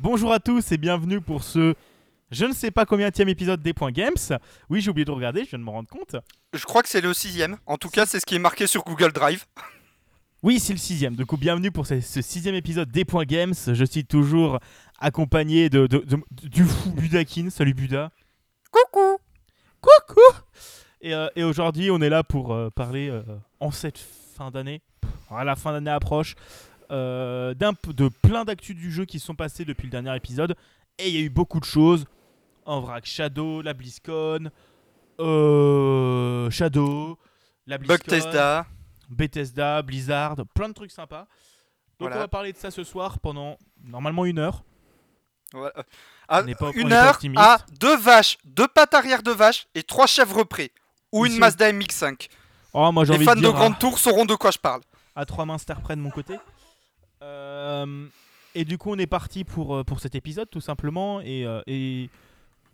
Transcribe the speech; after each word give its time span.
Bonjour 0.00 0.32
à 0.32 0.38
tous 0.38 0.70
et 0.70 0.76
bienvenue 0.76 1.20
pour 1.20 1.42
ce 1.42 1.74
je 2.30 2.44
ne 2.44 2.52
sais 2.52 2.70
pas 2.70 2.86
combien 2.86 3.08
épisode 3.08 3.60
des 3.60 3.74
Points 3.74 3.90
Games. 3.90 4.14
Oui, 4.70 4.80
j'ai 4.80 4.90
oublié 4.90 5.04
de 5.04 5.10
regarder, 5.10 5.42
je 5.42 5.50
viens 5.50 5.58
de 5.58 5.64
me 5.64 5.70
rendre 5.70 5.88
compte. 5.88 6.14
Je 6.52 6.64
crois 6.64 6.84
que 6.84 6.88
c'est 6.88 7.00
le 7.00 7.12
sixième. 7.12 7.56
En 7.66 7.78
tout 7.78 7.88
cas, 7.88 8.06
c'est 8.06 8.20
ce 8.20 8.24
qui 8.24 8.36
est 8.36 8.38
marqué 8.38 8.68
sur 8.68 8.84
Google 8.84 9.12
Drive. 9.12 9.44
Oui, 10.44 10.60
c'est 10.60 10.72
le 10.72 10.78
sixième. 10.78 11.16
Du 11.16 11.26
coup, 11.26 11.36
bienvenue 11.36 11.72
pour 11.72 11.84
ce, 11.84 12.00
sixième 12.00 12.54
épisode 12.54 12.88
des 12.92 13.04
Points 13.04 13.24
Games. 13.24 13.54
Je 13.66 13.84
suis 13.84 14.04
toujours 14.04 14.60
accompagné 15.00 15.68
de, 15.68 15.88
du 16.30 16.64
fou 16.64 16.92
Budakin. 16.92 17.50
Salut 17.50 17.74
Buda. 17.74 18.12
Coucou. 18.70 19.18
Coucou. 19.80 20.20
Et, 21.00 21.12
euh, 21.12 21.28
aujourd'hui, 21.38 21.90
on 21.90 22.00
est 22.00 22.08
là 22.08 22.22
pour 22.22 22.54
euh, 22.54 22.70
parler 22.70 23.08
euh, 23.08 23.24
en 23.58 23.72
cette 23.72 23.98
fin 23.98 24.52
d'année. 24.52 24.80
la 25.28 25.56
fin 25.56 25.72
d'année 25.72 25.90
approche. 25.90 26.36
De 26.90 28.08
plein 28.08 28.44
d'actus 28.44 28.76
du 28.76 28.90
jeu 28.90 29.04
qui 29.04 29.18
sont 29.18 29.34
passés 29.34 29.64
depuis 29.64 29.84
le 29.84 29.90
dernier 29.90 30.14
épisode. 30.16 30.56
Et 30.98 31.08
il 31.08 31.14
y 31.14 31.18
a 31.18 31.20
eu 31.20 31.30
beaucoup 31.30 31.60
de 31.60 31.64
choses. 31.64 32.04
En 32.64 32.80
vrac, 32.80 33.06
Shadow, 33.06 33.62
la 33.62 33.72
BlizzCon, 33.72 34.50
Shadow, 36.50 37.18
la 37.66 37.78
BlizzCon. 37.78 38.04
Bethesda. 38.04 38.66
Bethesda, 39.08 39.82
Blizzard, 39.82 40.36
plein 40.54 40.68
de 40.68 40.74
trucs 40.74 40.90
sympas. 40.90 41.26
Donc 41.98 42.10
on 42.12 42.18
va 42.18 42.28
parler 42.28 42.52
de 42.52 42.58
ça 42.58 42.70
ce 42.70 42.84
soir 42.84 43.18
pendant 43.18 43.56
normalement 43.82 44.24
une 44.24 44.38
heure. 44.38 44.62
Ah, 46.28 46.42
une 46.74 46.92
heure 46.92 47.18
à 47.36 47.58
deux 47.80 47.96
vaches, 47.96 48.36
deux 48.44 48.68
pattes 48.68 48.92
arrière 48.92 49.22
de 49.22 49.30
vache 49.30 49.66
et 49.74 49.82
trois 49.82 50.06
chèvres 50.06 50.44
près. 50.44 50.70
Ou 51.10 51.24
une 51.24 51.38
Mazda 51.38 51.72
MX5. 51.72 52.28
Oh, 52.74 52.92
moi, 52.92 53.04
Les 53.06 53.24
fans 53.24 53.34
de, 53.34 53.48
Grande 53.48 53.78
Tour 53.78 53.98
sauront 53.98 54.26
de 54.26 54.34
quoi 54.34 54.50
je 54.50 54.58
parle. 54.58 54.82
À 55.16 55.24
trois 55.24 55.46
mains 55.46 55.56
près 55.82 55.96
de 55.96 56.02
mon 56.02 56.10
côté. 56.10 56.34
Euh, 57.22 58.06
et 58.54 58.64
du 58.64 58.78
coup, 58.78 58.90
on 58.90 58.98
est 58.98 59.06
parti 59.06 59.44
pour, 59.44 59.76
euh, 59.76 59.84
pour 59.84 60.00
cet 60.00 60.14
épisode, 60.14 60.48
tout 60.50 60.60
simplement. 60.60 61.20
Et, 61.20 61.44
euh. 61.46 62.06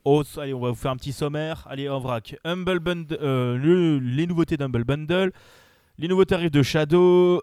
Oh, 0.05 0.23
allez, 0.37 0.53
on 0.53 0.61
va 0.61 0.71
vous 0.71 0.75
faire 0.75 0.91
un 0.91 0.97
petit 0.97 1.13
sommaire. 1.13 1.67
Allez, 1.69 1.89
en 1.89 1.99
vrac. 1.99 2.37
Humble 2.45 2.79
Bundle, 2.79 3.17
les 4.03 4.27
nouveautés 4.27 4.57
d'Humble 4.57 4.85
Bundle, 4.85 5.33
les 5.99 6.09
nouveaux 6.09 6.27
tarifs 6.27 6.51
de 6.51 6.63
Shadow, 6.63 7.43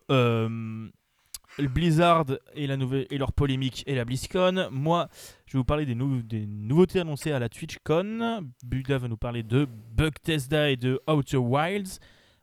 Blizzard 1.59 2.25
et, 2.53 2.67
la 2.67 2.77
nouvelle, 2.77 3.07
et 3.09 3.17
leur 3.17 3.33
polémique 3.33 3.83
et 3.87 3.95
la 3.95 4.05
BlizzCon. 4.05 4.69
Moi, 4.71 5.09
je 5.47 5.53
vais 5.53 5.59
vous 5.59 5.65
parler 5.65 5.85
des, 5.85 5.95
des 5.95 6.45
nouveautés 6.45 6.99
annoncées 6.99 7.31
à 7.31 7.39
la 7.39 7.49
TwitchCon. 7.49 8.47
Buda 8.63 8.99
va 8.99 9.07
nous 9.07 9.17
parler 9.17 9.43
de 9.43 9.67
Bethesda 9.95 10.69
et 10.69 10.77
de 10.77 11.01
Outer 11.07 11.37
Wilds. 11.37 11.99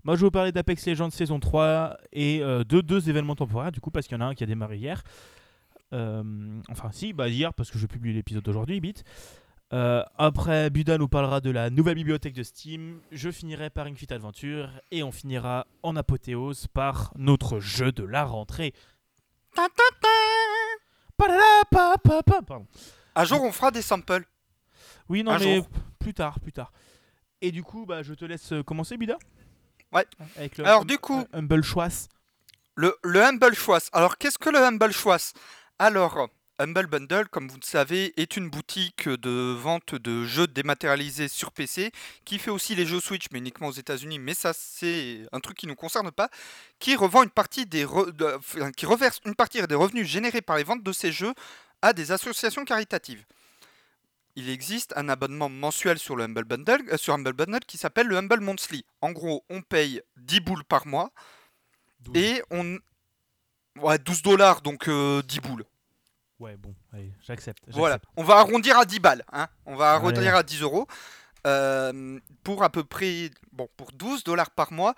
Moi, 0.09 0.17
je 0.17 0.23
vais 0.23 0.28
vous 0.28 0.31
parler 0.31 0.53
d'Apex 0.53 0.87
Legends 0.87 1.11
saison 1.11 1.39
3 1.39 1.98
et 2.14 2.41
euh, 2.41 2.64
de 2.64 2.81
deux 2.81 3.11
événements 3.11 3.34
temporaires, 3.34 3.70
du 3.70 3.83
coup, 3.83 3.91
parce 3.91 4.06
qu'il 4.06 4.17
y 4.17 4.19
en 4.19 4.25
a 4.25 4.31
un 4.31 4.34
qui 4.34 4.42
a 4.42 4.47
démarré 4.47 4.78
hier. 4.78 5.03
Euh, 5.92 6.23
enfin, 6.70 6.91
si, 6.92 7.12
bah 7.12 7.28
hier, 7.28 7.53
parce 7.53 7.70
que 7.70 7.77
je 7.77 7.87
publie 7.87 8.15
l'épisode 8.15 8.42
d'aujourd'hui, 8.42 8.81
bit. 8.81 9.05
Euh, 9.75 10.03
après, 10.17 10.70
Buda 10.70 10.97
nous 10.97 11.09
parlera 11.09 11.42
de 11.42 11.50
la 11.50 11.69
nouvelle 11.69 11.97
bibliothèque 11.97 12.33
de 12.33 12.42
Steam. 12.42 13.03
Je 13.12 13.31
finirai 13.31 13.69
par 13.69 13.84
une 13.84 13.98
Fit 13.98 14.11
Adventure. 14.11 14.70
Et 14.91 15.03
on 15.03 15.12
finira 15.12 15.67
en 15.83 15.95
apothéose 15.95 16.69
par 16.69 17.12
notre 17.19 17.61
jeu 17.61 17.93
de 17.93 18.05
la 18.05 18.25
rentrée. 18.25 18.72
Un 23.15 23.25
jour, 23.27 23.43
on 23.43 23.53
fera 23.53 23.70
des 23.70 23.83
samples. 23.83 24.25
Oui, 25.11 25.22
non, 25.22 25.39
mais 25.39 25.62
plus 25.98 26.15
tard, 26.15 26.41
plus 26.41 26.53
tard. 26.53 26.72
Et 27.43 27.53
du 27.53 27.62
coup, 27.62 27.84
bah, 27.84 28.03
je 28.03 28.15
te 28.15 28.25
laisse 28.25 28.55
commencer, 28.65 28.97
Buda. 28.97 29.19
Ouais. 29.92 30.06
Alors, 30.64 30.84
du 30.84 30.98
coup. 30.98 31.25
Humble 31.33 31.62
Choice. 31.62 32.08
Le, 32.75 32.97
le 33.03 33.22
Humble 33.22 33.55
Choice. 33.55 33.89
Alors, 33.92 34.19
qu'est-ce 34.19 34.39
que 34.39 34.50
le 34.50 34.58
Humble 34.58 34.92
Choice 34.92 35.33
Alors. 35.78 36.28
Humble 36.61 36.89
Bundle, 36.89 37.28
comme 37.28 37.47
vous 37.47 37.58
le 37.62 37.64
savez, 37.64 38.12
est 38.20 38.36
une 38.36 38.50
boutique 38.50 39.09
de 39.09 39.53
vente 39.53 39.94
de 39.94 40.25
jeux 40.25 40.48
dématérialisés 40.48 41.28
sur 41.28 41.53
PC 41.53 41.92
qui 42.25 42.41
fait 42.41 42.50
aussi 42.50 42.75
les 42.75 42.84
jeux 42.84 42.98
Switch, 42.98 43.27
mais 43.31 43.39
uniquement 43.39 43.69
aux 43.69 43.72
États-Unis. 43.72 44.19
Mais 44.19 44.34
ça, 44.34 44.53
c'est 44.53 45.20
un 45.31 45.38
truc 45.38 45.56
qui 45.56 45.66
ne 45.66 45.71
nous 45.71 45.77
concerne 45.77 46.10
pas. 46.10 46.31
Qui 46.81 46.97
revend 46.97 47.22
une 47.22 47.31
partie 47.31 47.65
des 47.65 47.87
qui 48.77 48.87
reverse 48.87 49.21
une 49.25 49.37
partie 49.37 49.65
des 49.65 49.75
revenus 49.77 50.09
générés 50.09 50.43
par 50.43 50.56
les 50.56 50.65
ventes 50.65 50.82
de 50.82 50.91
ces 50.91 51.12
jeux 51.12 51.32
à 51.81 51.93
des 51.93 52.10
associations 52.10 52.65
caritatives. 52.65 53.25
Il 54.38 54.50
existe 54.50 54.93
un 54.97 55.09
abonnement 55.09 55.49
mensuel 55.49 55.99
sur 55.99 56.15
le 56.15 56.22
Humble 56.22 56.44
Bundle, 56.44 56.84
euh, 56.93 56.97
sur 56.97 57.12
Humble 57.12 57.32
Bundle 57.32 57.59
qui 57.66 57.76
s'appelle 57.76 58.06
le 58.06 58.16
Humble 58.16 58.38
Monthly. 58.38 58.87
En 59.00 59.10
gros, 59.10 59.44
on 59.50 59.62
paye 59.62 60.00
10 60.16 60.38
boules 60.38 60.62
par 60.62 60.87
mois 60.87 61.10
et 62.15 62.41
on. 62.53 62.78
Ouais, 63.81 63.98
12 63.98 64.22
dollars, 64.22 64.60
donc 64.60 64.84
10 64.84 64.91
euh, 64.91 65.22
boules. 65.43 65.65
Ouais, 66.38 66.56
bon, 66.56 66.72
allez, 66.93 67.12
j'accepte. 67.21 67.65
Voilà, 67.66 67.98
on 68.16 68.22
va 68.22 68.37
arrondir 68.37 68.78
à 68.78 68.84
10 68.84 69.00
balles. 69.00 69.25
Hein 69.32 69.48
on 69.66 69.75
va 69.75 69.94
arrondir 69.94 70.37
à 70.37 70.44
10 70.44 70.62
euros. 70.62 70.87
Euh, 71.44 72.21
pour 72.44 72.62
à 72.62 72.71
peu 72.71 72.84
près, 72.84 73.31
bon, 73.50 73.69
pour 73.77 73.91
12 73.91 74.22
dollars 74.22 74.53
par 74.53 74.72
mois, 74.72 74.94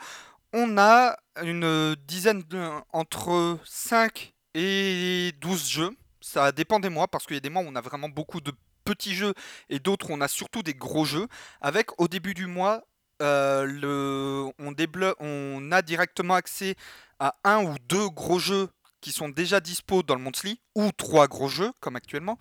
on 0.52 0.76
a 0.76 1.16
une 1.42 1.94
dizaine 2.06 2.42
de, 2.42 2.68
entre 2.92 3.58
5 3.64 4.34
et 4.52 5.32
12 5.40 5.66
jeux. 5.66 5.96
Ça 6.20 6.52
dépend 6.52 6.80
des 6.80 6.88
mois 6.88 7.08
parce 7.08 7.26
qu'il 7.26 7.34
y 7.34 7.38
a 7.38 7.40
des 7.40 7.50
mois 7.50 7.62
où 7.62 7.66
on 7.66 7.76
a 7.76 7.80
vraiment 7.80 8.08
beaucoup 8.08 8.40
de 8.40 8.52
petits 8.84 9.14
jeux 9.14 9.34
et 9.68 9.78
d'autres 9.78 10.10
où 10.10 10.14
on 10.14 10.20
a 10.20 10.28
surtout 10.28 10.62
des 10.62 10.74
gros 10.74 11.04
jeux. 11.04 11.26
Avec 11.60 11.98
au 12.00 12.08
début 12.08 12.34
du 12.34 12.46
mois, 12.46 12.84
euh, 13.22 14.50
on, 14.58 15.72
a 15.72 15.82
directement 15.82 16.34
accès 16.34 16.74
à 17.18 17.36
un 17.44 17.64
ou 17.64 17.76
deux 17.88 18.08
gros 18.08 18.38
jeux 18.38 18.68
qui 19.00 19.12
sont 19.12 19.28
déjà 19.28 19.60
dispo 19.60 20.02
dans 20.02 20.14
le 20.14 20.20
monthly, 20.20 20.60
ou 20.74 20.90
trois 20.92 21.26
gros 21.26 21.48
jeux, 21.48 21.72
comme 21.80 21.96
actuellement. 21.96 22.38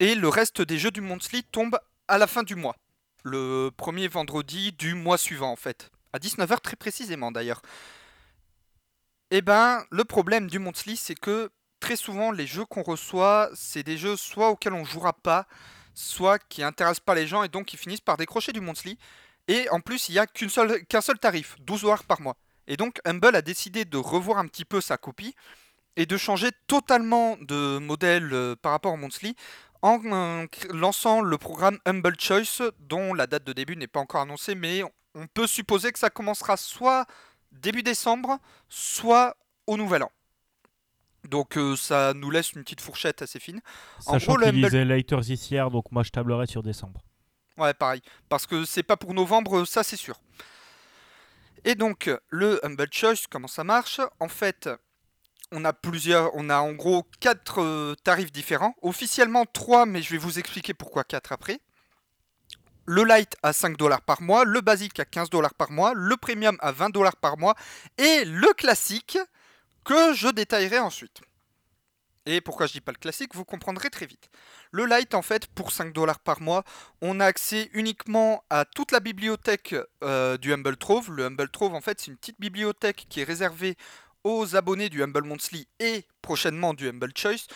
Et 0.00 0.14
le 0.14 0.28
reste 0.28 0.60
des 0.60 0.78
jeux 0.78 0.90
du 0.90 1.00
monthly 1.00 1.42
tombe 1.44 1.78
à 2.08 2.18
la 2.18 2.26
fin 2.26 2.42
du 2.42 2.54
mois. 2.54 2.76
Le 3.22 3.70
premier 3.74 4.08
vendredi 4.08 4.72
du 4.72 4.94
mois 4.94 5.16
suivant, 5.16 5.50
en 5.50 5.56
fait. 5.56 5.90
À 6.12 6.18
19h 6.18 6.60
très 6.60 6.76
précisément, 6.76 7.32
d'ailleurs. 7.32 7.62
Eh 9.30 9.40
ben, 9.40 9.84
le 9.90 10.04
problème 10.04 10.48
du 10.48 10.58
monthly, 10.58 10.96
c'est 10.96 11.14
que 11.14 11.50
très 11.84 11.96
souvent, 11.96 12.32
les 12.32 12.46
jeux 12.46 12.64
qu'on 12.64 12.82
reçoit, 12.82 13.50
c'est 13.54 13.82
des 13.82 13.98
jeux 13.98 14.16
soit 14.16 14.48
auxquels 14.48 14.72
on 14.72 14.86
jouera 14.86 15.12
pas, 15.12 15.46
soit 15.92 16.38
qui 16.38 16.62
intéressent 16.62 17.04
pas 17.04 17.14
les 17.14 17.26
gens 17.26 17.42
et 17.42 17.48
donc 17.48 17.66
qui 17.66 17.76
finissent 17.76 18.00
par 18.00 18.16
décrocher 18.16 18.52
du 18.52 18.62
monthly. 18.62 18.96
Et 19.48 19.68
en 19.68 19.80
plus, 19.80 20.08
il 20.08 20.12
n'y 20.12 20.18
a 20.18 20.26
qu'un 20.26 20.48
seul, 20.48 20.82
seul 21.02 21.18
tarif, 21.18 21.56
12 21.60 21.82
dollars 21.82 22.04
par 22.04 22.22
mois. 22.22 22.36
Et 22.68 22.78
donc 22.78 23.00
Humble 23.04 23.36
a 23.36 23.42
décidé 23.42 23.84
de 23.84 23.98
revoir 23.98 24.38
un 24.38 24.46
petit 24.46 24.64
peu 24.64 24.80
sa 24.80 24.96
copie 24.96 25.34
et 25.96 26.06
de 26.06 26.16
changer 26.16 26.52
totalement 26.68 27.36
de 27.42 27.76
modèle 27.76 28.32
euh, 28.32 28.56
par 28.56 28.72
rapport 28.72 28.94
au 28.94 28.96
Monthly 28.96 29.36
en 29.82 30.00
euh, 30.06 30.46
lançant 30.70 31.20
le 31.20 31.36
programme 31.36 31.78
Humble 31.84 32.18
Choice 32.18 32.62
dont 32.80 33.12
la 33.12 33.26
date 33.26 33.44
de 33.44 33.52
début 33.52 33.76
n'est 33.76 33.88
pas 33.88 34.00
encore 34.00 34.22
annoncée 34.22 34.54
mais 34.54 34.82
on 35.14 35.26
peut 35.26 35.46
supposer 35.46 35.92
que 35.92 35.98
ça 35.98 36.08
commencera 36.08 36.56
soit 36.56 37.04
début 37.52 37.82
décembre 37.82 38.38
soit 38.70 39.36
au 39.66 39.76
nouvel 39.76 40.04
an. 40.04 40.10
Donc 41.24 41.56
euh, 41.56 41.76
ça 41.76 42.12
nous 42.14 42.30
laisse 42.30 42.52
une 42.52 42.62
petite 42.62 42.80
fourchette 42.80 43.22
assez 43.22 43.40
fine. 43.40 43.60
Sachant 44.00 44.36
qu'il 44.36 44.64
Humble... 44.64 45.22
this 45.22 45.50
year, 45.50 45.70
donc 45.70 45.90
moi 45.90 46.02
je 46.02 46.10
tablerai 46.10 46.46
sur 46.46 46.62
décembre. 46.62 47.00
Ouais, 47.56 47.72
pareil. 47.72 48.02
Parce 48.28 48.46
que 48.46 48.64
c'est 48.64 48.82
pas 48.82 48.96
pour 48.96 49.14
novembre, 49.14 49.64
ça 49.64 49.82
c'est 49.82 49.96
sûr. 49.96 50.20
Et 51.64 51.74
donc, 51.74 52.10
le 52.28 52.64
Humble 52.64 52.88
Choice, 52.90 53.26
comment 53.30 53.48
ça 53.48 53.64
marche? 53.64 54.00
En 54.20 54.28
fait, 54.28 54.68
on 55.50 55.64
a 55.64 55.72
plusieurs, 55.72 56.30
on 56.34 56.50
a 56.50 56.58
en 56.58 56.72
gros 56.72 57.04
quatre 57.20 57.62
euh, 57.62 57.94
tarifs 58.04 58.32
différents. 58.32 58.74
Officiellement 58.82 59.46
trois, 59.46 59.86
mais 59.86 60.02
je 60.02 60.10
vais 60.10 60.18
vous 60.18 60.38
expliquer 60.38 60.74
pourquoi 60.74 61.04
quatre 61.04 61.32
après. 61.32 61.60
Le 62.86 63.02
light 63.02 63.34
à 63.42 63.54
5 63.54 63.78
dollars 63.78 64.02
par 64.02 64.20
mois, 64.20 64.44
le 64.44 64.60
basique 64.60 65.00
à 65.00 65.06
15 65.06 65.30
dollars 65.30 65.54
par 65.54 65.70
mois, 65.70 65.92
le 65.94 66.18
premium 66.18 66.58
à 66.60 66.70
20 66.70 66.90
dollars 66.90 67.16
par 67.16 67.38
mois 67.38 67.54
et 67.96 68.26
le 68.26 68.52
classique 68.52 69.16
que 69.84 70.14
je 70.14 70.28
détaillerai 70.28 70.78
ensuite. 70.78 71.20
Et 72.26 72.40
pourquoi 72.40 72.66
je 72.66 72.72
dis 72.72 72.80
pas 72.80 72.92
le 72.92 72.98
classique, 72.98 73.34
vous 73.34 73.44
comprendrez 73.44 73.90
très 73.90 74.06
vite. 74.06 74.30
Le 74.70 74.86
Lite, 74.86 75.14
en 75.14 75.20
fait, 75.20 75.46
pour 75.46 75.72
5 75.72 75.92
dollars 75.92 76.20
par 76.20 76.40
mois, 76.40 76.64
on 77.02 77.20
a 77.20 77.26
accès 77.26 77.68
uniquement 77.74 78.42
à 78.48 78.64
toute 78.64 78.92
la 78.92 79.00
bibliothèque 79.00 79.74
euh, 80.02 80.38
du 80.38 80.52
Humble 80.52 80.78
Trove. 80.78 81.10
Le 81.10 81.26
Humble 81.26 81.50
Trove, 81.50 81.74
en 81.74 81.82
fait, 81.82 82.00
c'est 82.00 82.10
une 82.10 82.16
petite 82.16 82.40
bibliothèque 82.40 83.06
qui 83.10 83.20
est 83.20 83.24
réservée 83.24 83.76
aux 84.24 84.56
abonnés 84.56 84.88
du 84.88 85.02
Humble 85.02 85.24
Monthly 85.24 85.68
et 85.80 86.06
prochainement 86.22 86.72
du 86.72 86.88
Humble 86.88 87.12
Choice, 87.14 87.46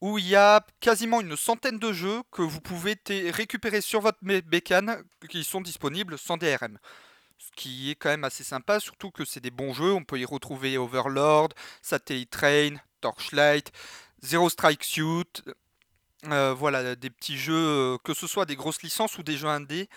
où 0.00 0.18
il 0.18 0.26
y 0.26 0.34
a 0.34 0.66
quasiment 0.80 1.20
une 1.20 1.36
centaine 1.36 1.78
de 1.78 1.92
jeux 1.92 2.22
que 2.32 2.42
vous 2.42 2.60
pouvez 2.60 2.96
récupérer 3.30 3.80
sur 3.80 4.00
votre 4.00 4.18
bécane 4.22 5.04
qui 5.30 5.44
sont 5.44 5.60
disponibles 5.60 6.18
sans 6.18 6.36
DRM. 6.36 6.78
Ce 7.38 7.50
qui 7.54 7.90
est 7.90 7.94
quand 7.94 8.08
même 8.08 8.24
assez 8.24 8.44
sympa, 8.44 8.80
surtout 8.80 9.10
que 9.10 9.24
c'est 9.24 9.40
des 9.40 9.50
bons 9.50 9.72
jeux. 9.72 9.92
On 9.92 10.04
peut 10.04 10.18
y 10.18 10.24
retrouver 10.24 10.78
Overlord, 10.78 11.50
Satellite 11.82 12.30
Train, 12.30 12.76
Torchlight, 13.00 13.72
Zero 14.22 14.48
Strike 14.48 14.84
Suit, 14.84 15.42
euh, 16.24 16.54
voilà, 16.54 16.96
des 16.96 17.10
petits 17.10 17.38
jeux, 17.38 17.54
euh, 17.54 17.98
que 18.02 18.14
ce 18.14 18.26
soit 18.26 18.46
des 18.46 18.56
grosses 18.56 18.82
licences 18.82 19.18
ou 19.18 19.22
des 19.22 19.36
jeux 19.36 19.48
indés, 19.48 19.88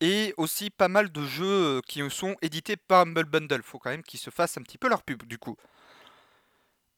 et 0.00 0.34
aussi 0.36 0.70
pas 0.70 0.88
mal 0.88 1.10
de 1.10 1.26
jeux 1.26 1.44
euh, 1.78 1.80
qui 1.86 2.02
sont 2.10 2.36
édités 2.42 2.76
par 2.76 3.02
Humble 3.02 3.24
Bundle. 3.24 3.62
Faut 3.62 3.78
quand 3.78 3.90
même 3.90 4.02
qu'ils 4.02 4.20
se 4.20 4.30
fassent 4.30 4.56
un 4.56 4.62
petit 4.62 4.78
peu 4.78 4.88
leur 4.88 5.02
pub 5.02 5.24
du 5.24 5.38
coup. 5.38 5.56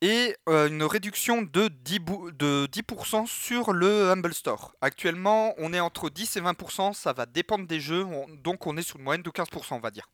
Et 0.03 0.37
euh, 0.49 0.69
une 0.69 0.83
réduction 0.83 1.43
de 1.43 1.69
10, 1.69 2.01
de 2.35 2.69
10% 2.71 3.27
sur 3.27 3.73
le 3.73 4.11
Humble 4.11 4.35
Store. 4.35 4.75
Actuellement, 4.81 5.55
on 5.59 5.73
est 5.73 5.81
entre 5.81 6.11
10 6.11 6.37
et 6.37 6.41
20%, 6.41 6.93
ça 6.93 7.13
va 7.13 7.27
dépendre 7.27 7.67
des 7.67 7.81
jeux, 7.81 8.07
donc 8.43 8.67
on 8.67 8.77
est 8.77 8.83
sur 8.83 8.97
une 8.97 9.05
moyenne 9.05 9.23
de 9.23 9.31
15%, 9.31 9.75
on 9.75 9.81
va 9.81 9.91
dire. 9.91 10.09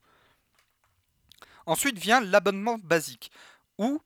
Ensuite 1.66 1.98
vient 1.98 2.20
l'abonnement 2.20 2.78
basique, 2.78 3.30
où 3.78 4.00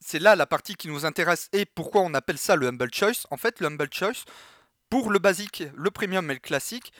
c'est 0.00 0.18
là 0.18 0.36
la 0.36 0.46
partie 0.46 0.74
qui 0.74 0.88
nous 0.88 1.04
intéresse 1.04 1.48
et 1.52 1.64
pourquoi 1.64 2.02
on 2.02 2.14
appelle 2.14 2.38
ça 2.38 2.56
le 2.56 2.68
Humble 2.68 2.92
Choice. 2.92 3.26
En 3.30 3.36
fait, 3.36 3.60
le 3.60 3.66
Humble 3.66 3.88
Choice, 3.92 4.24
pour 4.90 5.10
le 5.10 5.18
basique, 5.18 5.64
le 5.74 5.90
premium 5.90 6.30
et 6.30 6.34
le 6.34 6.40
classique, 6.40 6.92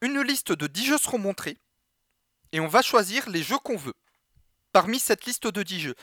une 0.00 0.20
liste 0.22 0.52
de 0.52 0.66
10 0.66 0.86
jeux 0.86 0.98
seront 0.98 1.18
montrés 1.18 1.58
et 2.52 2.60
on 2.60 2.68
va 2.68 2.82
choisir 2.82 3.28
les 3.28 3.42
jeux 3.42 3.58
qu'on 3.58 3.76
veut. 3.76 3.94
Parmi 4.72 4.98
cette 4.98 5.24
liste 5.24 5.46
de 5.46 5.62
10 5.62 5.80
jeux, 5.80 5.94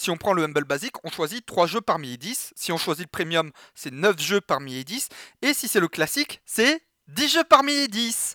si 0.00 0.10
on 0.10 0.16
prend 0.16 0.32
le 0.32 0.44
Humble 0.44 0.64
Basic, 0.64 0.94
on 1.04 1.10
choisit 1.10 1.44
3 1.44 1.66
jeux 1.66 1.82
parmi 1.82 2.08
les 2.08 2.16
10. 2.16 2.54
Si 2.56 2.72
on 2.72 2.78
choisit 2.78 3.04
le 3.04 3.10
Premium, 3.10 3.52
c'est 3.74 3.92
9 3.92 4.18
jeux 4.18 4.40
parmi 4.40 4.72
les 4.72 4.82
10. 4.82 5.10
Et 5.42 5.52
si 5.52 5.68
c'est 5.68 5.78
le 5.78 5.88
classique, 5.88 6.40
c'est 6.46 6.82
10 7.08 7.28
jeux 7.28 7.44
parmi 7.44 7.74
les 7.74 7.86
10. 7.86 8.34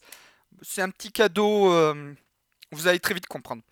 C'est 0.61 0.83
un 0.83 0.91
petit 0.91 1.11
cadeau, 1.11 1.73
euh, 1.73 2.13
vous 2.71 2.85
allez 2.85 2.99
très 2.99 3.15
vite 3.15 3.25
comprendre. 3.25 3.63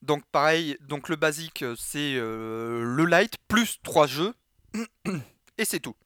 Donc 0.00 0.22
pareil, 0.30 0.76
donc 0.80 1.08
le 1.08 1.16
basique 1.16 1.64
c'est 1.76 2.14
euh, 2.14 2.84
le 2.84 3.04
light 3.04 3.34
plus 3.48 3.80
3 3.82 4.06
jeux 4.06 4.34
et 5.58 5.64
c'est 5.64 5.80
tout. 5.80 5.96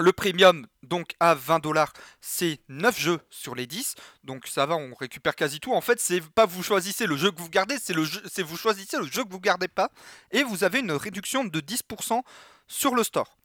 Le 0.00 0.12
premium, 0.12 0.66
donc 0.82 1.12
à 1.20 1.34
20 1.34 1.58
dollars, 1.58 1.92
c'est 2.22 2.60
9 2.70 2.98
jeux 2.98 3.20
sur 3.28 3.54
les 3.54 3.66
10. 3.66 3.96
Donc 4.24 4.46
ça 4.46 4.64
va, 4.64 4.74
on 4.74 4.94
récupère 4.94 5.36
quasi 5.36 5.60
tout. 5.60 5.74
En 5.74 5.82
fait, 5.82 6.00
c'est 6.00 6.22
pas 6.22 6.46
vous 6.46 6.62
choisissez 6.62 7.06
le 7.06 7.18
jeu 7.18 7.30
que 7.30 7.38
vous 7.38 7.50
gardez, 7.50 7.76
c'est 7.78 7.94
c'est 8.32 8.42
vous 8.42 8.56
choisissez 8.56 8.96
le 8.96 9.04
jeu 9.04 9.24
que 9.24 9.30
vous 9.30 9.40
gardez 9.40 9.68
pas. 9.68 9.90
Et 10.30 10.42
vous 10.42 10.64
avez 10.64 10.78
une 10.78 10.92
réduction 10.92 11.44
de 11.44 11.60
10% 11.60 12.22
sur 12.66 12.94
le 12.94 13.04
store. 13.04 13.36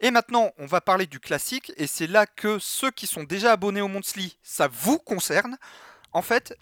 Et 0.00 0.10
maintenant, 0.10 0.50
on 0.58 0.66
va 0.66 0.80
parler 0.80 1.06
du 1.06 1.20
classique. 1.20 1.72
Et 1.76 1.86
c'est 1.86 2.08
là 2.08 2.26
que 2.26 2.58
ceux 2.58 2.90
qui 2.90 3.06
sont 3.06 3.22
déjà 3.22 3.52
abonnés 3.52 3.80
au 3.80 3.88
Monthly, 3.88 4.36
ça 4.42 4.66
vous 4.66 4.98
concerne. 4.98 5.58
En 6.12 6.22
fait, 6.22 6.58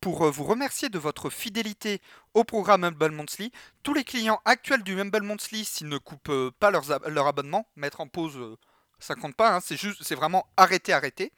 pour 0.00 0.24
euh, 0.24 0.30
vous 0.30 0.44
remercier 0.44 0.88
de 0.88 0.98
votre 0.98 1.28
fidélité 1.28 2.00
au 2.32 2.44
programme 2.44 2.84
Humble 2.84 3.10
Monthly, 3.10 3.52
tous 3.82 3.92
les 3.92 4.04
clients 4.04 4.40
actuels 4.46 4.82
du 4.82 4.98
Humble 4.98 5.22
Monthly, 5.22 5.66
s'ils 5.66 5.88
ne 5.88 5.98
coupent 5.98 6.30
euh, 6.30 6.50
pas 6.58 6.70
leur 6.70 7.26
abonnement, 7.26 7.66
mettre 7.76 8.00
en 8.00 8.08
pause, 8.08 8.38
euh, 8.38 8.56
ça 8.98 9.14
compte 9.14 9.34
pas, 9.34 9.54
hein, 9.54 9.60
c'est 9.62 9.76
juste, 9.76 10.02
vraiment 10.14 10.46
arrêter, 10.56 10.94
arrêter. 10.94 11.32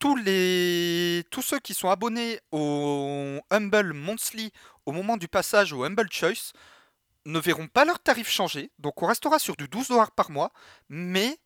Tous 0.00 0.18
ceux 1.42 1.60
qui 1.60 1.74
sont 1.74 1.88
abonnés 1.88 2.40
au 2.50 3.40
Humble 3.50 3.94
Monthly 3.94 4.52
au 4.86 4.92
moment 4.92 5.16
du 5.16 5.28
passage 5.28 5.72
au 5.72 5.84
Humble 5.84 6.08
Choice 6.10 6.52
ne 7.24 7.38
verront 7.38 7.68
pas 7.68 7.84
leur 7.84 8.00
tarif 8.00 8.28
changer, 8.28 8.70
donc 8.78 9.00
on 9.02 9.06
restera 9.06 9.38
sur 9.38 9.56
du 9.56 9.68
12 9.68 9.88
dollars 9.88 10.10
par 10.10 10.30
mois, 10.30 10.52
mais 10.90 11.38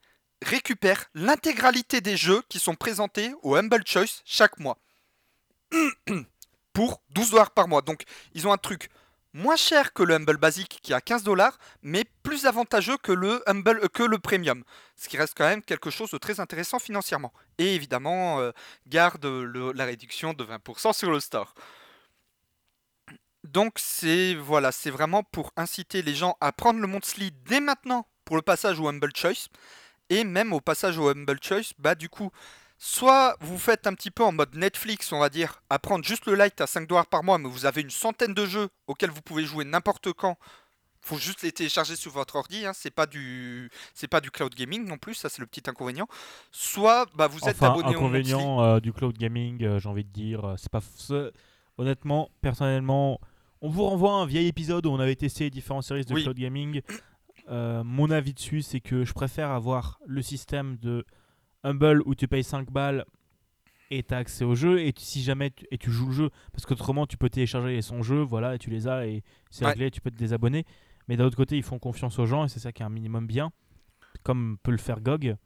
récupère 0.43 1.07
l'intégralité 1.15 2.01
des 2.01 2.17
jeux 2.17 2.43
qui 2.49 2.59
sont 2.59 2.75
présentés 2.75 3.35
au 3.43 3.57
Humble 3.57 3.83
Choice 3.87 4.23
chaque 4.25 4.59
mois. 4.59 4.79
pour 6.79 7.03
12 7.11 7.31
dollars 7.31 7.51
par 7.51 7.67
mois. 7.67 7.83
Donc 7.83 8.05
ils 8.35 8.47
ont 8.47 8.53
un 8.53 8.57
truc 8.57 8.89
moins 9.33 9.57
cher 9.57 9.93
que 9.93 10.05
le 10.05 10.15
Humble 10.15 10.37
Basic 10.37 10.79
qui 10.81 10.95
a 10.95 11.01
15 11.01 11.25
dollars, 11.25 11.59
mais 11.83 12.05
plus 12.23 12.47
avantageux 12.47 12.97
que 12.99 13.11
le 13.11 13.43
Humble 13.49 13.81
euh, 13.83 13.89
que 13.89 14.05
le 14.05 14.19
Premium. 14.19 14.63
Ce 14.95 15.09
qui 15.09 15.17
reste 15.17 15.35
quand 15.37 15.49
même 15.49 15.63
quelque 15.63 15.91
chose 15.91 16.11
de 16.13 16.19
très 16.19 16.39
intéressant 16.39 16.79
financièrement. 16.79 17.33
Et 17.59 17.75
évidemment, 17.75 18.39
euh, 18.39 18.53
garde 18.87 19.25
la 19.27 19.85
réduction 19.85 20.35
de 20.35 20.45
20% 20.45 20.93
sur 20.93 21.11
le 21.11 21.19
store. 21.19 21.53
Donc 23.43 23.73
c'est 23.81 24.37
voilà, 24.37 24.71
c'est 24.71 24.91
vraiment 24.91 25.25
pour 25.25 25.51
inciter 25.57 26.03
les 26.03 26.15
gens 26.15 26.37
à 26.41 26.53
prendre 26.53 26.79
le 26.79 26.87
monthly 26.87 27.33
dès 27.45 27.61
maintenant 27.61 28.07
pour 28.25 28.37
le 28.37 28.43
passage 28.43 28.79
au 28.79 28.87
Humble 28.87 29.11
Choice. 29.17 29.49
Et 30.11 30.25
même 30.25 30.53
au 30.53 30.61
passage 30.61 30.99
au 30.99 31.09
Humble 31.09 31.39
Choice, 31.43 31.73
bah 31.79 31.95
du 31.95 32.09
coup, 32.09 32.31
soit 32.79 33.37
vous 33.41 33.59
faites 33.59 33.87
un 33.87 33.95
petit 33.95 34.11
peu 34.11 34.23
en 34.23 34.33
mode 34.33 34.55
Netflix, 34.55 35.13
on 35.13 35.19
va 35.19 35.29
dire, 35.29 35.61
à 35.69 35.79
prendre 35.79 36.05
juste 36.05 36.27
le 36.27 36.35
light 36.35 36.61
à 36.61 36.67
5 36.67 36.87
dollars 36.89 37.07
par 37.07 37.25
mois, 37.25 37.39
mais 37.39 37.49
vous 37.49 37.67
avez 37.67 37.83
une 37.83 37.91
centaine 37.91 38.35
de 38.35 38.47
jeux 38.47 38.69
auxquels 38.87 39.11
vous 39.11 39.21
pouvez 39.21 39.45
jouer 39.45 39.65
n'importe 39.65 40.13
quand. 40.13 40.39
Faut 41.01 41.19
juste 41.19 41.43
les 41.43 41.53
télécharger 41.53 41.95
sur 41.97 42.11
votre 42.11 42.37
ordi, 42.37 42.67
hein. 42.67 42.73
c'est 42.75 42.91
pas 42.91 43.07
du 43.07 43.71
c'est 43.95 44.09
pas 44.09 44.21
du 44.21 44.31
cloud 44.31 44.55
gaming 44.55 44.85
non 44.85 44.99
plus, 44.99 45.15
ça 45.15 45.29
c'est 45.29 45.41
le 45.41 45.47
petit 45.47 45.63
inconvénient. 45.71 46.09
Soit 46.51 47.07
bah 47.15 47.29
vous 47.29 47.49
êtes 47.49 47.63
abonné 47.63 47.95
au 47.95 47.99
inconvénient 47.99 48.63
euh, 48.63 48.81
du 48.81 48.93
cloud 48.93 49.17
gaming, 49.17 49.63
euh, 49.65 49.79
j'ai 49.79 49.89
envie 49.89 50.05
de 50.05 50.13
dire, 50.13 50.45
euh, 50.45 50.55
c'est 50.57 50.71
pas 50.71 50.81
honnêtement, 51.79 52.31
personnellement, 52.41 53.21
on 53.61 53.69
vous 53.69 53.85
renvoie 53.85 54.13
à 54.13 54.17
un 54.17 54.27
vieil 54.27 54.49
épisode 54.49 54.87
où 54.87 54.91
on 54.91 54.99
avait 54.99 55.15
testé 55.15 55.51
différents 55.51 55.83
services 55.83 56.07
de 56.07 56.15
cloud 56.21 56.37
gaming. 56.37 56.83
Euh, 57.49 57.83
mon 57.85 58.11
avis 58.11 58.35
dessus, 58.35 58.63
c'est 58.63 58.81
que 58.81 59.05
je 59.05 59.13
préfère 59.13 59.51
avoir 59.51 60.01
le 60.07 60.23
système 60.23 60.77
de 60.77 61.05
Humble 61.65 62.03
où 62.05 62.15
tu 62.15 62.29
payes 62.29 62.45
5 62.45 62.71
balles 62.71 63.05
et 63.91 64.03
tu 64.03 64.15
as 64.15 64.19
accès 64.19 64.45
au 64.45 64.55
jeu. 64.55 64.81
Et 64.81 64.93
si 64.97 65.23
jamais 65.23 65.51
tu, 65.51 65.67
et 65.71 65.79
tu 65.79 65.91
joues 65.91 66.07
le 66.07 66.13
jeu, 66.13 66.31
parce 66.53 66.67
qu'autrement 66.67 67.07
tu 67.07 67.17
peux 67.17 67.31
télécharger 67.31 67.81
son 67.83 68.03
jeu, 68.03 68.21
voilà, 68.21 68.55
et 68.55 68.59
tu 68.59 68.71
les 68.71 68.87
as 68.87 69.07
et 69.07 69.23
c'est 69.51 69.67
réglé, 69.67 69.91
tu 69.91 70.01
peux 70.01 70.11
te 70.11 70.19
désabonner. 70.19 70.65
Mais 71.09 71.17
d'un 71.17 71.25
autre 71.25 71.37
côté, 71.37 71.57
ils 71.57 71.63
font 71.63 71.79
confiance 71.79 72.19
aux 72.19 72.27
gens 72.27 72.45
et 72.45 72.49
c'est 72.49 72.61
ça 72.61 72.71
qui 72.71 72.83
est 72.83 72.87
un 72.87 72.91
minimum 72.91 73.27
bien, 73.27 73.51
comme 74.23 74.59
peut 74.63 74.71
le 74.71 74.79
faire 74.79 75.01
GOG. 75.01 75.37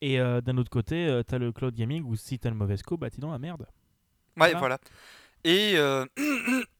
Et 0.00 0.20
euh, 0.20 0.40
d'un 0.40 0.56
autre 0.58 0.70
côté, 0.70 1.06
euh, 1.06 1.22
tu 1.26 1.34
as 1.34 1.38
le 1.38 1.52
cloud 1.52 1.74
gaming 1.74 2.04
où 2.04 2.14
si 2.16 2.38
tu 2.38 2.46
as 2.46 2.50
le 2.50 2.56
mauvais 2.56 2.76
scope, 2.76 3.00
bah 3.00 3.10
t'es 3.10 3.20
dans 3.20 3.32
la 3.32 3.38
merde. 3.38 3.66
Ouais, 4.36 4.54
voilà. 4.54 4.78
Et 5.44 5.74
euh, 5.76 6.04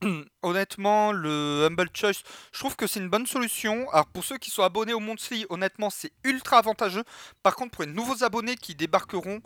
honnêtement, 0.43 1.13
le 1.13 1.67
Humble 1.71 1.89
Choice, 1.95 2.23
je 2.53 2.59
trouve 2.59 2.77
que 2.77 2.87
c'est 2.87 3.01
une 3.01 3.09
bonne 3.09 3.27
solution. 3.27 3.89
Alors 3.91 4.07
pour 4.07 4.25
ceux 4.25 4.39
qui 4.39 4.51
sont 4.51 4.63
abonnés 4.63 4.93
au 4.93 5.01
Monthly, 5.01 5.47
honnêtement, 5.49 5.91
c'est 5.91 6.13
ultra 6.25 6.59
avantageux. 6.59 7.05
Par 7.43 7.55
contre, 7.55 7.71
pour 7.73 7.85
les 7.85 7.93
nouveaux 7.93 8.25
abonnés 8.25 8.57
qui 8.57 8.75
débarqueront, 8.75 9.41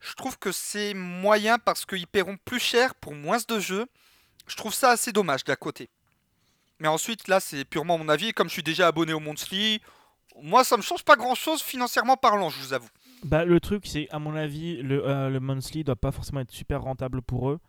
je 0.00 0.14
trouve 0.14 0.38
que 0.38 0.52
c'est 0.52 0.94
moyen 0.94 1.58
parce 1.58 1.84
qu'ils 1.84 2.06
paieront 2.06 2.36
plus 2.44 2.60
cher 2.60 2.94
pour 2.94 3.14
moins 3.14 3.38
de 3.48 3.58
jeux. 3.58 3.86
Je 4.46 4.56
trouve 4.56 4.74
ça 4.74 4.90
assez 4.90 5.12
dommage 5.12 5.44
d'à 5.44 5.56
côté. 5.56 5.88
Mais 6.80 6.88
ensuite, 6.88 7.28
là, 7.28 7.40
c'est 7.40 7.64
purement 7.64 7.98
mon 7.98 8.08
avis. 8.08 8.32
Comme 8.32 8.48
je 8.48 8.54
suis 8.54 8.62
déjà 8.62 8.88
abonné 8.88 9.12
au 9.12 9.20
Monthly, 9.20 9.80
moi, 10.42 10.64
ça 10.64 10.76
me 10.76 10.82
change 10.82 11.04
pas 11.04 11.16
grand-chose 11.16 11.62
financièrement 11.62 12.16
parlant, 12.16 12.50
je 12.50 12.60
vous 12.60 12.72
avoue. 12.72 12.88
Bah, 13.24 13.44
le 13.44 13.60
truc, 13.60 13.86
c'est, 13.86 14.08
à 14.10 14.18
mon 14.18 14.34
avis, 14.34 14.82
le, 14.82 15.06
euh, 15.08 15.30
le 15.30 15.40
Monthly 15.40 15.84
doit 15.84 15.96
pas 15.96 16.12
forcément 16.12 16.40
être 16.40 16.50
super 16.50 16.82
rentable 16.82 17.22
pour 17.22 17.50
eux. 17.50 17.60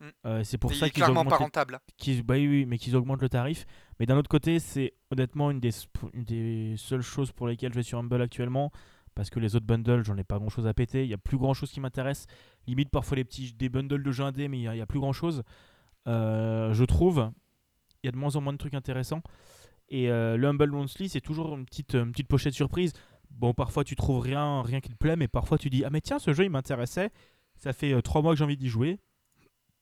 Mm. 0.00 0.04
Euh, 0.26 0.44
c'est 0.44 0.58
pour 0.58 0.74
ça 0.74 0.90
qu'ils 0.90 1.04
augmentent. 1.04 1.28
pas 1.28 1.36
rentable. 1.36 1.80
bah 2.24 2.34
oui, 2.34 2.66
mais 2.66 2.78
qu'ils 2.78 2.96
augmentent 2.96 3.22
le 3.22 3.28
tarif. 3.28 3.66
Mais 3.98 4.06
d'un 4.06 4.16
autre 4.16 4.28
côté, 4.28 4.58
c'est 4.58 4.94
honnêtement 5.10 5.50
une 5.50 5.60
des, 5.60 5.70
des 6.14 6.74
seules 6.76 7.02
choses 7.02 7.32
pour 7.32 7.48
lesquelles 7.48 7.72
je 7.72 7.78
vais 7.78 7.82
sur 7.82 7.98
Humble 7.98 8.20
actuellement. 8.20 8.70
Parce 9.14 9.30
que 9.30 9.40
les 9.40 9.56
autres 9.56 9.64
bundles, 9.64 10.04
j'en 10.04 10.16
ai 10.18 10.24
pas 10.24 10.38
grand 10.38 10.50
chose 10.50 10.66
à 10.66 10.74
péter. 10.74 11.04
Il 11.04 11.08
y 11.08 11.14
a 11.14 11.18
plus 11.18 11.38
grand 11.38 11.54
chose 11.54 11.70
qui 11.72 11.80
m'intéresse. 11.80 12.26
Limite, 12.66 12.90
parfois 12.90 13.16
les 13.16 13.24
petits 13.24 13.54
des 13.54 13.70
bundles 13.70 14.02
de 14.02 14.12
jeux 14.12 14.24
indés, 14.24 14.48
mais 14.48 14.58
il 14.58 14.64
y, 14.64 14.80
a 14.80 14.86
plus 14.86 15.00
grand 15.00 15.14
chose. 15.14 15.42
Euh, 16.06 16.74
je 16.74 16.84
trouve. 16.84 17.30
Il 18.02 18.06
y 18.06 18.08
a 18.10 18.12
de 18.12 18.18
moins 18.18 18.36
en 18.36 18.42
moins 18.42 18.52
de 18.52 18.58
trucs 18.58 18.74
intéressants. 18.74 19.22
Et 19.88 20.10
euh, 20.10 20.36
le 20.36 20.46
Humble 20.48 20.70
Monthly, 20.70 21.08
c'est 21.08 21.22
toujours 21.22 21.56
une 21.56 21.64
petite, 21.64 21.94
une 21.94 22.12
petite 22.12 22.28
pochette 22.28 22.52
surprise. 22.52 22.92
Bon, 23.30 23.54
parfois 23.54 23.84
tu 23.84 23.96
trouves 23.96 24.20
rien, 24.20 24.60
rien 24.60 24.80
qui 24.80 24.90
te 24.90 24.96
plaît, 24.96 25.16
mais 25.16 25.28
parfois 25.28 25.56
tu 25.56 25.70
dis 25.70 25.82
Ah, 25.82 25.90
mais 25.90 26.02
tiens, 26.02 26.18
ce 26.18 26.34
jeu 26.34 26.44
il 26.44 26.50
m'intéressait. 26.50 27.10
Ça 27.56 27.72
fait 27.72 28.00
3 28.02 28.20
mois 28.20 28.32
que 28.32 28.38
j'ai 28.38 28.44
envie 28.44 28.58
d'y 28.58 28.68
jouer 28.68 28.98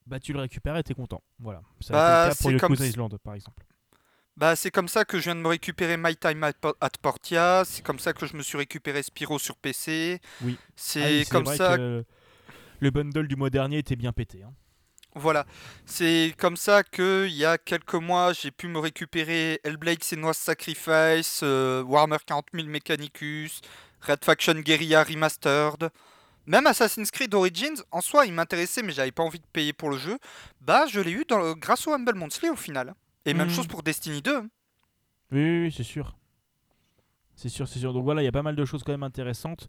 bah 0.07 0.21
tu 0.21 0.33
le 0.33 0.41
récupères 0.41 0.77
et 0.77 0.83
t'es 0.83 0.95
content. 0.95 1.23
Voilà. 1.39 1.63
Ça 1.81 1.93
bah, 1.93 2.35
pour 2.41 2.53
Yakuza 2.53 2.87
Island 2.87 3.17
par 3.19 3.35
exemple. 3.35 3.65
Bah 4.37 4.57
c'est 4.57 4.71
comme 4.71 4.89
ça 4.89 5.05
que 5.05 5.19
je 5.19 5.25
viens 5.25 5.37
de 5.37 5.41
me 5.41 5.49
récupérer 5.49 5.97
My 5.97 6.17
Time 6.17 6.43
at 6.43 6.91
Portia, 7.01 7.63
c'est 7.65 7.83
comme 7.83 8.01
ça 8.01 8.13
que 8.13 8.27
je 8.27 8.37
me 8.37 8.43
suis 8.43 8.59
récupéré 8.59 9.03
Spyro 9.03 9.39
sur 9.39 9.57
PC. 9.57 10.21
Oui. 10.43 10.59
C'est 10.75 11.23
ah 11.23 11.31
comme 11.31 11.47
ça 11.47 11.77
que 11.77 12.05
le 12.81 12.91
bundle 12.91 13.29
du 13.29 13.37
mois 13.37 13.51
dernier 13.51 13.79
était 13.79 13.97
bien 13.97 14.13
pété. 14.13 14.43
Hein. 14.43 14.53
Voilà, 15.17 15.47
c'est 15.87 16.35
comme 16.39 16.57
ça 16.57 16.83
que 16.83 17.27
il 17.29 17.37
y 17.37 17.45
a 17.45 17.57
quelques 17.57 17.95
mois, 17.95 18.33
j'ai 18.33 18.51
pu 18.51 18.67
me 18.67 18.81
récupérer 18.81 19.61
Hellblade 19.63 20.03
Senua's 20.03 20.37
Sacrifice, 20.37 21.41
euh, 21.45 21.85
Warhammer 21.85 22.17
40 22.27 22.47
000 22.53 22.67
Mechanicus, 22.67 23.61
Red 24.01 24.25
Faction 24.25 24.55
Guerrilla 24.55 25.05
Remastered. 25.05 25.91
Même 26.47 26.67
Assassin's 26.67 27.11
Creed 27.11 27.35
Origins, 27.35 27.83
en 27.91 28.01
soi, 28.01 28.27
il 28.27 28.33
m'intéressait, 28.33 28.83
mais 28.83 28.93
j'avais 28.93 29.13
pas 29.13 29.23
envie 29.23 29.39
de 29.39 29.47
payer 29.53 29.73
pour 29.73 29.91
le 29.91 29.97
jeu. 29.97 30.19
Bah, 30.61 30.87
je 30.87 31.01
l'ai 31.01 31.13
eu 31.13 31.25
dans, 31.27 31.55
grâce 31.55 31.87
au 31.87 31.93
Humble 31.93 32.15
Monthly 32.15 32.51
au 32.51 32.57
final. 32.57 32.95
Et 33.25 33.33
même 33.33 33.49
mhm. 33.49 33.55
chose 33.55 33.67
pour 33.67 33.83
Destiny 33.83 34.21
2. 34.21 34.41
Oui, 35.33 35.61
oui, 35.63 35.73
c'est 35.75 35.83
sûr. 35.83 36.17
C'est 37.35 37.49
sûr, 37.49 37.67
c'est 37.67 37.79
sûr. 37.79 37.93
Donc 37.93 38.05
voilà, 38.05 38.23
il 38.23 38.25
y 38.25 38.29
a 38.29 38.33
pas 38.33 38.43
mal 38.43 38.57
de 38.57 38.65
choses 38.65 38.85
quand 38.85 38.93
même 38.93 39.03
intéressantes. 39.03 39.69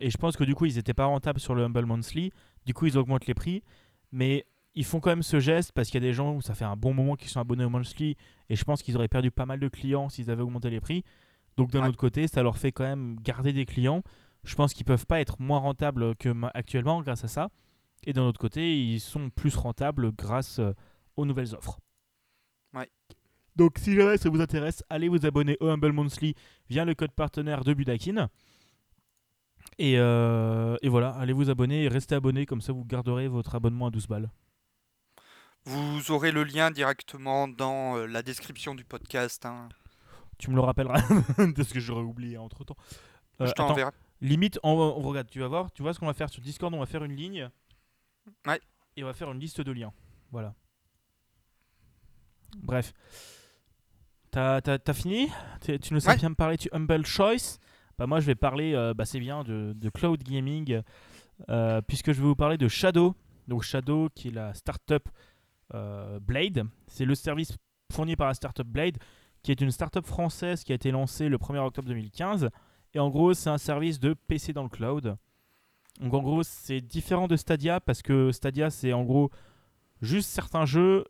Et 0.00 0.10
je 0.10 0.16
pense 0.16 0.36
que 0.36 0.44
du 0.44 0.54
coup, 0.54 0.66
ils 0.66 0.78
étaient 0.78 0.94
pas 0.94 1.04
rentables 1.04 1.40
sur 1.40 1.54
le 1.54 1.64
Humble 1.64 1.84
Monthly. 1.84 2.32
Du 2.64 2.74
coup, 2.74 2.86
ils 2.86 2.96
augmentent 2.96 3.26
les 3.26 3.34
prix. 3.34 3.62
Mais 4.10 4.46
ils 4.74 4.84
font 4.84 5.00
quand 5.00 5.10
même 5.10 5.22
ce 5.22 5.38
geste 5.38 5.72
parce 5.72 5.88
qu'il 5.88 6.02
y 6.02 6.04
a 6.04 6.08
des 6.08 6.14
gens 6.14 6.34
où 6.34 6.42
ça 6.42 6.54
fait 6.54 6.64
un 6.64 6.76
bon 6.76 6.94
moment 6.94 7.16
qu'ils 7.16 7.28
sont 7.28 7.40
abonnés 7.40 7.64
au 7.64 7.70
Monthly. 7.70 8.16
Et 8.48 8.56
je 8.56 8.64
pense 8.64 8.82
qu'ils 8.82 8.96
auraient 8.96 9.08
perdu 9.08 9.30
pas 9.30 9.46
mal 9.46 9.60
de 9.60 9.68
clients 9.68 10.08
s'ils 10.08 10.30
avaient 10.30 10.42
augmenté 10.42 10.70
les 10.70 10.80
prix. 10.80 11.04
Donc 11.56 11.70
d'un 11.70 11.86
autre 11.86 11.96
côté, 11.96 12.28
ça 12.28 12.42
leur 12.42 12.58
fait 12.58 12.72
quand 12.72 12.84
même 12.84 13.16
garder 13.22 13.52
des 13.52 13.64
clients 13.64 14.02
je 14.46 14.54
pense 14.54 14.72
qu'ils 14.72 14.86
peuvent 14.86 15.06
pas 15.06 15.20
être 15.20 15.40
moins 15.40 15.58
rentables 15.58 16.14
que 16.16 16.32
actuellement 16.54 17.02
grâce 17.02 17.24
à 17.24 17.28
ça. 17.28 17.50
Et 18.04 18.12
d'un 18.12 18.22
autre 18.22 18.38
côté, 18.38 18.78
ils 18.78 19.00
sont 19.00 19.28
plus 19.30 19.54
rentables 19.56 20.12
grâce 20.12 20.60
euh, 20.60 20.72
aux 21.16 21.26
nouvelles 21.26 21.54
offres. 21.54 21.80
Ouais. 22.72 22.88
Donc 23.56 23.78
si 23.78 23.94
jamais 23.94 24.16
ça 24.16 24.30
vous 24.30 24.40
intéresse, 24.40 24.84
allez 24.88 25.08
vous 25.08 25.26
abonner 25.26 25.56
au 25.60 25.68
Humble 25.68 25.92
Monthly 25.92 26.34
via 26.70 26.84
le 26.84 26.94
code 26.94 27.12
partenaire 27.12 27.64
de 27.64 27.74
Budakin. 27.74 28.28
Et, 29.78 29.98
euh, 29.98 30.76
et 30.82 30.88
voilà, 30.88 31.10
allez 31.10 31.32
vous 31.32 31.50
abonner 31.50 31.84
et 31.84 31.88
restez 31.88 32.14
abonné, 32.14 32.46
comme 32.46 32.60
ça 32.60 32.72
vous 32.72 32.84
garderez 32.84 33.26
votre 33.28 33.54
abonnement 33.56 33.88
à 33.88 33.90
12 33.90 34.06
balles. 34.06 34.30
Vous 35.64 36.12
aurez 36.12 36.30
le 36.30 36.44
lien 36.44 36.70
directement 36.70 37.48
dans 37.48 37.96
euh, 37.96 38.06
la 38.06 38.22
description 38.22 38.76
du 38.76 38.84
podcast. 38.84 39.44
hein. 39.44 39.68
Tu 40.38 40.50
me 40.50 40.54
le 40.54 40.60
rappelleras, 40.60 41.02
parce 41.56 41.72
que 41.72 41.80
j'aurais 41.80 42.04
oublié 42.04 42.38
entre 42.38 42.62
temps. 42.62 42.76
Je 43.40 43.50
t'enverrai. 43.50 43.90
Limite, 44.20 44.58
on, 44.62 44.70
on- 44.70 45.00
regarde, 45.02 45.28
tu 45.28 45.40
vas 45.40 45.48
voir, 45.48 45.72
tu 45.72 45.82
vois 45.82 45.92
ce 45.94 45.98
qu'on 46.00 46.06
va 46.06 46.14
faire 46.14 46.28
sur 46.30 46.42
Discord, 46.42 46.72
on 46.74 46.78
va 46.80 46.86
faire 46.86 47.04
une 47.04 47.14
ligne. 47.16 47.48
Ouais. 48.46 48.60
Et 48.96 49.04
on 49.04 49.06
va 49.06 49.12
faire 49.14 49.30
une 49.30 49.38
liste 49.40 49.60
de 49.60 49.72
liens. 49.72 49.92
Voilà. 50.32 50.54
Bref. 52.58 52.92
T'as 54.30 54.60
t'as- 54.60 54.78
t'as 54.78 54.92
fini? 54.94 55.28
Tu 55.60 55.92
nous 55.94 56.00
sais 56.00 56.08
Ouais. 56.10 56.16
bien 56.16 56.30
me 56.30 56.34
parler 56.34 56.56
du 56.56 56.68
Humble 56.72 57.04
Choice 57.06 57.58
bah 57.98 58.06
Moi, 58.06 58.20
je 58.20 58.26
vais 58.26 58.34
parler, 58.34 58.74
euh, 58.74 58.92
bah, 58.92 59.06
c'est 59.06 59.20
bien, 59.20 59.42
de, 59.42 59.72
de 59.74 59.88
cloud 59.88 60.22
gaming, 60.22 60.82
euh, 61.48 61.80
puisque 61.82 62.12
je 62.12 62.20
vais 62.20 62.26
vous 62.26 62.36
parler 62.36 62.58
de 62.58 62.68
Shadow. 62.68 63.14
Donc, 63.48 63.62
Shadow, 63.62 64.10
qui 64.14 64.28
est 64.28 64.32
la 64.32 64.52
startup 64.52 65.08
euh, 65.74 66.20
Blade. 66.20 66.64
C'est 66.88 67.06
le 67.06 67.14
service 67.14 67.54
fourni 67.90 68.14
par 68.16 68.26
la 68.28 68.34
startup 68.34 68.66
Blade, 68.66 68.98
qui 69.42 69.50
est 69.50 69.60
une 69.62 69.70
startup 69.70 70.04
française 70.04 70.62
qui 70.62 70.72
a 70.72 70.74
été 70.74 70.90
lancée 70.90 71.28
le 71.30 71.38
1er 71.38 71.58
octobre 71.64 71.88
2015. 71.88 72.50
Et 72.96 72.98
en 72.98 73.10
gros, 73.10 73.34
c'est 73.34 73.50
un 73.50 73.58
service 73.58 74.00
de 74.00 74.14
PC 74.14 74.54
dans 74.54 74.62
le 74.62 74.70
cloud. 74.70 75.18
Donc, 76.00 76.14
en 76.14 76.22
gros, 76.22 76.42
c'est 76.42 76.80
différent 76.80 77.28
de 77.28 77.36
Stadia, 77.36 77.78
parce 77.78 78.00
que 78.00 78.32
Stadia, 78.32 78.70
c'est 78.70 78.94
en 78.94 79.04
gros 79.04 79.30
juste 80.00 80.30
certains 80.30 80.64
jeux. 80.64 81.04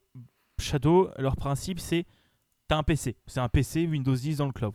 Shadow, 0.58 1.10
leur 1.16 1.36
principe, 1.36 1.78
c'est 1.78 2.04
t'as 2.66 2.76
un 2.76 2.82
PC. 2.82 3.14
C'est 3.28 3.38
un 3.38 3.48
PC 3.48 3.86
Windows 3.86 4.16
10 4.16 4.38
dans 4.38 4.46
le 4.46 4.52
cloud. 4.52 4.74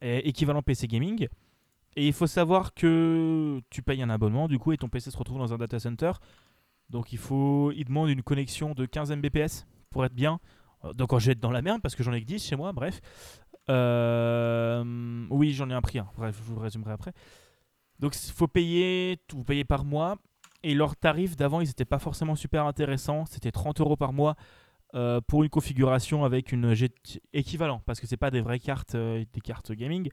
Équivalent 0.00 0.62
PC 0.62 0.88
gaming. 0.88 1.28
Et 1.94 2.08
il 2.08 2.12
faut 2.12 2.26
savoir 2.26 2.74
que 2.74 3.60
tu 3.70 3.82
payes 3.82 4.02
un 4.02 4.10
abonnement, 4.10 4.48
du 4.48 4.58
coup, 4.58 4.72
et 4.72 4.76
ton 4.76 4.88
PC 4.88 5.12
se 5.12 5.16
retrouve 5.16 5.38
dans 5.38 5.54
un 5.54 5.58
data 5.58 5.78
center. 5.78 6.10
Donc 6.90 7.12
il 7.12 7.18
faut, 7.18 7.70
il 7.70 7.84
demande 7.84 8.08
une 8.10 8.24
connexion 8.24 8.74
de 8.74 8.84
15 8.84 9.12
Mbps 9.12 9.64
pour 9.90 10.04
être 10.04 10.14
bien. 10.14 10.40
Euh, 10.84 10.92
Donc 10.92 11.16
je 11.16 11.26
vais 11.26 11.32
être 11.32 11.40
dans 11.40 11.52
la 11.52 11.62
merde 11.62 11.80
parce 11.82 11.94
que 11.94 12.02
j'en 12.02 12.12
ai 12.12 12.20
que 12.20 12.26
10 12.26 12.44
chez 12.44 12.56
moi, 12.56 12.72
bref. 12.72 13.00
Euh, 13.68 15.26
oui, 15.30 15.52
j'en 15.52 15.70
ai 15.70 15.74
un 15.74 15.80
prix, 15.82 16.00
bref, 16.16 16.36
je 16.38 16.52
vous 16.52 16.58
résumerai 16.60 16.92
après. 16.92 17.12
Donc 17.98 18.14
il 18.16 18.32
faut 18.32 18.48
payer, 18.48 19.18
vous 19.32 19.44
payez 19.44 19.64
par 19.64 19.84
mois. 19.84 20.16
Et 20.64 20.74
leurs 20.74 20.94
tarifs 20.96 21.36
d'avant, 21.36 21.60
ils 21.60 21.66
n'étaient 21.66 21.84
pas 21.84 21.98
forcément 21.98 22.36
super 22.36 22.66
intéressants. 22.66 23.24
C'était 23.26 23.50
30 23.50 23.80
euros 23.80 23.96
par 23.96 24.12
mois 24.12 24.36
euh, 24.94 25.20
pour 25.26 25.42
une 25.42 25.48
configuration 25.50 26.24
avec 26.24 26.52
une 26.52 26.72
GT 26.74 27.20
équivalent, 27.32 27.80
parce 27.86 27.98
que 28.00 28.06
c'est 28.06 28.16
pas 28.16 28.30
des 28.30 28.40
vraies 28.40 28.60
cartes, 28.60 28.94
euh, 28.94 29.24
des 29.32 29.40
cartes 29.40 29.72
gaming, 29.72 30.08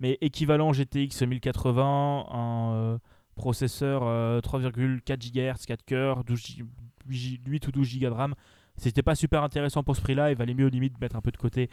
mais 0.00 0.18
équivalent 0.20 0.72
GTX 0.72 1.22
1080, 1.26 2.26
un 2.32 2.98
processeur 3.36 4.02
euh, 4.04 4.40
3,4 4.40 5.18
GHz, 5.18 5.66
4 5.66 5.84
cœurs, 5.84 6.24
12 6.24 6.40
G- 6.46 6.64
8 7.06 7.16
G- 7.16 7.40
8 7.46 7.66
ou 7.68 7.72
12 7.72 7.98
Go 8.00 8.06
de 8.06 8.14
RAM. 8.14 8.34
C'était 8.76 9.02
pas 9.02 9.14
super 9.14 9.42
intéressant 9.42 9.82
pour 9.84 9.94
ce 9.96 10.00
prix-là, 10.00 10.30
il 10.30 10.36
valait 10.36 10.54
mieux 10.54 10.68
limite 10.68 10.98
mettre 11.00 11.14
un 11.16 11.20
peu 11.20 11.30
de 11.30 11.36
côté 11.36 11.68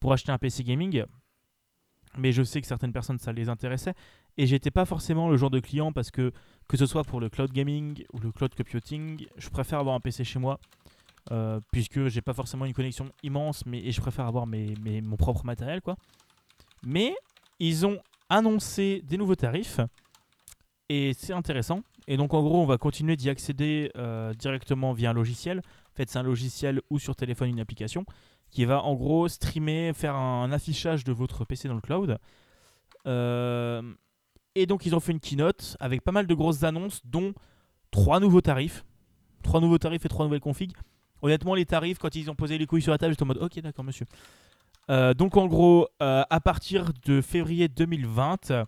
pour 0.00 0.12
acheter 0.12 0.32
un 0.32 0.38
PC 0.38 0.64
gaming. 0.64 1.04
Mais 2.16 2.32
je 2.32 2.42
sais 2.42 2.60
que 2.60 2.66
certaines 2.66 2.92
personnes 2.92 3.18
ça 3.18 3.32
les 3.32 3.48
intéressait 3.48 3.94
et 4.38 4.46
j'étais 4.46 4.70
pas 4.70 4.84
forcément 4.84 5.28
le 5.28 5.36
genre 5.36 5.50
de 5.50 5.60
client 5.60 5.92
parce 5.92 6.10
que 6.10 6.32
que 6.68 6.76
ce 6.76 6.86
soit 6.86 7.04
pour 7.04 7.20
le 7.20 7.28
cloud 7.28 7.52
gaming 7.52 8.04
ou 8.12 8.18
le 8.18 8.32
cloud 8.32 8.54
computing, 8.54 9.26
je 9.36 9.48
préfère 9.50 9.78
avoir 9.78 9.94
un 9.94 10.00
PC 10.00 10.24
chez 10.24 10.38
moi 10.38 10.58
euh, 11.30 11.60
puisque 11.72 12.06
j'ai 12.08 12.22
pas 12.22 12.32
forcément 12.32 12.64
une 12.64 12.72
connexion 12.72 13.10
immense, 13.22 13.66
mais 13.66 13.80
et 13.80 13.92
je 13.92 14.00
préfère 14.00 14.26
avoir 14.26 14.46
mes, 14.46 14.74
mon 15.02 15.16
propre 15.16 15.44
matériel, 15.44 15.82
quoi. 15.82 15.96
Mais 16.86 17.14
ils 17.58 17.84
ont 17.84 17.98
annoncé 18.30 19.02
des 19.04 19.18
nouveaux 19.18 19.34
tarifs 19.34 19.80
et 20.88 21.12
c'est 21.14 21.32
intéressant. 21.32 21.82
Et 22.06 22.16
donc 22.16 22.32
en 22.32 22.42
gros, 22.42 22.62
on 22.62 22.66
va 22.66 22.78
continuer 22.78 23.16
d'y 23.16 23.28
accéder 23.28 23.90
euh, 23.96 24.32
directement 24.34 24.92
via 24.92 25.10
un 25.10 25.12
logiciel. 25.12 25.58
En 25.58 25.96
fait, 25.96 26.08
c'est 26.08 26.18
un 26.18 26.22
logiciel 26.22 26.80
ou 26.88 26.98
sur 26.98 27.14
téléphone 27.14 27.50
une 27.50 27.60
application 27.60 28.06
qui 28.50 28.64
va 28.64 28.82
en 28.82 28.94
gros 28.94 29.28
streamer, 29.28 29.92
faire 29.94 30.14
un 30.14 30.50
affichage 30.52 31.04
de 31.04 31.12
votre 31.12 31.44
PC 31.44 31.68
dans 31.68 31.74
le 31.74 31.80
cloud. 31.80 32.18
Euh, 33.06 33.82
et 34.54 34.66
donc 34.66 34.86
ils 34.86 34.94
ont 34.94 35.00
fait 35.00 35.12
une 35.12 35.20
keynote 35.20 35.76
avec 35.80 36.02
pas 36.02 36.12
mal 36.12 36.26
de 36.26 36.34
grosses 36.34 36.64
annonces, 36.64 37.00
dont 37.04 37.34
trois 37.90 38.20
nouveaux 38.20 38.40
tarifs. 38.40 38.84
Trois 39.42 39.60
nouveaux 39.60 39.78
tarifs 39.78 40.04
et 40.04 40.08
trois 40.08 40.24
nouvelles 40.24 40.40
configs. 40.40 40.72
Honnêtement, 41.22 41.54
les 41.54 41.66
tarifs, 41.66 41.98
quand 41.98 42.14
ils 42.14 42.30
ont 42.30 42.34
posé 42.34 42.58
les 42.58 42.66
couilles 42.66 42.82
sur 42.82 42.92
la 42.92 42.98
table, 42.98 43.12
j'étais 43.12 43.22
en 43.22 43.26
mode 43.26 43.42
ok, 43.42 43.60
d'accord, 43.60 43.84
monsieur. 43.84 44.06
Euh, 44.90 45.14
donc, 45.14 45.36
en 45.36 45.46
gros, 45.46 45.88
euh, 46.00 46.22
à 46.28 46.40
partir 46.40 46.92
de 47.04 47.20
février 47.20 47.68
2020, 47.68 48.50
euh, 48.50 48.64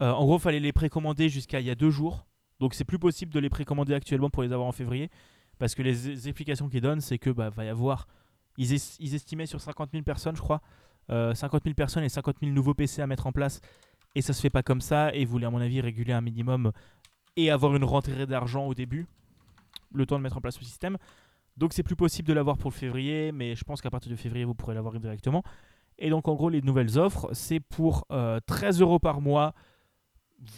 en 0.00 0.24
gros, 0.24 0.38
fallait 0.38 0.60
les 0.60 0.72
précommander 0.72 1.28
jusqu'à 1.28 1.60
il 1.60 1.66
y 1.66 1.70
a 1.70 1.74
deux 1.74 1.90
jours. 1.90 2.26
Donc, 2.58 2.74
c'est 2.74 2.84
plus 2.84 2.98
possible 2.98 3.32
de 3.32 3.40
les 3.40 3.50
précommander 3.50 3.94
actuellement 3.94 4.30
pour 4.30 4.42
les 4.42 4.52
avoir 4.52 4.68
en 4.68 4.72
février. 4.72 5.10
Parce 5.58 5.74
que 5.74 5.82
les, 5.82 5.92
les 5.92 6.28
explications 6.28 6.68
qu'ils 6.68 6.80
donnent, 6.80 7.02
c'est 7.02 7.18
que 7.18 7.30
bah, 7.30 7.50
va 7.50 7.64
y 7.64 7.68
avoir. 7.68 8.06
Ils, 8.60 8.72
es- 8.74 8.96
ils 9.00 9.14
estimaient 9.14 9.46
sur 9.46 9.60
50 9.60 9.90
000 9.92 10.02
personnes, 10.04 10.36
je 10.36 10.40
crois. 10.42 10.60
euh, 11.10 11.34
50 11.34 11.64
000 11.64 11.74
personnes 11.74 12.04
et 12.04 12.08
50 12.08 12.36
000 12.40 12.52
nouveaux 12.52 12.74
PC 12.74 13.02
à 13.02 13.06
mettre 13.06 13.26
en 13.26 13.32
place. 13.32 13.60
Et 14.14 14.22
ça 14.22 14.32
se 14.32 14.40
fait 14.40 14.50
pas 14.50 14.62
comme 14.62 14.80
ça. 14.80 15.14
Et 15.14 15.22
ils 15.22 15.26
voulaient, 15.26 15.46
à 15.46 15.50
mon 15.50 15.60
avis, 15.60 15.80
réguler 15.80 16.12
un 16.12 16.20
minimum 16.20 16.72
et 17.36 17.50
avoir 17.50 17.74
une 17.74 17.84
rentrée 17.84 18.26
d'argent 18.26 18.66
au 18.66 18.74
début. 18.74 19.06
Le 19.92 20.04
temps 20.06 20.18
de 20.18 20.22
mettre 20.22 20.36
en 20.36 20.40
place 20.40 20.58
le 20.60 20.64
système. 20.66 20.96
Donc 21.56 21.72
c'est 21.72 21.82
plus 21.82 21.96
possible 21.96 22.28
de 22.28 22.32
l'avoir 22.32 22.56
pour 22.58 22.70
le 22.70 22.76
février, 22.76 23.32
mais 23.32 23.54
je 23.56 23.64
pense 23.64 23.80
qu'à 23.82 23.90
partir 23.90 24.10
de 24.10 24.16
février, 24.16 24.44
vous 24.44 24.54
pourrez 24.54 24.74
l'avoir 24.74 24.98
directement. 25.00 25.42
Et 25.98 26.10
donc 26.10 26.28
en 26.28 26.34
gros, 26.34 26.48
les 26.48 26.62
nouvelles 26.62 26.98
offres, 26.98 27.28
c'est 27.32 27.60
pour 27.60 28.06
euh, 28.12 28.38
13 28.46 28.80
euros 28.80 28.98
par 28.98 29.20
mois, 29.20 29.52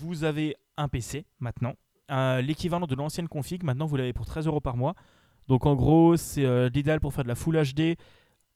vous 0.00 0.25
avez 0.25 0.54
un 0.76 0.88
PC 0.88 1.25
maintenant. 1.40 1.75
Euh, 2.11 2.40
L'équivalent 2.40 2.87
de 2.87 2.94
l'ancienne 2.94 3.26
config, 3.28 3.62
maintenant 3.64 3.87
vous 3.87 3.97
l'avez 3.97 4.12
pour 4.12 4.26
13 4.26 4.47
euros 4.47 4.61
par 4.61 4.76
mois. 4.76 4.94
Donc 5.52 5.66
en 5.66 5.75
gros, 5.75 6.16
c'est 6.16 6.47
euh, 6.47 6.71
l'idéal 6.71 6.99
pour 6.99 7.12
faire 7.12 7.25
de 7.25 7.28
la 7.28 7.35
Full 7.35 7.62
HD, 7.62 7.99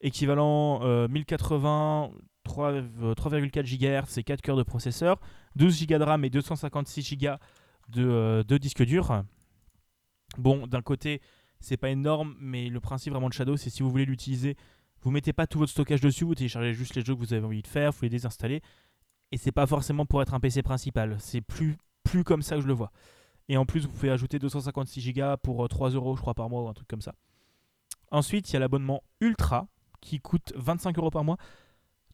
équivalent 0.01 0.81
euh, 0.83 1.07
1080, 1.09 2.11
3, 2.43 2.73
euh, 2.73 3.15
3,4 3.15 3.65
GHz 3.65 4.17
et 4.17 4.23
4 4.23 4.41
cœurs 4.41 4.57
de 4.57 4.63
processeur, 4.63 5.21
12 5.57 5.87
Go 5.89 5.99
de 5.99 6.03
RAM 6.03 6.25
et 6.25 6.31
256 6.31 7.19
Go 7.19 7.33
de, 7.91 8.03
euh, 8.03 8.43
de 8.45 8.57
disque 8.57 8.83
dur. 8.83 9.25
Bon, 10.39 10.67
d'un 10.67 10.81
côté, 10.81 11.21
c'est 11.61 11.77
pas 11.77 11.91
énorme, 11.91 12.35
mais 12.41 12.71
le 12.71 12.81
principe 12.81 13.13
vraiment 13.13 13.29
de 13.29 13.35
Shadow, 13.35 13.59
c'est 13.59 13.69
si 13.69 13.83
vous 13.83 13.91
voulez 13.91 14.07
l'utiliser, 14.07 14.57
vous 15.03 15.11
mettez 15.11 15.35
pas 15.35 15.47
tout 15.47 15.59
votre 15.59 15.73
stockage 15.73 16.01
dessus, 16.01 16.25
vous 16.25 16.35
téléchargez 16.35 16.73
juste 16.73 16.95
les 16.95 17.05
jeux 17.05 17.15
que 17.15 17.21
vous 17.21 17.35
avez 17.35 17.45
envie 17.45 17.61
de 17.61 17.67
faire, 17.67 17.93
vous 17.93 17.99
les 18.05 18.09
désinstallez. 18.09 18.63
Et 19.33 19.37
c'est 19.37 19.53
pas 19.53 19.67
forcément 19.67 20.07
pour 20.07 20.23
être 20.23 20.33
un 20.33 20.41
PC 20.41 20.63
principal, 20.63 21.17
c'est 21.19 21.43
plus, 21.43 21.77
plus 22.05 22.25
comme 22.25 22.41
ça 22.41 22.57
que 22.57 22.63
je 22.63 22.67
le 22.67 22.73
vois. 22.73 22.91
Et 23.49 23.57
en 23.57 23.65
plus, 23.65 23.87
vous 23.87 23.93
pouvez 23.93 24.11
ajouter 24.11 24.39
256 24.39 25.13
Go 25.13 25.37
pour 25.43 25.65
euh, 25.65 25.69
3 25.69 25.91
euros, 25.91 26.17
je 26.17 26.21
crois, 26.21 26.35
par 26.35 26.49
mois 26.49 26.63
ou 26.63 26.69
un 26.69 26.75
truc 26.75 26.89
comme 26.89 27.03
ça. 27.03 27.15
Ensuite, 28.11 28.51
il 28.51 28.55
y 28.55 28.57
a 28.57 28.61
l'abonnement 28.61 29.03
Ultra 29.21 29.69
qui 30.01 30.21
coûte 30.21 30.53
25 30.57 30.99
euros 30.99 31.11
par 31.11 31.25
mois. 31.25 31.37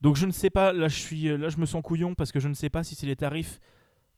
Donc 0.00 0.16
je 0.16 0.26
ne 0.26 0.32
sais 0.32 0.50
pas, 0.50 0.72
là 0.72 0.88
je, 0.88 0.98
suis, 0.98 1.36
là 1.38 1.48
je 1.48 1.58
me 1.58 1.66
sens 1.66 1.80
couillon 1.82 2.14
parce 2.14 2.32
que 2.32 2.40
je 2.40 2.48
ne 2.48 2.54
sais 2.54 2.70
pas 2.70 2.82
si 2.82 2.94
c'est 2.94 3.06
les 3.06 3.16
tarifs. 3.16 3.60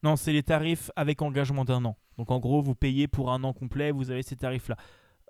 Non, 0.02 0.16
c'est 0.16 0.33
les 0.33 0.42
tarifs 0.42 0.90
avec 0.97 1.21
engagement 1.23 1.64
d'un 1.64 1.85
an. 1.85 1.97
Donc 2.16 2.30
en 2.30 2.38
gros, 2.38 2.61
vous 2.61 2.75
payez 2.75 3.09
pour 3.09 3.33
un 3.33 3.44
an 3.44 3.52
complet, 3.52 3.90
vous 3.90 4.11
avez 4.11 4.23
ces 4.23 4.37
tarifs-là. 4.37 4.76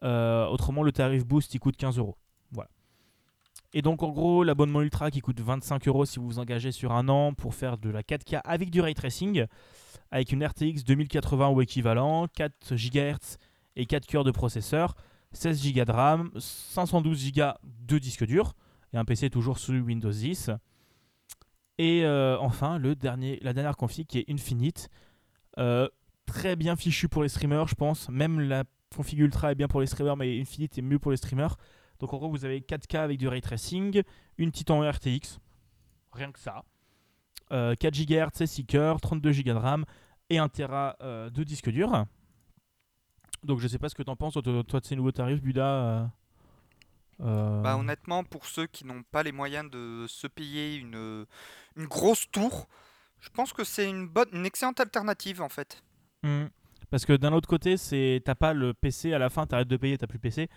Euh, 0.03 0.47
autrement, 0.47 0.83
le 0.83 0.93
tarif 0.93 1.27
Boost, 1.27 1.55
il 1.55 1.59
coûte 1.59 1.77
15 1.77 1.99
euros. 1.99 2.17
Voilà. 2.53 2.71
Et 3.77 3.83
donc, 3.83 4.05
en 4.05 4.11
gros, 4.11 4.45
l'abonnement 4.45 4.83
Ultra 4.83 5.11
qui 5.11 5.21
coûte 5.21 5.41
25 5.41 5.89
euros 5.89 6.05
si 6.05 6.21
vous 6.21 6.27
vous 6.27 6.39
engagez 6.39 6.71
sur 6.71 6.93
un 6.93 7.09
an 7.09 7.35
pour 7.35 7.57
faire 7.57 7.77
de 7.77 7.91
la 7.91 8.03
4K 8.03 8.41
avec 8.45 8.71
du 8.71 8.81
ray 8.81 8.95
tracing, 8.95 9.47
avec 10.13 10.31
une 10.31 10.47
RTX 10.47 10.85
2080 10.87 11.49
ou 11.49 11.61
équivalent, 11.61 12.29
4 12.29 12.77
GHz 12.77 13.37
et 13.75 13.85
4 13.85 14.07
cœurs 14.07 14.23
de 14.23 14.31
processeur, 14.31 14.95
16 15.33 15.73
Go 15.75 15.85
de 15.85 15.91
RAM, 15.91 16.31
512 16.39 17.33
Go 17.33 17.43
de 17.65 17.99
disque 17.99 18.25
dur, 18.25 18.55
et 18.93 18.97
un 18.97 19.05
PC 19.05 19.29
toujours 19.29 19.59
sous 19.59 19.73
Windows 19.73 20.13
10. 20.13 20.53
Et 21.79 22.05
euh, 22.05 22.39
enfin, 22.39 22.79
la 22.79 23.53
dernière 23.53 23.77
config 23.77 24.07
qui 24.07 24.21
est 24.21 24.31
Infinite. 24.31 24.89
Euh, 25.59 25.89
très 26.27 26.55
bien 26.55 26.77
fichu 26.77 27.09
pour 27.09 27.25
les 27.25 27.29
streamers, 27.29 27.67
je 27.67 27.75
pense. 27.75 28.09
Même 28.09 28.39
la 28.39 28.63
config 28.95 29.19
Ultra 29.19 29.51
est 29.51 29.57
bien 29.57 29.67
pour 29.67 29.81
les 29.81 29.89
streamers, 29.89 30.17
mais 30.17 30.41
Infinite 30.41 30.79
est 30.79 30.83
mieux 30.83 31.01
pour 31.01 31.11
les 31.11 31.17
streamers. 31.17 31.57
Donc 32.05 32.13
en 32.13 32.19
gros, 32.19 32.29
vous 32.29 32.45
avez 32.45 32.61
4K 32.61 32.99
avec 32.99 33.17
du 33.19 33.29
ray 33.29 33.41
tracing, 33.41 34.03
une 34.37 34.53
Titan 34.53 34.83
RTX, 34.87 35.39
rien 36.13 36.31
que 36.33 36.39
ça. 36.39 36.63
Euh, 37.51 37.75
4 37.77 37.95
GHz, 37.95 38.45
6 38.45 38.67
cœurs, 38.67 39.01
32 39.01 39.33
Go 39.33 39.43
de 39.43 39.51
RAM 39.53 39.87
et 40.29 40.37
1 40.37 40.47
Tera 40.51 40.97
euh, 41.01 41.31
de 41.31 41.43
disque 41.45 41.71
dur. 41.71 42.05
Donc 43.43 43.59
je 43.61 43.69
sais 43.69 43.79
pas 43.79 43.89
ce 43.89 43.95
que 43.95 44.03
t'en 44.03 44.17
penses, 44.17 44.35
toi, 44.35 44.43
de- 44.43 44.61
toi, 44.61 44.81
de 44.81 44.85
ces 44.85 44.97
nouveaux 44.97 45.13
tarifs, 45.13 45.41
Buda. 45.41 45.67
euh, 45.67 46.07
euh, 47.21 47.63
Bah, 47.63 47.79
honnêtement, 47.79 48.23
pour 48.23 48.45
ceux 48.45 48.67
qui 48.67 48.85
n'ont 48.85 49.03
pas 49.11 49.23
les 49.23 49.33
moyens 49.33 49.71
de 49.71 50.05
se 50.07 50.27
payer 50.27 50.77
une, 50.77 51.25
une 51.77 51.87
grosse 51.87 52.31
tour, 52.31 52.69
je 53.19 53.31
pense 53.31 53.55
que 53.55 53.65
c'est 53.65 53.89
une 53.89 54.07
bonne, 54.09 54.29
une 54.35 54.45
excellente 54.45 54.79
alternative 54.79 55.41
en 55.41 55.49
fait. 55.49 55.83
Hmm. 56.23 56.49
Parce 56.91 57.07
que 57.07 57.15
d'un 57.15 57.33
autre 57.33 57.49
côté, 57.49 57.79
c'est 57.79 58.21
t'as 58.27 58.35
pas 58.35 58.53
le 58.53 58.75
PC 58.75 59.15
à 59.15 59.19
la 59.19 59.31
fin, 59.31 59.47
t'arrêtes 59.47 59.69
de 59.69 59.77
payer, 59.79 59.97
t'as 59.97 60.07
plus 60.07 60.19
le 60.19 60.21
PC. 60.21 60.51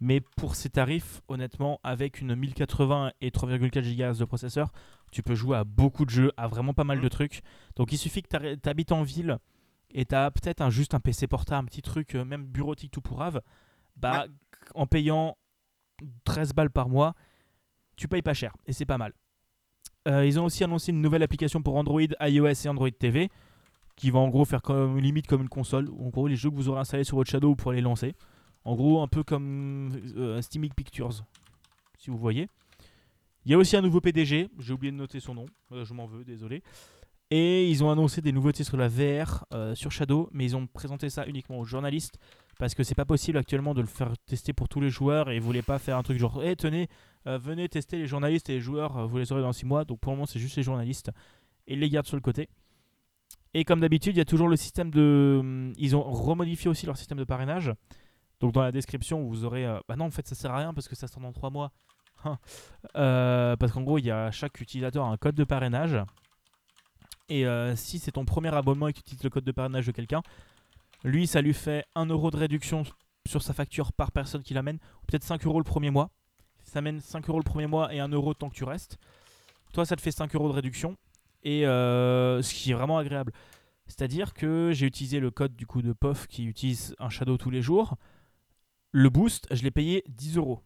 Mais 0.00 0.20
pour 0.20 0.54
ces 0.54 0.70
tarifs, 0.70 1.22
honnêtement, 1.28 1.80
avec 1.82 2.20
une 2.20 2.34
1080 2.34 3.12
et 3.20 3.30
3,4 3.30 3.80
GHz 3.80 4.18
de 4.18 4.24
processeur, 4.24 4.72
tu 5.12 5.22
peux 5.22 5.34
jouer 5.34 5.56
à 5.56 5.64
beaucoup 5.64 6.04
de 6.04 6.10
jeux, 6.10 6.32
à 6.36 6.48
vraiment 6.48 6.74
pas 6.74 6.84
mal 6.84 7.00
de 7.00 7.08
trucs. 7.08 7.42
Donc 7.76 7.92
il 7.92 7.98
suffit 7.98 8.22
que 8.22 8.56
tu 8.56 8.68
habites 8.68 8.92
en 8.92 9.02
ville 9.02 9.38
et 9.90 10.04
tu 10.04 10.14
as 10.14 10.30
peut-être 10.30 10.60
un, 10.60 10.70
juste 10.70 10.94
un 10.94 11.00
PC 11.00 11.26
portable, 11.26 11.64
un 11.64 11.64
petit 11.64 11.82
truc, 11.82 12.16
euh, 12.16 12.24
même 12.24 12.44
bureautique 12.44 12.90
tout 12.90 13.00
pour 13.00 13.22
Ave, 13.22 13.40
bah, 13.96 14.26
en 14.74 14.86
payant 14.86 15.36
13 16.24 16.52
balles 16.52 16.70
par 16.70 16.88
mois, 16.88 17.14
tu 17.96 18.08
payes 18.08 18.22
pas 18.22 18.34
cher 18.34 18.52
et 18.66 18.72
c'est 18.72 18.86
pas 18.86 18.98
mal. 18.98 19.12
Euh, 20.08 20.26
ils 20.26 20.38
ont 20.38 20.44
aussi 20.44 20.64
annoncé 20.64 20.90
une 20.92 21.00
nouvelle 21.00 21.22
application 21.22 21.62
pour 21.62 21.76
Android, 21.76 22.00
iOS 22.20 22.46
et 22.64 22.68
Android 22.68 22.90
TV 22.90 23.30
qui 23.96 24.10
va 24.10 24.18
en 24.18 24.28
gros 24.28 24.44
faire 24.44 24.62
comme 24.62 24.98
limite 24.98 25.26
comme 25.26 25.42
une 25.42 25.48
console. 25.48 25.88
En 26.00 26.08
gros, 26.08 26.26
les 26.26 26.36
jeux 26.36 26.50
que 26.50 26.56
vous 26.56 26.68
aurez 26.68 26.80
installés 26.80 27.04
sur 27.04 27.16
votre 27.16 27.30
Shadow, 27.30 27.50
vous 27.50 27.56
pourrez 27.56 27.76
les 27.76 27.82
lancer. 27.82 28.14
En 28.64 28.74
gros, 28.74 29.02
un 29.02 29.08
peu 29.08 29.22
comme 29.22 29.92
euh, 30.16 30.40
Steamic 30.40 30.74
Pictures, 30.74 31.24
si 31.98 32.10
vous 32.10 32.18
voyez. 32.18 32.48
Il 33.44 33.52
y 33.52 33.54
a 33.54 33.58
aussi 33.58 33.76
un 33.76 33.82
nouveau 33.82 34.00
PDG, 34.00 34.48
j'ai 34.58 34.72
oublié 34.72 34.90
de 34.90 34.96
noter 34.96 35.20
son 35.20 35.34
nom, 35.34 35.46
euh, 35.72 35.84
je 35.84 35.92
m'en 35.92 36.06
veux, 36.06 36.24
désolé. 36.24 36.62
Et 37.30 37.68
ils 37.68 37.84
ont 37.84 37.90
annoncé 37.90 38.22
des 38.22 38.32
nouveautés 38.32 38.64
sur 38.64 38.76
la 38.76 38.88
VR 38.88 39.44
euh, 39.52 39.74
sur 39.74 39.90
Shadow, 39.90 40.28
mais 40.32 40.44
ils 40.44 40.56
ont 40.56 40.66
présenté 40.66 41.10
ça 41.10 41.26
uniquement 41.26 41.58
aux 41.58 41.64
journalistes 41.64 42.18
parce 42.58 42.74
que 42.74 42.84
c'est 42.84 42.94
pas 42.94 43.04
possible 43.04 43.36
actuellement 43.36 43.74
de 43.74 43.80
le 43.80 43.86
faire 43.86 44.12
tester 44.26 44.52
pour 44.52 44.68
tous 44.68 44.80
les 44.80 44.90
joueurs 44.90 45.30
et 45.30 45.36
ils 45.36 45.42
voulaient 45.42 45.62
pas 45.62 45.78
faire 45.78 45.96
un 45.96 46.02
truc 46.02 46.18
genre, 46.18 46.42
hé 46.44 46.54
tenez, 46.54 46.88
venez 47.26 47.68
tester 47.68 47.98
les 47.98 48.06
journalistes 48.06 48.48
et 48.50 48.54
les 48.54 48.60
joueurs, 48.60 49.08
vous 49.08 49.18
les 49.18 49.32
aurez 49.32 49.42
dans 49.42 49.52
6 49.52 49.66
mois. 49.66 49.84
Donc 49.84 49.98
pour 50.00 50.12
le 50.12 50.16
moment, 50.16 50.26
c'est 50.26 50.38
juste 50.38 50.56
les 50.56 50.62
journalistes 50.62 51.10
et 51.66 51.72
ils 51.72 51.80
les 51.80 51.90
gardent 51.90 52.06
sur 52.06 52.16
le 52.16 52.22
côté. 52.22 52.48
Et 53.54 53.64
comme 53.64 53.80
d'habitude, 53.80 54.16
il 54.16 54.18
y 54.18 54.22
a 54.22 54.24
toujours 54.24 54.48
le 54.48 54.56
système 54.56 54.90
de. 54.90 55.38
Hum, 55.40 55.72
ils 55.78 55.96
ont 55.96 56.02
remodifié 56.02 56.68
aussi 56.68 56.86
leur 56.86 56.96
système 56.96 57.18
de 57.18 57.24
parrainage. 57.24 57.72
Donc 58.40 58.52
dans 58.52 58.62
la 58.62 58.72
description, 58.72 59.22
vous 59.22 59.44
aurez. 59.44 59.66
Euh, 59.66 59.78
bah 59.88 59.96
non, 59.96 60.06
en 60.06 60.10
fait, 60.10 60.26
ça 60.26 60.34
sert 60.34 60.52
à 60.52 60.58
rien 60.58 60.74
parce 60.74 60.88
que 60.88 60.94
ça 60.94 61.06
sort 61.06 61.22
dans 61.22 61.32
3 61.32 61.50
mois. 61.50 61.72
Euh, 62.96 63.54
parce 63.56 63.72
qu'en 63.72 63.82
gros, 63.82 63.98
il 63.98 64.06
y 64.06 64.10
a 64.10 64.30
chaque 64.30 64.58
utilisateur 64.60 65.04
un 65.04 65.16
code 65.18 65.34
de 65.34 65.44
parrainage. 65.44 65.98
Et 67.28 67.46
euh, 67.46 67.76
si 67.76 67.98
c'est 67.98 68.12
ton 68.12 68.24
premier 68.24 68.54
abonnement 68.54 68.88
et 68.88 68.92
que 68.92 68.98
tu 68.98 69.02
utilises 69.02 69.24
le 69.24 69.30
code 69.30 69.44
de 69.44 69.52
parrainage 69.52 69.86
de 69.86 69.92
quelqu'un, 69.92 70.22
lui, 71.02 71.26
ça 71.26 71.42
lui 71.42 71.52
fait 71.52 71.84
1 71.96 72.06
euro 72.06 72.30
de 72.30 72.36
réduction 72.38 72.84
sur 73.26 73.42
sa 73.42 73.52
facture 73.52 73.92
par 73.92 74.10
personne 74.10 74.42
qui 74.42 74.54
l'amène. 74.54 74.76
Ou 74.76 75.06
peut-être 75.06 75.24
5 75.24 75.44
euros 75.44 75.58
le 75.58 75.64
premier 75.64 75.90
mois. 75.90 76.10
Ça 76.62 76.80
mène 76.80 77.00
5 77.00 77.28
euros 77.28 77.38
le 77.38 77.44
premier 77.44 77.66
mois 77.66 77.92
et 77.92 78.00
1 78.00 78.08
euro 78.08 78.32
tant 78.32 78.48
que 78.48 78.54
tu 78.54 78.64
restes. 78.64 78.96
Toi, 79.74 79.84
ça 79.84 79.96
te 79.96 80.00
fait 80.00 80.12
5 80.12 80.34
euros 80.34 80.48
de 80.48 80.54
réduction 80.54 80.96
et 81.42 81.64
ce 81.64 82.54
qui 82.54 82.70
est 82.70 82.74
vraiment 82.74 82.96
agréable. 82.96 83.32
C'est-à-dire 83.86 84.32
que 84.32 84.70
j'ai 84.72 84.86
utilisé 84.86 85.20
le 85.20 85.30
code 85.30 85.54
du 85.54 85.66
coup 85.66 85.82
de 85.82 85.92
POF 85.92 86.26
qui 86.26 86.46
utilise 86.46 86.94
un 86.98 87.10
Shadow 87.10 87.36
tous 87.36 87.50
les 87.50 87.60
jours. 87.60 87.96
Le 88.96 89.10
boost, 89.10 89.48
je 89.50 89.64
l'ai 89.64 89.72
payé 89.72 90.04
10 90.06 90.36
euros 90.36 90.60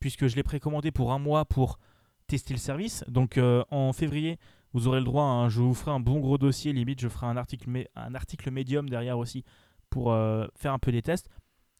puisque 0.00 0.26
je 0.26 0.34
l'ai 0.34 0.42
précommandé 0.42 0.90
pour 0.90 1.12
un 1.12 1.20
mois 1.20 1.44
pour 1.44 1.78
tester 2.26 2.52
le 2.52 2.58
service. 2.58 3.04
Donc 3.06 3.38
euh, 3.38 3.62
en 3.70 3.92
février, 3.92 4.40
vous 4.72 4.88
aurez 4.88 4.98
le 4.98 5.04
droit, 5.04 5.22
à 5.22 5.48
je 5.48 5.60
vous 5.60 5.72
ferai 5.72 5.92
un 5.92 6.00
bon 6.00 6.18
gros 6.18 6.36
dossier, 6.36 6.72
limite 6.72 7.00
je 7.00 7.06
ferai 7.06 7.28
un 7.28 7.36
article, 7.36 7.70
un 7.96 8.50
médium 8.50 8.88
derrière 8.88 9.18
aussi 9.18 9.44
pour 9.88 10.10
euh, 10.10 10.48
faire 10.56 10.72
un 10.72 10.80
peu 10.80 10.90
des 10.90 11.00
tests. 11.00 11.28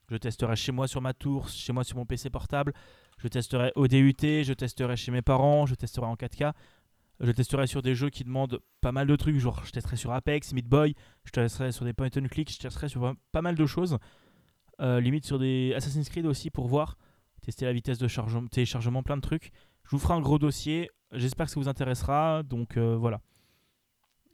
Je 0.09 0.16
testerai 0.16 0.54
chez 0.54 0.70
moi 0.70 0.87
sur 0.87 1.00
ma 1.00 1.12
tour, 1.12 1.49
chez 1.49 1.73
moi 1.73 1.82
sur 1.82 1.97
mon 1.97 2.06
PC 2.06 2.30
portable, 2.30 2.73
je 3.18 3.26
testerai 3.26 3.73
au 3.75 3.88
DUT, 3.88 4.14
je 4.20 4.52
testerai 4.52 4.97
chez 4.97 5.11
mes 5.11 5.23
parents, 5.23 5.66
je 5.66 5.75
testerai 5.75 6.06
en 6.06 6.14
4K. 6.14 6.52
Je 7.18 7.32
testerai 7.32 7.66
sur 7.66 7.82
des 7.82 7.97
jeux 7.97 8.11
qui 8.11 8.23
demandent 8.23 8.61
pas 8.80 8.92
mal 8.92 9.09
de 9.09 9.16
trucs, 9.16 9.38
genre 9.38 9.64
je 9.64 9.73
testerai 9.73 9.97
sur 9.97 10.12
Apex, 10.12 10.52
Meat 10.52 10.68
Boy, 10.68 10.94
je 11.25 11.32
testerai 11.32 11.73
sur 11.73 11.85
des 11.85 11.92
point 11.92 12.11
and 12.16 12.28
click, 12.30 12.50
je 12.52 12.59
testerai 12.59 12.88
sur 12.88 13.12
pas 13.32 13.42
mal 13.42 13.56
de 13.56 13.66
choses. 13.66 13.99
Euh, 14.80 15.00
limite 15.00 15.26
sur 15.26 15.38
des 15.38 15.75
Assassin's 15.76 16.08
Creed 16.08 16.25
aussi 16.25 16.50
pour 16.50 16.66
voir, 16.66 16.96
tester 17.42 17.66
la 17.66 17.72
vitesse 17.72 17.99
de 17.99 18.08
chargement, 18.08 18.46
téléchargement, 18.49 19.02
plein 19.02 19.16
de 19.16 19.22
trucs. 19.22 19.52
Je 19.84 19.90
vous 19.90 19.99
ferai 19.99 20.14
un 20.14 20.20
gros 20.20 20.38
dossier, 20.38 20.90
j'espère 21.12 21.46
que 21.46 21.52
ça 21.52 21.60
vous 21.60 21.68
intéressera, 21.68 22.42
donc 22.42 22.76
euh, 22.76 22.96
voilà. 22.96 23.20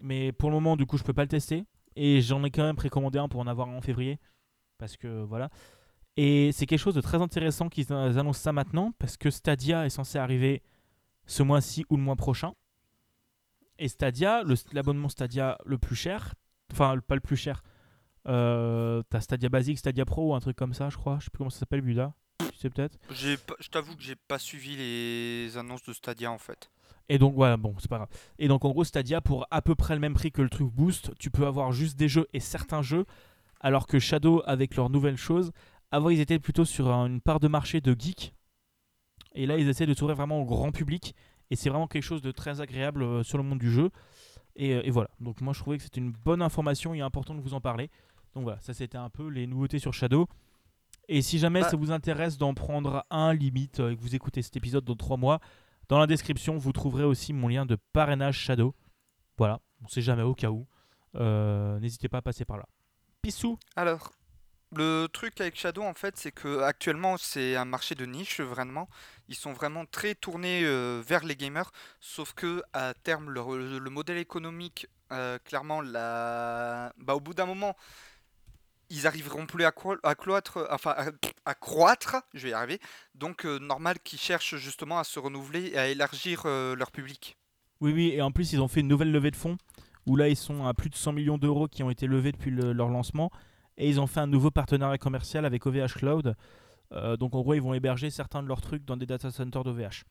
Mais 0.01 0.33
pour 0.33 0.51
le 0.51 0.55
moment, 0.55 0.77
du 0.77 0.87
coup, 0.87 0.99
je 0.99 1.03
peux 1.03 1.13
pas 1.13 1.23
le 1.23 1.29
tester. 1.29 1.65
Et 1.97 2.21
j'en 2.21 2.45
ai 2.45 2.51
quand 2.51 2.63
même 2.63 2.77
précommandé 2.77 3.19
un 3.19 3.29
pour 3.29 3.41
en 3.41 3.47
avoir 3.47 3.69
un 3.69 3.77
en 3.77 3.81
février. 3.81 4.19
Parce 4.79 4.97
que 4.97 5.23
voilà. 5.23 5.49
Et 6.19 6.53
c'est 6.53 6.67
quelque 6.67 6.79
chose 6.79 6.95
de 6.95 7.01
très 7.01 7.23
intéressant 7.23 7.69
qu'ils 7.71 7.91
annoncent 7.93 8.41
ça 8.41 8.53
maintenant. 8.53 8.93
Parce 8.99 9.17
que 9.17 9.31
Stadia 9.31 9.87
est 9.87 9.91
censé 9.91 10.19
arriver 10.19 10.63
ce 11.25 11.43
mois-ci 11.43 11.87
ou 11.89 11.97
le 11.97 12.03
mois 12.03 12.17
prochain. 12.17 12.53
Et 13.79 13.89
Stadia, 13.89 14.43
l'abonnement 14.73 15.09
Stadia 15.09 15.59
le 15.65 15.79
plus 15.79 15.97
cher, 15.97 16.35
enfin 16.71 16.99
pas 16.99 17.15
le 17.15 17.21
plus 17.21 17.37
cher, 17.37 17.63
euh, 18.27 19.03
t'as 19.11 19.21
Stadia 19.21 19.49
Basic, 19.49 19.79
Stadia 19.79 20.05
Pro 20.05 20.31
ou 20.31 20.35
un 20.35 20.41
truc 20.41 20.57
comme 20.57 20.75
ça, 20.75 20.89
je 20.91 20.97
crois. 20.97 21.19
Je 21.19 21.25
sais 21.25 21.31
plus 21.31 21.39
comment 21.39 21.51
ça 21.51 21.61
s'appelle, 21.61 21.81
Buda. 21.81 22.15
Tu 22.39 22.59
sais 22.59 22.71
peut-être 22.71 22.99
Je 23.11 23.37
t'avoue 23.71 23.97
que 23.97 24.03
j'ai 24.03 24.17
pas 24.17 24.39
suivi 24.39 24.77
les 24.77 25.57
annonces 25.57 25.83
de 25.85 25.93
Stadia 25.93 26.31
en 26.31 26.39
fait. 26.39 26.71
Et 27.09 27.19
donc 27.19 27.35
voilà, 27.35 27.57
bon, 27.57 27.75
c'est 27.79 27.89
pas 27.89 27.97
grave. 27.99 28.09
Et 28.39 28.49
donc 28.49 28.65
en 28.65 28.71
gros, 28.71 28.85
Stadia, 28.85 29.21
pour 29.21 29.47
à 29.51 29.63
peu 29.63 29.75
près 29.75 29.95
le 29.95 30.01
même 30.01 30.15
prix 30.15 30.33
que 30.33 30.43
le 30.43 30.49
truc 30.49 30.69
Boost, 30.73 31.13
tu 31.19 31.31
peux 31.31 31.47
avoir 31.47 31.73
juste 31.73 31.97
des 31.97 32.09
jeux 32.09 32.27
et 32.33 32.41
certains 32.41 32.83
jeux, 32.83 33.07
alors 33.61 33.87
que 33.87 33.99
Shadow, 33.99 34.43
avec 34.45 34.75
leurs 34.75 34.91
nouvelles 34.91 35.17
choses, 35.17 35.53
avant 35.93 36.11
ils 36.11 36.21
étaient 36.21 36.41
plutôt 36.41 36.65
sur 36.65 36.89
une 36.91 37.21
part 37.21 37.39
de 37.39 37.49
marché 37.49 37.81
de 37.81 37.95
geek. 37.99 38.35
Et 39.35 39.47
là, 39.47 39.57
ils 39.59 39.69
essaient 39.69 39.87
de 39.87 39.95
s'ouvrir 39.95 40.17
vraiment 40.17 40.41
au 40.41 40.45
grand 40.45 40.73
public. 40.73 41.15
Et 41.51 41.57
c'est 41.57 41.69
vraiment 41.69 41.87
quelque 41.87 42.03
chose 42.03 42.23
de 42.23 42.33
très 42.33 42.61
agréable 42.61 43.03
euh, 43.03 43.23
sur 43.23 43.39
le 43.39 43.45
monde 43.45 43.59
du 43.59 43.71
jeu. 43.71 43.91
Euh, 44.61 44.83
et, 44.85 44.91
voilà. 44.91 45.11
Donc 45.21 45.41
moi 45.41 45.53
je 45.53 45.61
trouvais 45.61 45.77
que 45.77 45.85
c'était 45.85 46.01
une 46.01 46.13
bonne 46.13 46.43
information 46.43 46.95
et 46.95 47.01
important 47.01 47.35
de 47.35 47.41
vous 47.41 47.55
en 47.55 47.61
parler. 47.61 47.91
Donc 48.37 48.45
voilà, 48.45 48.61
ça 48.61 48.75
c'était 48.75 48.99
un 48.99 49.09
peu 49.09 49.29
les 49.29 49.47
nouveautés 49.47 49.79
sur 49.79 49.95
Shadow. 49.95 50.29
Et 51.09 51.23
si 51.23 51.39
jamais 51.39 51.63
bah 51.63 51.71
ça 51.71 51.77
vous 51.79 51.91
intéresse 51.91 52.37
d'en 52.37 52.53
prendre 52.53 53.07
un 53.09 53.33
limite 53.33 53.81
euh, 53.81 53.91
et 53.91 53.97
que 53.97 54.01
vous 54.03 54.15
écoutez 54.15 54.43
cet 54.43 54.57
épisode 54.57 54.85
dans 54.85 54.95
3 54.95 55.17
mois, 55.17 55.41
dans 55.89 55.99
la 55.99 56.07
description 56.07 56.59
vous 56.59 56.73
trouverez 56.73 57.05
aussi 57.05 57.33
mon 57.33 57.49
lien 57.49 57.65
de 57.65 57.79
parrainage 57.95 58.39
Shadow. 58.39 58.75
Voilà, 59.39 59.61
on 59.83 59.89
sait 59.89 60.03
jamais 60.03 60.23
au 60.23 60.35
cas 60.35 60.51
où. 60.51 60.67
N'hésitez 61.15 62.11
pas 62.11 62.19
à 62.19 62.23
passer 62.23 62.45
par 62.45 62.59
là. 62.59 62.67
Pissou 63.23 63.59
Alors, 63.75 64.13
le 64.75 65.07
truc 65.07 65.41
avec 65.41 65.57
Shadow, 65.57 65.83
en 65.83 65.95
fait, 65.95 66.19
c'est 66.19 66.33
que 66.33 66.61
actuellement 66.61 67.17
c'est 67.17 67.57
un 67.57 67.65
marché 67.65 67.95
de 67.95 68.05
niche, 68.05 68.41
vraiment. 68.41 68.89
Ils 69.29 69.35
sont 69.35 69.53
vraiment 69.55 69.87
très 69.87 70.15
tournés 70.15 70.65
euh, 70.65 71.03
vers 71.07 71.25
les 71.25 71.37
gamers, 71.37 71.71
sauf 72.01 72.35
que 72.35 72.63
à 72.73 72.93
terme, 72.93 73.31
le, 73.31 73.91
modèle 73.91 74.19
économique, 74.19 74.89
euh, 75.13 75.39
clairement, 75.39 75.81
la... 75.81 76.93
bah, 76.99 77.15
au 77.15 77.21
bout 77.21 77.33
d'un 77.33 77.47
moment, 77.47 77.77
ils 78.91 79.07
arriveront 79.07 79.47
plus 79.47 79.65
à, 79.65 79.73
croître, 79.73 80.67
enfin, 80.71 80.95
à, 81.45 81.55
croître, 81.55 82.17
je 82.35 82.45
vais 82.45 82.51
y 82.51 82.53
arriver. 82.53 82.81
Donc, 83.15 83.45
euh, 83.45 83.59
normal 83.59 83.99
qu'ils 84.03 84.19
cherchent 84.19 84.57
justement 84.57 84.99
à 84.99 85.05
se 85.05 85.19
renouveler 85.19 85.71
et 85.73 85.79
à 85.79 85.89
élargir 85.89 86.47
leur 86.47 86.91
public. 86.91 87.37
Oui, 87.81 87.93
oui, 87.93 88.09
et 88.15 88.23
en 88.23 88.31
plus, 88.31 88.53
ils 88.53 88.61
ont 88.61 88.69
fait 88.69 88.81
une 88.81 88.89
nouvelle 88.89 89.13
levée 89.13 89.31
de 89.31 89.37
fonds, 89.37 89.59
où 90.07 90.17
là, 90.17 90.29
ils 90.29 90.37
sont 90.37 90.67
à 90.67 90.75
plus 90.75 90.89
de 90.89 90.95
100 90.95 91.13
millions 91.13 91.39
d'euros 91.39 91.69
qui 91.69 91.83
ont 91.83 91.91
été 91.91 92.07
levés 92.07 92.33
depuis 92.33 92.51
leur 92.51 92.89
lancement. 92.89 93.31
Et 93.77 93.89
ils 93.89 94.01
ont 94.01 94.07
fait 94.07 94.21
un 94.21 94.27
nouveau 94.27 94.51
partenariat 94.51 94.99
commercial 94.99 95.45
avec 95.45 95.67
OVH 95.67 95.95
Cloud. 95.97 96.35
Euh, 96.93 97.17
donc 97.17 97.35
en 97.35 97.43
gros, 97.43 97.55
ils 97.55 97.63
vont 97.63 97.75
héberger 97.75 98.11
certains 98.11 98.43
de 98.43 98.49
leurs 98.49 98.61
trucs 98.61 98.85
dans 98.85 98.97
des 98.97 99.07
data 99.07 99.31
centers 99.31 99.65
d'OVH. 99.65 100.05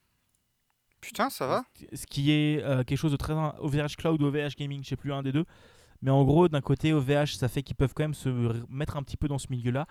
Putain, 1.02 1.30
ça 1.30 1.48
va 1.48 1.64
Ce 1.94 2.06
qui 2.06 2.32
est 2.32 2.64
euh, 2.64 2.84
quelque 2.84 2.98
chose 2.98 3.12
de 3.12 3.18
très... 3.18 3.34
OVH 3.34 3.96
Cloud 3.98 4.22
ou 4.22 4.26
OVH 4.26 4.56
Gaming, 4.58 4.84
je 4.84 4.90
sais 4.90 4.96
plus 4.96 5.14
un 5.14 5.24
des 5.24 5.32
deux. 5.32 5.46
Mais 6.02 6.12
en 6.12 6.24
gros, 6.24 6.48
d'un 6.48 6.62
côté, 6.62 6.94
OVH, 6.94 7.36
ça 7.36 7.48
fait 7.48 7.64
qu'ils 7.64 7.76
peuvent 7.76 7.94
quand 7.94 8.04
même 8.04 8.14
se 8.14 8.30
mettre 8.70 8.98
un 8.98 9.04
petit 9.04 9.18
peu 9.18 9.28
dans 9.28 9.38
ce 9.38 9.48
milieu-là. 9.50 9.88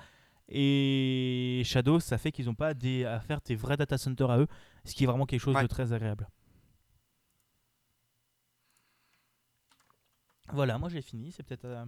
Et 0.48 1.62
Shadow, 1.64 2.00
ça 2.00 2.18
fait 2.18 2.30
qu'ils 2.30 2.46
n'ont 2.46 2.54
pas 2.54 2.74
des, 2.74 3.04
à 3.04 3.20
faire 3.20 3.40
des 3.40 3.56
vrais 3.56 3.76
data 3.76 3.96
centers 3.96 4.30
à 4.30 4.38
eux. 4.38 4.46
Ce 4.84 4.94
qui 4.94 5.04
est 5.04 5.06
vraiment 5.06 5.26
quelque 5.26 5.40
chose 5.40 5.56
de 5.60 5.66
très 5.66 5.92
agréable. 5.92 6.28
Voilà, 10.52 10.78
moi 10.78 10.88
j'ai 10.90 11.02
fini. 11.02 11.32
C'est 11.32 11.42
peut-être... 11.42 11.64
Euh, 11.64 11.84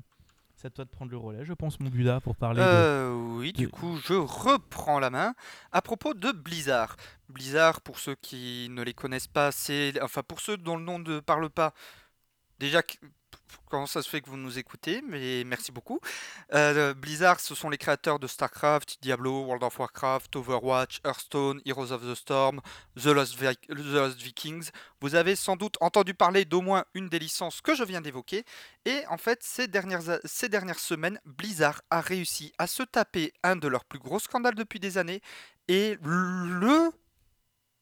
à 0.65 0.71
toi 0.71 0.85
de 0.85 0.91
prendre 0.91 1.11
le 1.11 1.17
relais, 1.17 1.45
je 1.45 1.53
pense, 1.53 1.79
mon 1.81 1.89
Buda, 1.89 2.21
pour 2.21 2.37
parler. 2.37 2.61
Euh, 2.61 3.13
Oui, 3.39 3.53
du 3.53 3.69
coup, 3.69 3.99
je 4.05 4.15
reprends 4.15 4.99
la 4.99 5.11
main. 5.11 5.35
À 5.73 5.81
propos 5.81 6.15
de 6.15 6.33
Blizzard. 6.33 6.97
Blizzard, 7.29 7.81
pour 7.81 7.99
ceux 7.99 8.15
qui 8.17 8.69
ne 8.71 8.83
les 8.83 8.95
connaissent 8.95 9.29
pas, 9.29 9.53
c'est. 9.53 10.01
Enfin, 10.03 10.23
pour 10.23 10.41
ceux 10.41 10.57
dont 10.57 10.77
le 10.77 10.83
nom 10.83 10.99
ne 10.99 11.21
parle 11.21 11.51
pas, 11.51 11.73
déjà, 12.59 12.83
comment 13.71 13.87
ça 13.87 14.03
se 14.03 14.09
fait 14.09 14.21
que 14.21 14.31
vous 14.31 14.37
nous 14.37 14.59
écoutez, 14.59 15.03
mais 15.07 15.45
merci 15.45 15.73
beaucoup. 15.73 16.01
Euh, 16.53 16.95
Blizzard, 16.95 17.41
ce 17.41 17.55
sont 17.55 17.69
les 17.69 17.79
créateurs 17.79 18.19
de 18.19 18.27
StarCraft, 18.27 18.99
Diablo, 19.03 19.45
World 19.45 19.63
of 19.63 19.79
Warcraft, 19.79 20.37
Overwatch, 20.37 21.01
Hearthstone, 21.05 21.61
Heroes 21.65 21.93
of 21.93 22.03
the 22.03 22.15
Storm, 22.15 22.61
The 22.97 23.07
Lost, 23.07 23.37
Vikings. 23.37 24.71
Vous 25.01 25.15
avez 25.15 25.37
sans 25.37 25.57
doute 25.57 25.77
entendu 25.81 26.15
parler 26.15 26.45
d'au 26.45 26.61
moins 26.61 26.85
une 26.95 27.09
des 27.09 27.19
licences 27.19 27.61
que 27.61 27.75
je 27.75 27.85
viens 27.85 28.01
d'évoquer. 28.01 28.45
Et 28.85 29.05
en 29.09 29.19
fait, 29.19 29.43
ces 29.43 29.69
dernières, 29.69 30.21
ces 30.25 30.49
dernières 30.49 30.79
semaines, 30.79 31.21
Blizzard 31.25 31.83
a 31.91 32.01
réussi 32.01 32.53
à 32.59 32.67
se 32.67 32.83
taper 32.83 33.33
un 33.43 33.57
de 33.57 33.69
leurs 33.69 33.85
plus 33.85 33.99
gros 33.99 34.19
scandales 34.19 34.55
depuis 34.55 34.81
des 34.81 34.99
années. 34.99 35.21
Et 35.69 35.99
le 36.03 36.91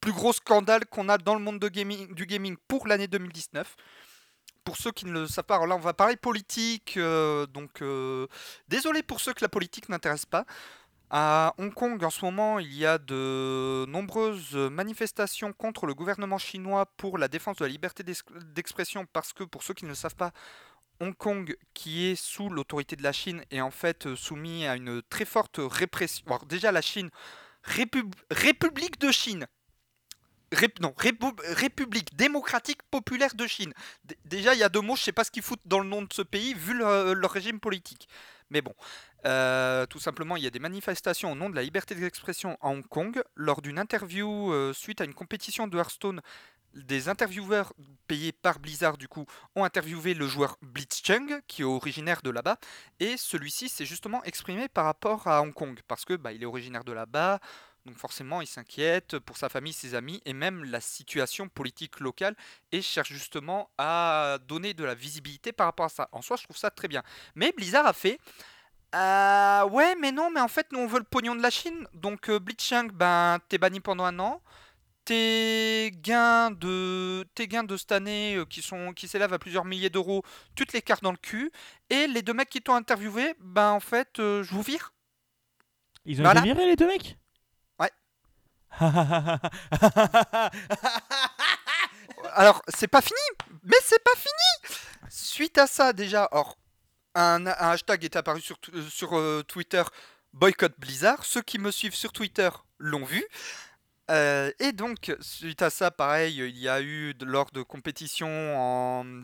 plus 0.01 0.13
gros 0.13 0.33
scandale 0.33 0.85
qu'on 0.87 1.09
a 1.09 1.19
dans 1.19 1.35
le 1.35 1.41
monde 1.41 1.59
du 1.59 2.27
gaming 2.27 2.57
pour 2.69 2.87
l'année 2.87 3.09
2019 3.09 3.77
pour 4.65 4.77
ceux 4.77 4.91
qui 4.93 5.07
ne 5.07 5.13
le 5.13 5.27
savent 5.27 5.45
pas, 5.45 5.65
là 5.67 5.77
on 5.77 5.81
va 5.81 5.93
parler 5.93 6.17
politique, 6.17 6.95
euh, 6.97 7.47
donc 7.47 7.83
euh, 7.83 8.27
désolé 8.69 9.03
pour 9.03 9.21
ceux 9.21 9.33
que 9.35 9.43
la 9.43 9.49
politique 9.49 9.89
n'intéresse 9.89 10.27
pas. 10.27 10.47
À 11.11 11.55
Hong 11.59 11.73
Kong, 11.73 12.03
en 12.03 12.11
ce 12.11 12.25
moment, 12.25 12.59
il 12.59 12.75
y 12.75 12.87
a 12.87 12.99
de 12.99 13.85
nombreuses 13.87 14.57
manifestations 14.57 15.53
contre 15.53 15.87
le 15.87 15.95
gouvernement 15.95 16.39
chinois 16.39 16.87
pour 16.97 17.19
la 17.19 17.29
défense 17.29 17.59
de 17.59 17.65
la 17.65 17.71
liberté 17.71 18.03
d'expression 18.03 19.07
parce 19.13 19.33
que, 19.33 19.45
pour 19.45 19.63
ceux 19.63 19.75
qui 19.75 19.85
ne 19.85 19.91
le 19.91 19.95
savent 19.95 20.17
pas, 20.17 20.33
Hong 21.01 21.15
Kong, 21.15 21.57
qui 21.73 22.07
est 22.07 22.17
sous 22.17 22.49
l'autorité 22.49 22.97
de 22.97 23.03
la 23.03 23.13
Chine, 23.13 23.45
est 23.51 23.61
en 23.61 23.71
fait 23.71 24.15
soumis 24.17 24.67
à 24.67 24.77
une 24.77 25.03
très 25.03 25.25
forte 25.25 25.61
répression. 25.61 26.25
Alors 26.27 26.47
déjà, 26.47 26.73
la 26.73 26.83
Chine, 26.83 27.11
République 27.63 28.99
de 28.99 29.13
Chine, 29.13 29.47
non, 30.81 30.95
République 30.97 32.17
démocratique 32.17 32.83
populaire 32.91 33.35
de 33.35 33.47
Chine. 33.47 33.73
déjà, 34.25 34.55
il 34.55 34.61
y 34.61 34.63
a 34.63 34.69
deux 34.69 34.81
mots, 34.81 34.97
je 34.97 35.03
ne 35.03 35.05
sais 35.05 35.13
pas 35.13 35.25
ce 35.25 35.31
qu'ils 35.31 35.43
foutent 35.43 35.67
dans 35.67 35.81
le 35.81 35.89
nom 35.89 36.03
de 36.03 36.13
ce 36.13 36.23
pays, 36.23 36.55
vu 36.55 36.75
leur 36.75 37.31
régime 37.31 37.61
politique. 37.61 38.09
Mais 38.51 38.61
bon, 38.61 38.75
euh, 39.27 39.87
tout 39.87 39.99
simplement, 39.99 40.37
il 40.37 40.45
y 40.45 40.47
a 40.47 40.51
des 40.51 40.59
manifestations 40.59 41.33
au 41.33 41.35
nom 41.35 41.49
de 41.49 41.57
la 41.57 41.63
liberté 41.63 41.95
d'expression 41.95 42.59
à 42.61 42.69
Hong 42.69 42.87
Kong. 42.87 43.23
Lors 43.35 43.63
d'une 43.63 43.79
interview 43.79 44.53
euh, 44.53 44.73
suite 44.73 45.01
à 45.01 45.05
une 45.05 45.15
compétition 45.15 45.67
de 45.67 45.79
Hearthstone, 45.79 46.21
des 46.75 47.09
intervieweurs 47.09 47.73
payés 48.09 48.33
par 48.33 48.59
Blizzard 48.59 48.99
du 48.99 49.07
coup 49.07 49.27
ont 49.55 49.63
interviewé 49.63 50.13
le 50.13 50.27
joueur 50.27 50.57
Blitzchung 50.61 51.41
qui 51.47 51.63
est 51.63 51.65
originaire 51.65 52.21
de 52.23 52.31
là-bas 52.31 52.59
et 52.99 53.17
celui-ci 53.17 53.69
s'est 53.69 53.85
justement 53.85 54.25
exprimé 54.25 54.69
par 54.69 54.85
rapport 54.85 55.29
à 55.29 55.41
Hong 55.41 55.55
Kong 55.55 55.79
parce 55.87 56.05
que 56.05 56.15
bah, 56.15 56.33
il 56.33 56.43
est 56.43 56.47
originaire 56.47 56.83
de 56.83 56.93
là-bas 56.93 57.39
donc 57.87 57.97
forcément 57.99 58.41
il 58.41 58.47
s'inquiète 58.47 59.19
pour 59.19 59.37
sa 59.37 59.49
famille, 59.49 59.73
ses 59.73 59.95
amis 59.95 60.23
et 60.25 60.33
même 60.33 60.65
la 60.65 60.81
situation 60.81 61.49
politique 61.49 62.01
locale 62.01 62.35
et 62.73 62.81
cherche 62.81 63.13
justement 63.13 63.71
à 63.79 64.39
donner 64.49 64.75
de 64.75 64.85
la 64.85 64.95
visibilité 64.95 65.53
par 65.53 65.67
rapport 65.67 65.87
à 65.87 65.91
ça. 65.91 66.09
En 66.13 66.23
soi 66.23 66.37
je 66.37 66.45
trouve 66.45 66.57
ça 66.57 66.71
très 66.71 66.89
bien. 66.89 67.03
Mais 67.35 67.53
Blizzard 67.53 67.87
a 67.87 67.93
fait 67.93 68.19
euh, 68.95 69.65
ouais, 69.71 69.97
mais 69.97 70.13
non, 70.13 70.31
mais 70.31 70.41
en 70.41 70.49
fait, 70.49 70.71
nous 70.73 70.79
on 70.79 70.87
veut 70.87 70.99
le 70.99 71.05
pognon 71.05 71.35
de 71.35 71.43
la 71.43 71.51
Chine. 71.51 71.87
Donc, 71.95 72.29
euh, 72.29 72.39
Blitzchung, 72.39 72.93
ben, 72.93 73.39
t'es 73.49 73.59
banni 73.59 73.81
pendant 73.81 74.05
un 74.05 74.19
an. 74.21 74.41
Tes 75.05 75.91
gains 75.97 76.51
de, 76.53 77.27
tes 77.35 77.47
gains 77.49 77.65
de 77.65 77.77
cette 77.77 77.93
année 77.93 78.37
euh, 78.37 78.47
qui 78.47 78.63
sont 78.63 78.93
qui 78.95 79.07
s'élèvent 79.09 79.35
à 79.35 79.39
plusieurs 79.39 79.65
milliers 79.67 79.91
d'euros, 79.91 80.23
tu 80.55 80.65
te 80.65 80.73
les 80.73 80.81
cartes 80.81 81.03
dans 81.03 81.11
le 81.11 81.19
cul. 81.19 81.51
Et 81.91 82.07
les 82.07 82.23
deux 82.23 82.33
mecs 82.33 82.49
qui 82.49 82.63
t'ont 82.63 82.75
interviewé, 82.75 83.35
ben 83.41 83.73
en 83.73 83.81
fait, 83.81 84.11
je 84.17 84.49
vous 84.51 84.63
vire. 84.63 84.95
Ils 86.07 86.23
ont 86.23 86.31
été 86.31 86.43
virés, 86.43 86.67
les 86.67 86.77
deux 86.77 86.87
mecs? 86.87 87.19
Alors, 92.35 92.63
c'est 92.69 92.89
pas 92.89 93.01
fini, 93.01 93.21
mais 93.63 93.77
c'est 93.83 94.03
pas 94.03 94.15
fini. 94.17 94.77
Suite 95.09 95.59
à 95.59 95.67
ça, 95.67 95.93
déjà, 95.93 96.29
or, 96.33 96.57
un, 97.15 97.47
hashtag 97.47 98.05
est 98.05 98.17
apparu 98.17 98.41
sur, 98.41 98.57
euh, 98.75 98.83
sur 98.91 99.17
euh, 99.17 99.43
Twitter, 99.47 99.83
boycott 100.33 100.73
Blizzard. 100.79 101.25
Ceux 101.25 101.43
qui 101.43 101.59
me 101.59 101.71
suivent 101.71 101.95
sur 101.95 102.13
Twitter 102.13 102.51
l'ont 102.79 103.05
vu. 103.05 103.25
Euh, 104.11 104.51
et 104.59 104.73
donc, 104.73 105.15
suite 105.21 105.63
à 105.63 105.71
ça, 105.71 105.91
pareil, 105.91 106.37
il 106.37 106.59
y 106.59 106.69
a 106.69 106.81
eu 106.81 107.15
lors 107.23 107.51
de 107.53 107.63
compétitions 107.63 108.57
en 108.57 109.23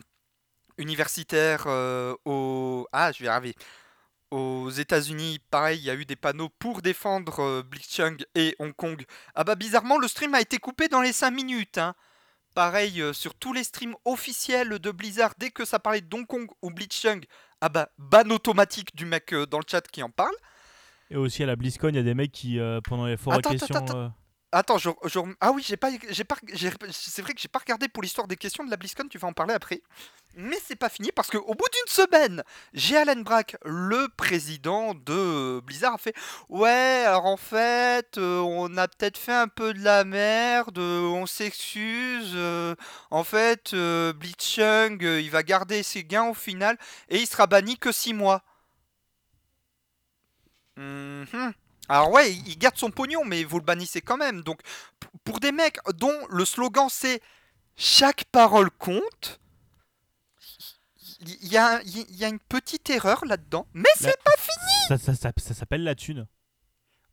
universitaire 0.77 1.67
au 2.25 2.87
ah, 2.91 3.11
je 3.11 3.23
vais 3.23 3.27
arriver. 3.27 3.55
Aux 4.31 4.69
États-Unis, 4.69 5.39
pareil, 5.51 5.79
il 5.79 5.85
y 5.85 5.89
a 5.89 5.95
eu 5.95 6.05
des 6.05 6.15
panneaux 6.15 6.49
pour 6.57 6.81
défendre 6.81 7.61
Blitzchung 7.63 8.17
et 8.33 8.55
Hong 8.59 8.73
Kong. 8.73 9.03
Ah 9.35 9.43
bah 9.43 9.55
bizarrement, 9.55 9.97
le 9.97 10.07
stream 10.07 10.33
a 10.33 10.41
été 10.41 10.57
coupé 10.57 10.87
dans 10.87 11.01
les 11.01 11.11
5 11.11 11.31
minutes. 11.31 11.77
Hein. 11.77 11.95
Pareil, 12.55 13.03
sur 13.13 13.35
tous 13.35 13.51
les 13.51 13.65
streams 13.65 13.95
officiels 14.05 14.79
de 14.79 14.91
Blizzard, 14.91 15.33
dès 15.37 15.51
que 15.51 15.65
ça 15.65 15.79
parlait 15.79 16.01
de 16.01 16.15
Hong 16.15 16.25
Kong 16.25 16.49
ou 16.61 16.71
Blitzchung, 16.71 17.25
ah 17.61 17.69
bah, 17.69 17.89
ban 17.99 18.27
automatique 18.31 18.95
du 18.95 19.05
mec 19.05 19.33
euh, 19.33 19.45
dans 19.45 19.59
le 19.59 19.63
chat 19.67 19.81
qui 19.87 20.01
en 20.01 20.09
parle. 20.09 20.33
Et 21.11 21.15
aussi 21.15 21.43
à 21.43 21.45
la 21.45 21.55
BlizzCon, 21.55 21.89
il 21.89 21.95
y 21.95 21.99
a 21.99 22.03
des 22.03 22.15
mecs 22.15 22.31
qui, 22.31 22.59
euh, 22.59 22.81
pendant 22.81 23.05
les 23.05 23.17
forums 23.17 23.41
questions. 23.41 23.75
Euh, 23.75 23.77
attends, 23.77 24.13
je, 24.53 24.89
ah 25.39 25.51
oui, 25.51 25.63
j'ai 25.65 25.77
pas, 25.77 25.89
j'ai 26.09 26.23
pas, 26.23 26.35
c'est 26.91 27.21
vrai 27.21 27.33
que 27.33 27.39
j'ai 27.39 27.47
pas 27.47 27.59
regardé 27.59 27.87
pour 27.87 28.03
l'histoire 28.03 28.27
des 28.27 28.35
questions 28.35 28.65
de 28.65 28.69
la 28.69 28.77
BlizzCon. 28.77 29.07
Tu 29.07 29.17
vas 29.17 29.27
en 29.27 29.33
parler 29.33 29.53
après. 29.53 29.81
Mais 30.35 30.57
c'est 30.65 30.75
pas 30.77 30.89
fini 30.89 31.11
parce 31.13 31.29
qu'au 31.29 31.53
bout 31.55 31.67
d'une 31.73 31.93
semaine, 31.93 32.43
j'ai 32.73 32.95
Alan 32.97 33.19
Brack, 33.21 33.57
le 33.65 34.07
président 34.15 34.93
de 34.93 35.59
Blizzard, 35.61 35.95
a 35.95 35.97
fait 35.97 36.15
Ouais, 36.49 37.03
alors 37.05 37.25
en 37.25 37.37
fait, 37.37 38.17
euh, 38.17 38.39
on 38.39 38.77
a 38.77 38.87
peut-être 38.87 39.17
fait 39.17 39.33
un 39.33 39.47
peu 39.49 39.73
de 39.73 39.83
la 39.83 40.05
merde, 40.05 40.77
euh, 40.77 41.01
on 41.01 41.25
s'excuse. 41.25 42.31
Euh, 42.35 42.75
en 43.09 43.23
fait, 43.25 43.73
Blitzchung, 43.73 45.01
il 45.01 45.29
va 45.29 45.43
garder 45.43 45.83
ses 45.83 46.03
gains 46.03 46.29
au 46.29 46.33
final 46.33 46.77
et 47.09 47.19
il 47.19 47.27
sera 47.27 47.47
banni 47.47 47.77
que 47.77 47.91
6 47.91 48.13
mois. 48.13 48.41
Mhm. 50.77 51.53
Alors 51.91 52.09
ouais, 52.11 52.33
il 52.33 52.57
garde 52.57 52.77
son 52.77 52.89
pognon, 52.89 53.25
mais 53.25 53.43
vous 53.43 53.59
le 53.59 53.65
bannissez 53.65 53.99
quand 53.99 54.15
même. 54.15 54.43
Donc 54.43 54.61
pour 55.25 55.41
des 55.41 55.51
mecs 55.51 55.77
dont 55.95 56.17
le 56.29 56.45
slogan 56.45 56.87
c'est 56.89 57.21
chaque 57.75 58.23
parole 58.31 58.71
compte, 58.71 59.41
il 61.19 61.51
y 61.51 61.57
a, 61.57 61.81
y 61.83 62.23
a, 62.23 62.29
une 62.29 62.39
petite 62.39 62.89
erreur 62.89 63.25
là-dedans, 63.25 63.67
mais 63.73 63.89
c'est 63.99 64.23
pas 64.23 64.31
fini 64.37 64.87
Ça, 64.87 65.13
ça, 65.13 65.31
ça, 65.37 65.53
s'appelle 65.53 65.83
la 65.83 65.93
thune. 65.93 66.27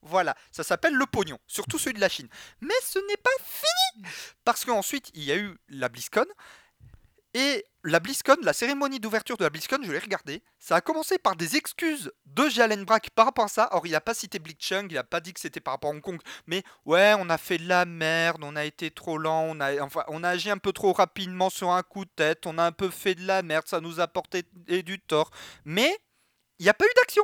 Voilà, 0.03 0.37
ça 0.53 0.63
s'appelle 0.63 0.95
le 0.95 1.07
pognon, 1.07 1.39
surtout 1.49 1.81
celui 1.81 1.95
de 1.95 2.01
la 2.01 2.09
Chine. 2.09 2.29
Mais 2.61 2.75
ce 2.87 3.01
n'est 3.01 3.17
pas 3.17 3.31
fini 3.43 4.07
Parce 4.45 4.65
qu'ensuite, 4.65 5.11
il 5.15 5.25
y 5.25 5.33
a 5.33 5.37
eu 5.37 5.59
la 5.69 5.89
BlizzCon, 5.89 6.25
et 7.39 7.65
la 7.85 8.01
BlizzCon, 8.01 8.37
la 8.43 8.53
cérémonie 8.53 8.99
d'ouverture 8.99 9.37
de 9.37 9.45
la 9.45 9.51
BlizzCon, 9.51 9.79
je 9.85 9.93
l'ai 9.93 10.01
regardé. 10.01 10.43
Ça 10.59 10.75
a 10.75 10.81
commencé 10.81 11.19
par 11.19 11.37
des 11.37 11.55
excuses 11.55 12.11
de 12.27 12.49
Jalen 12.49 12.85
Brack 12.85 13.11
par 13.11 13.27
rapport 13.27 13.45
à 13.45 13.49
ça. 13.49 13.69
Or, 13.71 13.87
il 13.87 13.93
n'a 13.93 14.01
pas 14.01 14.13
cité 14.13 14.41
Blitzchung, 14.41 14.89
il 14.91 14.95
n'a 14.95 15.05
pas 15.05 15.21
dit 15.21 15.33
que 15.33 15.39
c'était 15.39 15.61
par 15.61 15.75
rapport 15.75 15.91
à 15.91 15.95
Hong 15.95 16.01
Kong. 16.01 16.21
Mais 16.49 16.65
ouais, 16.85 17.15
on 17.17 17.31
a 17.31 17.39
fait 17.39 17.59
de 17.59 17.69
la 17.69 17.85
merde, 17.85 18.43
on 18.43 18.57
a 18.57 18.65
été 18.65 18.91
trop 18.91 19.19
lent, 19.19 19.45
on 19.49 19.61
a, 19.61 19.81
enfin, 19.81 20.03
on 20.09 20.25
a 20.25 20.31
agi 20.31 20.51
un 20.51 20.59
peu 20.59 20.73
trop 20.73 20.93
rapidement 20.93 21.49
sur 21.49 21.71
un 21.71 21.85
coup 21.85 22.05
de 22.05 22.11
tête, 22.11 22.45
on 22.45 22.59
a 22.59 22.65
un 22.65 22.73
peu 22.73 22.91
fait 22.91 23.15
de 23.15 23.25
la 23.25 23.43
merde, 23.43 23.69
ça 23.69 23.81
nous 23.81 24.01
a 24.01 24.09
porté 24.09 24.43
du 24.67 24.99
tort. 24.99 25.31
Mais 25.65 25.97
il 26.59 26.65
n'y 26.65 26.71
a 26.71 26.75
pas 26.75 26.87
eu 26.87 26.95
d'action. 26.97 27.23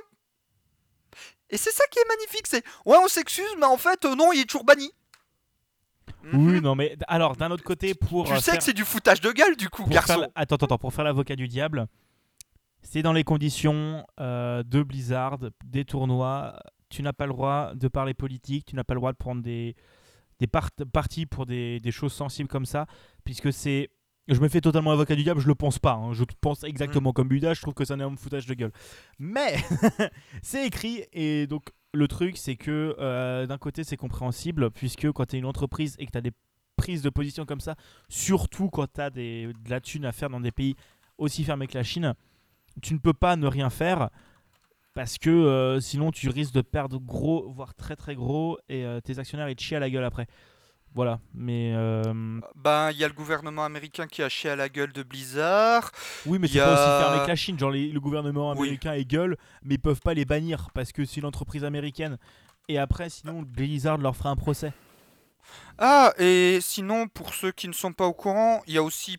Et 1.50 1.58
c'est 1.58 1.72
ça 1.72 1.84
qui 1.90 1.98
est 1.98 2.08
magnifique, 2.08 2.46
c'est 2.46 2.64
ouais, 2.86 2.98
on 3.02 3.08
s'excuse, 3.08 3.54
mais 3.58 3.66
en 3.66 3.78
fait, 3.78 4.04
euh, 4.04 4.14
non, 4.14 4.32
il 4.32 4.42
est 4.42 4.44
toujours 4.44 4.64
banni. 4.64 4.92
Oui, 6.32 6.38
mhm. 6.38 6.60
non, 6.60 6.74
mais 6.74 6.96
alors 7.08 7.36
d'un 7.36 7.50
autre 7.50 7.64
côté, 7.64 7.94
pour. 7.94 8.26
Tu 8.26 8.32
euh, 8.32 8.40
sais 8.40 8.56
que 8.56 8.62
c'est 8.62 8.72
du 8.72 8.84
foutage 8.84 9.20
de 9.20 9.30
gueule, 9.30 9.56
du 9.56 9.68
coup, 9.68 9.84
garçon. 9.84 10.26
Attends, 10.34 10.56
attends, 10.56 10.78
pour 10.78 10.92
faire 10.92 11.04
l'avocat 11.04 11.36
du 11.36 11.48
diable, 11.48 11.86
c'est 12.82 13.02
dans 13.02 13.12
les 13.12 13.24
conditions 13.24 14.06
euh, 14.20 14.62
de 14.62 14.82
Blizzard, 14.82 15.38
des 15.64 15.84
tournois. 15.84 16.58
Tu 16.88 17.02
n'as 17.02 17.12
pas 17.12 17.26
le 17.26 17.32
droit 17.32 17.72
de 17.74 17.88
parler 17.88 18.14
politique, 18.14 18.66
tu 18.66 18.76
n'as 18.76 18.84
pas 18.84 18.94
le 18.94 19.00
droit 19.00 19.12
de 19.12 19.16
prendre 19.16 19.42
des, 19.42 19.74
des 20.38 20.46
partis 20.46 21.26
pour 21.26 21.44
des, 21.46 21.80
des, 21.80 21.90
choses 21.90 22.12
sensibles 22.12 22.48
comme 22.48 22.66
ça, 22.66 22.86
puisque 23.24 23.52
c'est. 23.52 23.90
Je 24.26 24.40
me 24.40 24.48
fais 24.48 24.62
totalement 24.62 24.92
avocat 24.92 25.16
du 25.16 25.22
diable, 25.22 25.40
je 25.40 25.48
le 25.48 25.54
pense 25.54 25.78
pas. 25.78 25.92
Hein. 25.92 26.14
Je 26.14 26.24
pense 26.40 26.64
exactement 26.64 27.10
mhm. 27.10 27.14
comme 27.14 27.28
Buda, 27.28 27.52
je 27.52 27.60
trouve 27.60 27.74
que 27.74 27.84
c'est 27.84 27.92
un 27.92 27.98
énorme 27.98 28.16
foutage 28.16 28.46
de 28.46 28.54
gueule. 28.54 28.72
Mais 29.18 29.56
c'est 30.42 30.66
écrit, 30.66 31.04
et 31.12 31.46
donc 31.46 31.64
le 31.94 32.08
truc, 32.08 32.36
c'est 32.36 32.56
que 32.56 32.96
euh, 32.98 33.46
d'un 33.46 33.58
côté, 33.58 33.84
c'est 33.84 33.96
compréhensible, 33.96 34.70
puisque 34.70 35.10
quand 35.12 35.26
tu 35.26 35.36
es 35.36 35.38
une 35.38 35.46
entreprise 35.46 35.96
et 35.98 36.06
que 36.06 36.10
tu 36.10 36.18
as 36.18 36.22
des 36.22 36.32
prises 36.76 37.02
de 37.02 37.10
position 37.10 37.46
comme 37.46 37.60
ça, 37.60 37.76
surtout 38.08 38.68
quand 38.68 38.92
tu 38.92 39.00
as 39.00 39.10
des, 39.10 39.46
de 39.46 39.70
la 39.70 39.80
thune 39.80 40.04
à 40.04 40.12
faire 40.12 40.28
dans 40.28 40.40
des 40.40 40.50
pays 40.50 40.74
aussi 41.18 41.44
fermés 41.44 41.68
que 41.68 41.78
la 41.78 41.84
Chine, 41.84 42.14
tu 42.82 42.94
ne 42.94 42.98
peux 42.98 43.12
pas 43.12 43.36
ne 43.36 43.46
rien 43.46 43.70
faire 43.70 44.10
parce 44.94 45.18
que 45.18 45.30
euh, 45.30 45.80
sinon 45.80 46.10
tu 46.10 46.28
risques 46.28 46.54
de 46.54 46.60
perdre 46.62 46.98
gros, 46.98 47.50
voire 47.50 47.74
très 47.74 47.96
très 47.96 48.14
gros, 48.14 48.58
et 48.68 48.84
euh, 48.84 49.00
tes 49.00 49.18
actionnaires 49.18 49.48
ils 49.48 49.56
te 49.56 49.62
chient 49.62 49.76
à 49.76 49.80
la 49.80 49.90
gueule 49.90 50.04
après. 50.04 50.26
Voilà, 50.94 51.18
mais. 51.34 51.72
Euh... 51.74 52.40
Ben, 52.54 52.92
il 52.92 52.98
y 52.98 53.04
a 53.04 53.08
le 53.08 53.14
gouvernement 53.14 53.64
américain 53.64 54.06
qui 54.06 54.22
a 54.22 54.28
chié 54.28 54.50
à 54.50 54.56
la 54.56 54.68
gueule 54.68 54.92
de 54.92 55.02
Blizzard. 55.02 55.90
Oui, 56.24 56.38
mais 56.38 56.46
c'est 56.46 56.60
pas 56.60 56.72
aussi 56.72 57.04
fermé 57.04 57.24
que 57.24 57.28
la 57.28 57.36
Chine. 57.36 57.58
Genre, 57.58 57.72
le 57.72 57.98
gouvernement 57.98 58.52
américain 58.52 58.92
est 58.92 59.04
gueule, 59.04 59.36
mais 59.64 59.74
ils 59.74 59.80
peuvent 59.80 60.00
pas 60.00 60.14
les 60.14 60.24
bannir 60.24 60.68
parce 60.72 60.92
que 60.92 61.04
c'est 61.04 61.16
une 61.16 61.26
entreprise 61.26 61.64
américaine. 61.64 62.16
Et 62.68 62.78
après, 62.78 63.10
sinon, 63.10 63.42
Blizzard 63.42 63.98
leur 63.98 64.16
fera 64.16 64.30
un 64.30 64.36
procès. 64.36 64.72
Ah, 65.78 66.14
et 66.18 66.60
sinon, 66.62 67.08
pour 67.08 67.34
ceux 67.34 67.50
qui 67.50 67.68
ne 67.68 67.74
sont 67.74 67.92
pas 67.92 68.06
au 68.06 68.14
courant, 68.14 68.62
il 68.66 68.74
y 68.74 68.78
a 68.78 68.82
aussi 68.82 69.18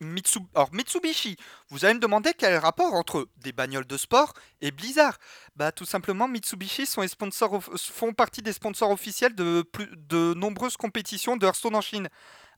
Mitsubishi, 0.00 1.36
vous 1.68 1.84
allez 1.84 1.94
me 1.94 2.00
demander 2.00 2.32
quel 2.36 2.50
est 2.50 2.56
le 2.56 2.58
rapport 2.58 2.94
entre 2.94 3.28
des 3.36 3.52
bagnoles 3.52 3.86
de 3.86 3.96
sport 3.96 4.32
et 4.60 4.72
Blizzard. 4.72 5.18
Bah 5.54 5.70
tout 5.70 5.84
simplement 5.84 6.28
Mitsubishi 6.28 6.86
sont 6.86 7.06
sponsors 7.06 7.62
font 7.62 8.14
partie 8.14 8.40
des 8.40 8.54
sponsors 8.54 8.90
officiels 8.90 9.34
de, 9.34 9.62
plus, 9.62 9.88
de 9.96 10.32
nombreuses 10.34 10.78
compétitions 10.78 11.36
de 11.36 11.44
Hearthstone 11.44 11.74
en 11.74 11.80
Chine. 11.80 12.08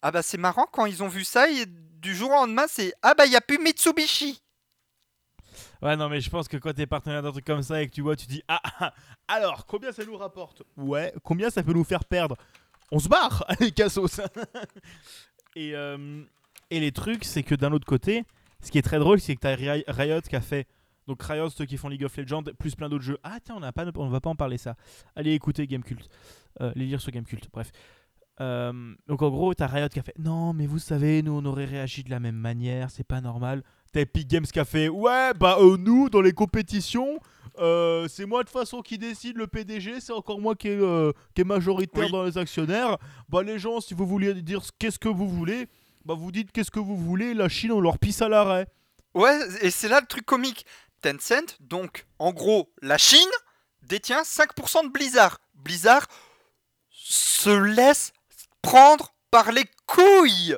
Ah 0.02 0.12
bah 0.12 0.22
c'est 0.22 0.38
marrant 0.38 0.66
quand 0.70 0.86
ils 0.86 1.02
ont 1.02 1.08
vu 1.08 1.24
ça 1.24 1.50
et 1.50 1.66
du 1.66 2.14
jour 2.14 2.30
au 2.30 2.34
lendemain 2.34 2.66
c'est 2.68 2.92
ah 3.02 3.14
bah 3.14 3.26
il 3.26 3.32
y 3.32 3.36
a 3.36 3.40
plus 3.40 3.58
Mitsubishi. 3.58 4.40
Ouais 5.82 5.96
non 5.96 6.08
mais 6.08 6.20
je 6.20 6.30
pense 6.30 6.46
que 6.46 6.56
quand 6.56 6.72
t'es 6.72 6.86
partenaire 6.86 7.22
d'un 7.22 7.32
truc 7.32 7.44
comme 7.44 7.62
ça 7.62 7.82
et 7.82 7.88
que 7.88 7.94
tu 7.94 8.02
vois 8.02 8.14
tu 8.14 8.26
dis 8.26 8.42
ah, 8.46 8.60
ah 8.78 8.94
alors 9.26 9.66
combien 9.66 9.90
ça 9.90 10.04
nous 10.04 10.16
rapporte? 10.16 10.62
Ouais 10.76 11.12
combien 11.24 11.50
ça 11.50 11.62
peut 11.62 11.72
nous 11.72 11.84
faire 11.84 12.04
perdre? 12.04 12.36
On 12.92 13.00
se 13.00 13.08
barre 13.08 13.44
allez 13.48 13.72
cassos 13.72 14.20
Et 15.56 15.74
euh, 15.74 16.24
et 16.70 16.80
les 16.80 16.92
trucs, 16.92 17.24
c'est 17.24 17.42
que 17.42 17.54
d'un 17.54 17.72
autre 17.72 17.86
côté, 17.86 18.24
ce 18.60 18.70
qui 18.70 18.78
est 18.78 18.82
très 18.82 18.98
drôle, 18.98 19.20
c'est 19.20 19.36
que 19.36 19.40
tu 19.40 19.46
as 19.46 19.92
Riot 19.92 20.20
qui 20.22 20.36
a 20.36 20.40
fait 20.40 20.66
Donc 21.06 21.22
Riot, 21.22 21.50
ceux 21.50 21.64
qui 21.66 21.76
font 21.76 21.88
League 21.88 22.04
of 22.04 22.16
Legends, 22.16 22.44
plus 22.58 22.74
plein 22.74 22.88
d'autres 22.88 23.04
jeux. 23.04 23.18
Ah 23.22 23.38
tiens, 23.42 23.56
on 23.56 23.60
n'a 23.60 23.72
pas, 23.72 23.84
on 23.96 24.08
va 24.08 24.20
pas 24.20 24.30
en 24.30 24.36
parler 24.36 24.58
ça. 24.58 24.74
Allez 25.16 25.32
écouter 25.32 25.66
Gamecult, 25.66 26.08
euh, 26.60 26.72
les 26.74 26.86
lire 26.86 27.00
sur 27.00 27.12
Gamecult. 27.12 27.48
Bref. 27.52 27.70
Euh, 28.40 28.94
donc 29.06 29.22
en 29.22 29.30
gros, 29.30 29.54
t'as 29.54 29.68
Riot 29.68 29.88
qui 29.88 30.00
a 30.00 30.02
fait 30.02 30.18
non, 30.18 30.52
mais 30.52 30.66
vous 30.66 30.80
savez, 30.80 31.22
nous 31.22 31.32
on 31.32 31.44
aurait 31.44 31.66
réagi 31.66 32.02
de 32.02 32.10
la 32.10 32.18
même 32.18 32.34
manière, 32.36 32.90
c'est 32.90 33.04
pas 33.04 33.20
normal. 33.20 33.62
T'as 33.92 34.00
Epic 34.00 34.26
Games 34.26 34.44
qui 34.46 34.58
a 34.58 34.64
fait 34.64 34.88
ouais, 34.88 35.32
bah 35.38 35.58
euh, 35.60 35.76
nous 35.76 36.10
dans 36.10 36.20
les 36.20 36.32
compétitions, 36.32 37.20
euh, 37.60 38.08
c'est 38.08 38.26
moi 38.26 38.42
de 38.42 38.48
toute 38.48 38.58
façon 38.58 38.82
qui 38.82 38.98
décide 38.98 39.36
le 39.36 39.46
PDG, 39.46 40.00
c'est 40.00 40.12
encore 40.12 40.40
moi 40.40 40.56
qui 40.56 40.66
est, 40.68 40.80
qui 41.34 41.42
est 41.42 41.44
majoritaire 41.44 42.06
Oui. 42.06 42.10
dans 42.10 42.24
les 42.24 42.36
actionnaires. 42.36 42.96
Bah 43.28 43.44
les 43.44 43.60
gens, 43.60 43.80
si 43.80 43.94
vous 43.94 44.06
voulez 44.06 44.34
dire 44.42 44.62
qu'est-ce 44.80 44.98
que 44.98 45.08
vous 45.08 45.28
voulez, 45.28 45.68
bah 46.04 46.14
vous 46.18 46.32
dites 46.32 46.50
qu'est-ce 46.50 46.72
que 46.72 46.80
vous 46.80 46.96
voulez, 46.96 47.34
la 47.34 47.48
Chine 47.48 47.70
on 47.70 47.80
leur 47.80 48.00
pisse 48.00 48.20
à 48.20 48.28
l'arrêt. 48.28 48.66
Ouais, 49.14 49.38
et 49.62 49.70
c'est 49.70 49.86
là 49.88 50.00
le 50.00 50.08
truc 50.08 50.26
comique. 50.26 50.66
Tencent, 51.04 51.56
donc 51.60 52.06
en 52.18 52.32
gros, 52.32 52.72
la 52.80 52.96
Chine 52.96 53.28
détient 53.82 54.22
5% 54.22 54.84
de 54.84 54.88
Blizzard. 54.88 55.38
Blizzard 55.52 56.06
se 56.90 57.50
laisse 57.50 58.14
prendre 58.62 59.14
par 59.30 59.52
les 59.52 59.66
couilles. 59.84 60.56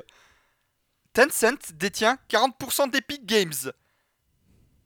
Tencent 1.11 1.73
détient 1.73 2.17
40% 2.29 2.89
d'Epic 2.91 3.25
Games. 3.25 3.73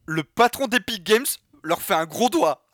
Le 0.07 0.23
patron 0.23 0.65
d'Epic 0.65 1.03
Games 1.03 1.27
leur 1.61 1.83
fait 1.83 1.93
un 1.93 2.05
gros 2.05 2.29
doigt. 2.29 2.65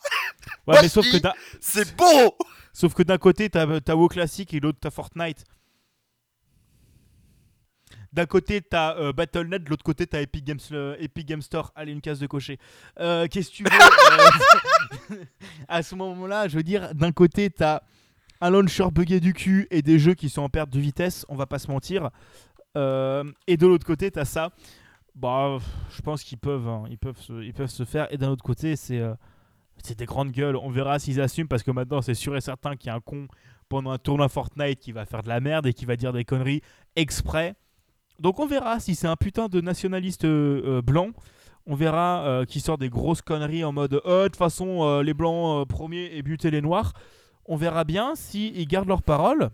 Ouais, 0.66 0.82
mais 0.82 0.88
sauf 0.88 1.06
que 1.12 1.18
C'est 1.60 1.96
beau 1.98 2.38
sauf 2.72 2.94
que 2.94 3.04
d'un 3.04 3.18
côté 3.18 3.50
t'as 3.50 3.82
t'as 3.82 3.96
WoW 3.96 4.08
classique 4.08 4.54
et 4.54 4.60
l'autre 4.60 4.78
t'as 4.80 4.92
Fortnite. 4.92 5.44
D'un 8.14 8.26
côté 8.26 8.62
t'as 8.62 8.96
euh, 8.98 9.14
Battle.net, 9.14 9.64
de 9.64 9.70
l'autre 9.70 9.84
côté 9.84 10.08
t'as 10.08 10.22
Epic 10.22 10.46
Games, 10.46 10.60
euh, 10.72 10.96
Epic 11.00 11.28
Games 11.28 11.42
Store. 11.42 11.72
Allez 11.76 11.92
une 11.92 12.02
case 12.02 12.20
de 12.20 12.28
cocher. 12.28 12.58
Euh, 13.00 13.28
Qu'est-ce 13.30 13.50
que 13.50 13.56
tu 13.56 13.64
veux 13.64 15.20
À 15.68 15.84
ce 15.84 15.96
moment-là, 15.96 16.48
je 16.48 16.58
veux 16.58 16.64
dire, 16.64 16.94
d'un 16.96 17.12
côté 17.12 17.50
t'as 17.50 17.82
un 18.40 18.50
launcher 18.50 18.86
buggé 18.92 19.20
du 19.20 19.34
cul 19.34 19.68
et 19.72 19.82
des 19.82 20.00
jeux 20.00 20.14
qui 20.14 20.30
sont 20.30 20.42
en 20.42 20.50
perte 20.50 20.70
de 20.70 20.80
vitesse, 20.80 21.26
on 21.30 21.36
va 21.36 21.46
pas 21.46 21.60
se 21.60 21.70
mentir. 21.70 22.10
Et 22.76 23.58
de 23.58 23.66
l'autre 23.66 23.86
côté 23.86 24.12
t'as 24.12 24.26
ça. 24.26 24.52
Bah, 25.16 25.58
je 25.90 26.02
pense 26.04 26.24
qu'ils 26.24 26.38
peuvent, 26.38 26.68
hein, 26.68 26.84
peuvent, 27.02 27.20
se, 27.20 27.86
faire. 27.86 28.08
Et 28.14 28.18
d'un 28.18 28.30
autre 28.30 28.44
côté, 28.44 28.76
c'est 28.76 29.02
c'est 29.84 29.98
des 29.98 30.06
grandes 30.06 30.32
gueules. 30.32 30.56
On 30.56 30.70
verra 30.70 31.00
s'ils 31.00 31.22
assument 31.22 31.48
parce 31.48 31.64
que 31.64 31.72
maintenant, 31.72 32.02
c'est 32.02 32.14
sûr 32.14 32.36
et 32.36 32.42
certain 32.42 32.76
qu'il 32.76 32.88
y 32.88 32.90
a 32.92 32.96
un 32.96 33.00
con 33.00 33.28
pendant 33.70 33.92
un 33.92 33.98
tournoi 33.98 34.30
Fortnite 34.30 34.80
qui 34.80 34.92
va 34.92 35.06
faire 35.06 35.24
de 35.24 35.30
la 35.30 35.40
merde 35.40 35.68
et 35.68 35.74
qui 35.74 35.86
va 35.86 35.96
dire 35.96 36.14
des 36.14 36.26
conneries 36.26 36.62
exprès. 36.96 37.56
Donc 38.20 38.40
on 38.40 38.48
verra 38.48 38.80
si 38.80 38.96
c'est 38.96 39.08
un 39.08 39.16
putain 39.16 39.48
de 39.48 39.62
nationaliste 39.62 40.26
euh, 40.26 40.78
euh, 40.78 40.82
blanc. 40.82 41.10
On 41.66 41.76
verra 41.76 42.26
euh, 42.26 42.46
qui 42.46 42.62
sort 42.62 42.78
des 42.78 42.90
grosses 42.90 43.22
conneries 43.22 43.64
en 43.64 43.72
mode 43.74 43.92
de 43.92 44.26
toute 44.26 44.38
façon 44.38 45.02
les 45.02 45.14
blancs 45.14 45.68
premiers 45.68 46.10
et 46.16 46.24
buter 46.24 46.50
les 46.50 46.62
noirs. 46.62 46.94
On 47.46 47.58
verra 47.58 47.84
bien 47.84 48.16
s'ils 48.16 48.68
gardent 48.68 48.88
leur 48.88 49.04
parole 49.04 49.50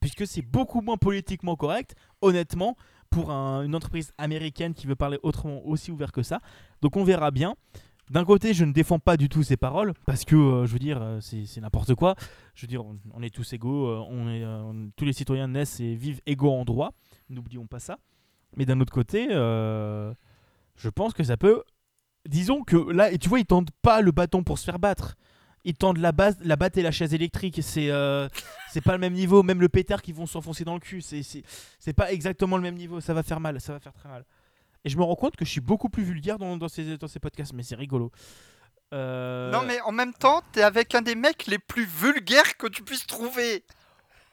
puisque 0.00 0.26
c'est 0.26 0.42
beaucoup 0.42 0.82
moins 0.82 0.98
politiquement 0.98 1.56
correct, 1.56 1.94
honnêtement, 2.20 2.76
pour 3.08 3.30
un- 3.30 3.62
une 3.62 3.74
entreprise 3.74 4.12
américaine 4.18 4.74
qui 4.74 4.86
veut 4.86 4.96
parler 4.96 5.18
autrement 5.22 5.64
aussi 5.64 5.90
ouvert 5.90 6.12
que 6.12 6.22
ça. 6.22 6.40
Donc 6.82 6.96
on 6.96 7.04
verra 7.04 7.30
bien. 7.30 7.54
D'un 8.10 8.24
côté, 8.24 8.52
je 8.52 8.66
ne 8.66 8.72
défends 8.72 8.98
pas 8.98 9.16
du 9.16 9.30
tout 9.30 9.42
ces 9.42 9.56
paroles 9.56 9.94
parce 10.04 10.24
que 10.26 10.36
je 10.66 10.72
veux 10.72 10.78
dire, 10.78 11.00
c'est 11.20 11.60
n'importe 11.60 11.94
quoi. 11.94 12.16
Je 12.54 12.62
veux 12.62 12.68
dire, 12.68 12.84
on, 13.14 13.22
est 13.22 13.30
tous 13.34 13.50
égaux, 13.54 13.88
on 14.10 14.28
est, 14.28 14.44
tous 14.96 15.06
les 15.06 15.14
citoyens 15.14 15.48
naissent 15.48 15.80
et 15.80 15.94
vivent 15.94 16.20
égaux 16.26 16.52
en 16.52 16.64
droit. 16.66 16.92
N'oublions 17.28 17.66
pas 17.66 17.78
ça. 17.78 17.98
Mais 18.56 18.64
d'un 18.66 18.80
autre 18.80 18.92
côté, 18.92 19.28
euh, 19.30 20.12
je 20.76 20.88
pense 20.88 21.12
que 21.12 21.24
ça 21.24 21.36
peut. 21.36 21.62
Disons 22.28 22.62
que 22.62 22.76
là, 22.76 23.10
et 23.10 23.18
tu 23.18 23.28
vois, 23.28 23.40
ils 23.40 23.46
tendent 23.46 23.70
pas 23.82 24.00
le 24.00 24.12
bâton 24.12 24.42
pour 24.44 24.58
se 24.58 24.64
faire 24.64 24.78
battre. 24.78 25.16
Ils 25.64 25.74
tendent 25.74 25.98
la 25.98 26.12
base, 26.12 26.36
la 26.40 26.56
batte 26.56 26.76
et 26.76 26.82
la 26.82 26.90
chaise 26.90 27.14
électrique. 27.14 27.60
C'est 27.62 27.90
euh, 27.90 28.28
c'est 28.70 28.82
pas 28.82 28.92
le 28.92 28.98
même 28.98 29.14
niveau. 29.14 29.42
Même 29.42 29.60
le 29.60 29.68
pétard 29.68 30.02
qui 30.02 30.12
vont 30.12 30.26
s'enfoncer 30.26 30.64
dans 30.64 30.74
le 30.74 30.80
cul. 30.80 31.00
C'est 31.02 31.92
pas 31.94 32.12
exactement 32.12 32.56
le 32.56 32.62
même 32.62 32.76
niveau. 32.76 33.00
Ça 33.00 33.14
va 33.14 33.22
faire 33.22 33.40
mal. 33.40 33.60
Ça 33.60 33.72
va 33.72 33.80
faire 33.80 33.94
très 33.94 34.08
mal. 34.08 34.24
Et 34.84 34.90
je 34.90 34.98
me 34.98 35.02
rends 35.02 35.16
compte 35.16 35.36
que 35.36 35.44
je 35.46 35.50
suis 35.50 35.62
beaucoup 35.62 35.88
plus 35.88 36.02
vulgaire 36.02 36.38
dans, 36.38 36.58
dans, 36.58 36.68
ces, 36.68 36.98
dans 36.98 37.08
ces 37.08 37.18
podcasts. 37.18 37.54
Mais 37.54 37.62
c'est 37.62 37.76
rigolo. 37.76 38.12
Euh, 38.92 39.50
Non 39.50 39.62
mais 39.66 39.80
en 39.80 39.92
même 39.92 40.12
temps, 40.12 40.42
t'es 40.52 40.62
avec 40.62 40.94
un 40.94 41.00
des 41.02 41.14
mecs 41.14 41.46
les 41.46 41.58
plus 41.58 41.86
vulgaires 41.86 42.56
que 42.58 42.66
tu 42.66 42.82
puisses 42.82 43.06
trouver. 43.06 43.64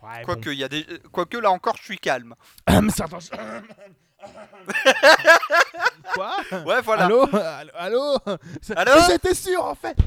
Ouais, 0.03 0.21
Quoique, 0.23 0.49
il 0.49 0.57
y 0.59 0.63
a 0.63 0.69
des... 0.69 0.85
Quoique 1.11 1.37
là 1.37 1.51
encore, 1.51 1.75
je 1.77 1.83
suis 1.83 1.99
calme. 1.99 2.35
bon. 2.67 2.89
Certains- 2.89 3.19
Quoi? 6.13 6.35
Ouais, 6.65 6.81
voilà. 6.81 7.05
Allô? 7.05 7.27
Allô? 7.75 8.17
Allô? 8.75 8.91
C'était 9.07 9.33
sûr 9.33 9.63
en 9.65 9.75
fait 9.75 9.97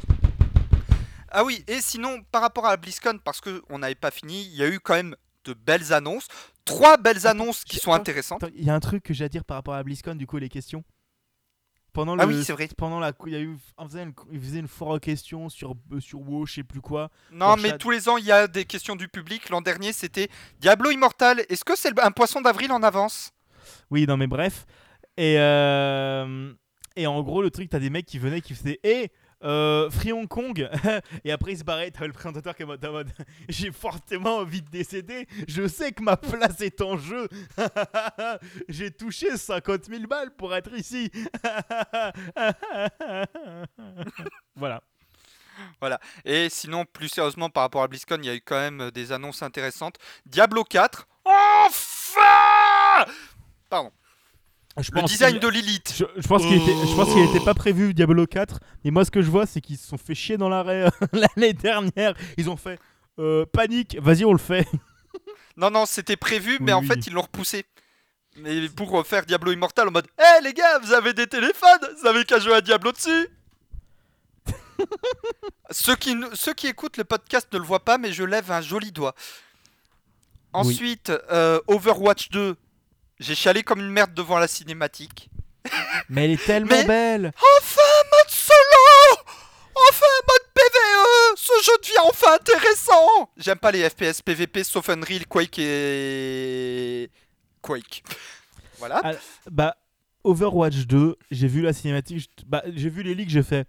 Ah 1.30 1.44
oui, 1.44 1.64
et 1.66 1.80
sinon, 1.80 2.22
par 2.30 2.42
rapport 2.42 2.66
à 2.66 2.70
la 2.70 2.76
BlizzCon, 2.76 3.18
parce 3.24 3.40
qu'on 3.40 3.78
n'avait 3.78 3.94
pas 3.94 4.10
fini, 4.10 4.42
il 4.44 4.54
y 4.56 4.62
a 4.62 4.68
eu 4.68 4.80
quand 4.80 4.94
même 4.94 5.16
de 5.44 5.54
belles 5.54 5.92
annonces. 5.92 6.28
Trois 6.64 6.96
belles 6.96 7.26
annonces 7.26 7.64
qui 7.64 7.78
sont 7.78 7.92
attends, 7.92 8.00
intéressantes. 8.02 8.44
Il 8.54 8.64
y 8.64 8.70
a 8.70 8.74
un 8.74 8.80
truc 8.80 9.02
que 9.02 9.12
j'ai 9.12 9.24
à 9.24 9.28
dire 9.28 9.44
par 9.44 9.56
rapport 9.56 9.74
à 9.74 9.82
BlizzCon, 9.82 10.14
du 10.14 10.26
coup, 10.26 10.38
les 10.38 10.48
questions. 10.48 10.84
Pendant 11.94 12.18
Ah 12.18 12.26
le, 12.26 12.34
oui, 12.34 12.44
c'est 12.44 12.52
vrai. 12.52 12.68
Pendant 12.76 12.98
la, 13.00 13.12
il 13.26 13.32
y 13.32 13.36
a 13.36 13.40
eu, 13.40 13.56
on 13.78 13.86
faisait 13.86 14.02
une, 14.02 14.12
il 14.32 14.40
faisait 14.40 14.58
une 14.58 14.68
foire 14.68 14.90
aux 14.90 14.98
questions 14.98 15.48
sur, 15.48 15.74
euh, 15.92 16.00
sur 16.00 16.20
WoW, 16.20 16.44
je 16.44 16.54
sais 16.54 16.62
plus 16.64 16.80
quoi. 16.80 17.08
Non, 17.32 17.56
mais 17.56 17.70
Chad. 17.70 17.78
tous 17.78 17.90
les 17.90 18.08
ans, 18.08 18.16
il 18.16 18.24
y 18.26 18.32
a 18.32 18.48
des 18.48 18.64
questions 18.64 18.96
du 18.96 19.06
public. 19.08 19.48
L'an 19.48 19.62
dernier, 19.62 19.92
c'était 19.92 20.28
Diablo 20.60 20.90
Immortal. 20.90 21.44
Est-ce 21.48 21.64
que 21.64 21.76
c'est 21.76 21.98
un 22.00 22.10
poisson 22.10 22.40
d'avril 22.42 22.72
en 22.72 22.82
avance? 22.82 23.30
Oui, 23.90 24.06
non, 24.06 24.16
mais 24.16 24.26
bref. 24.26 24.66
Et, 25.16 25.36
euh, 25.38 26.52
et 26.96 27.06
en 27.06 27.22
gros, 27.22 27.40
le 27.42 27.50
truc, 27.50 27.70
t'as 27.70 27.78
des 27.78 27.90
mecs 27.90 28.06
qui 28.06 28.18
venaient 28.18 28.40
qui 28.40 28.54
faisaient 28.54 28.80
Hé, 28.82 29.12
euh, 29.42 29.90
Free 29.90 30.12
Hong 30.12 30.28
Kong 30.28 30.68
Et 31.24 31.32
après, 31.32 31.52
il 31.52 31.58
se 31.58 31.64
barrait. 31.64 31.90
T'avais 31.90 32.06
le 32.06 32.12
présentateur 32.12 32.54
qui 32.54 32.62
est 32.62 32.86
en 32.86 32.92
mode, 32.92 33.12
J'ai 33.48 33.72
fortement 33.72 34.38
envie 34.38 34.62
de 34.62 34.70
décéder. 34.70 35.26
Je 35.48 35.66
sais 35.66 35.92
que 35.92 36.02
ma 36.02 36.16
place 36.16 36.60
est 36.60 36.80
en 36.80 36.96
jeu. 36.96 37.28
J'ai 38.68 38.90
touché 38.90 39.36
50 39.36 39.86
000 39.86 40.06
balles 40.06 40.34
pour 40.36 40.54
être 40.54 40.72
ici. 40.74 41.10
voilà. 45.80 46.00
Et 46.24 46.48
sinon, 46.48 46.84
plus 46.84 47.08
sérieusement, 47.08 47.50
par 47.50 47.64
rapport 47.64 47.82
à 47.82 47.88
BlizzCon, 47.88 48.18
il 48.18 48.26
y 48.26 48.30
a 48.30 48.34
eu 48.34 48.40
quand 48.40 48.58
même 48.58 48.90
des 48.90 49.12
annonces 49.12 49.42
intéressantes. 49.42 49.96
Diablo 50.26 50.64
4. 50.64 51.06
Enfin 53.70 53.90
Je 54.80 54.90
Le 54.92 55.00
pense 55.00 55.10
design 55.10 55.38
de 55.38 55.46
Lilith. 55.48 55.94
Je, 55.96 56.04
je 56.20 56.26
pense 56.26 56.42
qu'il 56.42 56.54
était, 56.54 56.72
je 56.74 56.94
pense 56.96 57.12
qu'il 57.12 57.22
était 57.22 57.44
pas 57.44 57.54
prévu 57.54 57.94
Diablo 57.94 58.26
4, 58.26 58.58
mais 58.84 58.90
moi 58.90 59.04
ce 59.04 59.10
que 59.12 59.22
je 59.22 59.30
vois 59.30 59.46
c'est 59.46 59.60
qu'ils 59.60 59.78
se 59.78 59.86
sont 59.86 59.98
fait 59.98 60.14
chier 60.16 60.36
dans 60.36 60.48
l'arrêt 60.48 60.86
euh, 60.86 60.90
l'année 61.36 61.52
dernière. 61.52 62.14
Ils 62.36 62.50
ont 62.50 62.56
fait 62.56 62.80
euh, 63.20 63.46
panique, 63.46 63.96
vas-y 64.00 64.24
on 64.24 64.32
le 64.32 64.38
fait. 64.38 64.66
Non, 65.56 65.70
non, 65.70 65.86
c'était 65.86 66.16
prévu, 66.16 66.58
mais 66.60 66.72
Oui, 66.72 66.78
en 66.78 66.80
oui. 66.80 66.88
fait, 66.88 67.06
ils 67.06 67.12
l'ont 67.12 67.22
repoussé. 67.22 67.64
Mais 68.38 68.68
pour 68.70 69.06
faire 69.06 69.24
Diablo 69.24 69.52
Immortal 69.52 69.86
en 69.86 69.92
mode 69.92 70.08
Eh 70.18 70.42
les 70.42 70.52
gars, 70.52 70.80
vous 70.80 70.92
avez 70.92 71.14
des 71.14 71.28
téléphones 71.28 71.78
Vous 72.00 72.08
avez 72.08 72.24
qu'à 72.24 72.40
jouer 72.40 72.54
à 72.54 72.60
Diablo 72.60 72.90
dessus 72.90 73.28
ceux, 75.70 75.94
qui, 75.94 76.16
ceux 76.32 76.54
qui 76.54 76.66
écoutent 76.66 76.96
le 76.96 77.04
podcast 77.04 77.46
ne 77.52 77.58
le 77.58 77.64
voient 77.64 77.84
pas, 77.84 77.98
mais 77.98 78.12
je 78.12 78.24
lève 78.24 78.50
un 78.50 78.60
joli 78.62 78.90
doigt. 78.90 79.14
Ensuite, 80.52 81.12
euh, 81.30 81.60
Overwatch 81.68 82.30
2. 82.30 82.56
J'ai 83.20 83.34
chialé 83.34 83.62
comme 83.62 83.80
une 83.80 83.90
merde 83.90 84.12
devant 84.14 84.38
la 84.38 84.48
cinématique. 84.48 85.30
Mais 86.08 86.24
elle 86.24 86.30
est 86.32 86.44
tellement 86.46 86.70
Mais- 86.70 86.84
belle. 86.84 87.32
Enfin, 87.58 87.80
mode 88.12 88.28
solo 88.30 89.22
Enfin, 89.88 90.06
mode 90.28 90.52
PVE 90.54 91.36
Ce 91.36 91.52
jeu 91.64 91.72
devient 91.82 92.08
enfin 92.08 92.34
intéressant 92.34 93.30
J'aime 93.36 93.58
pas 93.58 93.72
les 93.72 93.88
FPS 93.88 94.22
PVP 94.22 94.62
sauf 94.64 94.88
Unreal, 94.88 95.26
Quake 95.26 95.58
et... 95.58 97.10
Quake. 97.60 98.02
Voilà. 98.78 99.00
Ah, 99.02 99.12
Bah 99.50 99.76
Overwatch 100.24 100.86
2, 100.86 101.16
j'ai 101.30 101.46
vu 101.48 101.60
la 101.62 101.72
cinématique, 101.72 102.30
bah, 102.46 102.62
j'ai 102.74 102.88
vu 102.88 103.02
les 103.02 103.14
leaks, 103.14 103.28
j'ai 103.30 103.42
fait 103.42 103.66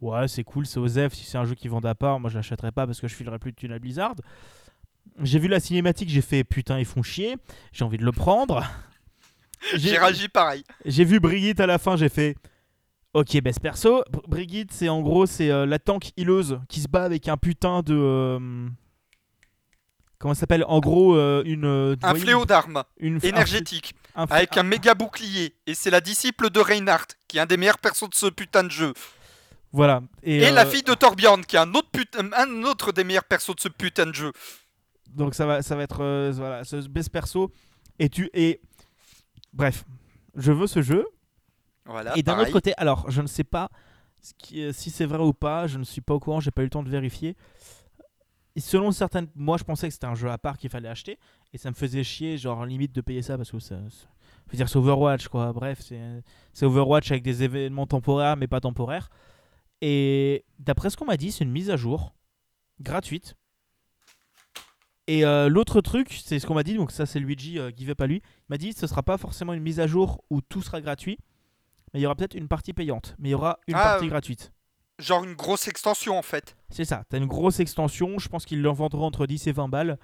ouais 0.00 0.28
c'est 0.28 0.44
cool, 0.44 0.66
c'est 0.66 0.78
Osef, 0.78 1.14
si 1.14 1.24
c'est 1.24 1.38
un 1.38 1.44
jeu 1.44 1.54
qui 1.54 1.66
vend 1.68 1.80
à 1.80 1.94
part, 1.94 2.20
moi 2.20 2.30
je 2.30 2.36
l'achèterai 2.36 2.72
pas 2.72 2.86
parce 2.86 3.00
que 3.00 3.08
je 3.08 3.14
filerai 3.14 3.38
plus 3.38 3.52
de 3.52 3.56
thunes 3.56 3.72
à 3.72 3.78
Blizzard. 3.78 4.14
J'ai 5.22 5.38
vu 5.38 5.48
la 5.48 5.60
cinématique, 5.60 6.08
j'ai 6.08 6.22
fait 6.22 6.42
putain 6.44 6.78
ils 6.78 6.84
font 6.84 7.02
chier, 7.02 7.36
j'ai 7.72 7.84
envie 7.84 7.98
de 7.98 8.04
le 8.04 8.12
prendre. 8.12 8.64
J'ai 9.74 9.96
réagi 9.96 10.28
pareil. 10.28 10.62
J'ai 10.84 11.04
vu 11.04 11.20
Brigitte 11.20 11.58
à 11.58 11.66
la 11.66 11.78
fin, 11.78 11.96
j'ai 11.96 12.10
fait 12.10 12.36
Ok, 13.14 13.40
best 13.40 13.60
perso. 13.60 14.02
Br- 14.12 14.28
Brigitte, 14.28 14.72
c'est 14.72 14.90
en 14.90 15.00
gros, 15.00 15.24
c'est 15.24 15.50
euh, 15.50 15.64
la 15.64 15.78
tank 15.78 16.10
healeuse 16.18 16.58
qui 16.68 16.80
se 16.80 16.88
bat 16.88 17.04
avec 17.04 17.28
un 17.28 17.38
putain 17.38 17.80
de. 17.80 17.94
euh, 17.96 18.68
comment 20.18 20.34
ça 20.34 20.40
s'appelle? 20.40 20.64
En 20.68 20.80
gros, 20.80 21.16
euh, 21.16 21.42
une. 21.46 21.96
Un 22.02 22.08
voyez, 22.10 22.24
fléau 22.24 22.44
d'armes 22.44 22.82
énergétique 23.22 23.94
un- 24.16 24.24
avec 24.24 24.56
un 24.58 24.64
méga 24.64 24.94
bouclier. 24.94 25.54
Et 25.66 25.74
c'est 25.74 25.90
la 25.90 26.00
disciple 26.02 26.50
de 26.50 26.60
Reinhardt 26.60 27.06
qui 27.28 27.38
est 27.38 27.40
un 27.40 27.46
des 27.46 27.56
meilleurs 27.56 27.78
persos 27.78 28.10
de 28.10 28.14
ce 28.14 28.26
putain 28.26 28.64
de 28.64 28.70
jeu. 28.70 28.92
Voilà. 29.72 30.02
Et, 30.22 30.36
Et, 30.42 30.50
la 30.50 30.66
fille 30.66 30.82
de 30.82 30.94
Torbjorn 30.94 31.44
qui 31.46 31.56
est 31.56 31.60
un 31.60 31.72
autre, 31.74 31.88
putain- 31.90 32.30
un 32.36 32.62
autre 32.64 32.92
des 32.92 33.02
meilleurs 33.04 33.24
persos 33.24 33.56
de 33.56 33.60
ce 33.60 33.68
putain 33.68 34.06
de 34.06 34.14
jeu. 34.14 34.32
Donc 35.14 35.34
ça 35.34 35.46
va, 35.46 35.62
ça 35.62 35.76
va 35.76 35.82
être 35.84 36.00
euh, 36.02 36.32
voilà, 36.34 36.64
ce 36.64 36.76
best 36.88 37.10
perso. 37.10 37.50
Et 37.98 38.08
tu 38.08 38.30
et 38.34 38.60
bref, 39.52 39.84
je 40.34 40.52
veux 40.52 40.66
ce 40.66 40.82
jeu. 40.82 41.06
Voilà, 41.86 42.16
Et 42.18 42.22
d'un 42.22 42.32
autre 42.42 42.52
côté, 42.52 42.72
alors 42.76 43.10
je 43.10 43.20
ne 43.22 43.26
sais 43.26 43.44
pas 43.44 43.68
ce 44.20 44.32
qui- 44.38 44.72
si 44.72 44.90
c'est 44.90 45.04
vrai 45.06 45.22
ou 45.22 45.32
pas, 45.34 45.66
je 45.66 45.78
ne 45.78 45.84
suis 45.84 46.00
pas 46.00 46.14
au 46.14 46.20
courant, 46.20 46.40
j'ai 46.40 46.50
pas 46.50 46.62
eu 46.62 46.66
le 46.66 46.70
temps 46.70 46.82
de 46.82 46.88
vérifier. 46.90 47.36
Et 48.56 48.60
selon 48.60 48.90
certaines, 48.92 49.28
moi 49.34 49.56
je 49.58 49.64
pensais 49.64 49.88
que 49.88 49.92
c'était 49.94 50.06
un 50.06 50.14
jeu 50.14 50.30
à 50.30 50.38
part 50.38 50.56
qu'il 50.58 50.70
fallait 50.70 50.88
acheter 50.88 51.18
et 51.52 51.58
ça 51.58 51.70
me 51.70 51.74
faisait 51.74 52.04
chier, 52.04 52.38
genre 52.38 52.64
limite 52.64 52.92
de 52.94 53.00
payer 53.00 53.20
ça 53.20 53.36
parce 53.36 53.50
que 53.50 53.58
ça, 53.58 53.76
veux 53.76 54.56
dire 54.56 54.68
c'est 54.68 54.78
Overwatch 54.78 55.28
quoi. 55.28 55.52
Bref, 55.52 55.80
c'est 56.52 56.64
Overwatch 56.66 57.10
avec 57.10 57.22
des 57.22 57.42
événements 57.42 57.86
temporaires 57.86 58.36
mais 58.36 58.46
pas 58.46 58.60
temporaires. 58.60 59.10
Et 59.82 60.44
d'après 60.58 60.88
ce 60.90 60.96
qu'on 60.96 61.04
m'a 61.04 61.16
dit, 61.16 61.32
c'est 61.32 61.44
une 61.44 61.50
mise 61.52 61.68
à 61.70 61.76
jour 61.76 62.14
gratuite. 62.80 63.34
Et 65.06 65.24
euh, 65.24 65.48
l'autre 65.48 65.80
truc, 65.82 66.18
c'est 66.24 66.38
ce 66.38 66.46
qu'on 66.46 66.54
m'a 66.54 66.62
dit, 66.62 66.74
donc 66.76 66.90
ça 66.90 67.04
c'est 67.04 67.20
Luigi, 67.20 67.58
euh, 67.58 67.70
give 67.76 67.90
up 67.90 68.00
à 68.00 68.06
lui. 68.06 68.16
Il 68.16 68.44
m'a 68.50 68.56
dit 68.58 68.72
ce 68.72 68.86
sera 68.86 69.02
pas 69.02 69.18
forcément 69.18 69.52
une 69.52 69.62
mise 69.62 69.78
à 69.80 69.86
jour 69.86 70.24
où 70.30 70.40
tout 70.40 70.62
sera 70.62 70.80
gratuit, 70.80 71.18
mais 71.92 72.00
il 72.00 72.02
y 72.02 72.06
aura 72.06 72.14
peut-être 72.14 72.34
une 72.34 72.48
partie 72.48 72.72
payante, 72.72 73.14
mais 73.18 73.28
il 73.28 73.32
y 73.32 73.34
aura 73.34 73.58
une 73.68 73.74
Ah, 73.74 73.82
partie 73.82 74.06
euh. 74.06 74.08
gratuite. 74.10 74.52
Genre 74.98 75.24
une 75.24 75.34
grosse 75.34 75.68
extension 75.68 76.16
en 76.16 76.22
fait. 76.22 76.56
C'est 76.70 76.84
ça, 76.86 77.04
t'as 77.10 77.18
une 77.18 77.26
grosse 77.26 77.60
extension, 77.60 78.18
je 78.18 78.28
pense 78.28 78.46
qu'ils 78.46 78.62
l'en 78.62 78.72
vendront 78.72 79.04
entre 79.06 79.26
10 79.26 79.46
et 79.48 79.52
20 79.52 79.68
balles, 79.68 79.98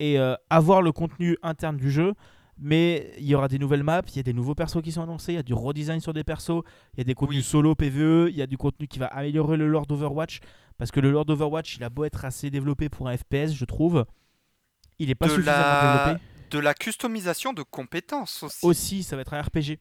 et 0.00 0.18
euh, 0.18 0.34
avoir 0.50 0.82
le 0.82 0.90
contenu 0.90 1.36
interne 1.42 1.76
du 1.76 1.90
jeu, 1.90 2.14
mais 2.58 3.12
il 3.18 3.26
y 3.26 3.34
aura 3.36 3.46
des 3.46 3.58
nouvelles 3.60 3.82
maps, 3.84 4.02
il 4.08 4.16
y 4.16 4.20
a 4.20 4.22
des 4.24 4.32
nouveaux 4.32 4.54
persos 4.56 4.82
qui 4.82 4.90
sont 4.90 5.02
annoncés, 5.02 5.32
il 5.34 5.36
y 5.36 5.38
a 5.38 5.42
du 5.44 5.54
redesign 5.54 6.00
sur 6.00 6.12
des 6.14 6.24
persos, 6.24 6.62
il 6.94 6.98
y 6.98 7.00
a 7.02 7.04
des 7.04 7.14
contenus 7.14 7.44
Oui. 7.44 7.44
solo 7.44 7.74
PvE, 7.76 8.28
il 8.30 8.36
y 8.36 8.42
a 8.42 8.46
du 8.48 8.56
contenu 8.58 8.88
qui 8.88 8.98
va 8.98 9.06
améliorer 9.06 9.56
le 9.56 9.68
lore 9.68 9.86
d'Overwatch, 9.86 10.40
parce 10.78 10.90
que 10.90 10.98
le 10.98 11.10
lore 11.12 11.26
d'Overwatch, 11.26 11.76
il 11.76 11.84
a 11.84 11.90
beau 11.90 12.04
être 12.04 12.24
assez 12.24 12.50
développé 12.50 12.88
pour 12.88 13.08
un 13.08 13.16
FPS, 13.16 13.52
je 13.52 13.64
trouve, 13.64 14.04
il 14.98 15.10
est 15.10 15.14
pas 15.14 15.26
De 15.26 15.32
suffisamment 15.32 15.56
la- 15.58 16.04
développé. 16.06 16.24
De 16.50 16.58
la 16.58 16.74
customisation 16.74 17.52
de 17.52 17.62
compétences 17.62 18.42
aussi. 18.42 18.58
Aussi, 18.66 19.02
ça 19.02 19.16
va 19.16 19.22
être 19.22 19.32
un 19.34 19.40
RPG. 19.42 19.78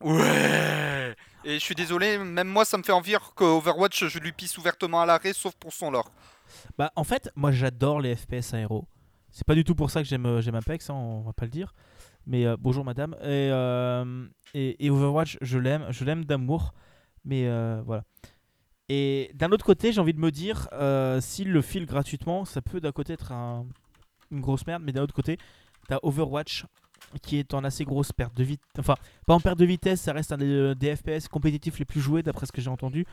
Ouais 0.00 1.14
Et 1.44 1.54
je 1.54 1.58
suis 1.58 1.74
désolé, 1.74 2.18
même 2.18 2.48
moi 2.48 2.64
ça 2.64 2.76
me 2.78 2.82
fait 2.82 2.92
envie 2.92 3.14
que 3.36 3.44
Overwatch 3.44 4.06
je 4.08 4.18
lui 4.18 4.32
pisse 4.32 4.58
ouvertement 4.58 5.00
à 5.02 5.06
l'arrêt 5.06 5.32
sauf 5.32 5.54
pour 5.54 5.72
son 5.72 5.90
lore. 5.90 6.10
Bah 6.78 6.92
en 6.96 7.04
fait, 7.04 7.30
moi 7.36 7.52
j'adore 7.52 8.00
les 8.00 8.14
FPS 8.16 8.54
aéro. 8.54 8.86
C'est 9.30 9.46
pas 9.46 9.54
du 9.54 9.64
tout 9.64 9.74
pour 9.74 9.90
ça 9.90 10.02
que 10.02 10.08
j'aime 10.08 10.26
euh, 10.26 10.40
j'aime 10.40 10.54
Apex, 10.54 10.90
hein, 10.90 10.94
on 10.94 11.22
va 11.22 11.32
pas 11.32 11.44
le 11.46 11.50
dire. 11.50 11.74
Mais 12.26 12.46
euh, 12.46 12.56
bonjour 12.58 12.84
madame. 12.84 13.14
Et, 13.22 13.48
euh, 13.50 14.26
et, 14.54 14.84
et 14.84 14.90
Overwatch, 14.90 15.38
je 15.40 15.58
l'aime, 15.58 15.86
je 15.90 16.04
l'aime 16.04 16.24
d'amour. 16.24 16.72
Mais 17.24 17.46
euh, 17.46 17.82
voilà. 17.86 18.04
Et 18.88 19.30
d'un 19.34 19.50
autre 19.50 19.64
côté, 19.64 19.92
j'ai 19.92 20.00
envie 20.00 20.12
de 20.12 20.20
me 20.20 20.30
dire, 20.30 20.68
s'il 21.20 21.50
le 21.50 21.62
file 21.62 21.86
gratuitement, 21.86 22.44
ça 22.44 22.60
peut 22.60 22.80
d'un 22.80 22.92
côté 22.92 23.14
être 23.14 23.32
un- 23.32 23.66
une 24.34 24.40
grosse 24.40 24.66
merde, 24.66 24.82
mais 24.84 24.92
d'un 24.92 25.02
autre 25.02 25.14
côté, 25.14 25.38
t'as 25.88 25.98
Overwatch 26.02 26.64
qui 27.22 27.38
est 27.38 27.54
en 27.54 27.64
assez 27.64 27.84
grosse 27.84 28.12
perte 28.12 28.36
de 28.36 28.44
vitesse. 28.44 28.66
Enfin, 28.78 28.96
pas 29.26 29.34
en 29.34 29.40
perte 29.40 29.58
de 29.58 29.64
vitesse, 29.64 30.00
ça 30.00 30.12
reste 30.12 30.32
un 30.32 30.38
des, 30.38 30.96
FPS 30.96 31.28
compétitifs 31.28 31.78
les 31.78 31.84
plus 31.84 32.00
joués 32.00 32.22
d'après 32.22 32.46
ce 32.46 32.52
que 32.52 32.60
j'ai 32.60 32.70
entendu. 32.70 33.06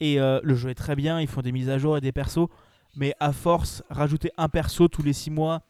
Et 0.00 0.20
euh, 0.20 0.40
le 0.42 0.54
jeu 0.54 0.70
est 0.70 0.74
très 0.74 0.96
bien, 0.96 1.20
ils 1.20 1.28
font 1.28 1.42
des 1.42 1.52
mises 1.52 1.68
à 1.68 1.78
jour 1.78 1.96
et 1.96 2.00
des 2.00 2.12
persos. 2.12 2.48
Mais 2.96 3.14
à 3.20 3.32
force, 3.32 3.82
rajouter 3.90 4.30
un 4.36 4.48
perso 4.48 4.88
tous 4.88 5.02
les 5.02 5.12
6 5.12 5.30
mois 5.30 5.62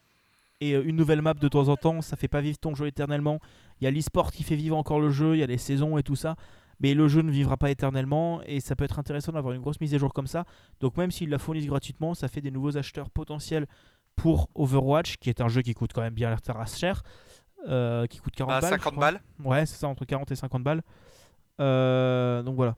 et 0.61 0.73
euh, 0.73 0.83
une 0.85 0.95
nouvelle 0.95 1.21
map 1.21 1.33
de 1.33 1.47
temps 1.47 1.67
en 1.69 1.75
temps, 1.75 2.01
ça 2.01 2.15
fait 2.15 2.27
pas 2.27 2.41
vivre 2.41 2.57
ton 2.57 2.75
jeu 2.75 2.87
éternellement. 2.87 3.39
Il 3.81 3.85
y 3.85 3.87
a 3.87 3.91
l'e-sport 3.91 4.31
qui 4.31 4.43
fait 4.43 4.55
vivre 4.55 4.77
encore 4.77 4.99
le 4.99 5.09
jeu, 5.09 5.35
il 5.35 5.39
y 5.39 5.43
a 5.43 5.47
les 5.47 5.57
saisons 5.57 5.97
et 5.97 6.03
tout 6.03 6.15
ça. 6.15 6.35
Mais 6.81 6.93
le 6.93 7.07
jeu 7.07 7.21
ne 7.21 7.31
vivra 7.31 7.55
pas 7.55 7.71
éternellement 7.71 8.41
et 8.45 8.59
ça 8.59 8.75
peut 8.75 8.83
être 8.83 8.99
intéressant 8.99 9.31
d'avoir 9.31 9.53
une 9.53 9.61
grosse 9.61 9.79
mise 9.79 9.93
à 9.95 9.97
jour 9.97 10.13
comme 10.13 10.27
ça. 10.27 10.45
Donc 10.81 10.97
même 10.97 11.09
s'ils 11.09 11.29
la 11.29 11.37
fournissent 11.37 11.67
gratuitement, 11.67 12.13
ça 12.13 12.27
fait 12.27 12.41
des 12.41 12.51
nouveaux 12.51 12.77
acheteurs 12.77 13.09
potentiels 13.09 13.65
pour 14.15 14.49
Overwatch, 14.55 15.17
qui 15.17 15.29
est 15.29 15.41
un 15.41 15.47
jeu 15.47 15.61
qui 15.61 15.73
coûte 15.73 15.91
quand 15.93 16.01
même 16.01 16.13
bien 16.13 16.29
la 16.29 16.53
race 16.53 16.77
cher, 16.77 17.03
euh, 17.67 18.07
qui 18.07 18.19
coûte 18.19 18.35
40 18.35 18.53
À 18.53 18.61
balles. 18.61 18.69
je 18.71 18.75
50 18.77 18.93
crois. 18.93 19.11
balles. 19.11 19.21
Ouais, 19.43 19.65
c'est 19.65 19.75
ça, 19.77 19.87
entre 19.87 20.05
40 20.05 20.31
et 20.31 20.35
50 20.35 20.63
balles. 20.63 20.81
Euh, 21.59 22.41
donc 22.43 22.55
voilà. 22.55 22.75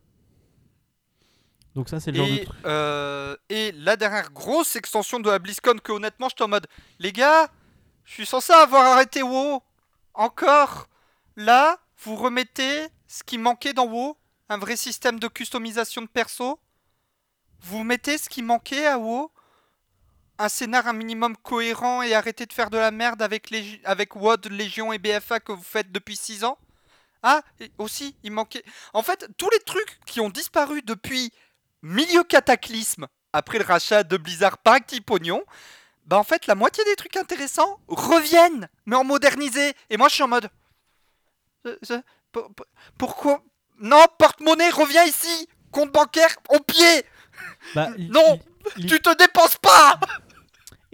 Donc 1.76 1.90
ça, 1.90 2.00
c'est 2.00 2.12
le 2.12 2.18
genre 2.18 2.28
de 2.28 2.34
Et, 2.34 2.46
truc. 2.46 2.58
euh, 2.66 3.36
et 3.50 3.72
la 3.74 3.96
dernière 3.96 4.32
grosse 4.32 4.76
extension 4.76 5.20
de 5.20 5.30
la 5.30 5.38
BlizzCon 5.40 5.78
que 5.84 5.92
honnêtement 5.92 6.28
j'étais 6.30 6.44
en 6.44 6.48
mode 6.48 6.68
Les 7.00 7.12
gars, 7.12 7.50
je 8.04 8.14
suis 8.14 8.26
censé 8.26 8.52
avoir 8.54 8.86
arrêté 8.86 9.22
WoW. 9.22 9.62
Encore. 10.16 10.88
Là, 11.36 11.78
vous 12.04 12.16
remettez 12.16 12.88
ce 13.08 13.24
qui 13.24 13.38
manquait 13.38 13.74
dans 13.74 13.86
WoW, 13.86 14.18
un 14.50 14.58
vrai 14.58 14.76
système 14.76 15.20
de 15.20 15.28
customisation 15.28 16.02
de 16.02 16.08
perso. 16.08 16.60
Vous 17.62 17.84
mettez 17.84 18.18
ce 18.18 18.28
qui 18.28 18.42
manquait 18.42 18.88
à 18.88 18.98
WoW, 18.98 19.32
un 20.40 20.50
scénar 20.50 20.88
un 20.88 20.94
minimum 20.94 21.36
cohérent 21.38 22.02
et 22.02 22.14
arrêtez 22.14 22.46
de 22.46 22.54
faire 22.54 22.70
de 22.70 22.78
la 22.78 22.92
merde 22.92 23.22
avec, 23.22 23.50
les, 23.50 23.82
avec 23.84 24.16
WoD, 24.16 24.48
Légion 24.52 24.94
et 24.94 25.00
BFA 25.00 25.40
que 25.40 25.52
vous 25.52 25.64
faites 25.64 25.92
depuis 25.92 26.16
6 26.16 26.44
ans. 26.44 26.58
Ah, 27.24 27.42
et 27.60 27.72
aussi, 27.80 28.16
il 28.24 28.32
manquait. 28.32 28.64
En 28.94 29.02
fait, 29.02 29.28
tous 29.38 29.50
les 29.50 29.60
trucs 29.60 30.00
qui 30.06 30.20
ont 30.22 30.30
disparu 30.30 30.82
depuis 30.84 31.32
milieu 31.82 32.24
cataclysme 32.24 33.08
après 33.34 33.58
le 33.58 33.66
rachat 33.66 34.04
de 34.04 34.18
Blizzard 34.18 34.58
par 34.60 34.76
Acti 34.76 35.02
Pognon, 35.02 35.44
bah 36.06 36.18
en 36.18 36.24
fait, 36.24 36.48
la 36.48 36.56
moitié 36.56 36.84
des 36.86 36.96
trucs 36.96 37.18
intéressants 37.18 37.80
reviennent, 37.88 38.70
mais 38.86 38.96
en 38.96 39.04
modernisé. 39.04 39.74
Et 39.90 39.98
moi, 39.98 40.08
je 40.10 40.14
suis 40.14 40.24
en 40.24 40.28
mode. 40.28 40.50
Euh, 41.66 41.76
euh, 41.92 42.02
pour- 42.32 42.54
pour- 42.54 42.66
pourquoi? 42.98 43.44
Non, 43.80 44.06
porte-monnaie, 44.18 44.70
reviens 44.70 45.04
ici 45.04 45.48
Compte 45.72 45.92
bancaire 45.92 46.36
au 46.50 46.60
pied 46.60 47.04
Bah, 47.76 47.90
non, 47.98 48.40
Tu 48.88 49.00
te 49.02 49.16
dépenses 49.18 49.58
pas 49.58 50.00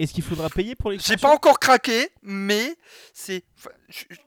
Est-ce 0.03 0.13
qu'il 0.13 0.23
faudra 0.23 0.49
payer 0.49 0.75
pour 0.75 0.91
J'ai 0.91 0.97
l'extension 0.97 1.19
pas 1.29 1.33
encore 1.33 1.59
craqué, 1.59 2.09
mais 2.21 2.75
c'est. 3.13 3.43
enfin, 3.57 3.69
je- 3.89 4.03
je- 4.09 4.17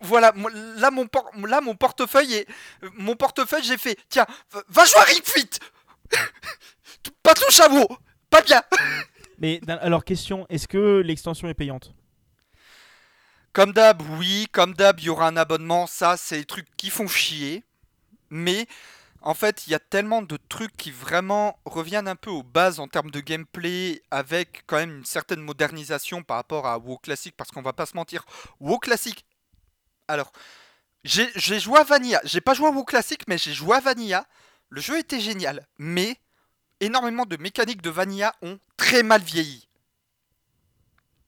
Voilà, 0.00 0.32
là 0.76 0.90
mon, 0.90 1.06
por- 1.06 1.30
là 1.46 1.60
mon 1.62 1.74
portefeuille 1.74 2.34
est. 2.34 2.46
euh, 2.82 2.90
Mon 2.94 3.16
portefeuille, 3.16 3.64
j'ai 3.64 3.78
fait. 3.78 3.96
Tiens, 4.10 4.26
va- 4.68 4.84
jouer 4.84 4.98
à 5.00 5.04
Ring 5.04 5.22
Fit 5.24 5.50
Pas 7.22 7.32
touche 7.34 7.60
à 7.60 7.68
vous 7.68 7.86
Pas 8.28 8.42
bien 8.42 8.62
Mais 9.38 9.60
alors, 9.68 10.04
question 10.04 10.46
est-ce 10.50 10.68
que 10.68 11.00
l'extension 11.04 11.48
est 11.48 11.54
payante? 11.54 11.92
Comme 13.54 13.72
d'hab, 13.72 14.02
oui, 14.18 14.46
comme 14.52 14.74
d'hab, 14.74 15.00
il 15.00 15.06
y 15.06 15.08
aura 15.08 15.28
un 15.28 15.36
abonnement. 15.36 15.86
Ça, 15.86 16.16
c'est 16.16 16.38
des 16.38 16.44
trucs 16.44 16.66
qui 16.76 16.90
font 16.90 17.06
chier. 17.08 17.62
Mais 18.30 18.66
en 19.26 19.32
fait, 19.32 19.66
il 19.66 19.70
y 19.70 19.74
a 19.74 19.78
tellement 19.78 20.20
de 20.20 20.36
trucs 20.36 20.76
qui 20.76 20.90
vraiment 20.90 21.58
reviennent 21.64 22.08
un 22.08 22.14
peu 22.14 22.30
aux 22.30 22.42
bases 22.42 22.78
en 22.78 22.88
termes 22.88 23.10
de 23.10 23.20
gameplay, 23.20 24.02
avec 24.10 24.64
quand 24.66 24.76
même 24.76 24.98
une 24.98 25.04
certaine 25.06 25.40
modernisation 25.40 26.22
par 26.22 26.36
rapport 26.36 26.66
à 26.66 26.76
WoW 26.76 26.98
classique, 26.98 27.34
parce 27.34 27.50
qu'on 27.50 27.62
va 27.62 27.72
pas 27.72 27.86
se 27.86 27.96
mentir, 27.96 28.26
WoW 28.60 28.78
classique. 28.78 29.24
Alors, 30.08 30.30
j'ai 31.04 31.58
joué 31.58 31.78
à 31.78 31.84
Vanilla. 31.84 32.20
J'ai 32.24 32.42
pas 32.42 32.52
joué 32.52 32.66
à 32.66 32.70
WoW 32.70 32.84
classique, 32.84 33.22
mais 33.26 33.38
j'ai 33.38 33.54
joué 33.54 33.76
à 33.76 33.80
Vanilla. 33.80 34.26
Le 34.68 34.82
jeu 34.82 34.98
était 34.98 35.20
génial, 35.20 35.66
mais 35.78 36.20
énormément 36.80 37.24
de 37.24 37.38
mécaniques 37.38 37.80
de 37.80 37.90
Vanilla 37.90 38.34
ont 38.42 38.58
très 38.76 39.02
mal 39.02 39.22
vieilli. 39.22 39.66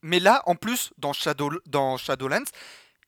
Mais 0.03 0.19
là, 0.19 0.43
en 0.45 0.55
plus, 0.55 0.93
dans, 0.99 1.13
dans 1.65 1.97
Shadowlands, 1.97 2.51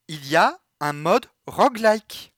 il 0.08 0.28
y 0.28 0.36
a 0.36 0.60
un 0.80 0.94
mode 0.94 1.28
roguelike. 1.46 2.34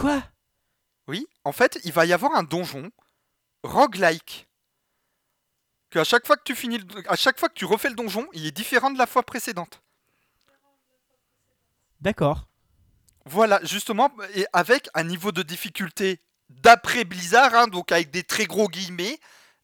Quoi? 0.00 0.22
Oui, 1.06 1.26
en 1.44 1.52
fait, 1.52 1.78
il 1.84 1.92
va 1.92 2.06
y 2.06 2.12
avoir 2.12 2.34
un 2.34 2.42
donjon 2.42 2.90
roguelike. 3.62 4.48
Que 5.90 5.98
à 6.00 6.04
chaque 6.04 6.26
fois 6.26 6.36
que 6.36 6.42
tu 6.44 6.54
finis, 6.54 6.78
le- 6.78 7.10
à 7.10 7.16
chaque 7.16 7.38
fois 7.38 7.48
que 7.48 7.54
tu 7.54 7.64
refais 7.64 7.88
le 7.88 7.94
donjon, 7.94 8.26
il 8.32 8.46
est 8.46 8.50
différent 8.50 8.90
de 8.90 8.98
la 8.98 9.06
fois 9.06 9.22
précédente. 9.22 9.82
D'accord. 12.00 12.48
Voilà, 13.26 13.60
justement, 13.62 14.10
et 14.34 14.46
avec 14.52 14.88
un 14.94 15.04
niveau 15.04 15.32
de 15.32 15.42
difficulté 15.42 16.20
d'après 16.50 17.04
Blizzard, 17.04 17.54
hein, 17.54 17.68
donc 17.68 17.92
avec 17.92 18.10
des 18.10 18.22
très 18.22 18.44
gros 18.46 18.68
guillemets. 18.68 19.18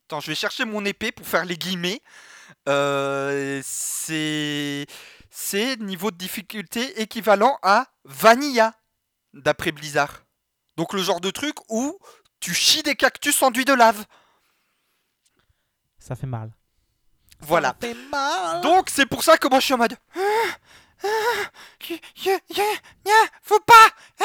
Attends, 0.06 0.20
je 0.20 0.28
vais 0.28 0.34
chercher 0.34 0.64
mon 0.64 0.84
épée 0.84 1.12
pour 1.12 1.26
faire 1.26 1.44
les 1.44 1.56
guillemets. 1.56 2.00
Euh, 2.68 3.60
c'est 3.64 4.86
c'est 5.30 5.76
niveau 5.76 6.10
de 6.10 6.16
difficulté 6.16 7.00
équivalent 7.00 7.58
à 7.62 7.86
Vanilla, 8.04 8.74
d'après 9.34 9.72
Blizzard. 9.72 10.24
Donc 10.76 10.92
le 10.92 11.02
genre 11.02 11.20
de 11.20 11.30
truc 11.30 11.56
où 11.68 11.98
tu 12.40 12.54
chies 12.54 12.82
des 12.82 12.94
cactus 12.96 13.42
enduits 13.42 13.64
de 13.64 13.74
lave. 13.74 14.04
Ça 15.98 16.16
fait 16.16 16.26
mal. 16.26 16.52
Voilà. 17.40 17.68
Ça 17.80 17.88
fait 17.88 17.94
mal. 18.10 18.60
Donc 18.62 18.88
c'est 18.90 19.06
pour 19.06 19.22
ça 19.22 19.36
que 19.36 19.48
moi 19.48 19.60
je 19.60 19.64
suis 19.66 19.74
en 19.74 19.78
mode. 19.78 19.96
Ah, 21.02 21.08
y- 21.88 22.00
y- 22.26 23.10
faut 23.42 23.60
pas. 23.60 23.88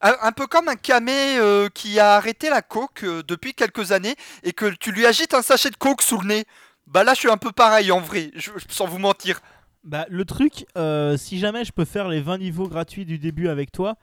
un, 0.00 0.16
un 0.22 0.32
peu 0.32 0.46
comme 0.46 0.68
un 0.68 0.76
camé 0.76 1.38
euh, 1.38 1.68
qui 1.68 1.98
a 1.98 2.14
arrêté 2.16 2.48
la 2.50 2.62
coke 2.62 3.02
euh, 3.04 3.22
depuis 3.22 3.54
quelques 3.54 3.92
années 3.92 4.16
et 4.42 4.52
que 4.52 4.66
tu 4.66 4.92
lui 4.92 5.06
agites 5.06 5.34
un 5.34 5.42
sachet 5.42 5.70
de 5.70 5.76
coke 5.76 6.02
sous 6.02 6.20
le 6.20 6.26
nez. 6.26 6.44
Bah 6.86 7.04
là 7.04 7.14
je 7.14 7.20
suis 7.20 7.30
un 7.30 7.36
peu 7.36 7.52
pareil 7.52 7.90
en 7.92 8.00
vrai, 8.00 8.30
je- 8.34 8.50
sans 8.68 8.86
vous 8.86 8.98
mentir. 8.98 9.40
Bah, 9.84 10.06
le 10.08 10.24
truc, 10.24 10.66
euh, 10.76 11.16
si 11.16 11.38
jamais 11.38 11.64
je 11.64 11.72
peux 11.72 11.84
faire 11.84 12.08
les 12.08 12.20
20 12.20 12.38
niveaux 12.38 12.68
gratuits 12.68 13.04
du 13.04 13.18
début 13.18 13.48
avec 13.48 13.72
toi, 13.72 13.96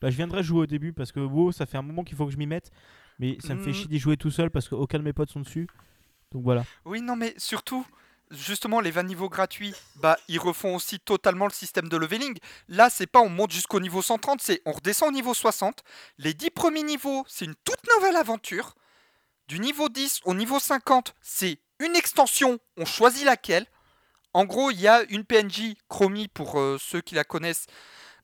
bah, 0.00 0.10
je 0.10 0.16
viendrai 0.16 0.42
jouer 0.42 0.60
au 0.60 0.66
début 0.66 0.92
parce 0.92 1.10
que 1.12 1.20
WoW, 1.20 1.52
ça 1.52 1.66
fait 1.66 1.76
un 1.78 1.82
moment 1.82 2.04
qu'il 2.04 2.16
faut 2.16 2.26
que 2.26 2.32
je 2.32 2.36
m'y 2.38 2.46
mette. 2.46 2.70
Mais 3.18 3.36
ça 3.40 3.54
me 3.54 3.62
fait 3.62 3.70
Mm. 3.70 3.74
chier 3.74 3.86
d'y 3.86 3.98
jouer 3.98 4.16
tout 4.16 4.30
seul 4.30 4.50
parce 4.50 4.68
qu'aucun 4.68 4.98
de 4.98 5.04
mes 5.04 5.12
potes 5.12 5.30
sont 5.30 5.40
dessus. 5.40 5.68
Donc 6.32 6.42
voilà. 6.42 6.64
Oui 6.84 7.00
non 7.00 7.14
mais 7.14 7.32
surtout, 7.36 7.86
justement 8.32 8.80
les 8.80 8.90
20 8.90 9.04
niveaux 9.04 9.28
gratuits, 9.28 9.72
bah 9.96 10.18
ils 10.26 10.40
refont 10.40 10.74
aussi 10.74 10.98
totalement 10.98 11.46
le 11.46 11.52
système 11.52 11.88
de 11.88 11.96
leveling. 11.96 12.36
Là, 12.68 12.90
c'est 12.90 13.06
pas 13.06 13.20
on 13.20 13.28
monte 13.28 13.52
jusqu'au 13.52 13.78
niveau 13.78 14.02
130, 14.02 14.40
c'est 14.42 14.60
on 14.66 14.72
redescend 14.72 15.10
au 15.10 15.12
niveau 15.12 15.32
60. 15.32 15.84
Les 16.18 16.34
10 16.34 16.50
premiers 16.50 16.82
niveaux, 16.82 17.24
c'est 17.28 17.44
une 17.44 17.54
toute 17.64 17.80
nouvelle 17.96 18.16
aventure. 18.16 18.74
Du 19.46 19.60
niveau 19.60 19.88
10 19.88 20.20
au 20.24 20.34
niveau 20.34 20.58
50, 20.58 21.14
c'est 21.20 21.58
une 21.78 21.94
extension, 21.94 22.58
on 22.76 22.84
choisit 22.84 23.24
laquelle. 23.24 23.66
En 24.34 24.44
gros, 24.44 24.70
il 24.72 24.80
y 24.80 24.88
a 24.88 25.04
une 25.10 25.24
PNJ 25.24 25.74
Chromie 25.88 26.28
pour 26.28 26.58
euh, 26.58 26.76
ceux 26.80 27.00
qui 27.00 27.14
la 27.14 27.24
connaissent 27.24 27.66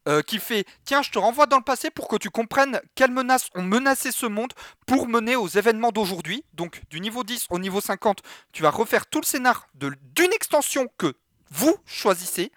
euh, 0.08 0.22
qui 0.22 0.38
fait 0.38 0.64
Tiens, 0.84 1.02
je 1.02 1.11
te 1.11 1.18
renvoie 1.18 1.46
dans 1.46 1.58
le 1.58 1.62
passé 1.62 1.90
pour 1.90 2.08
que 2.08 2.16
tu 2.16 2.30
comprennes 2.30 2.80
quelles 2.94 3.12
menaces 3.12 3.48
ont 3.54 3.62
menacé 3.62 4.11
ce 4.11 4.26
monde 4.26 4.52
pour 4.86 5.06
mener 5.06 5.36
aux 5.36 5.46
événements 5.46 5.92
d'aujourd'hui. 5.92 6.44
Donc, 6.54 6.82
du 6.90 7.00
niveau 7.00 7.22
10 7.22 7.46
au 7.50 7.58
niveau 7.58 7.80
50, 7.80 8.22
tu 8.52 8.62
vas 8.62 8.70
refaire 8.70 9.06
tout 9.06 9.20
le 9.20 9.26
scénar 9.26 9.68
d'une 9.74 10.32
extension 10.32 10.88
que 10.98 11.14
vous 11.50 11.76
choisissez. 11.86 12.50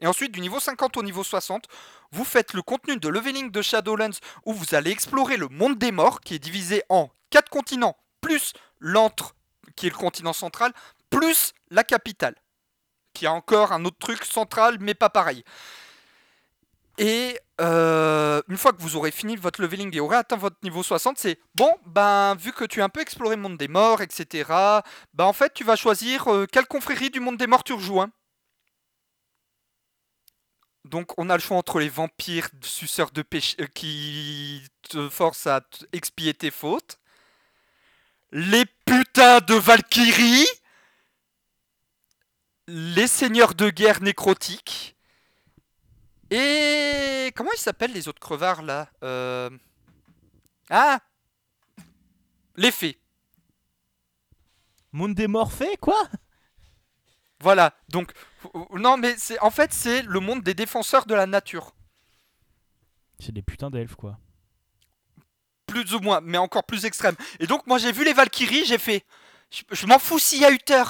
Et 0.00 0.06
ensuite, 0.06 0.32
du 0.32 0.40
niveau 0.40 0.60
50 0.60 0.96
au 0.96 1.02
niveau 1.02 1.24
60, 1.24 1.66
vous 2.12 2.24
faites 2.24 2.52
le 2.52 2.62
contenu 2.62 2.96
de 2.96 3.08
Leveling 3.08 3.50
de 3.50 3.60
Shadowlands 3.60 4.18
où 4.46 4.54
vous 4.54 4.74
allez 4.74 4.90
explorer 4.92 5.36
le 5.36 5.48
monde 5.48 5.78
des 5.78 5.92
morts 5.92 6.20
qui 6.20 6.36
est 6.36 6.38
divisé 6.38 6.82
en 6.88 7.10
4 7.30 7.50
continents, 7.50 7.96
plus 8.20 8.52
l'antre 8.78 9.34
qui 9.76 9.88
est 9.88 9.90
le 9.90 9.96
continent 9.96 10.32
central, 10.32 10.72
plus 11.10 11.54
la 11.70 11.82
capitale, 11.82 12.36
qui 13.14 13.26
a 13.26 13.32
encore 13.32 13.72
un 13.72 13.84
autre 13.84 13.98
truc 13.98 14.24
central 14.24 14.76
mais 14.80 14.94
pas 14.94 15.08
pareil. 15.08 15.44
Et 16.98 17.38
euh, 17.60 18.40
une 18.48 18.56
fois 18.56 18.72
que 18.72 18.80
vous 18.80 18.96
aurez 18.96 19.10
fini 19.10 19.36
votre 19.36 19.60
leveling 19.60 19.94
et 19.96 20.00
aurez 20.00 20.16
atteint 20.16 20.36
votre 20.36 20.56
niveau 20.62 20.82
60, 20.82 21.18
c'est 21.18 21.38
bon, 21.54 21.70
ben 21.86 22.34
vu 22.36 22.52
que 22.52 22.64
tu 22.64 22.80
as 22.82 22.84
un 22.84 22.88
peu 22.88 23.00
exploré 23.00 23.36
le 23.36 23.42
monde 23.42 23.56
des 23.56 23.68
morts, 23.68 24.00
etc. 24.00 24.44
Ben 25.14 25.24
en 25.24 25.32
fait, 25.32 25.52
tu 25.54 25.64
vas 25.64 25.76
choisir 25.76 26.32
euh, 26.32 26.46
quelle 26.50 26.66
confrérie 26.66 27.10
du 27.10 27.20
monde 27.20 27.36
des 27.36 27.46
morts 27.46 27.64
tu 27.64 27.72
rejoins. 27.72 28.10
Donc 30.84 31.18
on 31.18 31.30
a 31.30 31.34
le 31.34 31.40
choix 31.40 31.56
entre 31.56 31.80
les 31.80 31.88
vampires 31.88 32.48
suceurs 32.62 33.10
de 33.10 33.22
péché 33.22 33.56
euh, 33.60 33.66
qui 33.74 34.62
te 34.82 35.08
forcent 35.08 35.46
à 35.46 35.62
expier 35.92 36.34
tes 36.34 36.50
fautes, 36.50 36.98
les 38.30 38.66
putains 38.84 39.40
de 39.40 39.54
Valkyrie, 39.54 40.46
les 42.66 43.06
seigneurs 43.06 43.54
de 43.54 43.70
guerre 43.70 44.02
nécrotiques 44.02 44.96
et 46.30 47.32
comment 47.36 47.50
ils 47.52 47.60
s'appellent 47.60 47.92
les 47.92 48.08
autres 48.08 48.20
crevards 48.20 48.62
là 48.62 48.88
euh... 49.02 49.50
Ah 50.70 51.00
Les 52.56 52.70
fées. 52.70 52.98
Monde 54.92 55.14
des 55.14 55.26
morts 55.26 55.52
quoi? 55.80 56.08
Voilà, 57.40 57.74
donc 57.88 58.12
non 58.72 58.96
mais 58.96 59.16
c'est 59.18 59.38
en 59.40 59.50
fait 59.50 59.72
c'est 59.72 60.02
le 60.02 60.20
monde 60.20 60.42
des 60.42 60.54
défenseurs 60.54 61.04
de 61.04 61.14
la 61.14 61.26
nature. 61.26 61.74
C'est 63.18 63.32
des 63.32 63.42
putains 63.42 63.70
d'elfes 63.70 63.96
quoi. 63.96 64.18
Plus 65.66 65.94
ou 65.94 66.00
moins, 66.00 66.20
mais 66.20 66.38
encore 66.38 66.64
plus 66.64 66.84
extrême. 66.84 67.16
Et 67.40 67.46
donc 67.46 67.66
moi 67.66 67.78
j'ai 67.78 67.92
vu 67.92 68.04
les 68.04 68.12
Valkyries, 68.12 68.64
j'ai 68.64 68.78
fait 68.78 69.04
je, 69.70 69.86
m'en 69.86 69.98
fous 69.98 70.18
s'il 70.18 70.40
y 70.40 70.44
a 70.44 70.50
Uther. 70.50 70.84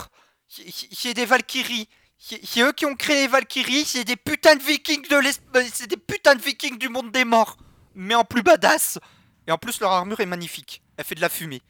J'ai 0.93 1.15
des 1.15 1.25
Valkyries. 1.25 1.89
C'est 2.19 2.63
eux 2.63 2.73
qui 2.73 2.87
ont 2.87 2.95
créé 2.95 3.23
les 3.23 3.29
Valkyries, 3.29 3.85
c'est 3.85 4.05
des 4.05 4.17
putains 4.17 4.57
de 4.57 4.63
vikings 4.63 5.07
de 5.09 5.15
euh, 5.17 5.63
c'est 5.71 5.89
des 5.89 5.97
putains 5.97 6.35
de 6.35 6.41
vikings 6.41 6.79
du 6.79 6.89
monde 6.89 7.11
des 7.11 7.25
morts, 7.25 7.57
mais 7.95 8.15
en 8.15 8.25
plus 8.25 8.43
badass. 8.43 8.99
Et 9.47 9.53
en 9.53 9.59
plus 9.59 9.79
leur 9.81 9.91
armure 9.91 10.21
est 10.21 10.27
magnifique, 10.27 10.83
elle 10.97 11.05
fait 11.05 11.17
de 11.17 11.21
la 11.21 11.29
fumée. 11.29 11.61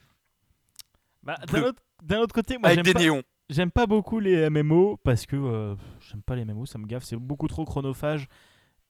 Bah, 1.24 1.36
d'un 2.02 2.18
autre, 2.20 2.34
côté, 2.34 2.56
moi 2.58 2.72
j'aime 2.72 2.84
pas, 2.84 3.00
j'aime 3.48 3.70
pas 3.72 3.86
beaucoup 3.86 4.20
les 4.20 4.48
MMO 4.48 4.98
parce 5.02 5.26
que 5.26 5.34
euh, 5.34 5.74
j'aime 6.08 6.22
pas 6.22 6.36
les 6.36 6.44
MMO, 6.44 6.66
ça 6.66 6.78
me 6.78 6.86
gaffe, 6.86 7.04
c'est 7.04 7.16
beaucoup 7.16 7.48
trop 7.48 7.64
chronophage. 7.64 8.28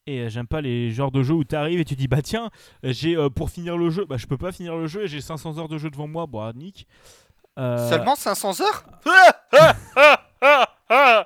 Et 0.05 0.19
euh, 0.19 0.29
j'aime 0.29 0.45
pas 0.45 0.61
les 0.61 0.91
genres 0.91 1.09
de 1.09 1.23
jeux 1.23 1.33
où 1.33 1.43
tu 1.43 1.55
arrives 1.55 1.79
et 1.79 1.85
tu 1.85 1.95
dis 1.95 2.07
bah 2.07 2.21
tiens, 2.21 2.51
j'ai 2.83 3.17
pour 3.35 3.49
finir 3.49 3.75
le 3.75 3.89
jeu, 3.89 4.05
bah 4.05 4.17
je 4.17 4.27
peux 4.27 4.37
pas 4.37 4.51
finir 4.51 4.75
le 4.75 4.85
jeu 4.85 5.05
et 5.05 5.07
j'ai 5.07 5.21
500 5.21 5.57
heures 5.57 5.69
de 5.69 5.79
jeu 5.79 5.89
devant 5.89 6.07
moi, 6.07 6.27
bon 6.27 6.55
nick. 6.55 6.85
Seulement 7.57 8.15
500 8.15 8.61
heures 8.61 8.83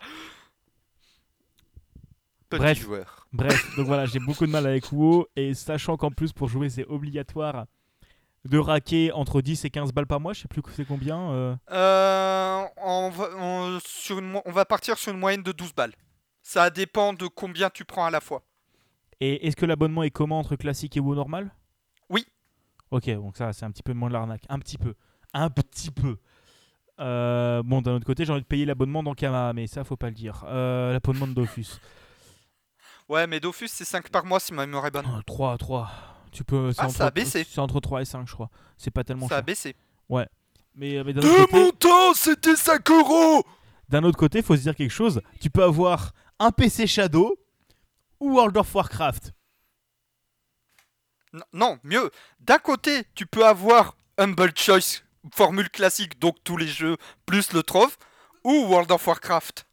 bref, 2.52 2.88
Bref, 3.32 3.76
donc 3.76 3.86
voilà, 3.86 4.06
j'ai 4.06 4.20
beaucoup 4.20 4.46
de 4.46 4.52
mal 4.52 4.66
avec 4.66 4.92
WoW 4.92 5.28
et 5.36 5.54
sachant 5.54 5.98
qu'en 5.98 6.10
plus 6.10 6.34
pour 6.34 6.48
jouer 6.48 6.70
c'est 6.70 6.86
obligatoire 6.86 7.66
de 8.46 8.58
raquer 8.58 9.12
entre 9.12 9.42
10 9.42 9.66
et 9.66 9.70
15 9.70 9.92
balles 9.92 10.08
par 10.08 10.20
mois, 10.20 10.34
je 10.34 10.42
sais 10.42 10.48
plus 10.48 10.62
c'est 10.76 10.86
combien. 10.86 11.32
Euh... 11.32 11.56
euh 11.72 12.64
on, 12.78 13.10
va, 13.10 13.80
sur 13.86 14.20
une, 14.20 14.40
on 14.46 14.52
va 14.52 14.66
partir 14.66 14.98
sur 14.98 15.14
une 15.14 15.20
moyenne 15.20 15.44
de 15.44 15.52
12 15.52 15.74
balles. 15.74 15.94
Ça 16.42 16.70
dépend 16.70 17.14
de 17.14 17.28
combien 17.28 17.70
tu 17.70 17.86
prends 17.86 18.06
à 18.06 18.10
la 18.10 18.22
fois. 18.22 18.44
Et 19.20 19.48
est-ce 19.48 19.56
que 19.56 19.66
l'abonnement 19.66 20.04
est 20.04 20.10
comment 20.10 20.40
entre 20.40 20.56
classique 20.56 20.98
et 20.98 21.00
WoW 21.00 21.16
normal? 21.16 21.54
Oui. 22.10 22.26
Ok, 22.92 23.10
donc 23.10 23.38
ça 23.38 23.54
c'est 23.54 23.66
un 23.66 23.72
petit 23.72 23.84
peu 23.84 23.94
moins 23.94 24.10
de 24.10 24.14
l'arnaque. 24.14 24.44
Un 24.50 24.60
petit 24.60 24.78
peu. 24.78 24.96
Un 25.34 25.50
petit 25.50 25.92
peu. 25.92 26.18
Euh, 27.00 27.64
bon, 27.64 27.82
d'un 27.82 27.94
autre 27.94 28.06
côté, 28.06 28.26
j'ai 28.26 28.32
envie 28.34 28.42
de 28.42 28.48
payer 28.48 28.66
l'abonnement 28.66 29.04
dans 29.04 29.14
Kama, 29.14 29.54
mais 29.54 29.68
ça, 29.68 29.84
faut 29.84 29.96
pas 29.96 30.08
le 30.08 30.16
dire. 30.16 30.44
Euh, 30.48 30.94
l'abonnement 30.94 31.28
de 31.28 31.34
Dofus. 31.34 31.68
Ouais, 33.08 33.26
mais 33.26 33.40
Dofus, 33.40 33.70
c'est 33.70 33.86
5 33.86 34.10
par 34.10 34.24
mois 34.24 34.40
si 34.40 34.54
ma 34.54 34.68
mémoire 34.68 34.86
est 34.86 34.92
bonne. 34.92 35.08
3, 35.26 35.58
3. 35.58 35.90
Tu 36.32 36.44
peux, 36.44 36.72
ah, 36.78 36.90
ça 36.90 37.08
a 37.08 37.10
baissé. 37.10 37.44
C'est 37.44 37.60
entre 37.60 37.80
3 37.80 38.04
et 38.04 38.06
5, 38.06 38.28
je 38.28 38.34
crois. 38.34 38.52
C'est 38.78 38.92
pas 38.92 39.04
tellement 39.04 39.28
Ça 39.28 39.38
a 39.38 39.42
baissé. 39.42 39.76
Ouais. 40.10 40.28
Mais, 40.76 40.96
euh, 40.96 41.04
mais 41.04 41.14
De 41.14 41.22
mon 41.52 41.72
temps, 41.72 42.14
c'était 42.14 42.56
5 42.56 42.88
euros 42.92 43.44
D'un 43.90 44.04
autre 44.04 44.20
côté, 44.20 44.44
faut 44.44 44.56
se 44.56 44.62
dire 44.62 44.76
quelque 44.76 44.92
chose. 44.92 45.22
Tu 45.42 45.50
peux 45.50 45.64
avoir 45.64 46.14
un 46.38 46.52
PC 46.52 46.86
Shadow 46.86 47.36
ou 48.20 48.34
World 48.36 48.56
of 48.58 48.76
Warcraft. 48.76 49.34
non 51.52 51.80
mieux. 51.84 52.12
D'un 52.40 52.60
côté, 52.60 53.06
tu 53.16 53.26
peux 53.26 53.44
avoir 53.44 53.96
Humble 54.20 54.52
Choice 54.56 55.02
formule 55.34 55.70
classique, 55.70 56.20
donc 56.20 56.36
tous 56.44 56.58
les 56.58 56.68
jeux 56.68 56.98
plus 57.26 57.54
le 57.54 57.64
trove, 57.64 57.98
ou 58.44 58.66
World 58.68 58.92
of 58.92 59.06
Warcraft 59.06 59.66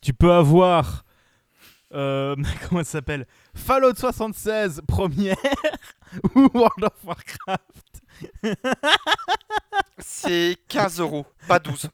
Tu 0.00 0.12
peux 0.12 0.32
avoir. 0.32 1.04
Euh, 1.92 2.34
comment 2.68 2.82
ça 2.82 2.92
s'appelle 2.92 3.26
Fallout 3.54 3.94
76 3.94 4.82
première 4.88 5.36
ou 6.34 6.48
World 6.54 6.84
of 6.84 7.04
Warcraft 7.04 8.02
C'est 9.98 10.56
15 10.68 11.00
euros, 11.00 11.26
pas 11.46 11.58
12. 11.58 11.88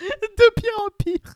De 0.00 0.54
pire 0.54 0.72
en 0.78 0.90
pire 0.98 1.34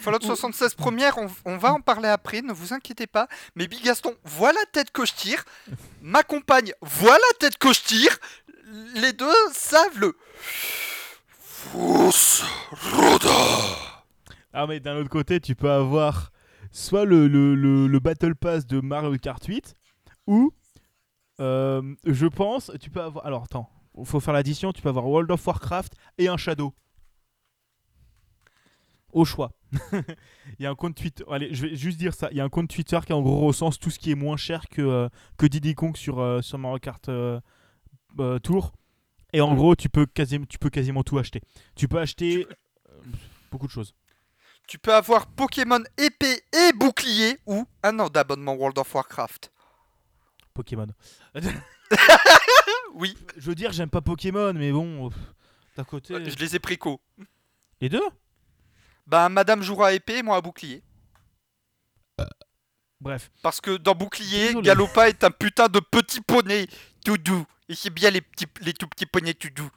Fallout 0.00 0.20
76 0.22 0.74
première, 0.74 1.16
on, 1.44 1.56
va 1.56 1.72
en 1.72 1.80
parler 1.80 2.08
après, 2.08 2.42
ne 2.42 2.52
vous 2.52 2.72
inquiétez 2.72 3.06
pas. 3.06 3.28
Mais 3.54 3.66
Big 3.66 3.82
Gaston 3.82 4.14
voit 4.24 4.52
la 4.52 4.64
tête 4.72 4.90
que 4.90 5.04
je 5.04 5.12
tire. 5.12 5.44
Ma 6.02 6.22
compagne 6.22 6.72
voit 6.80 7.16
la 7.16 7.38
tête 7.38 7.58
que 7.58 7.72
je 7.72 7.80
tire. 7.82 8.18
Les 8.94 9.12
deux 9.12 9.32
savent 9.52 9.98
le. 9.98 10.16
Ah, 14.52 14.66
mais 14.66 14.80
d'un 14.80 14.96
autre 14.96 15.10
côté, 15.10 15.40
tu 15.40 15.54
peux 15.54 15.70
avoir 15.70 16.30
soit 16.70 17.04
le, 17.04 17.26
le, 17.28 17.98
Battle 17.98 18.34
Pass 18.34 18.66
de 18.66 18.80
Mario 18.80 19.16
Kart 19.18 19.44
8 19.44 19.74
ou. 20.26 20.52
Euh, 21.40 21.94
je 22.04 22.26
pense, 22.26 22.72
tu 22.80 22.90
peux 22.90 23.00
avoir. 23.00 23.24
Alors 23.24 23.44
attends, 23.44 23.70
faut 24.04 24.20
faire 24.20 24.34
l'addition. 24.34 24.72
Tu 24.72 24.82
peux 24.82 24.88
avoir 24.88 25.06
World 25.06 25.30
of 25.30 25.46
Warcraft 25.46 25.94
et 26.18 26.28
un 26.28 26.36
Shadow. 26.36 26.74
Au 29.12 29.24
choix. 29.24 29.52
il 29.92 30.60
y 30.60 30.66
a 30.66 30.70
un 30.70 30.74
compte 30.74 30.94
Twitter. 30.94 31.24
Allez, 31.30 31.54
je 31.54 31.66
vais 31.66 31.76
juste 31.76 31.98
dire 31.98 32.14
ça. 32.14 32.28
Il 32.30 32.36
y 32.36 32.40
a 32.40 32.44
un 32.44 32.48
compte 32.48 32.68
Twitter 32.68 32.98
qui 33.06 33.12
en 33.12 33.22
gros 33.22 33.46
recense 33.46 33.78
tout 33.78 33.90
ce 33.90 33.98
qui 33.98 34.10
est 34.10 34.14
moins 34.14 34.36
cher 34.36 34.68
que, 34.68 34.82
euh, 34.82 35.08
que 35.36 35.46
Diddy 35.46 35.74
Kong 35.74 35.96
sur, 35.96 36.20
euh, 36.20 36.42
sur 36.42 36.58
Mario 36.58 36.78
Kart 36.78 37.08
euh, 37.08 37.40
Tour. 38.42 38.72
Et 39.32 39.40
en 39.40 39.54
gros, 39.54 39.76
tu 39.76 39.88
peux, 39.88 40.06
quasiment, 40.06 40.46
tu 40.46 40.58
peux 40.58 40.70
quasiment 40.70 41.02
tout 41.02 41.18
acheter. 41.18 41.40
Tu 41.74 41.88
peux 41.88 41.98
acheter 41.98 42.46
beaucoup 43.50 43.66
de 43.66 43.72
choses. 43.72 43.94
Tu 44.66 44.78
peux 44.78 44.94
avoir 44.94 45.26
Pokémon 45.26 45.82
épée 45.96 46.42
et 46.52 46.72
bouclier 46.74 47.38
ou 47.46 47.66
un 47.82 47.98
an 48.00 48.08
d'abonnement 48.08 48.54
World 48.54 48.78
of 48.78 48.94
Warcraft. 48.94 49.50
Pokémon. 50.52 50.88
oui. 52.94 53.16
Je 53.36 53.46
veux 53.46 53.54
dire, 53.54 53.72
j'aime 53.72 53.90
pas 53.90 54.00
Pokémon, 54.00 54.52
mais 54.54 54.72
bon, 54.72 55.10
d'un 55.76 55.84
côté. 55.84 56.14
Je 56.28 56.36
les 56.36 56.56
ai 56.56 56.58
pris 56.58 56.76
co. 56.76 57.00
Les 57.80 57.88
deux? 57.88 58.02
Bah, 59.08 59.28
Madame 59.28 59.62
jouera 59.62 59.94
épée, 59.94 60.22
moi 60.22 60.36
à 60.36 60.40
bouclier. 60.40 60.82
Bref. 63.00 63.30
Parce 63.42 63.60
que 63.60 63.76
dans 63.76 63.94
bouclier, 63.94 64.54
Galopa 64.60 65.08
est 65.08 65.24
un 65.24 65.30
putain 65.30 65.68
de 65.68 65.80
petit 65.80 66.20
poney 66.20 66.66
tout 67.04 67.16
doux. 67.16 67.46
Et 67.68 67.74
c'est 67.74 67.90
bien 67.90 68.10
les, 68.10 68.20
petits, 68.20 68.46
les 68.60 68.72
tout 68.72 68.86
petits 68.86 69.06
poneys 69.06 69.34
tout 69.34 69.50
doux. 69.54 69.70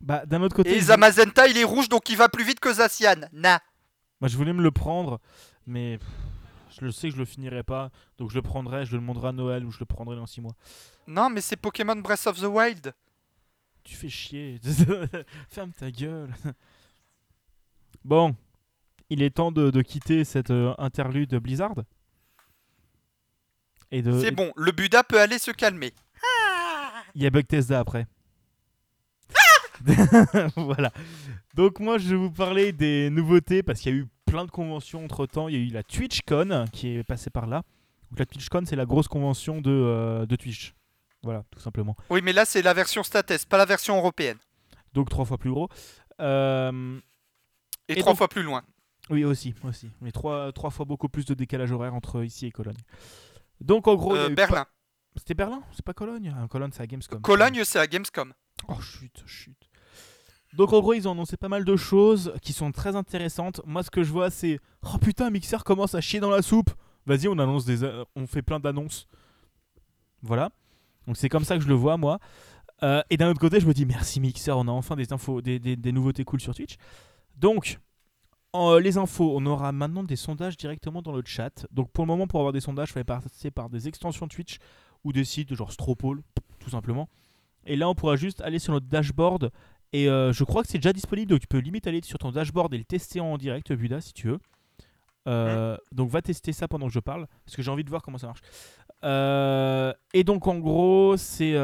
Bah, 0.00 0.24
d'un 0.26 0.42
autre 0.42 0.56
côté. 0.56 0.76
Et 0.76 0.80
Zamazenta, 0.80 1.46
il 1.46 1.58
est 1.58 1.64
rouge, 1.64 1.88
donc 1.88 2.08
il 2.08 2.16
va 2.16 2.28
plus 2.28 2.44
vite 2.44 2.60
que 2.60 2.72
Zacian. 2.72 3.28
Na. 3.32 3.60
Moi, 4.20 4.28
je 4.28 4.36
voulais 4.36 4.52
me 4.52 4.62
le 4.62 4.70
prendre, 4.70 5.20
mais 5.66 5.98
je 6.70 6.84
le 6.84 6.90
sais 6.90 7.08
que 7.08 7.14
je 7.14 7.20
le 7.20 7.26
finirai 7.26 7.62
pas. 7.62 7.90
Donc 8.18 8.30
je 8.30 8.34
le 8.34 8.42
prendrai, 8.42 8.86
je 8.86 8.92
le 8.92 8.98
demanderai 8.98 9.28
à 9.28 9.32
Noël 9.32 9.64
ou 9.64 9.70
je 9.70 9.80
le 9.80 9.86
prendrai 9.86 10.16
dans 10.16 10.26
6 10.26 10.40
mois. 10.40 10.54
Non, 11.06 11.30
mais 11.30 11.40
c'est 11.40 11.56
Pokémon 11.56 11.96
Breath 11.96 12.26
of 12.26 12.40
the 12.40 12.44
Wild. 12.44 12.94
tu 13.84 13.94
fais 13.94 14.08
chier. 14.08 14.60
Ferme 15.48 15.72
ta 15.72 15.90
gueule. 15.90 16.34
bon, 18.04 18.34
il 19.10 19.22
est 19.22 19.30
temps 19.30 19.52
de, 19.52 19.82
quitter 19.82 20.24
cette 20.24 20.50
euh, 20.50 20.74
interlude 20.78 21.34
Blizzard. 21.36 21.74
Et 23.90 24.02
de... 24.02 24.18
C'est 24.20 24.30
bon, 24.30 24.52
le 24.56 24.72
Buddha 24.72 25.02
peut 25.02 25.20
aller 25.20 25.38
se 25.38 25.50
calmer. 25.50 25.92
Il 27.14 27.22
y 27.22 27.26
a 27.26 27.30
Bugtesda 27.30 27.80
après. 27.80 28.06
voilà. 30.56 30.92
Donc 31.54 31.80
moi 31.80 31.98
je 31.98 32.08
vais 32.10 32.16
vous 32.16 32.30
parler 32.30 32.72
des 32.72 33.10
nouveautés 33.10 33.62
parce 33.62 33.80
qu'il 33.80 33.92
y 33.92 33.94
a 33.96 33.98
eu 33.98 34.06
plein 34.26 34.44
de 34.44 34.50
conventions 34.50 35.04
entre 35.04 35.26
temps. 35.26 35.48
Il 35.48 35.54
y 35.54 35.58
a 35.58 35.60
eu 35.60 35.70
la 35.70 35.82
TwitchCon 35.82 36.66
qui 36.72 36.96
est 36.96 37.04
passée 37.04 37.30
par 37.30 37.46
là. 37.46 37.62
Donc 38.10 38.18
la 38.18 38.26
TwitchCon 38.26 38.62
c'est 38.66 38.76
la 38.76 38.86
grosse 38.86 39.08
convention 39.08 39.60
de, 39.60 39.70
euh, 39.70 40.26
de 40.26 40.36
Twitch. 40.36 40.74
Voilà, 41.22 41.44
tout 41.50 41.60
simplement. 41.60 41.96
Oui, 42.10 42.20
mais 42.22 42.32
là 42.32 42.44
c'est 42.44 42.62
la 42.62 42.74
version 42.74 43.02
States, 43.02 43.46
pas 43.46 43.58
la 43.58 43.64
version 43.64 43.96
européenne. 43.96 44.38
Donc 44.92 45.08
trois 45.08 45.24
fois 45.24 45.38
plus 45.38 45.50
gros. 45.50 45.68
Euh, 46.20 47.00
et, 47.88 47.96
trois 47.96 48.14
fois 48.14 48.28
plus 48.28 48.42
loin. 48.42 48.62
Oui, 49.10 49.24
aussi, 49.24 49.54
aussi. 49.64 49.90
Mais 50.00 50.12
trois, 50.12 50.52
trois 50.52 50.70
fois 50.70 50.84
beaucoup 50.84 51.08
plus 51.08 51.24
de 51.24 51.34
décalage 51.34 51.72
horaire 51.72 51.94
entre 51.94 52.24
ici 52.24 52.46
et 52.46 52.50
Cologne. 52.50 52.76
Donc 53.60 53.88
en 53.88 53.94
gros, 53.94 54.14
euh, 54.14 54.28
Berlin. 54.28 54.66
C'était 55.16 55.34
Berlin? 55.34 55.62
C'est 55.72 55.84
pas 55.84 55.94
Cologne? 55.94 56.34
Ah, 56.36 56.46
Cologne, 56.48 56.70
c'est 56.72 56.82
à 56.82 56.86
Gamescom. 56.86 57.20
Cologne, 57.22 57.62
c'est 57.64 57.78
à 57.78 57.86
Gamescom. 57.86 58.32
Oh, 58.68 58.80
chut, 58.80 59.22
chut. 59.26 59.56
Donc 60.54 60.72
en 60.72 60.80
gros, 60.80 60.94
ils 60.94 61.06
ont 61.08 61.12
annoncé 61.12 61.36
pas 61.36 61.48
mal 61.48 61.64
de 61.64 61.76
choses 61.76 62.32
qui 62.42 62.52
sont 62.52 62.72
très 62.72 62.96
intéressantes. 62.96 63.60
Moi, 63.66 63.82
ce 63.82 63.90
que 63.90 64.02
je 64.02 64.12
vois, 64.12 64.30
c'est 64.30 64.60
oh 64.82 64.98
putain, 64.98 65.30
Mixer 65.30 65.58
commence 65.64 65.94
à 65.94 66.00
chier 66.00 66.20
dans 66.20 66.30
la 66.30 66.42
soupe. 66.42 66.70
Vas-y, 67.06 67.28
on 67.28 67.38
annonce 67.38 67.64
des, 67.64 67.84
on 68.14 68.26
fait 68.26 68.42
plein 68.42 68.60
d'annonces. 68.60 69.08
Voilà. 70.22 70.50
Donc 71.06 71.16
c'est 71.16 71.28
comme 71.28 71.44
ça 71.44 71.56
que 71.56 71.62
je 71.62 71.68
le 71.68 71.74
vois, 71.74 71.96
moi. 71.96 72.18
Euh, 72.82 73.02
et 73.10 73.16
d'un 73.16 73.30
autre 73.30 73.40
côté, 73.40 73.60
je 73.60 73.66
me 73.66 73.74
dis 73.74 73.86
merci 73.86 74.20
Mixer, 74.20 74.56
on 74.56 74.68
a 74.68 74.70
enfin 74.70 74.94
des 74.94 75.12
infos, 75.12 75.40
des, 75.40 75.58
des, 75.58 75.92
nouveautés 75.92 76.24
cool 76.24 76.40
sur 76.40 76.54
Twitch. 76.54 76.76
Donc, 77.36 77.78
les 78.54 78.96
infos, 78.98 79.36
on 79.36 79.44
aura 79.46 79.72
maintenant 79.72 80.02
des 80.02 80.16
sondages 80.16 80.56
directement 80.56 81.02
dans 81.02 81.12
le 81.12 81.22
chat. 81.24 81.66
Donc 81.70 81.90
pour 81.90 82.04
le 82.04 82.08
moment, 82.08 82.26
pour 82.26 82.40
avoir 82.40 82.52
des 82.52 82.60
sondages, 82.60 82.90
il 82.90 82.92
fallait 82.92 83.04
passer 83.04 83.50
par 83.50 83.68
des 83.68 83.88
extensions 83.88 84.28
Twitch 84.28 84.58
ou 85.04 85.12
des 85.12 85.24
sites 85.24 85.54
genre 85.54 85.72
Stropole, 85.72 86.22
tout 86.58 86.70
simplement. 86.70 87.08
Et 87.64 87.76
là, 87.76 87.88
on 87.88 87.94
pourra 87.94 88.16
juste 88.16 88.40
aller 88.40 88.58
sur 88.58 88.72
notre 88.72 88.86
dashboard. 88.86 89.50
Et 89.92 90.08
euh, 90.08 90.32
je 90.32 90.44
crois 90.44 90.62
que 90.62 90.68
c'est 90.68 90.78
déjà 90.78 90.92
disponible, 90.92 91.30
donc 91.30 91.40
tu 91.40 91.46
peux 91.46 91.58
limite 91.58 91.86
aller 91.86 92.00
sur 92.02 92.18
ton 92.18 92.30
dashboard 92.30 92.74
et 92.74 92.78
le 92.78 92.84
tester 92.84 93.20
en 93.20 93.38
direct, 93.38 93.72
Buda, 93.72 94.00
si 94.00 94.12
tu 94.12 94.28
veux. 94.28 94.38
Euh, 95.26 95.76
donc 95.92 96.10
va 96.10 96.22
tester 96.22 96.52
ça 96.52 96.68
pendant 96.68 96.86
que 96.86 96.92
je 96.92 97.00
parle, 97.00 97.26
parce 97.44 97.56
que 97.56 97.62
j'ai 97.62 97.70
envie 97.70 97.84
de 97.84 97.90
voir 97.90 98.02
comment 98.02 98.18
ça 98.18 98.28
marche. 98.28 98.40
Euh, 99.04 99.92
et 100.14 100.24
donc 100.24 100.46
en 100.46 100.58
gros, 100.58 101.16
c'est 101.16 101.56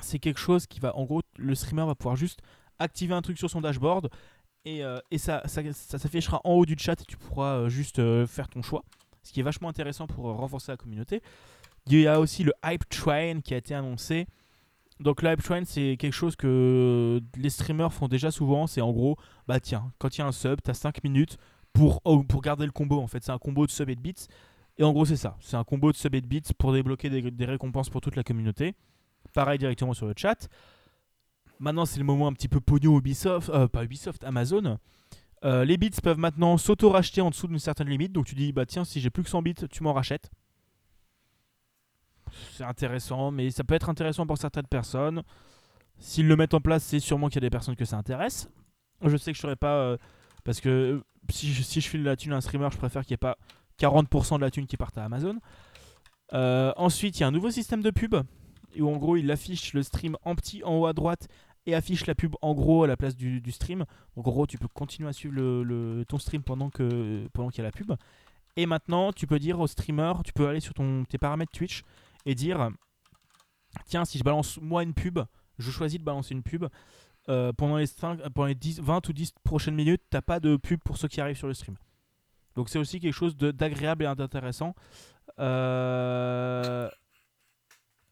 c'est 0.00 0.18
quelque 0.18 0.38
chose 0.38 0.66
qui 0.66 0.78
va, 0.78 0.94
en 0.94 1.04
gros, 1.04 1.22
le 1.38 1.54
streamer 1.54 1.86
va 1.86 1.94
pouvoir 1.94 2.16
juste 2.16 2.40
activer 2.78 3.14
un 3.14 3.22
truc 3.22 3.38
sur 3.38 3.48
son 3.48 3.60
dashboard 3.62 4.10
et, 4.66 4.82
et 5.10 5.18
ça, 5.18 5.42
ça, 5.46 5.62
s'affichera 5.98 6.40
en 6.44 6.52
haut 6.52 6.66
du 6.66 6.76
chat 6.78 7.00
et 7.00 7.04
tu 7.04 7.16
pourras 7.16 7.68
juste 7.68 8.00
faire 8.26 8.48
ton 8.48 8.62
choix 8.62 8.82
ce 9.26 9.32
qui 9.32 9.40
est 9.40 9.42
vachement 9.42 9.68
intéressant 9.68 10.06
pour 10.06 10.24
renforcer 10.24 10.72
la 10.72 10.76
communauté. 10.76 11.20
Il 11.88 12.00
y 12.00 12.06
a 12.06 12.20
aussi 12.20 12.44
le 12.44 12.52
Hype 12.64 12.88
Train 12.88 13.40
qui 13.40 13.54
a 13.54 13.56
été 13.56 13.74
annoncé. 13.74 14.26
Donc 15.00 15.22
le 15.22 15.32
Hype 15.32 15.42
Train, 15.42 15.64
c'est 15.64 15.96
quelque 15.98 16.14
chose 16.14 16.36
que 16.36 17.20
les 17.36 17.50
streamers 17.50 17.92
font 17.92 18.08
déjà 18.08 18.30
souvent. 18.30 18.66
C'est 18.66 18.80
en 18.80 18.92
gros, 18.92 19.16
bah 19.46 19.60
tiens, 19.60 19.92
quand 19.98 20.16
il 20.16 20.20
y 20.20 20.24
a 20.24 20.26
un 20.26 20.32
sub, 20.32 20.60
tu 20.62 20.70
as 20.70 20.74
5 20.74 21.02
minutes 21.04 21.36
pour, 21.72 22.00
pour 22.28 22.40
garder 22.40 22.64
le 22.64 22.72
combo. 22.72 23.00
En 23.00 23.06
fait, 23.06 23.22
c'est 23.22 23.32
un 23.32 23.38
combo 23.38 23.66
de 23.66 23.70
sub 23.70 23.90
et 23.90 23.96
de 23.96 24.00
bits. 24.00 24.26
Et 24.78 24.84
en 24.84 24.92
gros, 24.92 25.04
c'est 25.04 25.16
ça. 25.16 25.36
C'est 25.40 25.56
un 25.56 25.64
combo 25.64 25.92
de 25.92 25.96
sub 25.96 26.14
et 26.14 26.20
de 26.20 26.26
bits 26.26 26.42
pour 26.56 26.72
débloquer 26.72 27.10
des, 27.10 27.44
récompenses 27.44 27.90
pour 27.90 28.00
toute 28.00 28.16
la 28.16 28.22
communauté. 28.22 28.74
Pareil 29.34 29.58
directement 29.58 29.92
sur 29.92 30.06
le 30.06 30.14
chat. 30.16 30.48
Maintenant, 31.58 31.86
c'est 31.86 31.98
le 31.98 32.04
moment 32.04 32.28
un 32.28 32.32
petit 32.32 32.48
peu 32.48 32.60
pognon 32.60 32.98
Ubisoft, 32.98 33.48
euh, 33.50 33.68
pas 33.68 33.84
Ubisoft, 33.84 34.24
Amazon. 34.24 34.78
Euh, 35.44 35.64
les 35.64 35.76
bits 35.76 35.90
peuvent 36.02 36.18
maintenant 36.18 36.56
s'auto-racheter 36.58 37.20
en 37.20 37.30
dessous 37.30 37.46
d'une 37.46 37.58
certaine 37.58 37.88
limite. 37.88 38.12
Donc 38.12 38.26
tu 38.26 38.34
dis, 38.34 38.52
bah 38.52 38.66
tiens, 38.66 38.84
si 38.84 39.00
j'ai 39.00 39.10
plus 39.10 39.22
que 39.22 39.30
100 39.30 39.42
bits, 39.42 39.54
tu 39.70 39.82
m'en 39.82 39.92
rachètes. 39.92 40.30
C'est 42.52 42.64
intéressant, 42.64 43.30
mais 43.30 43.50
ça 43.50 43.64
peut 43.64 43.74
être 43.74 43.88
intéressant 43.88 44.26
pour 44.26 44.38
certaines 44.38 44.66
personnes. 44.66 45.22
S'ils 45.98 46.26
le 46.26 46.36
mettent 46.36 46.54
en 46.54 46.60
place, 46.60 46.84
c'est 46.84 47.00
sûrement 47.00 47.28
qu'il 47.28 47.36
y 47.36 47.38
a 47.38 47.48
des 47.48 47.50
personnes 47.50 47.76
que 47.76 47.84
ça 47.84 47.96
intéresse. 47.96 48.50
Je 49.02 49.16
sais 49.16 49.32
que 49.32 49.36
je 49.36 49.42
serais 49.42 49.56
pas. 49.56 49.76
Euh, 49.76 49.96
parce 50.44 50.60
que 50.60 51.02
si 51.30 51.52
je, 51.52 51.62
si 51.62 51.80
file 51.80 52.02
la 52.02 52.16
thune 52.16 52.32
à 52.32 52.36
un 52.36 52.40
streamer, 52.40 52.68
je 52.70 52.76
préfère 52.76 53.04
qu'il 53.04 53.12
n'y 53.12 53.14
ait 53.14 53.18
pas 53.18 53.38
40% 53.80 54.36
de 54.36 54.42
la 54.42 54.50
thune 54.50 54.66
qui 54.66 54.76
parte 54.76 54.98
à 54.98 55.04
Amazon. 55.04 55.38
ensuite, 56.32 57.18
il 57.18 57.20
y 57.20 57.24
a 57.24 57.28
un 57.28 57.32
nouveau 57.32 57.50
système 57.50 57.82
de 57.82 57.90
pub 57.90 58.16
où 58.80 58.88
en 58.88 58.96
gros 58.96 59.16
il 59.16 59.30
affiche 59.30 59.72
le 59.72 59.82
stream 59.82 60.16
en 60.24 60.34
petit 60.34 60.62
en 60.64 60.76
haut 60.76 60.86
à 60.86 60.92
droite 60.92 61.28
et 61.66 61.74
affiche 61.74 62.06
la 62.06 62.14
pub 62.14 62.34
en 62.42 62.54
gros 62.54 62.84
à 62.84 62.86
la 62.86 62.96
place 62.96 63.16
du, 63.16 63.42
stream. 63.50 63.84
En 64.16 64.22
gros, 64.22 64.46
tu 64.46 64.58
peux 64.58 64.68
continuer 64.68 65.08
à 65.08 65.12
suivre 65.12 66.04
ton 66.04 66.18
stream 66.18 66.42
pendant 66.42 66.70
que 66.70 67.28
pendant 67.32 67.50
qu'il 67.50 67.58
y 67.58 67.60
a 67.62 67.64
la 67.64 67.72
pub. 67.72 67.92
Et 68.56 68.66
maintenant, 68.66 69.12
tu 69.12 69.26
peux 69.26 69.38
dire 69.38 69.60
au 69.60 69.66
streamer, 69.66 70.12
tu 70.24 70.32
peux 70.32 70.48
aller 70.48 70.60
sur 70.60 70.72
ton, 70.72 71.04
tes 71.04 71.18
paramètres 71.18 71.52
Twitch 71.52 71.82
et 72.24 72.34
dire 72.34 72.70
tiens, 73.84 74.04
si 74.04 74.18
je 74.18 74.24
balance 74.24 74.58
moi 74.60 74.82
une 74.82 74.94
pub, 74.94 75.18
je 75.58 75.70
choisis 75.70 75.98
de 75.98 76.04
balancer 76.04 76.34
une 76.34 76.42
pub. 76.42 76.66
Euh, 77.28 77.52
pendant 77.52 77.76
les, 77.76 77.86
5, 77.86 78.20
pendant 78.30 78.46
les 78.46 78.54
10, 78.54 78.80
20 78.80 79.08
ou 79.08 79.12
10 79.12 79.32
prochaines 79.42 79.74
minutes, 79.74 80.02
t'as 80.10 80.22
pas 80.22 80.38
de 80.38 80.56
pub 80.56 80.80
pour 80.84 80.96
ceux 80.96 81.08
qui 81.08 81.20
arrivent 81.20 81.36
sur 81.36 81.48
le 81.48 81.54
stream. 81.54 81.76
Donc 82.54 82.68
c'est 82.68 82.78
aussi 82.78 83.00
quelque 83.00 83.12
chose 83.12 83.36
d'agréable 83.36 84.04
et 84.04 84.14
d'intéressant. 84.14 84.74
Euh, 85.40 86.88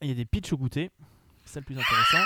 il 0.03 0.09
y 0.09 0.11
a 0.11 0.15
des 0.15 0.25
pitchs 0.25 0.53
au 0.53 0.59
goûter, 0.59 0.91
c'est 1.45 1.61
le 1.61 1.65
plus 1.65 1.79
intéressant. 1.79 2.25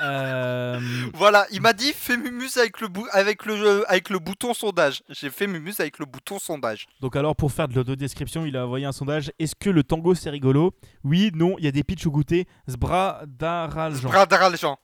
Euh, 0.00 0.80
voilà, 1.14 1.46
il 1.50 1.60
m'a 1.60 1.72
dit 1.72 1.92
fais 1.92 2.16
Mumus 2.16 2.56
avec 2.56 2.80
le, 2.80 2.88
avec 3.12 3.44
le, 3.44 3.90
avec 3.90 4.10
le 4.10 4.18
bouton 4.18 4.54
sondage. 4.54 5.02
J'ai 5.08 5.30
fait 5.30 5.46
Mumus 5.46 5.74
avec 5.80 5.98
le 5.98 6.06
bouton 6.06 6.38
sondage. 6.38 6.86
Donc 7.00 7.16
alors 7.16 7.34
pour 7.34 7.50
faire 7.52 7.68
de 7.68 7.74
l'audio-description, 7.74 8.46
il 8.46 8.56
a 8.56 8.64
envoyé 8.64 8.86
un 8.86 8.92
sondage. 8.92 9.32
Est-ce 9.38 9.54
que 9.54 9.70
le 9.70 9.82
tango 9.82 10.14
c'est 10.14 10.30
rigolo? 10.30 10.74
Oui, 11.04 11.30
non, 11.34 11.56
il 11.58 11.64
y 11.64 11.68
a 11.68 11.72
des 11.72 11.84
pitchs 11.84 12.06
au 12.06 12.10
goûter. 12.10 12.46
Zbra 12.70 13.22
Daraljan. 13.26 14.08
Zbra 14.08 14.26
Daraljan. 14.26 14.78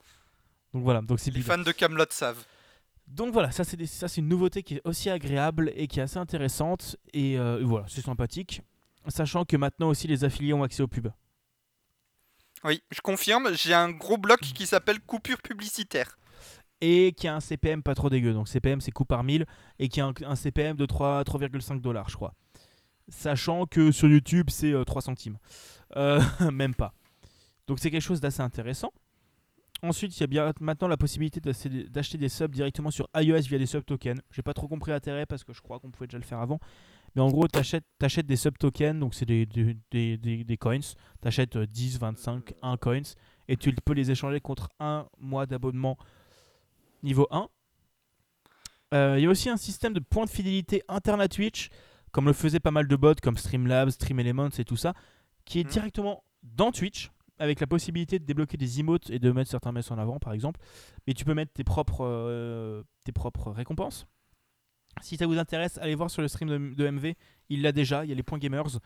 Donc 0.73 0.83
voilà, 0.83 1.01
donc 1.01 1.21
c'est 1.21 1.31
Les 1.31 1.43
fans 1.43 1.59
de 1.59 1.73
Camelot 1.73 2.07
savent. 2.11 2.45
Donc 3.07 3.33
voilà, 3.33 3.51
ça 3.51 3.65
c'est, 3.65 3.85
ça 3.87 4.09
c'est 4.09 4.21
une 4.21 4.29
nouveauté 4.29 4.63
qui 4.63 4.77
est 4.77 4.83
aussi 4.85 5.11
agréable 5.11 5.71
et 5.77 5.87
qui 5.87 6.01
est 6.01 6.03
assez 6.03 6.19
intéressante. 6.19 6.97
Et 7.13 7.39
euh, 7.39 7.61
voilà, 7.63 7.87
c'est 7.89 8.01
sympathique. 8.01 8.63
Sachant 9.09 9.45
que 9.45 9.57
maintenant 9.57 9.89
aussi 9.89 10.09
les 10.09 10.25
affiliés 10.25 10.55
ont 10.55 10.63
accès 10.63 10.83
aux 10.83 10.89
pubs. 10.89 11.13
Oui, 12.65 12.83
je 12.91 13.01
confirme, 13.03 13.51
j'ai 13.55 13.75
un 13.75 13.91
gros 13.91 14.17
bloc 14.17 14.41
qui 14.41 14.67
s'appelle 14.67 14.99
coupure 15.01 15.43
publicitaire. 15.43 16.19
Et 16.81 17.13
qui 17.17 17.29
a 17.29 17.37
un 17.37 17.41
CPM 17.41 17.83
pas 17.83 17.95
trop 17.95 18.11
dégueu. 18.11 18.33
Donc 18.33 18.49
CPM 18.49 18.81
c'est 18.81 18.91
coût 18.91 19.05
par 19.05 19.23
mille 19.23 19.47
et 19.79 19.89
qui 19.89 20.01
a 20.01 20.13
un, 20.25 20.37
CPM 20.37 20.77
de 20.77 20.87
3,5 20.87 21.81
dollars, 21.81 22.09
je 22.09 22.17
crois. 22.17 22.35
Sachant 23.09 23.67
que 23.67 23.93
sur 23.93 24.09
YouTube 24.09 24.49
c'est 24.51 24.73
3 24.73 24.83
euh, 24.83 25.05
centimes. 25.05 25.39
Euh, 25.97 26.21
même 26.53 26.75
pas. 26.75 26.95
Donc 27.67 27.79
c'est 27.79 27.91
quelque 27.91 28.03
chose 28.03 28.21
d'assez 28.21 28.41
intéressant. 28.41 28.93
Ensuite, 29.83 30.17
il 30.17 30.21
y 30.21 30.25
a 30.25 30.27
bien 30.27 30.53
maintenant 30.61 30.89
la 30.89 30.97
possibilité 30.97 31.41
d'acheter 31.41 32.17
des 32.17 32.29
subs 32.31 32.51
directement 32.51 32.91
sur 32.91 33.07
iOS 33.15 33.43
via 33.43 33.59
des 33.59 33.67
sub 33.67 33.85
tokens. 33.85 34.19
J'ai 34.31 34.43
pas 34.43 34.55
trop 34.55 34.67
compris 34.67 34.93
l'intérêt 34.93 35.27
parce 35.27 35.45
que 35.45 35.53
je 35.53 35.61
crois 35.61 35.79
qu'on 35.79 35.91
pouvait 35.91 36.07
déjà 36.07 36.17
le 36.17 36.25
faire 36.25 36.41
avant. 36.41 36.59
Mais 37.15 37.23
en 37.23 37.31
gros, 37.31 37.47
tu 37.47 37.59
achètes, 37.59 38.27
des 38.27 38.37
sub-tokens, 38.37 38.99
donc 38.99 39.15
c'est 39.15 39.25
des, 39.27 39.47
des, 39.47 40.17
des, 40.17 40.57
coins. 40.57 40.81
Tu 40.81 41.29
achètes 41.29 41.57
10, 41.57 41.99
25, 41.99 42.55
1 42.61 42.77
coins 42.77 43.03
et 43.47 43.57
tu 43.57 43.73
peux 43.73 43.93
les 43.93 44.11
échanger 44.11 44.41
contre 44.41 44.69
un 44.81 45.07
mois 45.19 45.47
d'abonnement 45.47 45.97
niveau 47.03 47.29
1. 47.31 47.49
Euh, 48.95 49.15
il 49.19 49.25
y 49.25 49.27
a 49.27 49.31
aussi 49.31 49.49
un 49.49 49.57
système 49.57 49.93
de 49.93 50.01
points 50.01 50.25
de 50.25 50.31
fidélité 50.31 50.83
interne 50.89 51.21
à 51.21 51.29
Twitch, 51.29 51.69
comme 52.13 52.27
le 52.27 52.33
faisaient 52.33 52.61
pas 52.61 52.71
mal 52.71 52.89
de 52.89 52.97
bots 52.97 53.15
comme 53.23 53.37
Streamlabs, 53.37 53.91
StreamElements 53.91 54.51
et 54.59 54.65
tout 54.65 54.77
ça, 54.77 54.95
qui 55.45 55.61
est 55.61 55.65
mhm. 55.65 55.71
directement 55.71 56.25
dans 56.43 56.73
Twitch 56.73 57.11
avec 57.39 57.61
la 57.61 57.67
possibilité 57.67 58.19
de 58.19 58.25
débloquer 58.25 58.57
des 58.57 58.79
emotes 58.81 59.11
et 59.11 59.19
de 59.19 59.33
mettre 59.33 59.51
certains 59.51 59.73
messes 59.73 59.91
en 59.91 59.99
avant 59.99 60.19
par 60.19 60.33
exemple. 60.33 60.61
Mais 61.07 61.15
tu 61.15 61.25
peux 61.25 61.35
mettre 61.35 61.53
tes 61.53 61.65
propres, 61.65 62.05
euh, 62.05 62.83
tes 63.05 63.13
propres 63.13 63.51
récompenses. 63.51 64.07
Si 65.03 65.17
ça 65.17 65.27
vous 65.27 65.39
intéresse, 65.39 65.79
allez 65.79 65.95
voir 65.95 66.11
sur 66.11 66.23
le 66.23 66.29
stream 66.29 66.75
de, 66.75 66.91
MV. 66.91 67.15
Il 67.51 67.63
l'a 67.63 67.73
déjà, 67.73 68.05
il 68.05 68.09
y 68.09 68.13
a 68.13 68.15
les 68.15 68.23
points 68.23 68.39
gamers. 68.39 68.79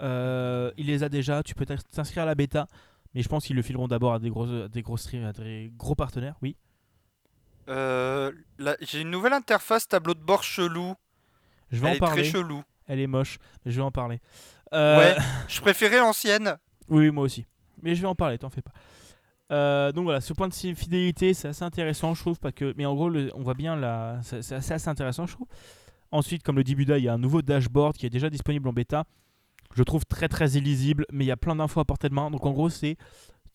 Euh, 0.00 0.70
il 0.76 0.86
les 0.86 1.02
a 1.02 1.08
déjà. 1.08 1.42
Tu 1.42 1.54
peux 1.54 1.66
t'inscrire 1.66 2.22
à 2.22 2.26
la 2.26 2.34
bêta. 2.34 2.66
Mais 3.14 3.22
je 3.22 3.28
pense 3.28 3.44
qu'ils 3.44 3.56
le 3.56 3.62
fileront 3.62 3.88
d'abord 3.88 4.14
à 4.14 4.18
des 4.18 4.30
gros, 4.30 4.68
des 4.68 4.82
gros 4.82 4.96
streams, 4.96 5.24
à 5.24 5.32
des 5.32 5.70
gros 5.76 5.94
partenaires, 5.94 6.36
oui. 6.40 6.56
Euh, 7.68 8.32
J'ai 8.80 9.02
une 9.02 9.10
nouvelle 9.10 9.34
interface 9.34 9.86
tableau 9.86 10.14
de 10.14 10.20
bord 10.20 10.42
chelou. 10.42 10.94
Je 11.70 11.80
vais 11.80 11.88
Elle 11.90 11.96
en 11.96 11.98
parler. 11.98 12.20
est 12.20 12.30
très 12.30 12.38
chelou. 12.38 12.62
Elle 12.86 13.00
est 13.00 13.06
moche, 13.06 13.38
je 13.64 13.76
vais 13.76 13.82
en 13.82 13.90
parler. 13.90 14.20
Euh... 14.72 14.98
Ouais, 14.98 15.16
je 15.48 15.60
préférais 15.60 15.98
l'ancienne. 15.98 16.56
Oui, 16.88 17.10
moi 17.10 17.24
aussi. 17.24 17.46
Mais 17.80 17.94
je 17.94 18.02
vais 18.02 18.08
en 18.08 18.14
parler, 18.14 18.36
t'en 18.36 18.50
fais 18.50 18.60
pas. 18.60 18.72
Euh, 19.50 19.92
donc 19.92 20.04
voilà, 20.04 20.20
ce 20.20 20.32
point 20.32 20.48
de 20.48 20.54
fidélité, 20.54 21.34
c'est 21.34 21.48
assez 21.48 21.64
intéressant, 21.64 22.14
je 22.14 22.20
trouve, 22.20 22.38
parce 22.38 22.54
que, 22.54 22.72
mais 22.76 22.86
en 22.86 22.94
gros, 22.94 23.10
on 23.34 23.42
voit 23.42 23.54
bien 23.54 23.76
là, 23.76 24.20
c'est 24.22 24.52
assez, 24.52 24.88
intéressant, 24.88 25.26
je 25.26 25.34
trouve. 25.34 25.48
Ensuite, 26.10 26.42
comme 26.42 26.56
le 26.56 26.64
dit 26.64 26.74
Buda, 26.74 26.98
il 26.98 27.04
y 27.04 27.08
a 27.08 27.14
un 27.14 27.18
nouveau 27.18 27.42
dashboard 27.42 27.96
qui 27.96 28.06
est 28.06 28.10
déjà 28.10 28.30
disponible 28.30 28.68
en 28.68 28.72
bêta. 28.72 29.04
Je 29.74 29.82
trouve 29.82 30.04
très 30.04 30.28
très 30.28 30.50
illisible, 30.50 31.06
mais 31.10 31.24
il 31.24 31.28
y 31.28 31.32
a 31.32 31.36
plein 31.36 31.56
d'infos 31.56 31.80
à 31.80 31.84
portée 31.84 32.08
de 32.08 32.14
main. 32.14 32.30
Donc 32.30 32.44
en 32.44 32.52
gros, 32.52 32.68
c'est 32.68 32.96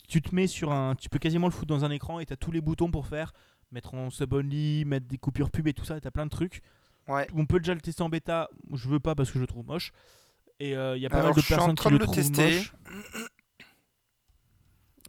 tu 0.08 0.22
te 0.22 0.34
mets 0.34 0.48
sur 0.48 0.72
un. 0.72 0.96
Tu 0.96 1.10
peux 1.10 1.20
quasiment 1.20 1.48
le 1.48 1.52
foutre 1.52 1.68
dans 1.68 1.86
un 1.86 1.92
écran 1.92 2.20
et 2.20 2.26
tu 2.26 2.34
as 2.34 2.38
tous 2.38 2.52
les 2.52 2.62
boutons 2.62 2.90
pour 2.90 3.06
faire. 3.06 3.34
Mettre 3.72 3.94
en 3.94 4.10
sub 4.10 4.34
only, 4.34 4.86
mettre 4.86 5.06
des 5.08 5.18
coupures 5.18 5.52
pub 5.52 5.68
et 5.68 5.74
tout 5.74 5.86
ça, 5.86 6.00
tu 6.02 6.08
as 6.08 6.12
plein 6.12 6.26
de 6.26 6.32
trucs. 6.32 6.62
Ouais. 7.08 7.28
On 7.36 7.46
peut 7.46 7.60
déjà 7.60 7.76
le 7.76 7.82
tester 7.82 8.02
en 8.02 8.10
bêta. 8.10 8.50
Je 8.74 8.90
veux 8.90 9.00
pas 9.00 9.14
parce 9.14 9.30
que 9.30 9.36
je 9.36 9.42
le 9.42 9.48
trouve 9.48 9.66
moche. 9.68 9.92
Et 10.60 10.72
il 10.72 11.00
y 11.00 11.06
a 11.06 11.10
pas 11.10 11.18
Alors, 11.18 11.36
mal 11.36 11.44
de 11.44 11.48
personnes 11.48 11.76
train 11.76 11.90
qui 11.92 11.96
de 11.96 12.00
le 12.00 12.00
le 12.00 12.04
trouvent 12.06 12.16
tester. 12.16 12.58
moche. 12.58 12.74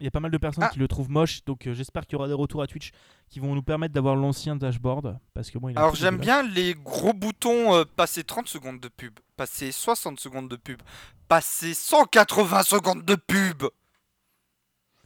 Il 0.01 0.05
y 0.05 0.07
a 0.07 0.11
pas 0.11 0.21
mal 0.21 0.31
de 0.31 0.39
personnes 0.39 0.65
Ah. 0.65 0.71
qui 0.71 0.79
le 0.79 0.87
trouvent 0.89 1.11
moche, 1.11 1.45
donc 1.45 1.67
euh, 1.67 1.75
j'espère 1.75 2.07
qu'il 2.07 2.15
y 2.15 2.17
aura 2.17 2.29
des 2.29 2.35
retours 2.35 2.63
à 2.63 2.67
Twitch 2.67 2.91
qui 3.29 3.41
vont 3.41 3.55
nous 3.55 3.63
permettre 3.63 3.95
d'avoir 3.95 4.15
l'ancien 4.17 4.55
dashboard. 4.57 5.19
Parce 5.35 5.51
que 5.51 5.59
il 5.71 5.77
Alors 5.79 5.95
j'aime 5.95 6.19
bien 6.19 6.43
les 6.43 6.75
gros 6.75 7.13
boutons 7.13 7.75
euh, 7.75 7.85
passer 7.85 8.23
30 8.25 8.49
secondes 8.49 8.81
de 8.81 8.89
pub, 8.89 9.19
passer 9.37 9.73
60 9.73 10.21
secondes 10.21 10.49
de 10.49 10.57
pub, 10.57 10.81
passer 11.29 11.75
180 11.75 12.63
secondes 12.63 13.05
de 13.05 13.15
pub. 13.17 13.65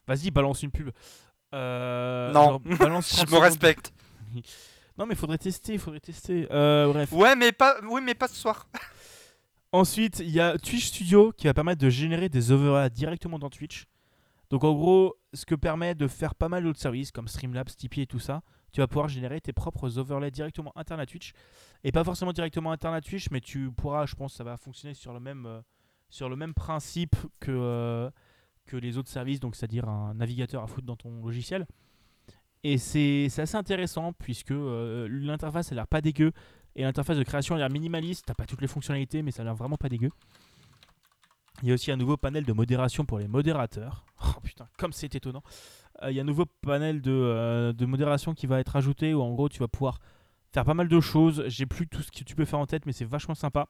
Vas-y, 0.06 0.30
balance 0.30 0.62
une 0.62 0.70
pub. 0.70 0.90
Euh, 1.54 2.32
Non. 2.32 2.60
balance 2.78 3.10
Je 3.12 3.16
30 3.24 3.30
me 3.30 3.38
respecte. 3.38 3.92
Non, 4.98 5.06
mais 5.06 5.14
faudrait 5.14 5.38
tester, 5.38 5.78
faudrait 5.78 6.00
tester. 6.00 6.46
Bref. 6.50 7.10
Ouais, 7.12 7.34
mais 7.34 7.50
pas, 7.50 7.76
oui, 7.88 8.02
mais 8.04 8.14
pas 8.14 8.28
ce 8.28 8.36
soir. 8.36 8.68
Ensuite, 9.72 10.18
il 10.18 10.28
y 10.28 10.38
a 10.38 10.58
Twitch 10.58 10.88
Studio 10.88 11.32
qui 11.34 11.46
va 11.46 11.54
permettre 11.54 11.80
de 11.80 11.88
générer 11.88 12.28
des 12.28 12.52
overlays 12.52 12.90
directement 12.90 13.38
dans 13.38 13.48
Twitch. 13.48 13.86
Donc 14.52 14.64
en 14.64 14.74
gros, 14.74 15.16
ce 15.32 15.46
que 15.46 15.54
permet 15.54 15.94
de 15.94 16.06
faire 16.06 16.34
pas 16.34 16.50
mal 16.50 16.62
d'autres 16.62 16.78
services 16.78 17.10
comme 17.10 17.26
Streamlabs, 17.26 17.70
Tipeee 17.74 18.02
et 18.02 18.06
tout 18.06 18.18
ça, 18.18 18.42
tu 18.70 18.80
vas 18.82 18.86
pouvoir 18.86 19.08
générer 19.08 19.40
tes 19.40 19.54
propres 19.54 19.96
overlays 19.96 20.30
directement 20.30 20.72
internes 20.76 21.00
à 21.00 21.06
Twitch. 21.06 21.32
Et 21.84 21.90
pas 21.90 22.04
forcément 22.04 22.34
directement 22.34 22.70
internes 22.70 22.94
à 22.94 23.00
Twitch, 23.00 23.30
mais 23.30 23.40
tu 23.40 23.72
pourras, 23.72 24.04
je 24.04 24.14
pense, 24.14 24.34
ça 24.34 24.44
va 24.44 24.58
fonctionner 24.58 24.92
sur 24.92 25.14
le 25.14 25.20
même, 25.20 25.46
euh, 25.46 25.62
sur 26.10 26.28
le 26.28 26.36
même 26.36 26.52
principe 26.52 27.16
que, 27.40 27.50
euh, 27.50 28.10
que 28.66 28.76
les 28.76 28.98
autres 28.98 29.08
services, 29.08 29.40
donc 29.40 29.56
c'est-à-dire 29.56 29.88
un 29.88 30.12
navigateur 30.12 30.62
à 30.62 30.66
foutre 30.66 30.86
dans 30.86 30.96
ton 30.96 31.24
logiciel. 31.24 31.66
Et 32.62 32.76
c'est 32.76 33.30
assez 33.38 33.56
intéressant 33.56 34.12
puisque 34.12 34.50
euh, 34.50 35.08
l'interface 35.10 35.72
a 35.72 35.74
l'air 35.74 35.86
pas 35.86 36.02
dégueu 36.02 36.30
et 36.76 36.82
l'interface 36.82 37.16
de 37.16 37.22
création 37.22 37.54
a 37.54 37.58
l'air 37.58 37.70
minimaliste. 37.70 38.24
T'as 38.26 38.34
pas 38.34 38.44
toutes 38.44 38.60
les 38.60 38.68
fonctionnalités, 38.68 39.22
mais 39.22 39.30
ça 39.30 39.40
a 39.40 39.44
l'air 39.46 39.54
vraiment 39.54 39.78
pas 39.78 39.88
dégueu. 39.88 40.10
Il 41.62 41.68
y 41.68 41.70
a 41.70 41.74
aussi 41.74 41.92
un 41.92 41.96
nouveau 41.96 42.16
panel 42.16 42.44
de 42.44 42.52
modération 42.52 43.04
pour 43.04 43.18
les 43.18 43.28
modérateurs. 43.28 44.04
Oh 44.24 44.40
putain, 44.42 44.68
comme 44.78 44.92
c'est 44.92 45.14
étonnant. 45.14 45.42
Euh, 46.02 46.10
il 46.10 46.16
y 46.16 46.18
a 46.18 46.22
un 46.22 46.26
nouveau 46.26 46.46
panel 46.46 47.00
de, 47.00 47.12
euh, 47.12 47.72
de 47.72 47.86
modération 47.86 48.34
qui 48.34 48.46
va 48.46 48.58
être 48.58 48.74
ajouté 48.74 49.14
où 49.14 49.22
en 49.22 49.30
gros 49.30 49.48
tu 49.48 49.60
vas 49.60 49.68
pouvoir 49.68 49.98
faire 50.52 50.64
pas 50.64 50.74
mal 50.74 50.88
de 50.88 51.00
choses. 51.00 51.44
J'ai 51.46 51.66
plus 51.66 51.86
tout 51.86 52.02
ce 52.02 52.10
que 52.10 52.24
tu 52.24 52.34
peux 52.34 52.44
faire 52.44 52.58
en 52.58 52.66
tête, 52.66 52.84
mais 52.84 52.92
c'est 52.92 53.04
vachement 53.04 53.36
sympa. 53.36 53.68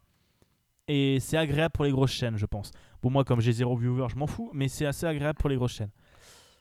Et 0.88 1.20
c'est 1.20 1.36
agréable 1.36 1.72
pour 1.72 1.84
les 1.84 1.93
grosses 1.93 2.12
chaînes, 2.12 2.36
je 2.38 2.47
pense. 2.47 2.72
Bon, 3.03 3.11
moi, 3.11 3.24
comme 3.24 3.40
j'ai 3.40 3.53
zéro 3.53 3.76
viewer, 3.76 4.09
je 4.11 4.16
m'en 4.16 4.26
fous, 4.26 4.51
mais 4.53 4.68
c'est 4.68 4.86
assez 4.86 5.07
agréable 5.07 5.38
pour 5.38 5.51
les 5.51 5.57
grosses 5.57 5.74
chaînes. 5.74 5.93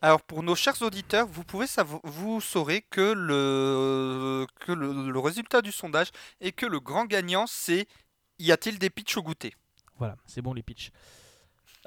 Alors 0.04 0.22
pour 0.24 0.42
nos 0.42 0.56
chers 0.56 0.82
auditeurs, 0.82 1.28
vous 1.28 1.44
pouvez 1.44 1.68
vous 2.04 2.42
saurez 2.42 2.82
que 2.82 3.14
le 3.14 4.48
que 4.60 4.72
le, 4.72 5.12
le 5.12 5.20
résultat 5.20 5.62
du 5.62 5.72
sondage 5.72 6.08
est 6.40 6.52
que 6.52 6.66
le 6.66 6.80
grand 6.80 7.06
gagnant 7.06 7.46
c'est 7.48 7.88
y 8.40 8.52
a-t-il 8.52 8.80
des 8.80 8.90
pitchs 8.90 9.18
au 9.18 9.22
goûter? 9.22 9.54
Voilà, 9.98 10.18
c'est 10.26 10.42
bon 10.42 10.54
les 10.54 10.64
pitchs. 10.64 10.90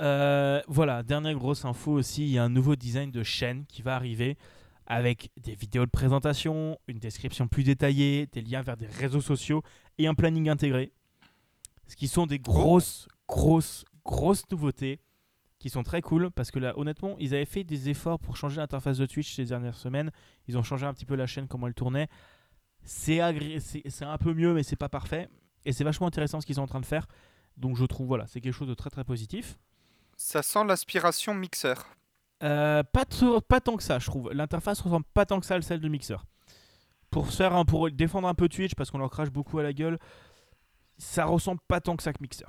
Euh, 0.01 0.61
voilà, 0.67 1.03
dernière 1.03 1.35
grosse 1.35 1.65
info 1.65 1.93
aussi, 1.93 2.25
il 2.25 2.31
y 2.31 2.39
a 2.39 2.45
un 2.45 2.49
nouveau 2.49 2.77
design 2.77 3.11
de 3.11 3.23
chaîne 3.23 3.65
qui 3.67 3.83
va 3.83 3.95
arriver 3.95 4.37
avec 4.87 5.31
des 5.41 5.55
vidéos 5.55 5.87
de 5.87 5.91
présentation, 5.91 6.79
une 6.89 6.99
description 6.99 7.49
plus 7.49 7.63
détaillée, 7.63 8.27
des 8.27 8.43
liens 8.43 8.63
vers 8.63 8.77
des 8.77 8.87
réseaux 8.87 9.21
sociaux 9.21 9.63
et 9.99 10.07
un 10.07 10.15
planning 10.15 10.49
intégré. 10.49 10.93
Ce 11.87 11.97
qui 11.97 12.09
sont 12.09 12.27
des 12.27 12.39
grosses, 12.39 13.09
grosses, 13.29 13.85
grosses 14.05 14.45
nouveautés 14.51 15.01
qui 15.59 15.71
sont 15.71 15.83
très 15.83 16.03
cool 16.03 16.31
parce 16.31 16.51
que 16.51 16.59
là, 16.59 16.79
honnêtement, 16.79 17.17
ils 17.19 17.35
avaient 17.35 17.47
fait 17.47 17.65
des 17.65 17.89
efforts 17.89 18.19
pour 18.19 18.37
changer 18.37 18.57
l'interface 18.57 18.99
de 18.99 19.07
Twitch 19.07 19.35
ces 19.35 19.47
dernières 19.47 19.79
semaines. 19.79 20.11
Ils 20.49 20.59
ont 20.59 20.63
changé 20.63 20.85
un 20.85 20.93
petit 20.93 21.07
peu 21.07 21.15
la 21.15 21.27
chaîne, 21.27 21.49
comment 21.49 21.67
elle 21.67 21.75
tournait. 21.75 22.09
C'est 22.83 23.21
un 23.21 24.19
peu 24.19 24.35
mieux, 24.35 24.53
mais 24.53 24.63
c'est 24.63 24.77
pas 24.77 24.91
parfait. 24.91 25.29
Et 25.65 25.73
c'est 25.73 25.85
vachement 25.85 26.07
intéressant 26.07 26.41
ce 26.41 26.47
qu'ils 26.47 26.57
sont 26.57 26.63
en 26.63 26.67
train 26.67 26.81
de 26.81 26.87
faire. 26.87 27.07
Donc 27.57 27.77
je 27.77 27.85
trouve, 27.85 28.07
voilà, 28.07 28.27
c'est 28.27 28.43
quelque 28.43 28.53
chose 28.53 28.69
de 28.69 28.75
très 28.75 28.91
très 28.91 29.05
positif. 29.05 29.59
Ça 30.17 30.43
sent 30.43 30.65
l'aspiration 30.65 31.35
mixeur. 31.35 31.87
Euh, 32.43 32.83
pas, 32.83 33.05
tant 33.61 33.77
que 33.77 33.83
ça, 33.83 33.99
je 33.99 34.07
trouve. 34.07 34.31
L'interface 34.33 34.81
ressemble 34.81 35.07
pas 35.15 35.25
tant 35.25 35.41
que 35.41 35.47
ça 35.47 35.55
à 35.55 35.63
celle 35.63 35.81
de 35.81 35.89
Mixer. 35.89 36.17
Pour, 37.11 37.91
défendre 37.91 38.29
un 38.29 38.35
peu 38.35 38.49
Twitch, 38.49 38.75
parce 38.75 38.91
qu'on 38.91 38.99
leur 38.99 39.11
crache 39.11 39.31
beaucoup 39.31 39.59
à 39.59 39.63
la 39.63 39.73
gueule, 39.73 39.99
ça 40.99 41.25
ressemble 41.25 41.61
pas 41.69 41.81
tant 41.81 41.97
que 41.97 42.03
ça 42.03 42.13
que 42.13 42.19
Mixer. 42.21 42.45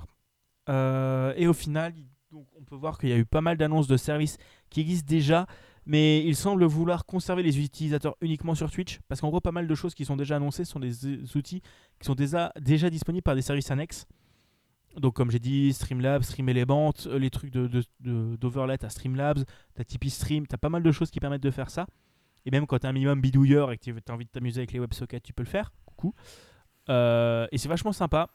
Euh, 0.68 1.32
et 1.36 1.46
au 1.46 1.52
final, 1.52 1.94
on 2.32 2.64
peut 2.64 2.74
voir 2.74 2.98
qu'il 2.98 3.08
y 3.08 3.12
a 3.12 3.16
eu 3.16 3.24
pas 3.24 3.40
mal 3.40 3.56
d'annonces 3.56 3.86
de 3.86 3.96
services 3.96 4.36
qui 4.68 4.80
existent 4.80 5.08
déjà, 5.08 5.46
mais 5.86 6.24
ils 6.24 6.34
semblent 6.34 6.64
vouloir 6.64 7.06
conserver 7.06 7.44
les 7.44 7.60
utilisateurs 7.60 8.16
uniquement 8.20 8.56
sur 8.56 8.70
Twitch, 8.70 8.98
parce 9.08 9.20
qu'en 9.20 9.28
gros, 9.28 9.40
pas 9.40 9.52
mal 9.52 9.68
de 9.68 9.74
choses 9.76 9.94
qui 9.94 10.04
sont 10.04 10.16
déjà 10.16 10.36
annoncées 10.36 10.64
sont 10.64 10.80
des 10.80 11.06
euh, 11.06 11.24
outils 11.36 11.62
qui 12.00 12.06
sont 12.06 12.16
déjà 12.16 12.50
disponibles 12.90 13.22
par 13.22 13.36
des 13.36 13.42
services 13.42 13.70
annexes. 13.70 14.06
Donc, 14.96 15.14
comme 15.14 15.30
j'ai 15.30 15.38
dit, 15.38 15.72
Streamlabs, 15.72 16.22
Streamelement, 16.22 16.92
euh, 17.06 17.18
les 17.18 17.30
trucs 17.30 17.50
de, 17.50 17.66
de, 18.00 18.84
à 18.84 18.88
Streamlabs, 18.88 19.44
t'as 19.74 19.84
Tipeee 19.84 20.10
Stream, 20.10 20.46
t'as 20.46 20.56
pas 20.56 20.70
mal 20.70 20.82
de 20.82 20.92
choses 20.92 21.10
qui 21.10 21.20
permettent 21.20 21.42
de 21.42 21.50
faire 21.50 21.70
ça. 21.70 21.86
Et 22.46 22.50
même 22.50 22.66
quand 22.66 22.78
t'es 22.78 22.86
un 22.86 22.92
minimum 22.92 23.20
bidouilleur 23.20 23.72
et 23.72 23.78
que 23.78 23.90
t'as 23.90 24.14
envie 24.14 24.24
de 24.24 24.30
t'amuser 24.30 24.60
avec 24.60 24.72
les 24.72 24.78
WebSockets, 24.78 25.20
tu 25.20 25.32
peux 25.32 25.42
le 25.42 25.48
faire. 25.48 25.72
Coucou. 25.84 26.14
Euh, 26.88 27.46
et 27.50 27.58
c'est 27.58 27.68
vachement 27.68 27.92
sympa. 27.92 28.30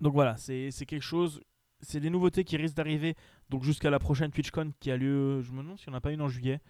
Donc 0.00 0.12
voilà, 0.12 0.36
c'est 0.36 0.70
quelque 0.86 1.00
chose. 1.00 1.40
C'est 1.80 2.00
des 2.00 2.10
nouveautés 2.10 2.42
qui 2.42 2.56
risquent 2.56 2.76
d'arriver 2.76 3.14
donc 3.50 3.62
jusqu'à 3.62 3.88
la 3.88 4.00
prochaine 4.00 4.32
TwitchCon 4.32 4.72
qui 4.80 4.90
a 4.90 4.96
lieu. 4.96 5.42
Je 5.42 5.52
me 5.52 5.58
demande 5.58 5.78
n'y 5.86 5.94
en 5.94 5.96
a 5.96 6.00
pas 6.00 6.10
une 6.10 6.20
en 6.20 6.28
juillet 6.28 6.60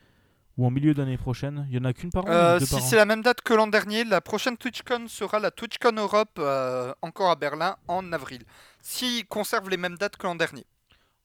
ou 0.59 0.67
en 0.67 0.71
milieu 0.71 0.93
d'année 0.93 1.17
prochaine? 1.17 1.67
Il 1.71 1.77
y 1.77 1.79
en 1.79 1.85
a 1.85 1.93
qu'une 1.93 2.11
par 2.11 2.25
an. 2.27 2.31
Euh, 2.31 2.61
si 2.61 2.81
c'est 2.83 2.97
la 2.97 3.07
même 3.07 3.23
date 3.23 3.41
que 3.41 3.55
l'an 3.55 3.69
dernier, 3.69 4.05
la 4.05 4.21
prochaine 4.21 4.57
TwitchCon 4.57 5.07
sera 5.07 5.39
la 5.39 5.53
TwitchCon 5.53 5.93
Europe, 5.93 6.37
euh, 6.39 6.93
encore 7.01 7.31
à 7.31 7.37
Berlin, 7.37 7.77
en 7.87 8.13
avril. 8.13 8.43
S'ils 8.83 9.27
conservent 9.27 9.71
les 9.71 9.77
mêmes 9.77 9.97
dates 9.97 10.17
que 10.17 10.27
l'an 10.27 10.35
dernier. 10.35 10.67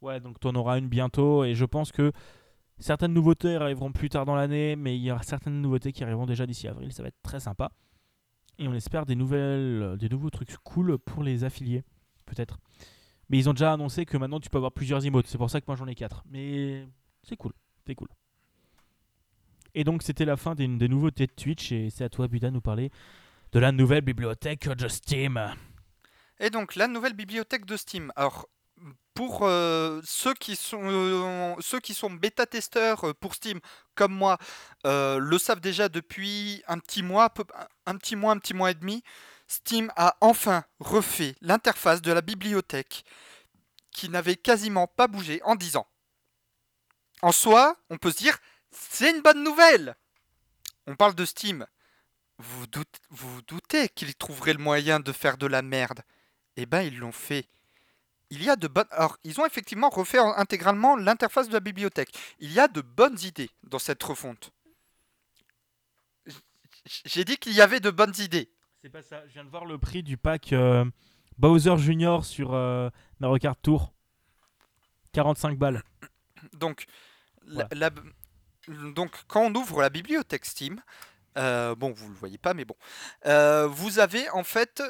Ouais, 0.01 0.19
donc 0.19 0.39
tu 0.39 0.47
en 0.47 0.55
auras 0.55 0.77
une 0.77 0.87
bientôt 0.87 1.43
et 1.43 1.55
je 1.55 1.65
pense 1.65 1.91
que 1.91 2.11
certaines 2.77 3.13
nouveautés 3.13 3.55
arriveront 3.55 3.91
plus 3.91 4.09
tard 4.09 4.25
dans 4.25 4.35
l'année, 4.35 4.75
mais 4.75 4.95
il 4.95 5.01
y 5.01 5.11
aura 5.11 5.23
certaines 5.23 5.61
nouveautés 5.61 5.91
qui 5.91 6.03
arriveront 6.03 6.27
déjà 6.27 6.45
d'ici 6.45 6.67
avril. 6.67 6.93
Ça 6.93 7.01
va 7.01 7.07
être 7.09 7.21
très 7.23 7.39
sympa. 7.39 7.71
Et 8.59 8.67
on 8.67 8.73
espère 8.75 9.07
des 9.07 9.15
nouvelles, 9.15 9.97
des 9.97 10.09
nouveaux 10.09 10.29
trucs 10.29 10.55
cool 10.57 10.99
pour 10.99 11.23
les 11.23 11.43
affiliés, 11.43 11.83
peut-être. 12.27 12.59
Mais 13.29 13.39
ils 13.39 13.49
ont 13.49 13.53
déjà 13.53 13.73
annoncé 13.73 14.05
que 14.05 14.15
maintenant 14.15 14.39
tu 14.39 14.51
peux 14.51 14.57
avoir 14.57 14.73
plusieurs 14.73 15.03
emotes. 15.03 15.25
C'est 15.25 15.39
pour 15.39 15.49
ça 15.49 15.59
que 15.59 15.65
moi 15.67 15.75
j'en 15.75 15.87
ai 15.87 15.95
4. 15.95 16.23
Mais 16.29 16.87
c'est 17.23 17.35
cool, 17.35 17.53
c'est 17.87 17.95
cool. 17.95 18.09
Et 19.75 19.83
donc 19.83 20.03
c'était 20.03 20.25
la 20.25 20.37
fin 20.37 20.55
des, 20.55 20.67
des 20.67 20.87
nouveautés 20.87 21.27
de 21.27 21.31
Twitch 21.31 21.71
et 21.71 21.89
c'est 21.89 22.03
à 22.03 22.09
toi 22.09 22.27
Buda 22.27 22.49
de 22.49 22.53
nous 22.53 22.61
parler 22.61 22.91
de 23.51 23.59
la 23.59 23.71
nouvelle 23.71 24.01
bibliothèque 24.01 24.67
de 24.67 24.87
Steam. 24.87 25.53
Et 26.39 26.49
donc 26.49 26.75
la 26.75 26.87
nouvelle 26.87 27.13
bibliothèque 27.13 27.65
de 27.65 27.77
Steam. 27.77 28.11
Alors 28.15 28.47
pour 29.13 29.41
euh, 29.43 30.01
ceux 30.03 30.33
qui 30.33 30.55
sont 30.55 30.81
euh, 30.83 31.55
ceux 31.59 31.79
qui 31.79 31.93
sont 31.93 32.09
bêta 32.09 32.45
testeurs 32.45 33.07
euh, 33.09 33.13
pour 33.13 33.35
Steam 33.35 33.59
comme 33.95 34.13
moi 34.13 34.37
le 34.85 35.37
savent 35.37 35.59
déjà 35.59 35.87
depuis 35.87 36.63
un 36.67 36.79
petit 36.79 37.03
mois, 37.03 37.31
un 37.85 37.97
petit 37.97 38.15
mois, 38.15 38.33
un 38.33 38.39
petit 38.39 38.53
mois 38.53 38.71
et 38.71 38.75
demi. 38.75 39.03
Steam 39.47 39.91
a 39.95 40.15
enfin 40.21 40.63
refait 40.79 41.35
l'interface 41.41 42.01
de 42.01 42.11
la 42.11 42.21
bibliothèque 42.21 43.03
qui 43.91 44.09
n'avait 44.09 44.35
quasiment 44.35 44.87
pas 44.87 45.07
bougé 45.07 45.41
en 45.43 45.55
10 45.55 45.75
ans. 45.75 45.87
En 47.21 47.31
soi, 47.31 47.77
on 47.89 47.97
peut 47.97 48.11
se 48.11 48.17
dire 48.17 48.39
c'est 48.73 49.11
une 49.11 49.21
bonne 49.21 49.43
nouvelle. 49.43 49.95
On 50.87 50.95
parle 50.95 51.15
de 51.15 51.25
Steam. 51.25 51.65
Vous 52.39 52.67
doutez, 52.67 52.99
vous 53.09 53.41
doutez 53.43 53.89
qu'ils 53.89 54.15
trouveraient 54.15 54.53
le 54.53 54.59
moyen 54.59 54.99
de 54.99 55.11
faire 55.11 55.37
de 55.37 55.45
la 55.47 55.61
merde 55.61 56.01
Eh 56.57 56.65
ben, 56.65 56.81
ils 56.81 56.97
l'ont 56.97 57.11
fait. 57.11 57.47
Il 58.29 58.43
y 58.43 58.49
a 58.49 58.55
de 58.55 58.67
bonnes. 58.67 58.87
Alors, 58.91 59.17
ils 59.23 59.39
ont 59.39 59.45
effectivement 59.45 59.89
refait 59.89 60.19
en- 60.19 60.33
intégralement 60.33 60.95
l'interface 60.95 61.47
de 61.47 61.53
la 61.53 61.59
bibliothèque. 61.59 62.09
Il 62.39 62.51
y 62.51 62.59
a 62.59 62.67
de 62.67 62.81
bonnes 62.81 63.19
idées 63.21 63.51
dans 63.63 63.79
cette 63.79 64.01
refonte. 64.03 64.51
J'ai 67.05 67.23
dit 67.23 67.37
qu'il 67.37 67.53
y 67.53 67.61
avait 67.61 67.79
de 67.79 67.91
bonnes 67.91 68.13
idées. 68.17 68.49
C'est 68.81 68.89
pas 68.89 69.01
ça. 69.03 69.25
Je 69.27 69.33
viens 69.33 69.45
de 69.45 69.49
voir 69.49 69.65
le 69.65 69.77
prix 69.77 70.03
du 70.03 70.17
pack 70.17 70.51
euh, 70.51 70.83
Bowser 71.37 71.77
Junior 71.77 72.25
sur 72.25 72.53
euh, 72.53 72.89
Mario 73.19 73.37
Kart 73.37 73.59
Tour. 73.61 73.93
45 75.13 75.57
balles. 75.57 75.81
Donc, 76.53 76.85
la- 77.45 77.89
donc 78.67 79.11
quand 79.27 79.41
on 79.41 79.55
ouvre 79.55 79.81
la 79.81 79.89
bibliothèque 79.89 80.45
Steam, 80.45 80.81
euh, 81.37 81.75
bon, 81.75 81.91
vous 81.95 82.09
le 82.09 82.15
voyez 82.15 82.37
pas, 82.37 82.53
mais 82.53 82.65
bon, 82.65 82.75
euh, 83.25 83.67
vous 83.67 83.99
avez 83.99 84.29
en 84.29 84.43
fait 84.43 84.83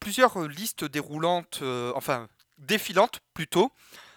plusieurs 0.00 0.46
listes 0.48 0.84
déroulantes, 0.84 1.60
euh, 1.62 1.92
enfin 1.96 2.28
défilantes 2.58 3.20
plutôt, 3.34 3.72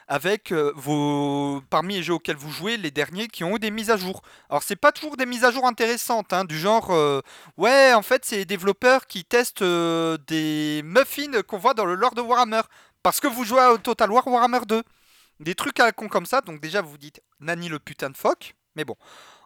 avec 0.07 0.51
vos, 0.51 1.63
parmi 1.69 1.95
les 1.95 2.03
jeux 2.03 2.13
auxquels 2.13 2.35
vous 2.35 2.51
jouez, 2.51 2.77
les 2.77 2.91
derniers 2.91 3.27
qui 3.27 3.43
ont 3.43 3.55
eu 3.55 3.59
des 3.59 3.71
mises 3.71 3.89
à 3.89 3.97
jour. 3.97 4.21
Alors 4.49 4.61
c'est 4.61 4.75
pas 4.75 4.91
toujours 4.91 5.17
des 5.17 5.25
mises 5.25 5.43
à 5.43 5.51
jour 5.51 5.65
intéressantes, 5.65 6.31
hein, 6.33 6.45
du 6.45 6.59
genre, 6.59 6.91
ouais, 7.57 7.93
en 7.93 8.03
fait 8.03 8.25
c'est 8.25 8.37
les 8.37 8.45
développeurs 8.45 9.07
qui 9.07 9.25
testent 9.25 9.63
des 9.63 10.81
muffins 10.83 11.41
qu'on 11.47 11.57
voit 11.57 11.73
dans 11.73 11.85
le 11.85 11.95
lore 11.95 12.13
de 12.13 12.21
Warhammer, 12.21 12.61
parce 13.01 13.19
que 13.19 13.27
vous 13.27 13.45
jouez 13.45 13.65
au 13.67 13.77
Total 13.77 14.11
War 14.11 14.27
Warhammer 14.27 14.61
2. 14.67 14.83
Des 15.39 15.55
trucs 15.55 15.79
à 15.79 15.85
la 15.85 15.91
con 15.91 16.07
comme 16.07 16.25
ça. 16.25 16.41
Donc 16.41 16.61
déjà, 16.61 16.81
vous 16.81 16.97
dites 16.97 17.21
Nani 17.39 17.69
le 17.69 17.79
putain 17.79 18.09
de 18.09 18.17
phoque. 18.17 18.55
Mais 18.75 18.85
bon. 18.85 18.95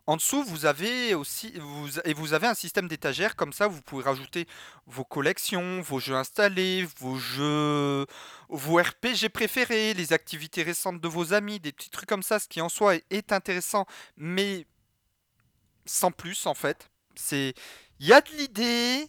En 0.07 0.17
dessous, 0.17 0.43
vous 0.43 0.65
avez 0.65 1.13
aussi 1.13 1.53
vous, 1.59 1.99
et 1.99 2.15
vous 2.15 2.33
avez 2.33 2.47
un 2.47 2.55
système 2.55 2.87
d'étagères 2.87 3.35
comme 3.35 3.53
ça. 3.53 3.67
Vous 3.67 3.83
pouvez 3.83 4.03
rajouter 4.03 4.47
vos 4.87 5.03
collections, 5.03 5.81
vos 5.81 5.99
jeux 5.99 6.15
installés, 6.15 6.87
vos 6.97 7.17
jeux, 7.17 8.07
vos 8.49 8.77
RPG 8.77 9.29
préférés, 9.31 9.93
les 9.93 10.11
activités 10.11 10.63
récentes 10.63 10.99
de 10.99 11.07
vos 11.07 11.33
amis, 11.33 11.59
des 11.59 11.71
petits 11.71 11.91
trucs 11.91 12.09
comme 12.09 12.23
ça. 12.23 12.39
Ce 12.39 12.47
qui 12.47 12.59
en 12.59 12.69
soi 12.69 12.95
est, 13.11 13.31
intéressant, 13.31 13.85
mais 14.17 14.65
sans 15.85 16.11
plus 16.11 16.47
en 16.47 16.55
fait. 16.55 16.89
C'est 17.15 17.53
il 17.99 18.07
y 18.07 18.13
a 18.13 18.21
de 18.21 18.31
l'idée. 18.31 19.07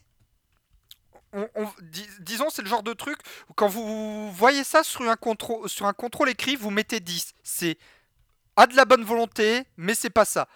Disons, 2.21 2.51
c'est 2.51 2.63
le 2.63 2.69
genre 2.69 2.83
de 2.83 2.93
truc 2.93 3.19
où 3.49 3.55
quand 3.55 3.69
vous 3.69 4.33
voyez 4.33 4.65
ça 4.65 4.83
sur 4.83 5.03
un 5.09 5.17
contrôle, 5.17 5.69
sur 5.69 5.87
un 5.87 5.93
contrôle 5.93 6.29
écrit, 6.29 6.57
vous 6.57 6.71
mettez 6.71 7.01
10. 7.01 7.35
C'est 7.43 7.79
a 8.57 8.67
de 8.67 8.77
la 8.77 8.85
bonne 8.85 9.05
volonté, 9.05 9.65
mais 9.77 9.95
c'est 9.95 10.11
pas 10.11 10.25
ça. 10.25 10.49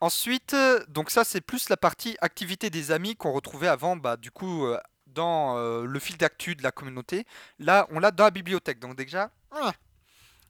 Ensuite, 0.00 0.54
euh, 0.54 0.84
donc 0.88 1.10
ça 1.10 1.24
c'est 1.24 1.40
plus 1.40 1.68
la 1.68 1.76
partie 1.76 2.16
activité 2.20 2.70
des 2.70 2.90
amis 2.90 3.16
qu'on 3.16 3.32
retrouvait 3.32 3.68
avant, 3.68 3.96
bah, 3.96 4.16
du 4.16 4.30
coup, 4.30 4.66
euh, 4.66 4.78
dans 5.06 5.56
euh, 5.58 5.84
le 5.84 5.98
fil 5.98 6.16
d'actu 6.16 6.54
de 6.54 6.62
la 6.62 6.72
communauté. 6.72 7.26
Là, 7.58 7.86
on 7.90 7.98
l'a 7.98 8.10
dans 8.10 8.24
la 8.24 8.30
bibliothèque. 8.30 8.78
Donc 8.78 8.96
déjà, 8.96 9.30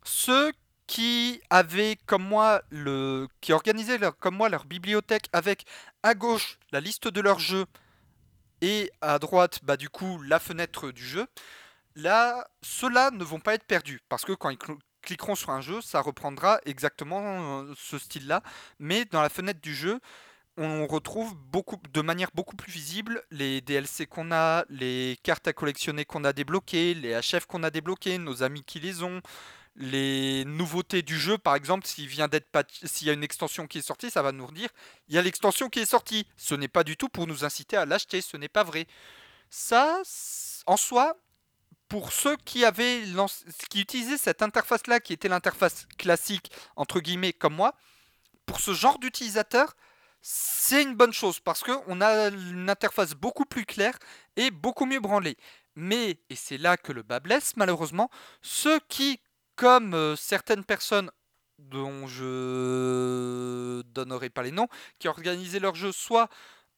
ceux 0.05 0.53
qui 0.87 1.41
avaient 1.51 1.97
comme 2.07 2.25
moi 2.25 2.63
le, 2.71 3.29
qui 3.41 3.53
organisaient 3.53 3.99
comme 4.19 4.37
moi 4.37 4.49
leur 4.49 4.65
bibliothèque 4.65 5.27
avec 5.33 5.65
à 6.03 6.15
gauche 6.15 6.59
la 6.73 6.81
liste 6.81 7.09
de 7.09 7.21
leurs 7.21 7.39
jeux 7.39 7.67
et 8.61 8.91
à 9.01 9.19
droite, 9.19 9.61
bah 9.63 9.77
du 9.77 9.89
coup 9.89 10.21
la 10.23 10.39
fenêtre 10.39 10.91
du 10.91 11.05
jeu. 11.05 11.27
Là, 11.97 12.47
ceux-là 12.63 13.11
ne 13.11 13.25
vont 13.25 13.41
pas 13.41 13.55
être 13.55 13.65
perdus 13.65 14.01
parce 14.09 14.25
que 14.25 14.33
quand 14.33 14.51
ils 14.51 14.59
cliqueront 15.03 15.35
sur 15.35 15.51
un 15.51 15.61
jeu, 15.61 15.81
ça 15.81 16.01
reprendra 16.01 16.61
exactement 16.65 17.63
euh, 17.63 17.73
ce 17.77 17.99
style-là, 17.99 18.43
mais 18.79 19.05
dans 19.07 19.23
la 19.23 19.29
fenêtre 19.29 19.61
du 19.61 19.75
jeu, 19.75 20.01
on 20.57 20.87
retrouve 20.87 21.35
beaucoup, 21.37 21.77
de 21.93 22.01
manière 22.03 22.31
beaucoup 22.35 22.57
plus 22.57 22.71
visible 22.71 23.23
les 23.31 23.61
DLC 23.61 24.07
qu'on 24.07 24.31
a, 24.31 24.65
les 24.69 25.19
cartes 25.23 25.49
à 25.49 25.53
collectionner 25.53 26.05
qu'on 26.05 26.25
a 26.25 26.33
débloquées, 26.33 26.95
les 26.95 27.19
HF 27.19 27.47
qu'on 27.47 27.63
a 27.63 27.71
débloqués, 27.71 28.19
nos 28.19 28.43
amis 28.43 28.63
qui 28.63 28.79
les 28.79 29.03
ont, 29.03 29.23
les 29.77 30.45
nouveautés 30.45 31.03
du 31.03 31.19
jeu, 31.19 31.39
par 31.39 31.55
exemple, 31.55 31.87
s'il 31.87 32.07
vient 32.07 32.29
d'être 32.29 32.49
s'il 32.85 33.07
y 33.07 33.11
a 33.11 33.13
une 33.13 33.25
extension 33.25 33.67
qui 33.67 33.79
est 33.79 33.83
sortie, 33.83 34.11
ça 34.11 34.23
va 34.23 34.33
nous 34.33 34.51
dire 34.53 34.69
il 35.09 35.15
y 35.15 35.19
a 35.19 35.23
l'extension 35.23 35.69
qui 35.69 35.81
est 35.81 35.87
sortie. 35.87 36.27
Ce 36.37 36.55
n'est 36.55 36.69
pas 36.69 36.85
du 36.85 36.97
tout 36.97 37.09
pour 37.09 37.27
nous 37.27 37.45
inciter 37.45 37.77
à 37.77 37.87
l'acheter, 37.87 38.21
ce 38.21 38.37
n'est 38.37 38.49
pas 38.49 38.65
vrai. 38.65 38.87
Ça, 39.49 40.03
en 40.67 40.77
soi, 40.77 41.17
pour 41.91 42.13
ceux 42.13 42.37
qui 42.37 42.65
avaient 42.65 43.03
qui 43.69 43.81
utilisaient 43.81 44.17
cette 44.17 44.43
interface 44.43 44.87
là 44.87 45.01
qui 45.01 45.13
était 45.13 45.29
l'interface 45.29 45.87
classique 45.99 46.51
entre 46.77 47.01
guillemets 47.01 47.33
comme 47.33 47.55
moi 47.55 47.75
pour 48.47 48.61
ce 48.61 48.73
genre 48.73 48.99
d'utilisateur 49.01 49.75
c'est 50.23 50.83
une 50.83 50.95
bonne 50.95 51.13
chose 51.13 51.41
parce 51.41 51.63
que 51.63 51.73
on 51.89 52.01
a 52.01 52.29
une 52.29 52.71
interface 52.71 53.15
beaucoup 53.15 53.45
plus 53.45 53.67
claire 53.67 53.99
et 54.37 54.53
beaucoup 54.53 54.87
mieux 54.87 55.01
branlée 55.01 55.37
mais 55.75 56.21
et 56.31 56.37
c'est 56.37 56.59
là 56.59 56.77
que 56.77 56.93
le 56.93 57.03
bas 57.03 57.19
blesse 57.19 57.57
malheureusement 57.57 58.09
ceux 58.41 58.79
qui 58.89 59.21
comme 59.61 59.93
euh, 59.93 60.17
certaines 60.17 60.65
personnes 60.65 61.11
dont 61.59 62.07
je 62.07 63.83
donnerai 63.93 64.31
pas 64.31 64.43
les 64.43 64.53
noms 64.53 64.69
qui 64.99 65.07
organisaient 65.07 65.59
leur 65.61 65.75
jeu 65.75 65.93
soit 65.93 66.31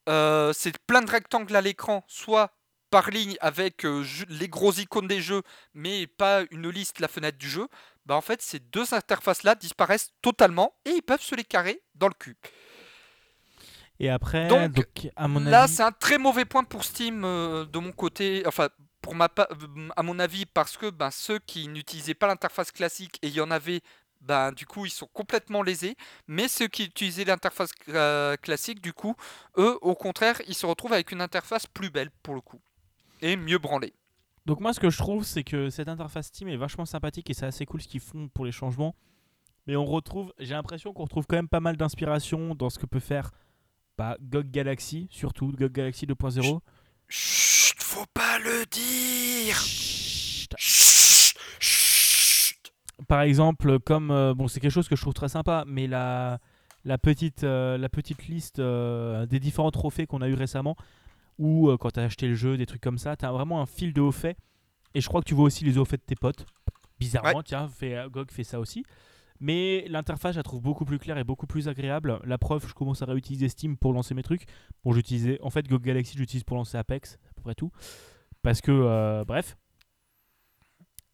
euh, 0.09 0.53
c'est 0.53 0.77
plein 0.79 1.01
de 1.01 1.09
rectangles 1.09 1.55
à 1.55 1.61
l'écran 1.61 2.03
soit 2.09 2.51
par 2.91 3.13
ligne 3.13 3.37
avec 3.41 3.87
euh, 3.87 4.05
les 4.29 4.49
gros 4.49 4.73
icônes 4.73 5.07
des 5.07 5.23
jeux, 5.23 5.43
mais 5.75 6.09
pas 6.09 6.43
une 6.51 6.69
liste, 6.69 6.99
la 6.99 7.07
fenêtre 7.07 7.39
du 7.39 7.49
jeu, 7.49 7.69
bah 8.05 8.17
en 8.17 8.21
fait 8.21 8.43
ces 8.43 8.59
deux 8.59 8.93
interfaces-là 8.95 9.55
disparaissent 9.55 10.11
totalement 10.21 10.75
et 10.85 10.91
ils 10.91 11.03
peuvent 11.03 11.23
se 11.23 11.37
les 11.37 11.45
carrer 11.45 11.85
dans 11.95 12.09
le 12.09 12.15
cul. 12.15 12.37
Et 14.01 14.11
après, 14.11 14.49
donc, 14.49 15.09
à 15.15 15.29
mon 15.29 15.39
là 15.39 15.69
c'est 15.69 15.85
un 15.85 15.93
très 15.93 16.19
mauvais 16.19 16.47
point 16.47 16.65
pour 16.65 16.83
Steam 16.83 17.23
euh, 17.25 17.65
de 17.65 17.79
mon 17.79 17.93
côté, 17.93 18.43
enfin 18.45 18.71
pour 19.03 19.15
ma 19.15 19.29
à 19.97 20.03
mon 20.03 20.19
avis 20.19 20.47
parce 20.47 20.77
que 20.77 20.89
ben, 20.91 21.11
ceux 21.11 21.39
qui 21.41 21.69
n'utilisaient 21.69 22.15
pas 22.15 22.29
l'interface 22.29 22.71
classique 22.71 23.19
et 23.23 23.29
il 23.29 23.35
y 23.35 23.41
en 23.41 23.51
avait 23.51 23.81
ben, 24.23 24.53
du 24.53 24.67
coup, 24.67 24.87
ils 24.87 24.91
sont 24.91 25.09
complètement 25.13 25.63
lésés. 25.63 25.97
Mais 26.29 26.47
ceux 26.47 26.69
qui 26.69 26.85
utilisaient 26.85 27.25
l'interface 27.25 27.73
classique, 28.41 28.81
du 28.81 28.93
coup, 28.93 29.17
eux, 29.59 29.77
au 29.83 29.97
contraire, 29.97 30.41
ils 30.47 30.55
se 30.55 30.65
retrouvent 30.65 30.93
avec 30.93 31.11
une 31.11 31.21
interface 31.21 31.67
plus 31.67 31.91
belle 31.91 32.11
pour 32.23 32.35
le 32.35 32.41
coup 32.41 32.61
et 33.23 33.37
mieux 33.37 33.59
branlé. 33.59 33.95
Donc 34.45 34.61
moi 34.61 34.73
ce 34.73 34.81
que 34.81 34.91
je 34.91 34.99
trouve 34.99 35.25
c'est 35.25 35.45
que 35.45 35.71
cette 35.71 35.89
interface 35.89 36.27
Steam 36.27 36.49
est 36.49 36.57
vachement 36.57 36.85
sympathique 36.85 37.31
et 37.31 37.35
c'est 37.35 37.47
assez 37.47 37.65
cool 37.65 37.81
ce 37.81 37.89
qu'ils 37.89 38.01
font 38.01 38.29
pour 38.29 38.45
les 38.45 38.53
changements. 38.53 38.95
Mais 39.69 39.77
on 39.77 39.85
retrouve, 39.85 40.35
j'ai 40.41 40.55
l'impression 40.55 40.93
qu'on 40.93 41.05
retrouve 41.05 41.27
quand 41.29 41.37
même 41.37 41.49
pas 41.49 41.61
mal 41.61 41.77
d'inspiration 41.77 42.57
dans 42.57 42.69
ce 42.69 42.81
que 42.81 42.87
peut 42.87 43.01
faire 43.01 43.31
bah, 43.97 44.17
GOG 44.21 44.51
Galaxy, 44.51 45.07
surtout 45.11 45.53
GOG 45.53 45.71
Galaxy 45.71 46.07
2.0. 46.07 46.59
Chut, 47.93 47.93
faut 47.93 48.07
pas 48.15 48.39
le 48.39 48.65
dire. 48.71 49.57
Chut, 50.57 52.73
Par 53.09 53.21
exemple, 53.21 53.79
comme 53.81 54.11
euh, 54.11 54.35
bon, 54.35 54.49
c'est 54.49 54.61
quelque 54.61 54.71
chose 54.71 54.89
que 54.89 54.97
je 54.97 55.03
trouve 55.03 55.15
très 55.15 55.29
sympa, 55.29 55.65
mais 55.67 55.87
la 55.87 56.39
la 56.85 56.99
petite 56.99 57.45
euh, 57.45 57.79
la 57.79 57.89
petite 57.89 58.27
liste 58.27 58.59
euh, 58.59 59.27
des 59.27 59.41
différents 59.41 59.71
trophées 59.71 60.07
qu'on 60.07 60.23
a 60.23 60.29
eu 60.29 60.35
récemment, 60.35 60.77
ou 61.39 61.71
quand 61.79 61.91
tu 61.91 62.01
as 62.01 62.05
acheté 62.05 62.29
le 62.29 62.35
jeu, 62.35 62.57
des 62.57 62.67
trucs 62.67 62.81
comme 62.81 62.99
ça. 62.99 63.17
Tu 63.17 63.25
as 63.25 63.33
vraiment 63.33 63.61
un 63.61 63.67
fil 63.67 63.93
de 63.93 64.01
haut 64.01 64.13
fait. 64.13 64.37
Et 64.95 65.01
je 65.01 65.09
crois 65.09 65.23
que 65.23 65.29
tu 65.29 65.35
vois 65.35 65.45
aussi 65.45 65.65
les 65.65 65.79
hauts 65.79 65.85
faits 65.85 66.01
de 66.01 66.07
tes 66.07 66.17
potes. 66.17 66.47
Bizarrement, 66.99 67.43
tiens, 67.43 67.69
fait, 67.69 68.09
GOG 68.11 68.31
fait 68.31 68.45
ça 68.45 68.61
aussi. 68.61 68.85
Mais 69.41 69.87
l'interface, 69.89 70.35
je 70.35 70.39
la 70.39 70.45
trouve 70.45 70.61
beaucoup 70.61 70.85
plus 70.85 71.01
claire 71.01 71.19
et 71.19 71.25
beaucoup 71.25 71.49
plus 71.49 71.67
agréable. 71.67 72.21
La 72.25 72.39
preuve, 72.39 72.65
je 72.69 72.75
commence 72.75 73.03
à 73.03 73.07
réutiliser 73.07 73.49
Steam 73.49 73.77
pour 73.77 73.93
lancer 73.93 74.15
mes 74.15 74.23
trucs. 74.23 74.45
Bon, 74.85 74.93
j'utilisais. 74.93 75.39
En 75.43 75.51
fait, 75.51 75.67
GOG 75.67 75.83
Galaxy, 75.83 76.17
j'utilise 76.17 76.45
pour 76.45 76.57
lancer 76.57 76.79
Apex, 76.79 77.19
peu 77.43 77.49
près 77.49 77.55
tout. 77.55 77.71
Parce 78.43 78.61
que, 78.61 78.73
euh, 78.73 79.25
bref. 79.25 79.57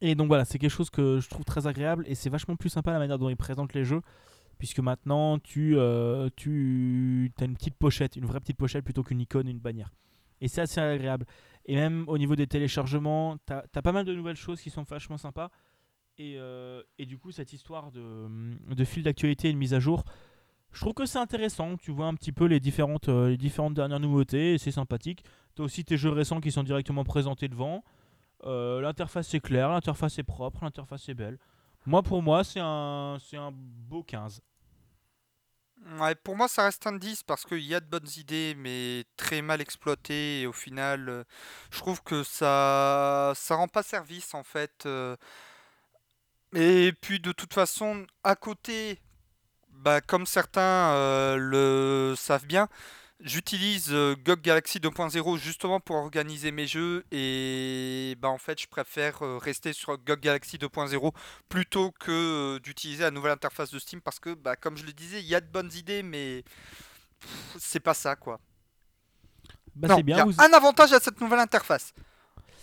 Et 0.00 0.14
donc 0.14 0.28
voilà, 0.28 0.44
c'est 0.44 0.58
quelque 0.58 0.70
chose 0.70 0.90
que 0.90 1.18
je 1.20 1.28
trouve 1.28 1.44
très 1.44 1.66
agréable 1.66 2.04
et 2.06 2.14
c'est 2.14 2.30
vachement 2.30 2.54
plus 2.54 2.70
sympa 2.70 2.92
la 2.92 2.98
manière 2.98 3.18
dont 3.18 3.28
ils 3.28 3.36
présentent 3.36 3.74
les 3.74 3.84
jeux. 3.84 4.02
Puisque 4.58 4.80
maintenant, 4.80 5.38
tu, 5.38 5.76
tu 6.36 7.32
as 7.40 7.44
une 7.44 7.54
petite 7.54 7.76
pochette, 7.76 8.16
une 8.16 8.26
vraie 8.26 8.40
petite 8.40 8.56
pochette 8.56 8.84
plutôt 8.84 9.04
qu'une 9.04 9.20
icône, 9.20 9.48
une 9.48 9.60
bannière. 9.60 9.92
Et 10.40 10.48
c'est 10.48 10.60
assez 10.60 10.80
agréable. 10.80 11.26
Et 11.66 11.74
même 11.74 12.04
au 12.08 12.18
niveau 12.18 12.36
des 12.36 12.46
téléchargements, 12.46 13.36
tu 13.46 13.52
as, 13.52 13.82
pas 13.82 13.92
mal 13.92 14.04
de 14.04 14.14
nouvelles 14.14 14.36
choses 14.36 14.60
qui 14.60 14.70
sont 14.70 14.82
vachement 14.82 15.18
sympas. 15.18 15.50
Et, 16.16 16.36
euh, 16.38 16.82
et 16.98 17.06
du 17.06 17.18
coup, 17.18 17.30
cette 17.30 17.52
histoire 17.52 17.92
de, 17.92 18.28
de 18.74 18.84
fil 18.84 19.02
d'actualité 19.02 19.50
et 19.50 19.52
de 19.52 19.58
mise 19.58 19.74
à 19.74 19.80
jour, 19.80 20.04
je 20.72 20.80
trouve 20.80 20.94
que 20.94 21.06
c'est 21.06 21.18
intéressant. 21.18 21.76
Tu 21.76 21.90
vois 21.90 22.06
un 22.06 22.14
petit 22.14 22.32
peu 22.32 22.44
les 22.44 22.60
différentes, 22.60 23.08
euh, 23.08 23.28
les 23.28 23.36
différentes 23.36 23.74
dernières 23.74 24.00
nouveautés 24.00 24.58
c'est 24.58 24.70
sympathique. 24.70 25.24
Tu 25.56 25.62
as 25.62 25.64
aussi 25.64 25.84
tes 25.84 25.96
jeux 25.96 26.10
récents 26.10 26.40
qui 26.40 26.52
sont 26.52 26.62
directement 26.62 27.04
présentés 27.04 27.48
devant. 27.48 27.84
Euh, 28.44 28.80
l'interface 28.80 29.32
est 29.34 29.40
claire, 29.40 29.70
l'interface 29.70 30.18
est 30.18 30.24
propre, 30.24 30.62
l'interface 30.62 31.08
est 31.08 31.14
belle. 31.14 31.38
Moi, 31.86 32.02
pour 32.02 32.22
moi, 32.22 32.44
c'est 32.44 32.60
un, 32.60 33.16
un 33.32 33.50
beau 33.52 34.02
15. 34.02 34.40
Ouais, 35.98 36.14
pour 36.16 36.36
moi, 36.36 36.48
ça 36.48 36.64
reste 36.64 36.86
un 36.86 36.96
10 36.96 37.22
parce 37.22 37.44
qu'il 37.44 37.60
y 37.60 37.74
a 37.74 37.80
de 37.80 37.86
bonnes 37.86 38.08
idées, 38.16 38.54
mais 38.56 39.04
très 39.16 39.42
mal 39.42 39.60
exploitées. 39.60 40.42
Et 40.42 40.46
au 40.46 40.52
final, 40.52 41.08
euh, 41.08 41.24
je 41.72 41.78
trouve 41.78 42.02
que 42.02 42.22
ça 42.22 43.32
ça 43.34 43.54
rend 43.56 43.68
pas 43.68 43.82
service 43.82 44.34
en 44.34 44.42
fait. 44.42 44.86
Et 46.54 46.92
puis 47.00 47.20
de 47.20 47.32
toute 47.32 47.52
façon, 47.52 48.06
à 48.24 48.34
côté, 48.34 49.00
bah, 49.78 50.00
comme 50.00 50.26
certains 50.26 50.92
euh, 50.92 51.36
le 51.36 52.14
savent 52.16 52.46
bien, 52.46 52.68
J'utilise 53.20 53.88
euh, 53.90 54.14
GOG 54.24 54.42
Galaxy 54.42 54.78
2.0 54.78 55.38
justement 55.38 55.80
pour 55.80 55.96
organiser 55.96 56.52
mes 56.52 56.68
jeux 56.68 57.04
et 57.10 58.14
bah 58.20 58.28
en 58.28 58.38
fait 58.38 58.60
je 58.60 58.68
préfère 58.68 59.24
euh, 59.24 59.38
rester 59.38 59.72
sur 59.72 59.98
GOG 59.98 60.20
Galaxy 60.20 60.56
2.0 60.56 61.12
plutôt 61.48 61.90
que 61.98 62.12
euh, 62.12 62.60
d'utiliser 62.60 63.02
la 63.02 63.10
nouvelle 63.10 63.32
interface 63.32 63.72
de 63.72 63.80
Steam 63.80 64.00
parce 64.00 64.20
que 64.20 64.34
bah 64.34 64.54
comme 64.54 64.76
je 64.76 64.84
le 64.84 64.92
disais 64.92 65.18
il 65.18 65.26
y 65.26 65.34
a 65.34 65.40
de 65.40 65.48
bonnes 65.48 65.72
idées 65.74 66.04
mais 66.04 66.44
c'est 67.58 67.80
pas 67.80 67.94
ça 67.94 68.14
quoi. 68.14 68.38
Bah, 69.74 69.88
c'est 69.96 70.04
bien. 70.04 70.18
Y 70.18 70.20
a 70.20 70.44
un 70.44 70.52
avantage 70.52 70.92
à 70.92 71.00
cette 71.00 71.20
nouvelle 71.20 71.40
interface. 71.40 71.92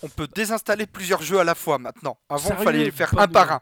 On 0.03 0.07
peut 0.07 0.28
désinstaller 0.28 0.86
plusieurs 0.86 1.22
jeux 1.22 1.39
à 1.39 1.43
la 1.43 1.55
fois 1.55 1.80
maintenant. 1.80 2.18
Avant 2.30 2.55
il 2.57 2.63
fallait 2.63 2.84
les 2.86 2.91
faire 2.91 3.13
un 3.20 3.28
par 3.28 3.51
un. 3.51 3.61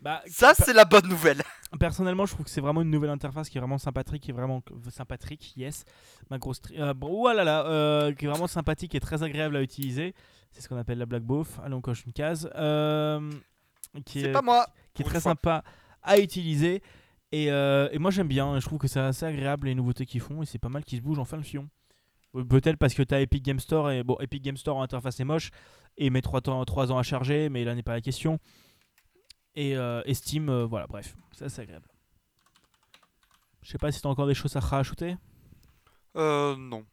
Bah, 0.00 0.22
ça, 0.26 0.54
c'est 0.54 0.72
la 0.72 0.84
bonne 0.84 1.08
nouvelle. 1.08 1.42
Personnellement, 1.78 2.26
je 2.26 2.32
trouve 2.32 2.44
que 2.44 2.50
c'est 2.50 2.60
vraiment 2.60 2.82
une 2.82 2.90
nouvelle 2.90 3.10
interface 3.10 3.48
qui 3.48 3.58
est 3.58 3.60
vraiment 3.60 3.78
sympathique, 3.78 4.22
qui 4.22 4.30
est 4.30 4.34
vraiment 4.34 4.62
sympathique, 4.90 5.54
yes. 5.56 5.84
Ma 6.30 6.38
grosse, 6.38 6.60
euh, 6.78 6.94
là 7.34 7.44
là, 7.44 7.66
euh, 7.66 8.12
qui 8.12 8.24
est 8.24 8.28
vraiment 8.28 8.46
sympathique 8.46 8.94
et 8.94 9.00
très 9.00 9.22
agréable 9.22 9.56
à 9.56 9.62
utiliser. 9.62 10.14
C'est 10.50 10.62
ce 10.62 10.68
qu'on 10.68 10.76
appelle 10.76 10.98
la 10.98 11.06
black. 11.06 11.22
Allez, 11.62 11.74
on 11.74 11.80
coche 11.80 12.04
une 12.06 12.12
case. 12.12 12.50
Euh, 12.56 13.30
qui 14.04 14.24
est, 14.24 14.32
pas 14.32 14.42
moi. 14.42 14.66
Qui 14.94 15.02
est 15.02 15.04
très 15.04 15.20
sympa 15.20 15.62
à 16.02 16.18
utiliser. 16.18 16.82
Et, 17.32 17.50
euh, 17.52 17.88
et 17.92 17.98
moi, 17.98 18.10
j'aime 18.10 18.28
bien. 18.28 18.58
Je 18.58 18.66
trouve 18.66 18.78
que 18.78 18.88
c'est 18.88 19.00
assez 19.00 19.26
agréable 19.26 19.68
les 19.68 19.74
nouveautés 19.74 20.06
qu'ils 20.06 20.20
font 20.20 20.42
et 20.42 20.46
c'est 20.46 20.58
pas 20.58 20.68
mal 20.68 20.84
qu'ils 20.84 20.98
se 20.98 21.02
bougent 21.02 21.18
enfin 21.18 21.36
le 21.36 21.42
fion. 21.42 21.68
Peut-être 22.32 22.76
parce 22.76 22.94
que 22.94 23.02
tu 23.02 23.14
as 23.14 23.20
Epic 23.20 23.44
Game 23.44 23.58
Store 23.58 23.90
et 23.90 24.02
bon, 24.02 24.16
Epic 24.20 24.42
Game 24.42 24.56
Store 24.56 24.76
en 24.76 24.82
interface 24.82 25.18
est 25.18 25.24
moche 25.24 25.50
et 25.98 26.10
met 26.10 26.20
3, 26.20 26.40
3 26.40 26.92
ans 26.92 26.98
à 26.98 27.02
charger, 27.02 27.48
mais 27.48 27.64
là 27.64 27.74
n'est 27.74 27.82
pas 27.82 27.92
la 27.92 28.00
question. 28.00 28.38
Et, 29.60 29.76
euh, 29.76 30.00
et 30.06 30.14
Steam, 30.14 30.48
euh, 30.48 30.64
voilà, 30.64 30.86
bref, 30.86 31.14
ça 31.32 31.50
c'est 31.50 31.60
agréable. 31.62 31.86
Je 33.62 33.70
sais 33.70 33.76
pas 33.78 33.92
si 33.92 34.00
t'as 34.00 34.08
encore 34.08 34.26
des 34.26 34.32
choses 34.34 34.56
à 34.56 34.60
rajouter? 34.60 35.16
Euh, 36.16 36.56
non. 36.56 36.84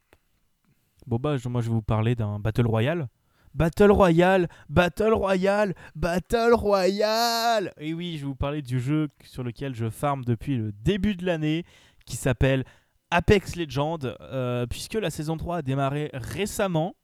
Bon 1.06 1.16
bah, 1.16 1.38
je- 1.38 1.48
moi 1.48 1.62
je 1.62 1.68
vais 1.70 1.74
vous 1.74 1.82
parler 1.82 2.14
d'un 2.16 2.40
Battle 2.40 2.68
Royale. 2.68 3.08
Battle 3.54 3.90
Royale, 3.92 4.50
Battle 4.70 5.14
Royale, 5.14 5.74
Battle 5.96 6.54
Royale 6.54 7.74
Et 7.78 7.94
oui, 7.94 8.16
je 8.18 8.24
vais 8.24 8.28
vous 8.28 8.36
parler 8.36 8.62
du 8.62 8.80
jeu 8.82 9.08
sur 9.24 9.44
lequel 9.44 9.74
je 9.74 9.90
farm 9.90 10.26
depuis 10.26 10.58
le 10.58 10.74
début 10.74 11.16
de 11.16 11.26
l'année, 11.26 11.64
qui 12.06 12.18
s'appelle 12.18 12.66
Apex 13.12 13.56
Legends, 13.56 14.00
euh, 14.04 14.68
puisque 14.68 14.96
la 14.96 15.10
saison 15.10 15.38
3 15.38 15.58
a 15.58 15.62
démarré 15.62 16.10
récemment. 16.14 16.96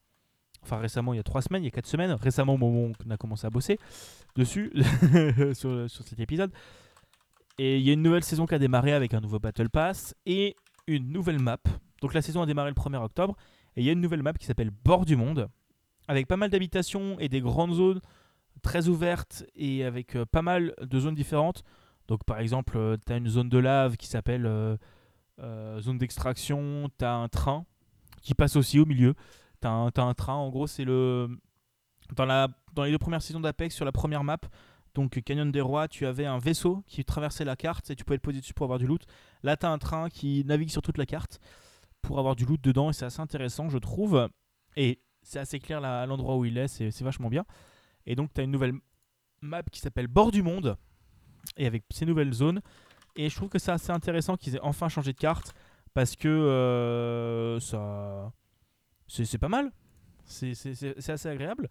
Enfin 0.64 0.78
récemment, 0.78 1.14
il 1.14 1.18
y 1.18 1.20
a 1.20 1.24
3 1.24 1.42
semaines, 1.42 1.64
il 1.64 1.66
y 1.66 1.68
a 1.68 1.72
4 1.72 1.86
semaines, 1.86 2.12
récemment 2.12 2.54
au 2.54 2.58
moment 2.58 2.86
où 2.86 2.94
on 3.06 3.10
a 3.10 3.18
commencé 3.18 3.46
à 3.46 3.50
bosser 3.50 3.78
dessus, 4.36 4.72
sur, 5.54 5.90
cet 5.90 6.20
épisode. 6.20 6.52
Et 7.58 7.78
il 7.78 7.84
y 7.84 7.90
a 7.90 7.94
une 7.94 8.02
nouvelle 8.02 8.24
saison 8.24 8.46
qui 8.46 8.56
a 8.56 8.60
démarré 8.60 8.94
avec 8.94 9.14
un 9.14 9.22
nouveau 9.22 9.40
Battle 9.40 9.70
Pass 9.70 10.16
et 10.26 10.56
une 10.88 11.12
nouvelle 11.12 11.40
map. 11.40 11.60
Donc 12.02 12.14
la 12.14 12.22
saison 12.22 12.42
a 12.42 12.46
démarré 12.46 12.70
le 12.70 12.76
1er 12.76 12.98
octobre. 12.98 13.36
Et 13.76 13.82
il 13.82 13.86
y 13.86 13.90
a 13.90 13.94
une 13.94 14.02
nouvelle 14.02 14.24
map 14.24 14.34
qui 14.34 14.46
s'appelle 14.46 14.72
Bord 14.72 15.06
du 15.06 15.16
Monde, 15.16 15.50
avec 16.08 16.28
pas 16.28 16.38
mal 16.38 16.50
d'habitations 16.50 17.20
et 17.20 17.30
des 17.30 17.42
grandes 17.42 17.74
zones 17.74 18.02
très 18.62 18.88
ouvertes 18.88 19.44
et 19.56 19.84
avec 19.84 20.16
euh, 20.16 20.26
pas 20.26 20.42
mal 20.42 20.74
de 20.82 21.00
zones 21.00 21.16
différentes. 21.16 21.64
Donc 22.08 22.24
par 22.24 22.40
exemple, 22.40 22.98
tu 23.06 23.14
as 23.14 23.18
une 23.18 23.28
zone 23.28 23.50
de 23.50 23.58
lave 23.58 23.98
qui 23.98 24.08
s'appelle 24.08 24.46
euh, 24.46 24.78
euh, 25.40 25.82
zone 25.82 25.98
d'extraction, 25.98 26.90
tu 26.98 27.06
as 27.06 27.14
un 27.14 27.28
train 27.28 27.66
qui 28.22 28.34
passe 28.34 28.56
aussi 28.56 28.80
au 28.80 28.86
milieu. 28.86 29.16
Tu 29.64 30.02
as, 30.02 30.04
un 30.04 30.14
train, 30.14 30.34
en 30.34 30.50
gros, 30.50 30.68
c'est 30.68 30.86
le... 30.86 31.30
Dans, 32.16 32.26
la, 32.26 32.50
dans 32.74 32.84
les 32.84 32.92
deux 32.92 32.98
premières 32.98 33.22
saisons 33.22 33.40
d'Apex, 33.40 33.74
sur 33.74 33.86
la 33.86 33.92
première 33.92 34.24
map, 34.24 34.40
donc 34.94 35.22
Canyon 35.22 35.52
des 35.52 35.62
Rois, 35.62 35.88
tu 35.88 36.06
avais 36.06 36.26
un 36.26 36.38
vaisseau 36.38 36.84
qui 36.88 37.04
traversait 37.04 37.46
la 37.46 37.56
carte 37.56 37.90
et 37.90 37.96
tu 37.96 38.04
pouvais 38.04 38.18
te 38.18 38.24
poser 38.24 38.42
dessus 38.42 38.54
pour 38.54 38.66
avoir 38.66 38.78
du 38.78 38.86
loot. 38.86 39.06
Là, 39.42 39.58
tu 39.58 39.66
as 39.66 39.70
un 39.70 39.78
train 39.78 40.10
qui 40.10 40.44
navigue 40.46 40.70
sur 40.70 40.82
toute 40.82 40.98
la 40.98 41.06
carte 41.06 41.40
pour 42.02 42.20
avoir 42.20 42.36
du 42.36 42.46
loot 42.46 42.62
dedans 42.62 42.90
et 42.90 42.94
c'est 42.94 43.06
assez 43.06 43.22
intéressant, 43.22 43.70
je 43.70 43.78
trouve. 43.78 44.30
Et 44.76 45.02
c'est 45.22 45.40
assez 45.40 45.60
clair 45.60 45.82
l'endroit 45.82 46.36
où 46.38 46.46
il 46.46 46.58
est, 46.58 46.68
c'est 46.68 47.02
vachement 47.02 47.30
bien. 47.30 47.46
Et 48.06 48.16
donc, 48.16 48.34
tu 48.34 48.42
as 48.42 48.44
une 48.44 48.52
nouvelle 48.52 48.74
map 49.42 49.64
qui 49.64 49.80
s'appelle 49.80 50.08
Bord 50.08 50.32
du 50.32 50.44
Monde 50.44 50.78
et 51.58 51.66
avec 51.66 51.84
ces 51.90 52.06
nouvelles 52.06 52.34
zones. 52.34 52.62
Et 53.16 53.30
je 53.30 53.36
trouve 53.36 53.50
que 53.50 53.60
c'est 53.60 53.72
assez 53.72 53.92
intéressant 53.92 54.38
qu'ils 54.38 54.56
aient 54.56 54.62
enfin 54.62 54.90
changé 54.90 55.14
de 55.14 55.18
carte 55.18 55.54
parce 55.94 56.16
que 56.16 56.28
euh, 56.28 57.60
ça. 57.60 58.32
C'est 59.08 59.38
pas 59.38 59.50
mal. 59.50 59.72
C'est 60.26 61.10
assez 61.10 61.30
agréable. 61.30 61.70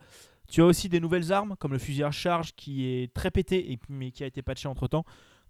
Tu 0.48 0.60
as 0.60 0.66
aussi 0.66 0.88
des 0.88 1.00
nouvelles 1.00 1.32
armes 1.32 1.56
comme 1.58 1.72
le 1.72 1.78
fusil 1.78 2.04
à 2.04 2.10
charge 2.10 2.54
qui 2.54 2.86
est 2.86 3.12
très 3.14 3.30
pété 3.30 3.72
et, 3.72 3.78
mais 3.88 4.10
qui 4.10 4.22
a 4.24 4.26
été 4.26 4.42
patché 4.42 4.68
entre 4.68 4.88
temps. 4.88 5.04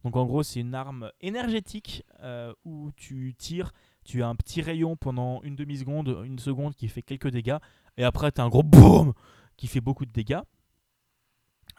Donc 0.04 0.16
en 0.16 0.24
gros, 0.26 0.42
c'est 0.42 0.60
une 0.60 0.74
arme 0.74 1.10
énergétique 1.20 2.04
euh, 2.20 2.52
où 2.64 2.90
tu 2.96 3.34
tires, 3.36 3.72
tu 4.04 4.22
as 4.22 4.28
un 4.28 4.34
petit 4.34 4.62
rayon 4.62 4.96
pendant 4.96 5.42
une 5.42 5.56
demi-seconde, 5.56 6.22
une 6.24 6.38
seconde 6.38 6.74
qui 6.74 6.88
fait 6.88 7.02
quelques 7.02 7.28
dégâts. 7.28 7.58
Et 7.96 8.04
après, 8.04 8.32
tu 8.32 8.40
as 8.40 8.44
un 8.44 8.48
gros 8.48 8.62
boom 8.62 9.12
qui 9.56 9.66
fait 9.66 9.80
beaucoup 9.80 10.04
de 10.04 10.12
dégâts. 10.12 10.40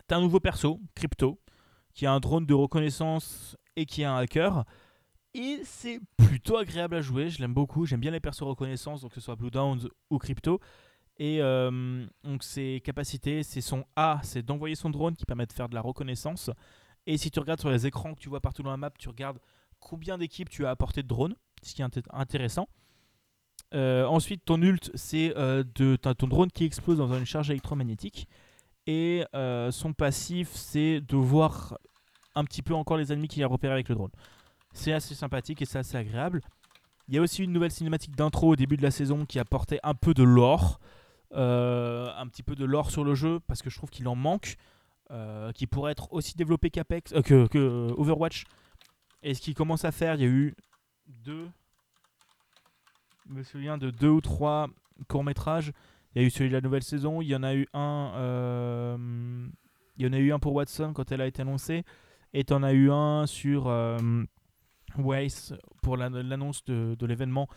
Tu 0.08 0.14
as 0.14 0.18
un 0.18 0.22
nouveau 0.22 0.40
perso, 0.40 0.80
Crypto, 0.96 1.40
qui 1.94 2.06
a 2.06 2.14
un 2.14 2.20
drone 2.20 2.46
de 2.46 2.54
reconnaissance 2.54 3.58
et 3.76 3.86
qui 3.86 4.04
a 4.04 4.14
un 4.14 4.18
hacker. 4.18 4.64
Et 5.36 5.62
c'est 5.64 6.00
plutôt 6.18 6.58
agréable 6.58 6.96
à 6.96 7.02
jouer, 7.02 7.30
je 7.30 7.40
l'aime 7.40 7.54
beaucoup. 7.54 7.86
J'aime 7.86 8.00
bien 8.00 8.12
les 8.12 8.20
persos 8.20 8.44
reconnaissance, 8.44 9.02
donc 9.02 9.12
que 9.12 9.16
ce 9.16 9.22
soit 9.22 9.36
Blue 9.36 9.50
Downs 9.50 9.90
ou 10.10 10.20
Crypto. 10.20 10.60
Et 11.18 11.42
euh, 11.42 12.06
donc 12.24 12.44
ses 12.44 12.82
capacités, 12.84 13.44
c'est 13.44 13.62
son 13.62 13.86
A, 13.96 14.20
c'est 14.24 14.44
d'envoyer 14.44 14.76
son 14.76 14.90
drone 14.90 15.16
qui 15.16 15.26
permet 15.26 15.46
de 15.46 15.54
faire 15.54 15.70
de 15.70 15.76
la 15.76 15.82
reconnaissance. 15.82 16.52
Et 17.06 17.18
si 17.18 17.32
tu 17.32 17.40
regardes 17.40 17.60
sur 17.60 17.70
les 17.70 17.86
écrans 17.86 18.14
que 18.14 18.20
tu 18.20 18.30
vois 18.30 18.42
partout 18.42 18.64
dans 18.64 18.72
la 18.72 18.78
map, 18.78 18.92
tu 18.98 19.10
regardes 19.10 19.40
combien 19.80 20.18
d'équipes 20.18 20.50
tu 20.50 20.66
as 20.66 20.70
apporté 20.70 21.04
de 21.04 21.08
drones, 21.08 21.36
ce 21.62 21.74
qui 21.74 21.82
est 21.82 21.86
inté- 21.86 22.06
intéressant. 22.12 22.68
Euh, 23.74 24.06
ensuite, 24.06 24.46
ton 24.46 24.62
ult, 24.62 24.92
c'est 24.94 25.36
euh, 25.36 25.64
de 25.76 25.96
ton 25.96 26.28
drone 26.28 26.52
qui 26.52 26.64
explose 26.64 26.98
dans 26.98 27.12
une 27.12 27.26
charge 27.26 27.50
électromagnétique. 27.50 28.28
Et 28.86 29.24
son 29.72 29.94
passif, 29.94 30.50
c'est 30.54 31.00
de 31.00 31.16
voir 31.16 31.78
un 32.36 32.44
petit 32.44 32.62
peu 32.62 32.74
encore 32.74 32.98
les 32.98 33.14
ennemis 33.14 33.30
qu'il 33.30 33.42
a 33.44 33.48
repérés 33.48 33.74
avec 33.74 33.88
le 33.88 33.96
drone. 33.96 34.12
C'est 34.74 34.94
assez 34.94 35.16
sympathique 35.16 35.62
et 35.62 35.66
c'est 35.66 35.80
assez 35.80 35.96
agréable. 35.98 36.42
Il 37.08 37.16
y 37.16 37.18
a 37.18 37.22
aussi 37.22 37.44
une 37.44 37.52
nouvelle 37.54 37.72
cinématique 37.72 38.16
d'intro 38.16 38.50
au 38.54 38.56
début 38.56 38.78
de 38.78 38.82
la 38.84 38.92
saison 38.92 39.26
qui 39.26 39.40
apportait 39.40 39.80
un 39.84 39.94
peu 39.94 40.14
de 40.14 40.24
lore. 40.24 40.80
euh, 41.36 42.12
un 42.18 42.28
petit 42.28 42.44
peu 42.44 42.56
de 42.56 42.64
lore 42.66 42.92
sur 42.92 43.04
le 43.04 43.16
jeu 43.16 43.40
parce 43.48 43.62
que 43.64 43.70
je 43.70 43.78
trouve 43.78 43.90
qu'il 43.90 44.08
en 44.08 44.16
manque. 44.16 44.56
euh, 45.12 45.52
qui 45.52 45.68
pourrait 45.68 45.92
être 45.92 46.12
aussi 46.14 46.36
développé 46.36 46.70
qu'Apex, 46.72 47.14
euh, 47.14 47.22
que, 47.22 47.46
que 47.48 47.94
Overwatch. 47.98 48.46
Et 49.22 49.34
ce 49.36 49.42
qu'il 49.42 49.54
commence 49.54 49.86
à 49.86 49.92
faire, 49.92 50.16
il 50.16 50.22
y 50.22 50.26
a 50.26 50.28
eu 50.28 50.56
deux. 51.08 51.48
Je 53.28 53.34
me 53.34 53.44
souviens 53.44 53.78
de 53.78 53.92
deux 53.92 54.10
ou 54.10 54.22
trois 54.22 54.70
courts-métrages. 55.08 55.72
Il 56.16 56.22
y 56.22 56.26
a 56.26 56.28
eu 56.28 56.32
celui 56.32 56.50
de 56.50 56.56
la 56.56 56.62
nouvelle 56.62 56.84
saison. 56.84 57.22
Il 57.22 57.28
y 57.28 57.36
en 57.36 57.44
a 57.44 57.54
eu 57.54 57.68
un. 57.74 58.12
euh, 58.16 59.48
il 59.98 60.06
y 60.06 60.10
en 60.10 60.14
a 60.14 60.18
eu 60.18 60.32
un 60.34 60.40
pour 60.40 60.54
Watson 60.54 60.94
quand 60.94 61.12
elle 61.12 61.22
a 61.22 61.28
été 61.28 61.42
annoncée. 61.42 61.84
Et 62.34 62.44
en 62.52 62.64
as 62.64 62.74
eu 62.74 62.90
un 62.92 63.28
sur 63.28 63.68
Waze 64.98 65.56
pour 65.82 65.98
la- 65.98 66.10
l'annonce 66.10 66.64
de, 66.66 67.06
l'événement 67.06 67.48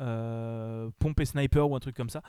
euh, 0.00 0.90
Pompe 0.98 1.20
et 1.20 1.24
Sniper 1.24 1.68
ou 1.70 1.76
un 1.76 1.80
truc 1.80 1.96
comme 1.96 2.10
ça. 2.10 2.22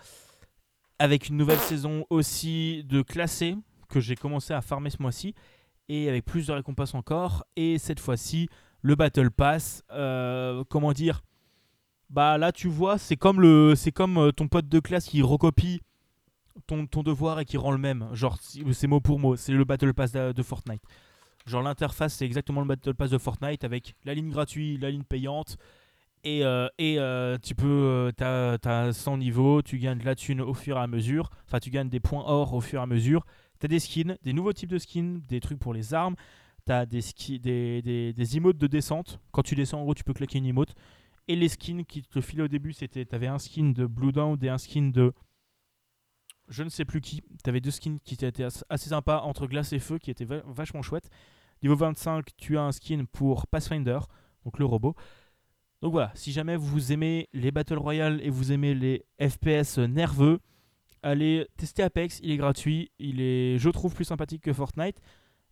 Avec 1.00 1.30
une 1.30 1.38
nouvelle 1.38 1.60
saison 1.60 2.06
aussi 2.10 2.84
de 2.86 3.02
classé 3.02 3.56
que 3.90 4.00
j'ai 4.00 4.16
commencé 4.16 4.54
à 4.54 4.62
farmer 4.62 4.90
ce 4.90 5.02
mois-ci. 5.02 5.34
Et 5.90 6.08
avec 6.08 6.26
plus 6.26 6.48
de 6.48 6.54
récompenses 6.54 6.94
encore. 6.96 7.44
Et 7.56 7.78
cette 7.78 8.00
fois-ci, 8.00 8.48
le 8.82 8.96
Battle 8.96 9.32
Pass. 9.32 9.84
euh, 9.92 10.64
comment 10.70 10.94
dire 10.94 11.24
Bah 12.10 12.38
là, 12.38 12.52
tu 12.52 12.68
vois, 12.70 12.98
c'est 12.98 13.18
comme, 13.18 13.42
le, 13.42 13.76
c'est 13.76 13.92
comme 13.92 14.18
euh, 14.18 14.32
ton 14.32 14.48
pote 14.48 14.70
de 14.70 14.80
classe 14.80 15.06
qui 15.06 15.22
recopie 15.22 15.82
ton, 16.68 16.86
ton 16.86 17.04
devoir 17.04 17.40
et 17.40 17.46
qui 17.46 17.58
rend 17.58 17.72
le 17.72 17.78
même. 17.80 18.08
Genre, 18.14 18.38
c'est 18.72 18.88
mot 18.88 19.02
pour 19.02 19.20
mot. 19.20 19.36
C'est 19.36 19.52
le 19.52 19.66
Battle 19.66 19.94
Pass 19.94 20.12
de 20.14 20.44
Fortnite. 20.44 20.82
Genre, 21.46 21.62
l'interface, 21.62 22.16
c'est 22.16 22.26
exactement 22.26 22.62
le 22.62 22.68
Battle 22.68 22.94
Pass 22.94 23.12
de 23.12 23.18
Fortnite 23.18 23.64
avec 23.64 23.96
la 24.06 24.14
ligne 24.14 24.30
gratuite, 24.30 24.82
la 24.82 24.92
ligne 24.92 25.04
payante. 25.04 25.58
Et, 26.24 26.46
euh, 26.46 26.70
et 26.78 27.00
euh, 27.00 27.38
tu 27.42 27.54
peux, 27.54 28.12
t'as, 28.16 28.58
t'as 28.58 28.94
100 28.94 29.18
niveaux, 29.18 29.62
tu 29.62 29.78
gagnes 29.78 30.00
de 30.00 30.06
la 30.06 30.16
thune 30.16 30.40
au 30.40 30.54
fur 30.54 30.78
et 30.78 30.80
à 30.80 30.88
mesure. 30.88 31.30
Enfin, 31.46 31.60
tu 31.60 31.70
gagnes 31.70 31.90
des 31.90 32.00
points 32.00 32.24
or 32.26 32.54
au 32.54 32.62
fur 32.62 32.80
et 32.80 32.84
à 32.84 32.86
mesure. 32.86 33.26
T'as 33.60 33.68
des 33.68 33.80
skins, 33.80 34.18
des 34.24 34.34
nouveaux 34.34 34.54
types 34.54 34.70
de 34.70 34.78
skins, 34.78 35.22
des 35.28 35.42
trucs 35.42 35.60
pour 35.60 35.74
les 35.74 35.94
armes. 35.94 36.16
T'as 36.66 36.86
des, 36.86 37.02
ski, 37.02 37.40
des, 37.40 37.82
des, 37.82 38.14
des 38.14 38.38
emotes 38.38 38.58
de 38.58 38.68
descente. 38.68 39.20
Quand 39.32 39.44
tu 39.44 39.56
descends, 39.56 39.82
en 39.82 39.84
gros, 39.84 39.94
tu 39.94 40.06
peux 40.06 40.14
claquer 40.14 40.38
une 40.38 40.46
emote. 40.46 40.74
Et 41.28 41.36
les 41.36 41.50
skins 41.50 41.84
qui 41.86 42.04
te 42.04 42.22
filaient 42.22 42.44
au 42.44 42.48
début, 42.48 42.74
c'était 42.74 43.06
t'avais 43.06 43.28
un 43.28 43.40
skin 43.40 43.72
de 43.72 43.86
Blue 43.86 44.12
Down 44.14 44.38
et 44.42 44.50
un 44.50 44.58
skin 44.58 44.90
de 44.94 45.14
je 46.50 46.64
ne 46.64 46.70
sais 46.70 46.86
plus 46.86 47.02
qui. 47.02 47.22
T'avais 47.44 47.62
deux 47.62 47.72
skins 47.72 48.00
qui 48.04 48.14
étaient 48.16 48.44
as- 48.44 48.66
assez 48.70 48.90
sympas 48.90 49.22
entre 49.22 49.48
glace 49.48 49.74
et 49.74 49.80
feu, 49.80 49.98
qui 50.00 50.12
étaient 50.12 50.26
va- 50.26 50.44
vachement 50.46 50.82
chouettes. 50.82 51.10
Niveau 51.62 51.76
25, 51.76 52.26
tu 52.38 52.58
as 52.58 52.64
un 52.64 52.72
skin 52.72 53.06
pour 53.12 53.48
Pathfinder, 53.48 54.00
donc 54.44 54.60
le 54.60 54.66
robot. 54.66 54.96
Donc 55.82 55.92
voilà, 55.92 56.12
si 56.16 56.32
jamais 56.32 56.56
vous 56.56 56.92
aimez 56.92 57.28
les 57.34 57.52
Battle 57.52 57.78
Royale 57.78 58.20
et 58.24 58.30
vous 58.30 58.52
aimez 58.52 58.74
les 58.74 59.06
FPS 59.20 59.78
nerveux, 59.80 60.40
allez 61.02 61.48
tester 61.58 61.84
Apex, 61.84 62.20
il 62.24 62.32
est 62.32 62.38
gratuit, 62.38 62.92
il 63.00 63.20
est, 63.22 63.58
je 63.58 63.70
trouve, 63.70 63.94
plus 63.94 64.06
sympathique 64.06 64.42
que 64.44 64.54
Fortnite. 64.54 65.02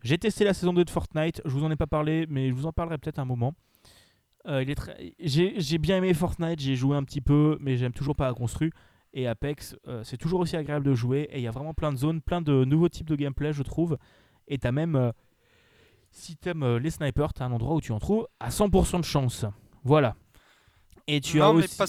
J'ai 0.04 0.18
testé 0.18 0.44
la 0.46 0.54
saison 0.54 0.74
2 0.74 0.84
de 0.86 0.90
Fortnite, 0.90 1.42
je 1.46 1.52
vous 1.52 1.64
en 1.64 1.72
ai 1.72 1.76
pas 1.76 1.88
parlé, 1.88 2.26
mais 2.30 2.50
je 2.50 2.54
vous 2.54 2.66
en 2.66 2.72
parlerai 2.74 2.98
peut-être 2.98 3.20
un 3.20 3.26
moment. 3.26 3.54
Euh, 4.48 4.64
il 4.64 4.70
est 4.70 4.76
très- 4.76 5.14
j'ai, 5.20 5.78
bien 5.78 5.98
aimé 5.98 6.14
Fortnite, 6.14 6.60
j'ai 6.60 6.76
joué 6.76 6.96
un 6.98 7.04
petit 7.04 7.22
peu, 7.22 7.58
mais 7.62 7.78
j'aime 7.78 7.94
toujours 7.94 8.16
pas 8.16 8.28
la 8.28 8.34
construit. 8.34 8.72
Et 9.14 9.28
Apex, 9.28 9.76
euh, 9.88 10.04
c'est 10.04 10.18
toujours 10.18 10.40
aussi 10.40 10.56
agréable 10.56 10.86
de 10.86 10.94
jouer, 10.94 11.28
et 11.32 11.40
il 11.40 11.44
y 11.44 11.48
a 11.48 11.52
vraiment 11.52 11.74
plein 11.74 11.92
de 11.92 11.98
zones, 11.98 12.22
plein 12.22 12.42
de 12.42 12.64
nouveaux 12.64 12.90
types 12.90 13.08
de 13.08 13.16
gameplay, 13.16 13.52
je 13.52 13.64
trouve. 13.64 13.98
Et 14.48 14.58
t'as 14.58 14.72
même, 14.72 14.96
euh, 14.96 15.12
si 16.12 16.38
t'aimes 16.38 16.64
euh, 16.64 16.80
les 16.80 16.92
snipers, 16.92 17.34
t'as 17.34 17.46
un 17.46 17.52
endroit 17.52 17.76
où 17.76 17.82
tu 17.82 17.92
en 17.92 18.00
trouves 18.00 18.28
à 18.40 18.50
100% 18.50 19.00
de 19.00 19.06
chance. 19.06 19.46
Voilà. 19.84 20.16
Et 21.08 21.20
tu 21.20 21.40
non, 21.40 21.50
as 21.50 21.54
mais 21.54 21.64
aussi... 21.64 21.78
pas... 21.78 21.86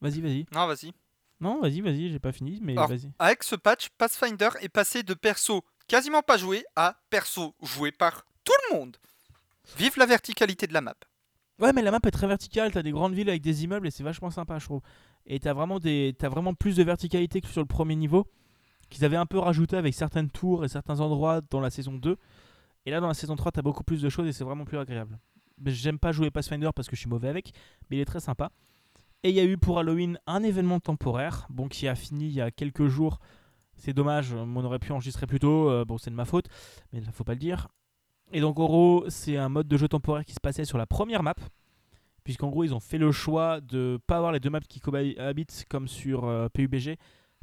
Vas-y, 0.00 0.20
vas-y. 0.20 0.46
Non, 0.52 0.66
vas-y. 0.66 0.92
Non, 1.40 1.60
vas-y, 1.60 1.80
vas-y, 1.80 2.10
j'ai 2.10 2.18
pas 2.18 2.32
fini, 2.32 2.60
mais 2.62 2.72
Alors, 2.72 2.88
vas-y. 2.88 3.10
Avec 3.18 3.42
ce 3.42 3.56
patch, 3.56 3.88
Pathfinder 3.98 4.50
est 4.60 4.68
passé 4.68 5.02
de 5.02 5.14
perso 5.14 5.64
quasiment 5.88 6.22
pas 6.22 6.36
joué 6.36 6.64
à 6.76 6.96
perso 7.10 7.54
joué 7.62 7.92
par 7.92 8.24
tout 8.44 8.52
le 8.70 8.78
monde. 8.78 8.96
Vive 9.76 9.98
la 9.98 10.06
verticalité 10.06 10.66
de 10.66 10.72
la 10.72 10.80
map. 10.80 10.94
Ouais, 11.58 11.72
mais 11.72 11.82
la 11.82 11.90
map 11.90 12.00
est 12.04 12.10
très 12.10 12.26
verticale, 12.26 12.70
t'as 12.72 12.82
des 12.82 12.90
grandes 12.90 13.14
villes 13.14 13.28
avec 13.28 13.42
des 13.42 13.64
immeubles 13.64 13.86
et 13.86 13.90
c'est 13.90 14.02
vachement 14.02 14.30
sympa, 14.30 14.58
je 14.58 14.66
trouve. 14.66 14.82
Et 15.26 15.40
t'as 15.40 15.52
vraiment, 15.52 15.78
des... 15.78 16.14
t'as 16.18 16.28
vraiment 16.28 16.54
plus 16.54 16.76
de 16.76 16.82
verticalité 16.82 17.40
que 17.40 17.48
sur 17.48 17.60
le 17.60 17.66
premier 17.66 17.96
niveau, 17.96 18.26
qu'ils 18.90 19.04
avaient 19.04 19.16
un 19.16 19.26
peu 19.26 19.38
rajouté 19.38 19.76
avec 19.76 19.94
certaines 19.94 20.30
tours 20.30 20.64
et 20.64 20.68
certains 20.68 21.00
endroits 21.00 21.40
dans 21.50 21.60
la 21.60 21.70
saison 21.70 21.94
2. 21.94 22.16
Et 22.86 22.90
là, 22.90 23.00
dans 23.00 23.08
la 23.08 23.14
saison 23.14 23.34
3, 23.34 23.52
t'as 23.52 23.62
beaucoup 23.62 23.82
plus 23.82 24.00
de 24.02 24.08
choses 24.08 24.28
et 24.28 24.32
c'est 24.32 24.44
vraiment 24.44 24.64
plus 24.64 24.78
agréable. 24.78 25.18
J'aime 25.64 25.98
pas 25.98 26.12
jouer 26.12 26.30
Pathfinder 26.30 26.70
parce 26.74 26.88
que 26.88 26.94
je 26.94 27.00
suis 27.00 27.08
mauvais 27.08 27.28
avec, 27.28 27.52
mais 27.90 27.96
il 27.96 28.00
est 28.00 28.04
très 28.04 28.20
sympa. 28.20 28.50
Et 29.24 29.30
il 29.30 29.34
y 29.34 29.40
a 29.40 29.44
eu 29.44 29.56
pour 29.58 29.78
Halloween 29.80 30.18
un 30.26 30.42
événement 30.44 30.78
temporaire, 30.78 31.46
bon, 31.50 31.66
qui 31.68 31.88
a 31.88 31.94
fini 31.96 32.26
il 32.26 32.32
y 32.34 32.40
a 32.40 32.50
quelques 32.50 32.86
jours, 32.86 33.18
C'est 33.76 33.92
dommage, 33.92 34.32
on 34.32 34.64
aurait 34.64 34.78
pu 34.78 34.92
enregistrer 34.92 35.26
plus 35.26 35.40
tôt. 35.40 35.68
euh, 35.70 35.84
bon, 35.84 35.98
c'est 35.98 36.10
de 36.10 36.14
ma 36.14 36.24
faute, 36.24 36.46
mais 36.92 37.00
il 37.00 37.04
faut 37.12 37.24
pas 37.24 37.34
le 37.34 37.38
dire. 37.40 37.68
Et 38.32 38.40
donc, 38.40 38.58
en 38.58 38.66
gros, 38.66 39.04
c'est 39.08 39.36
un 39.36 39.48
mode 39.48 39.68
de 39.68 39.76
jeu 39.76 39.88
temporaire 39.88 40.24
qui 40.24 40.32
se 40.32 40.40
passait 40.40 40.64
sur 40.64 40.78
la 40.78 40.86
première 40.86 41.22
map. 41.22 41.34
Puisqu'en 42.26 42.48
gros, 42.48 42.64
ils 42.64 42.74
ont 42.74 42.80
fait 42.80 42.98
le 42.98 43.12
choix 43.12 43.60
de 43.60 44.00
pas 44.08 44.16
avoir 44.16 44.32
les 44.32 44.40
deux 44.40 44.50
maps 44.50 44.58
qui 44.58 44.80
cohabitent 44.80 45.64
comme 45.70 45.86
sur 45.86 46.24
euh, 46.24 46.48
PUBG. 46.48 46.96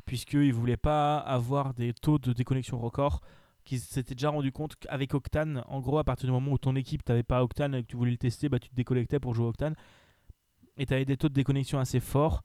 Puisqu'ils 0.06 0.52
voulaient 0.52 0.76
pas 0.76 1.20
avoir 1.20 1.74
des 1.74 1.94
taux 1.94 2.20
de 2.20 2.34
déconnexion 2.34 2.78
record. 2.78 3.22
Qu'ils 3.64 3.80
s'étaient 3.80 4.14
déjà 4.14 4.30
rendu 4.30 4.52
compte 4.52 4.76
qu'avec 4.76 5.14
Octane, 5.14 5.64
en 5.70 5.80
gros, 5.80 6.00
à 6.00 6.04
partir 6.04 6.28
du 6.28 6.34
moment 6.34 6.52
où 6.52 6.58
ton 6.58 6.76
équipe 6.76 7.02
t'avait 7.02 7.24
pas 7.24 7.42
Octane 7.46 7.76
et 7.76 7.84
que 7.84 7.88
tu 7.88 7.96
voulais 7.96 8.12
le 8.12 8.18
tester, 8.18 8.50
bah, 8.50 8.60
tu 8.60 8.68
te 8.68 8.76
déconnectais 8.76 9.22
pour 9.22 9.34
jouer 9.34 9.48
Octane. 9.48 9.76
Et 10.76 10.86
tu 10.86 10.94
avais 10.94 11.06
des 11.06 11.16
taux 11.16 11.30
de 11.30 11.34
déconnexion 11.34 11.80
assez 11.80 12.02
forts. 12.02 12.44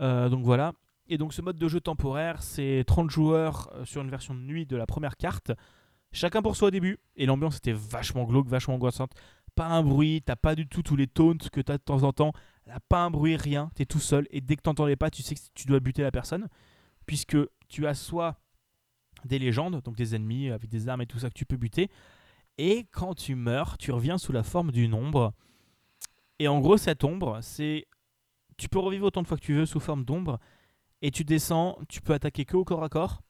Euh, 0.00 0.28
donc 0.28 0.44
voilà. 0.44 0.72
Et 1.06 1.16
donc 1.16 1.32
ce 1.32 1.42
mode 1.42 1.58
de 1.58 1.68
jeu 1.68 1.80
temporaire, 1.80 2.42
c'est 2.42 2.82
30 2.88 3.08
joueurs 3.08 3.70
euh, 3.74 3.84
sur 3.84 4.02
une 4.02 4.10
version 4.10 4.34
de 4.34 4.40
nuit 4.40 4.66
de 4.66 4.76
la 4.76 4.86
première 4.86 5.16
carte. 5.16 5.52
Chacun 6.10 6.42
pour 6.42 6.56
soi 6.56 6.68
au 6.68 6.70
début. 6.72 6.98
Et 7.14 7.26
l'ambiance 7.26 7.58
était 7.58 7.72
vachement 7.72 8.24
glauque, 8.24 8.48
vachement 8.48 8.74
angoissante. 8.74 9.12
Pas 9.58 9.66
un 9.66 9.82
bruit, 9.82 10.22
t'as 10.24 10.36
pas 10.36 10.54
du 10.54 10.68
tout 10.68 10.84
tous 10.84 10.94
les 10.94 11.08
taunts 11.08 11.36
que 11.50 11.60
t'as 11.60 11.78
de 11.78 11.82
temps 11.82 12.04
en 12.04 12.12
temps. 12.12 12.32
Là, 12.66 12.78
pas 12.88 13.02
un 13.02 13.10
bruit, 13.10 13.34
rien. 13.34 13.72
T'es 13.74 13.86
tout 13.86 13.98
seul. 13.98 14.28
Et 14.30 14.40
dès 14.40 14.54
que 14.54 14.62
t'entendais 14.62 14.94
pas, 14.94 15.10
tu 15.10 15.20
sais 15.20 15.34
que 15.34 15.40
tu 15.52 15.66
dois 15.66 15.80
buter 15.80 16.02
la 16.02 16.12
personne. 16.12 16.46
Puisque 17.06 17.36
tu 17.66 17.84
as 17.88 17.94
soit 17.94 18.38
des 19.24 19.40
légendes, 19.40 19.82
donc 19.82 19.96
des 19.96 20.14
ennemis 20.14 20.50
avec 20.50 20.70
des 20.70 20.88
armes 20.88 21.02
et 21.02 21.06
tout 21.06 21.18
ça 21.18 21.28
que 21.28 21.34
tu 21.34 21.44
peux 21.44 21.56
buter. 21.56 21.90
Et 22.56 22.86
quand 22.92 23.16
tu 23.16 23.34
meurs, 23.34 23.78
tu 23.78 23.90
reviens 23.90 24.16
sous 24.16 24.30
la 24.30 24.44
forme 24.44 24.70
d'une 24.70 24.94
ombre. 24.94 25.34
Et 26.38 26.46
en 26.46 26.60
gros, 26.60 26.76
cette 26.76 27.02
ombre, 27.02 27.40
c'est. 27.42 27.88
Tu 28.58 28.68
peux 28.68 28.78
revivre 28.78 29.06
autant 29.06 29.22
de 29.22 29.26
fois 29.26 29.38
que 29.38 29.44
tu 29.44 29.54
veux 29.54 29.66
sous 29.66 29.80
forme 29.80 30.04
d'ombre. 30.04 30.38
Et 31.02 31.10
tu 31.10 31.24
descends, 31.24 31.80
tu 31.88 32.00
peux 32.00 32.12
attaquer 32.12 32.44
que 32.44 32.56
au 32.56 32.64
corps 32.64 32.84
à 32.84 32.88
corps. 32.88 33.22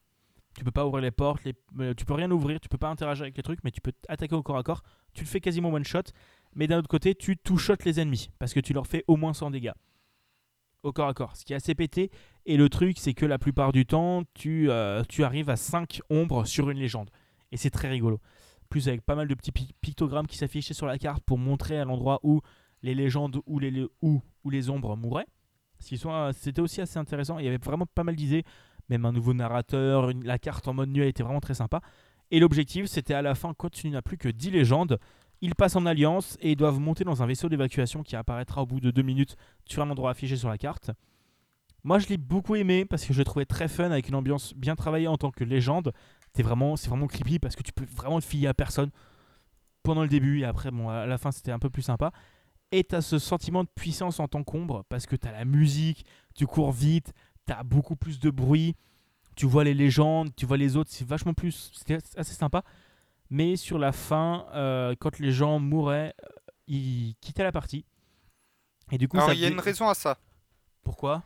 Tu 0.56 0.64
peux 0.64 0.70
pas 0.72 0.84
ouvrir 0.86 1.02
les 1.02 1.10
portes, 1.12 1.42
euh, 1.78 1.94
tu 1.94 2.04
peux 2.04 2.14
rien 2.14 2.30
ouvrir, 2.30 2.58
tu 2.58 2.68
peux 2.68 2.78
pas 2.78 2.88
interagir 2.88 3.22
avec 3.22 3.36
les 3.36 3.42
trucs, 3.44 3.62
mais 3.62 3.70
tu 3.70 3.80
peux 3.80 3.92
attaquer 4.08 4.34
au 4.34 4.42
corps 4.42 4.56
à 4.56 4.62
corps. 4.64 4.82
Tu 5.14 5.22
le 5.22 5.28
fais 5.28 5.40
quasiment 5.40 5.68
one 5.70 5.84
shot. 5.84 6.02
Mais 6.54 6.66
d'un 6.66 6.78
autre 6.78 6.88
côté, 6.88 7.14
tu 7.14 7.36
two-shot 7.36 7.76
les 7.84 8.00
ennemis. 8.00 8.30
Parce 8.38 8.54
que 8.54 8.60
tu 8.60 8.72
leur 8.72 8.86
fais 8.86 9.04
au 9.06 9.16
moins 9.16 9.34
100 9.34 9.50
dégâts. 9.52 9.72
Au 10.82 10.92
corps 10.92 11.08
à 11.08 11.14
corps. 11.14 11.36
Ce 11.36 11.44
qui 11.44 11.52
est 11.52 11.56
assez 11.56 11.74
pété. 11.74 12.10
Et 12.46 12.56
le 12.56 12.68
truc, 12.68 12.98
c'est 12.98 13.14
que 13.14 13.26
la 13.26 13.38
plupart 13.38 13.72
du 13.72 13.84
temps, 13.86 14.22
tu, 14.34 14.70
euh, 14.70 15.02
arrives 15.20 15.50
à 15.50 15.56
5 15.56 16.00
ombres 16.10 16.44
sur 16.44 16.70
une 16.70 16.78
légende. 16.78 17.10
Et 17.52 17.56
c'est 17.56 17.70
très 17.70 17.88
rigolo. 17.88 18.20
Plus 18.68 18.88
avec 18.88 19.02
pas 19.02 19.14
mal 19.14 19.28
de 19.28 19.34
petits 19.34 19.52
pi- 19.52 19.74
pictogrammes 19.80 20.26
qui 20.26 20.36
s'affichaient 20.38 20.74
sur 20.74 20.86
la 20.86 20.98
carte 20.98 21.22
pour 21.24 21.38
montrer 21.38 21.78
à 21.78 21.84
l'endroit 21.84 22.20
où 22.22 22.40
les 22.82 22.94
légendes 22.94 23.40
ou 23.46 23.58
les, 23.60 24.70
ombres 24.70 24.96
mouraient. 24.96 25.26
Sont- 25.80 26.30
C'était 26.32 26.60
aussi 26.60 26.80
assez 26.80 26.98
intéressant. 26.98 27.38
Il 27.38 27.44
y 27.44 27.48
avait 27.48 27.58
vraiment 27.58 27.86
pas 27.86 28.04
mal 28.04 28.16
d'idées. 28.16 28.44
Même 28.88 29.04
un 29.04 29.12
nouveau 29.12 29.34
narrateur, 29.34 30.10
la 30.22 30.38
carte 30.38 30.66
en 30.68 30.74
mode 30.74 30.90
nuit 30.90 31.02
elle 31.02 31.08
était 31.08 31.22
vraiment 31.22 31.40
très 31.40 31.54
sympa. 31.54 31.80
Et 32.30 32.40
l'objectif, 32.40 32.86
c'était 32.86 33.14
à 33.14 33.22
la 33.22 33.34
fin, 33.34 33.54
quand 33.54 33.70
tu 33.70 33.88
n'as 33.90 34.02
plus 34.02 34.18
que 34.18 34.28
10 34.28 34.50
légendes, 34.50 34.98
ils 35.40 35.54
passent 35.54 35.76
en 35.76 35.86
alliance 35.86 36.36
et 36.40 36.52
ils 36.52 36.56
doivent 36.56 36.80
monter 36.80 37.04
dans 37.04 37.22
un 37.22 37.26
vaisseau 37.26 37.48
d'évacuation 37.48 38.02
qui 38.02 38.16
apparaîtra 38.16 38.62
au 38.62 38.66
bout 38.66 38.80
de 38.80 38.90
2 38.90 39.02
minutes 39.02 39.36
sur 39.66 39.82
un 39.82 39.90
endroit 39.90 40.10
affiché 40.10 40.36
sur 40.36 40.48
la 40.48 40.58
carte. 40.58 40.90
Moi, 41.84 41.98
je 41.98 42.08
l'ai 42.08 42.16
beaucoup 42.16 42.56
aimé 42.56 42.84
parce 42.84 43.04
que 43.04 43.12
je 43.12 43.18
l'ai 43.18 43.24
trouvé 43.24 43.46
très 43.46 43.68
fun 43.68 43.90
avec 43.90 44.08
une 44.08 44.14
ambiance 44.14 44.52
bien 44.54 44.74
travaillée 44.74 45.08
en 45.08 45.16
tant 45.16 45.30
que 45.30 45.44
légende. 45.44 45.92
C'est 46.34 46.42
vraiment, 46.42 46.76
c'est 46.76 46.88
vraiment 46.88 47.06
creepy 47.06 47.38
parce 47.38 47.56
que 47.56 47.62
tu 47.62 47.72
peux 47.72 47.84
vraiment 47.84 48.20
te 48.20 48.24
fier 48.24 48.48
à 48.48 48.54
personne 48.54 48.90
pendant 49.82 50.02
le 50.02 50.08
début 50.08 50.40
et 50.40 50.44
après, 50.44 50.70
bon, 50.70 50.88
à 50.88 51.06
la 51.06 51.18
fin, 51.18 51.30
c'était 51.30 51.52
un 51.52 51.58
peu 51.58 51.70
plus 51.70 51.82
sympa. 51.82 52.12
Et 52.72 52.84
tu 52.84 52.94
as 52.94 53.00
ce 53.00 53.18
sentiment 53.18 53.62
de 53.62 53.68
puissance 53.74 54.20
en 54.20 54.28
tant 54.28 54.42
qu'ombre 54.42 54.84
parce 54.88 55.06
que 55.06 55.16
tu 55.16 55.26
as 55.26 55.32
la 55.32 55.44
musique, 55.44 56.04
tu 56.34 56.46
cours 56.46 56.72
vite, 56.72 57.14
tu 57.48 57.52
as 57.52 57.62
beaucoup 57.62 57.96
plus 57.96 58.20
de 58.20 58.30
bruit, 58.30 58.76
tu 59.34 59.46
vois 59.46 59.64
les 59.64 59.74
légendes, 59.74 60.30
tu 60.36 60.46
vois 60.46 60.56
les 60.56 60.76
autres, 60.76 60.90
c'est 60.92 61.06
vachement 61.06 61.34
plus. 61.34 61.70
C'était 61.74 61.98
assez 62.16 62.34
sympa. 62.34 62.62
Mais 63.30 63.56
sur 63.56 63.78
la 63.78 63.92
fin, 63.92 64.46
euh, 64.54 64.94
quand 64.98 65.18
les 65.18 65.32
gens 65.32 65.58
mouraient, 65.58 66.14
euh, 66.22 66.28
ils 66.66 67.14
quittaient 67.20 67.42
la 67.42 67.52
partie. 67.52 67.84
Et 68.90 68.98
du 68.98 69.08
coup, 69.08 69.18
Alors 69.18 69.32
il 69.32 69.40
y 69.40 69.44
a 69.44 69.48
une 69.48 69.60
raison 69.60 69.88
à 69.88 69.94
ça. 69.94 70.18
Pourquoi? 70.82 71.22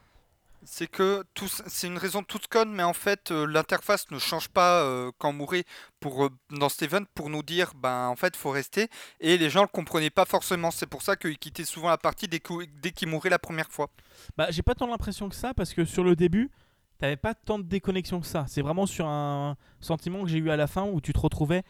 C'est 0.64 0.86
que 0.86 1.24
tout, 1.34 1.48
c'est 1.48 1.88
une 1.88 1.98
raison 1.98 2.22
toute 2.22 2.46
conne, 2.46 2.72
mais 2.72 2.84
en 2.84 2.92
fait 2.92 3.30
euh, 3.30 3.46
l'interface 3.46 4.10
ne 4.10 4.18
change 4.18 4.48
pas 4.48 4.82
euh, 4.82 5.10
quand 5.18 5.32
mourir 5.32 5.64
pour 5.98 6.26
euh, 6.26 6.30
dans 6.50 6.68
cet 6.68 6.82
event 6.82 7.04
pour 7.14 7.30
nous 7.30 7.42
dire 7.42 7.72
ben 7.74 8.06
en 8.06 8.14
fait 8.14 8.36
faut 8.36 8.50
rester 8.50 8.88
et 9.18 9.36
les 9.38 9.50
gens 9.50 9.62
le 9.62 9.68
comprenaient 9.68 10.10
pas 10.10 10.24
forcément. 10.24 10.70
C'est 10.70 10.86
pour 10.86 11.02
ça 11.02 11.16
qu'ils 11.16 11.38
quittaient 11.38 11.64
souvent 11.64 11.88
la 11.88 11.98
partie 11.98 12.28
dès 12.28 12.40
dès 12.80 12.92
qu'ils 12.92 13.08
mouraient 13.08 13.30
la 13.30 13.40
première 13.40 13.70
fois. 13.70 13.90
Bah, 14.36 14.46
j'ai 14.50 14.62
pas 14.62 14.74
tant 14.74 14.86
l'impression 14.86 15.28
que 15.28 15.34
ça 15.34 15.52
parce 15.52 15.74
que 15.74 15.84
sur 15.84 16.04
le 16.04 16.14
début, 16.14 16.50
t'avais 16.98 17.16
pas 17.16 17.34
tant 17.34 17.58
de 17.58 17.64
déconnexion 17.64 18.20
que 18.20 18.26
ça. 18.26 18.44
C'est 18.46 18.62
vraiment 18.62 18.86
sur 18.86 19.06
un 19.08 19.56
sentiment 19.80 20.22
que 20.22 20.28
j'ai 20.28 20.38
eu 20.38 20.50
à 20.50 20.56
la 20.56 20.68
fin 20.68 20.84
où 20.84 21.00
tu 21.00 21.12
te 21.12 21.18
retrouvais 21.18 21.64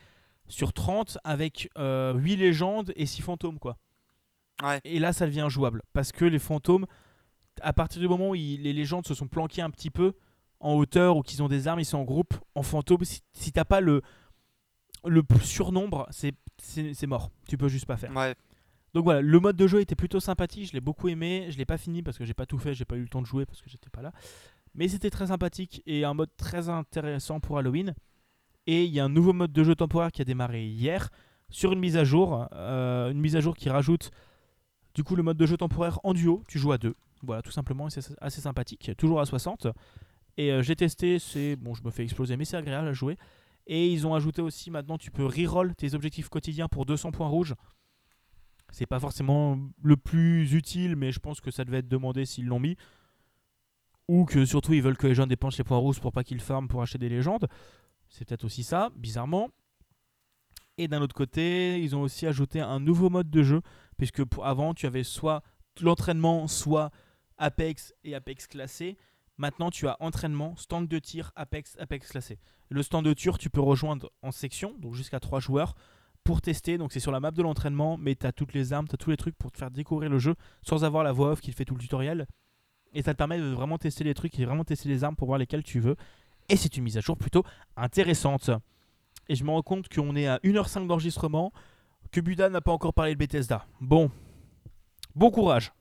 sur 0.48 0.74
30 0.74 1.16
avec 1.24 1.70
euh, 1.78 2.12
8 2.14 2.36
légendes 2.36 2.92
et 2.96 3.06
6 3.06 3.22
fantômes 3.22 3.58
quoi. 3.58 3.78
Ouais. 4.62 4.80
Et 4.84 4.98
là, 4.98 5.12
ça 5.12 5.26
devient 5.26 5.46
jouable 5.48 5.82
parce 5.94 6.12
que 6.12 6.26
les 6.26 6.38
fantômes, 6.38 6.86
à 7.60 7.72
partir 7.72 8.00
du 8.00 8.08
moment 8.08 8.30
où 8.30 8.34
les 8.34 8.72
légendes 8.72 9.06
se 9.06 9.14
sont 9.14 9.28
planquées 9.28 9.62
un 9.62 9.70
petit 9.70 9.90
peu 9.90 10.14
en 10.60 10.74
hauteur 10.74 11.16
ou 11.16 11.22
qu'ils 11.22 11.42
ont 11.42 11.48
des 11.48 11.68
armes, 11.68 11.80
ils 11.80 11.84
sont 11.84 11.98
en 11.98 12.04
groupe, 12.04 12.34
en 12.54 12.62
fantôme, 12.62 13.04
si, 13.04 13.22
si 13.32 13.52
t'as 13.52 13.64
pas 13.64 13.80
le, 13.80 14.00
le 15.04 15.22
surnombre, 15.42 16.06
c'est 16.10 17.06
mort. 17.06 17.30
Tu 17.48 17.58
peux 17.58 17.68
juste 17.68 17.86
pas 17.86 17.96
faire. 17.96 18.14
Ouais. 18.14 18.34
Donc 18.94 19.04
voilà, 19.04 19.22
le 19.22 19.40
mode 19.40 19.56
de 19.56 19.66
jeu 19.66 19.80
était 19.80 19.94
plutôt 19.94 20.20
sympathique, 20.20 20.68
je 20.68 20.72
l'ai 20.74 20.80
beaucoup 20.80 21.08
aimé, 21.08 21.46
je 21.50 21.56
l'ai 21.56 21.64
pas 21.64 21.78
fini 21.78 22.02
parce 22.02 22.18
que 22.18 22.24
j'ai 22.24 22.34
pas 22.34 22.46
tout 22.46 22.58
fait, 22.58 22.74
j'ai 22.74 22.84
pas 22.84 22.96
eu 22.96 23.02
le 23.02 23.08
temps 23.08 23.22
de 23.22 23.26
jouer 23.26 23.46
parce 23.46 23.62
que 23.62 23.70
j'étais 23.70 23.88
pas 23.90 24.02
là. 24.02 24.12
Mais 24.74 24.86
c'était 24.88 25.10
très 25.10 25.28
sympathique 25.28 25.82
et 25.86 26.04
un 26.04 26.14
mode 26.14 26.30
très 26.36 26.68
intéressant 26.68 27.40
pour 27.40 27.58
Halloween. 27.58 27.94
Et 28.66 28.84
il 28.84 28.92
y 28.92 29.00
a 29.00 29.04
un 29.04 29.08
nouveau 29.08 29.32
mode 29.32 29.52
de 29.52 29.64
jeu 29.64 29.74
temporaire 29.74 30.12
qui 30.12 30.22
a 30.22 30.24
démarré 30.24 30.66
hier 30.66 31.10
sur 31.48 31.72
une 31.72 31.80
mise 31.80 31.96
à 31.96 32.04
jour, 32.04 32.46
euh, 32.52 33.10
une 33.10 33.20
mise 33.20 33.34
à 33.34 33.40
jour 33.40 33.56
qui 33.56 33.68
rajoute 33.68 34.10
du 34.94 35.04
coup 35.04 35.16
le 35.16 35.22
mode 35.22 35.36
de 35.36 35.46
jeu 35.46 35.56
temporaire 35.56 35.98
en 36.04 36.12
duo, 36.12 36.44
tu 36.46 36.58
joues 36.58 36.72
à 36.72 36.78
deux. 36.78 36.94
Voilà, 37.22 37.42
tout 37.42 37.52
simplement, 37.52 37.88
c'est 37.88 38.14
assez 38.20 38.40
sympathique, 38.40 38.90
toujours 38.96 39.20
à 39.20 39.26
60. 39.26 39.68
Et 40.36 40.50
euh, 40.50 40.62
j'ai 40.62 40.76
testé, 40.76 41.18
c'est 41.18 41.56
bon, 41.56 41.74
je 41.74 41.82
me 41.82 41.90
fais 41.90 42.04
exploser, 42.04 42.36
mais 42.36 42.44
c'est 42.44 42.56
agréable 42.56 42.88
à 42.88 42.92
jouer. 42.92 43.18
Et 43.66 43.92
ils 43.92 44.06
ont 44.06 44.14
ajouté 44.14 44.42
aussi 44.42 44.70
maintenant, 44.70 44.98
tu 44.98 45.10
peux 45.10 45.24
reroll 45.24 45.74
tes 45.74 45.94
objectifs 45.94 46.28
quotidiens 46.28 46.68
pour 46.68 46.86
200 46.86 47.12
points 47.12 47.28
rouges. 47.28 47.54
C'est 48.72 48.86
pas 48.86 48.98
forcément 48.98 49.58
le 49.82 49.96
plus 49.96 50.54
utile, 50.54 50.96
mais 50.96 51.12
je 51.12 51.20
pense 51.20 51.40
que 51.40 51.50
ça 51.50 51.64
devait 51.64 51.78
être 51.78 51.88
demandé 51.88 52.24
s'ils 52.24 52.46
l'ont 52.46 52.58
mis. 52.58 52.76
Ou 54.08 54.24
que 54.24 54.44
surtout 54.44 54.72
ils 54.72 54.82
veulent 54.82 54.96
que 54.96 55.06
les 55.06 55.14
gens 55.14 55.26
dépensent 55.26 55.58
les 55.58 55.64
points 55.64 55.76
rouges 55.76 56.00
pour 56.00 56.12
pas 56.12 56.24
qu'ils 56.24 56.40
farment 56.40 56.68
pour 56.68 56.82
acheter 56.82 56.98
des 56.98 57.08
légendes. 57.08 57.46
C'est 58.08 58.26
peut-être 58.26 58.44
aussi 58.44 58.64
ça, 58.64 58.90
bizarrement. 58.96 59.50
Et 60.78 60.88
d'un 60.88 61.02
autre 61.02 61.14
côté, 61.14 61.80
ils 61.82 61.94
ont 61.94 62.00
aussi 62.00 62.26
ajouté 62.26 62.60
un 62.60 62.80
nouveau 62.80 63.10
mode 63.10 63.30
de 63.30 63.42
jeu, 63.42 63.60
puisque 63.98 64.22
avant 64.42 64.74
tu 64.74 64.86
avais 64.86 65.04
soit 65.04 65.42
l'entraînement, 65.80 66.48
soit 66.48 66.90
Apex 67.42 67.92
et 68.04 68.14
Apex 68.14 68.46
classé. 68.46 68.96
Maintenant, 69.36 69.70
tu 69.70 69.88
as 69.88 69.96
entraînement, 70.00 70.54
stand 70.56 70.86
de 70.86 70.98
tir, 70.98 71.32
Apex, 71.34 71.76
Apex 71.80 72.08
classé. 72.08 72.38
Le 72.68 72.82
stand 72.82 73.04
de 73.04 73.12
tir, 73.12 73.36
tu 73.36 73.50
peux 73.50 73.60
rejoindre 73.60 74.12
en 74.22 74.30
section, 74.30 74.74
donc 74.78 74.94
jusqu'à 74.94 75.18
3 75.18 75.40
joueurs, 75.40 75.74
pour 76.22 76.40
tester. 76.40 76.78
Donc 76.78 76.92
c'est 76.92 77.00
sur 77.00 77.10
la 77.10 77.18
map 77.18 77.32
de 77.32 77.42
l'entraînement, 77.42 77.96
mais 77.98 78.14
tu 78.14 78.26
as 78.26 78.32
toutes 78.32 78.54
les 78.54 78.72
armes, 78.72 78.86
tu 78.86 78.94
as 78.94 78.98
tous 78.98 79.10
les 79.10 79.16
trucs 79.16 79.36
pour 79.36 79.50
te 79.50 79.58
faire 79.58 79.72
découvrir 79.72 80.08
le 80.08 80.20
jeu 80.20 80.36
sans 80.62 80.84
avoir 80.84 81.02
la 81.02 81.10
voix 81.10 81.32
off 81.32 81.40
qui 81.40 81.50
te 81.50 81.56
fait 81.56 81.64
tout 81.64 81.74
le 81.74 81.80
tutoriel. 81.80 82.26
Et 82.94 83.02
ça 83.02 83.12
te 83.12 83.18
permet 83.18 83.38
de 83.38 83.44
vraiment 83.44 83.78
tester 83.78 84.04
les 84.04 84.14
trucs 84.14 84.38
et 84.38 84.44
vraiment 84.44 84.64
tester 84.64 84.88
les 84.88 85.02
armes 85.02 85.16
pour 85.16 85.26
voir 85.26 85.38
lesquelles 85.38 85.64
tu 85.64 85.80
veux. 85.80 85.96
Et 86.48 86.56
c'est 86.56 86.76
une 86.76 86.84
mise 86.84 86.98
à 86.98 87.00
jour 87.00 87.16
plutôt 87.16 87.42
intéressante. 87.76 88.50
Et 89.28 89.34
je 89.34 89.42
me 89.42 89.50
rends 89.50 89.62
compte 89.62 89.88
qu'on 89.88 90.14
est 90.14 90.28
à 90.28 90.38
1h05 90.44 90.86
d'enregistrement, 90.86 91.52
que 92.12 92.20
Buda 92.20 92.50
n'a 92.50 92.60
pas 92.60 92.72
encore 92.72 92.94
parlé 92.94 93.14
de 93.14 93.18
Bethesda. 93.18 93.66
Bon, 93.80 94.10
bon 95.14 95.30
courage. 95.30 95.72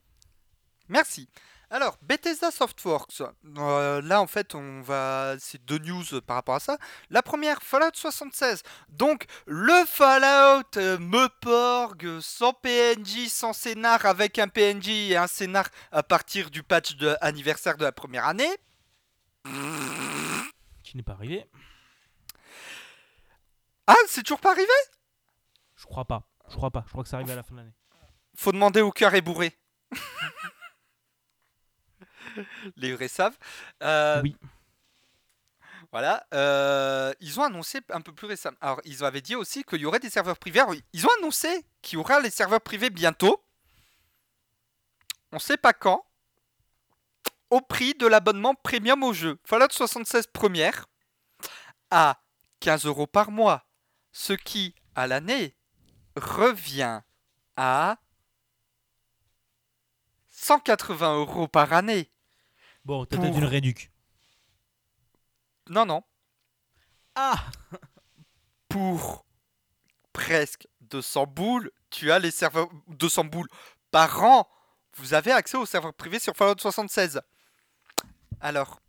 Merci. 0.92 1.30
Alors, 1.70 1.98
Bethesda 2.02 2.52
Softworks, 2.52 3.24
euh, 3.58 4.02
là 4.02 4.22
en 4.22 4.28
fait 4.28 4.56
on 4.56 4.82
va... 4.82 5.36
C'est 5.40 5.64
deux 5.64 5.78
news 5.78 6.04
par 6.28 6.36
rapport 6.36 6.56
à 6.56 6.60
ça. 6.60 6.78
La 7.10 7.22
première, 7.22 7.64
Fallout 7.64 7.94
76. 7.94 8.62
Donc, 8.90 9.26
le 9.48 9.86
Fallout 9.86 10.68
euh, 10.76 10.98
Meporg, 11.00 12.20
sans 12.20 12.52
PNJ, 12.52 13.30
sans 13.30 13.54
scénar, 13.54 14.06
avec 14.06 14.38
un 14.38 14.50
PNJ 14.50 14.90
et 15.12 15.16
un 15.16 15.28
scénar 15.28 15.70
à 15.94 16.04
partir 16.04 16.52
du 16.52 16.62
patch 16.62 16.98
de 16.98 17.16
anniversaire 17.22 17.78
de 17.78 17.86
la 17.86 17.94
première 17.94 18.26
année. 18.26 18.52
Qui 20.84 20.98
n'est 20.98 21.04
pas 21.04 21.14
arrivé 21.14 21.46
Ah, 23.88 23.96
c'est 24.08 24.24
toujours 24.24 24.42
pas 24.42 24.52
arrivé? 24.52 24.68
Je 25.78 25.86
crois 25.86 26.04
pas. 26.04 26.28
Je 26.50 26.58
crois 26.58 26.70
pas. 26.70 26.84
Je 26.86 26.92
crois 26.92 27.04
que 27.04 27.10
ça 27.10 27.16
arrive 27.16 27.32
à 27.32 27.36
la 27.36 27.44
fin 27.44 27.54
de 27.54 27.60
l'année. 27.62 27.74
Faut 28.36 28.52
demander 28.52 28.82
au 28.82 28.92
cœur 28.92 29.16
est 29.16 29.22
bourré. 29.22 29.58
Les 32.78 32.94
vrais 32.94 33.08
savent. 33.08 33.38
Euh, 33.84 34.22
Oui. 34.24 34.36
Voilà. 35.92 36.26
euh, 36.34 37.14
ils 37.20 37.38
ont 37.40 37.44
annoncé 37.44 37.82
un 37.90 38.00
peu 38.02 38.14
plus 38.14 38.28
récemment. 38.28 38.58
Alors, 38.62 38.80
ils 38.86 39.04
avaient 39.04 39.22
dit 39.22 39.36
aussi 39.36 39.64
qu'il 39.64 39.82
y 39.82 39.86
aurait 39.86 40.00
des 40.00 40.10
serveurs 40.10 40.38
privés. 40.38 40.62
Alors, 40.62 40.76
ils 40.94 41.06
ont 41.06 41.10
annoncé 41.20 41.66
qu'il 41.82 41.98
y 41.98 42.00
aura 42.00 42.20
les 42.22 42.30
serveurs 42.30 42.62
privés 42.62 42.90
bientôt. 42.90 43.44
On 45.34 45.40
sait 45.40 45.58
pas 45.58 45.74
quand. 45.74 46.06
Au 47.50 47.60
prix 47.60 47.94
de 47.96 48.08
l'abonnement 48.08 48.56
premium 48.56 49.04
au 49.04 49.12
jeu. 49.12 49.38
Fallout 49.44 49.68
76 49.72 50.28
première. 50.28 50.86
à 51.90 52.22
15 52.62 52.86
euros 52.86 53.08
par 53.08 53.32
mois, 53.32 53.66
ce 54.14 54.32
qui, 54.34 54.76
à 54.96 55.08
l'année, 55.08 55.58
revient 56.16 57.02
à 57.58 57.98
180 60.30 61.16
euros 61.18 61.48
par 61.48 61.74
année. 61.74 62.11
Bon, 62.86 63.06
t'as 63.06 63.18
peut-être 63.18 63.38
une 63.38 63.46
réduc. 63.46 63.92
Non, 65.70 65.86
non. 65.86 66.04
Ah 67.16 67.46
Pour 68.70 69.26
presque 70.14 70.68
200 70.82 71.28
boules, 71.28 71.72
tu 71.90 72.12
as 72.12 72.20
les 72.20 72.32
serveurs 72.32 72.70
200 72.88 73.26
boules 73.26 73.50
par 73.92 74.24
an. 74.24 74.50
Vous 74.96 75.14
avez 75.14 75.32
accès 75.32 75.58
aux 75.58 75.66
serveurs 75.66 75.94
privés 75.94 76.20
sur 76.20 76.36
Fallout 76.36 76.56
76. 76.58 77.22
Alors, 78.40 78.82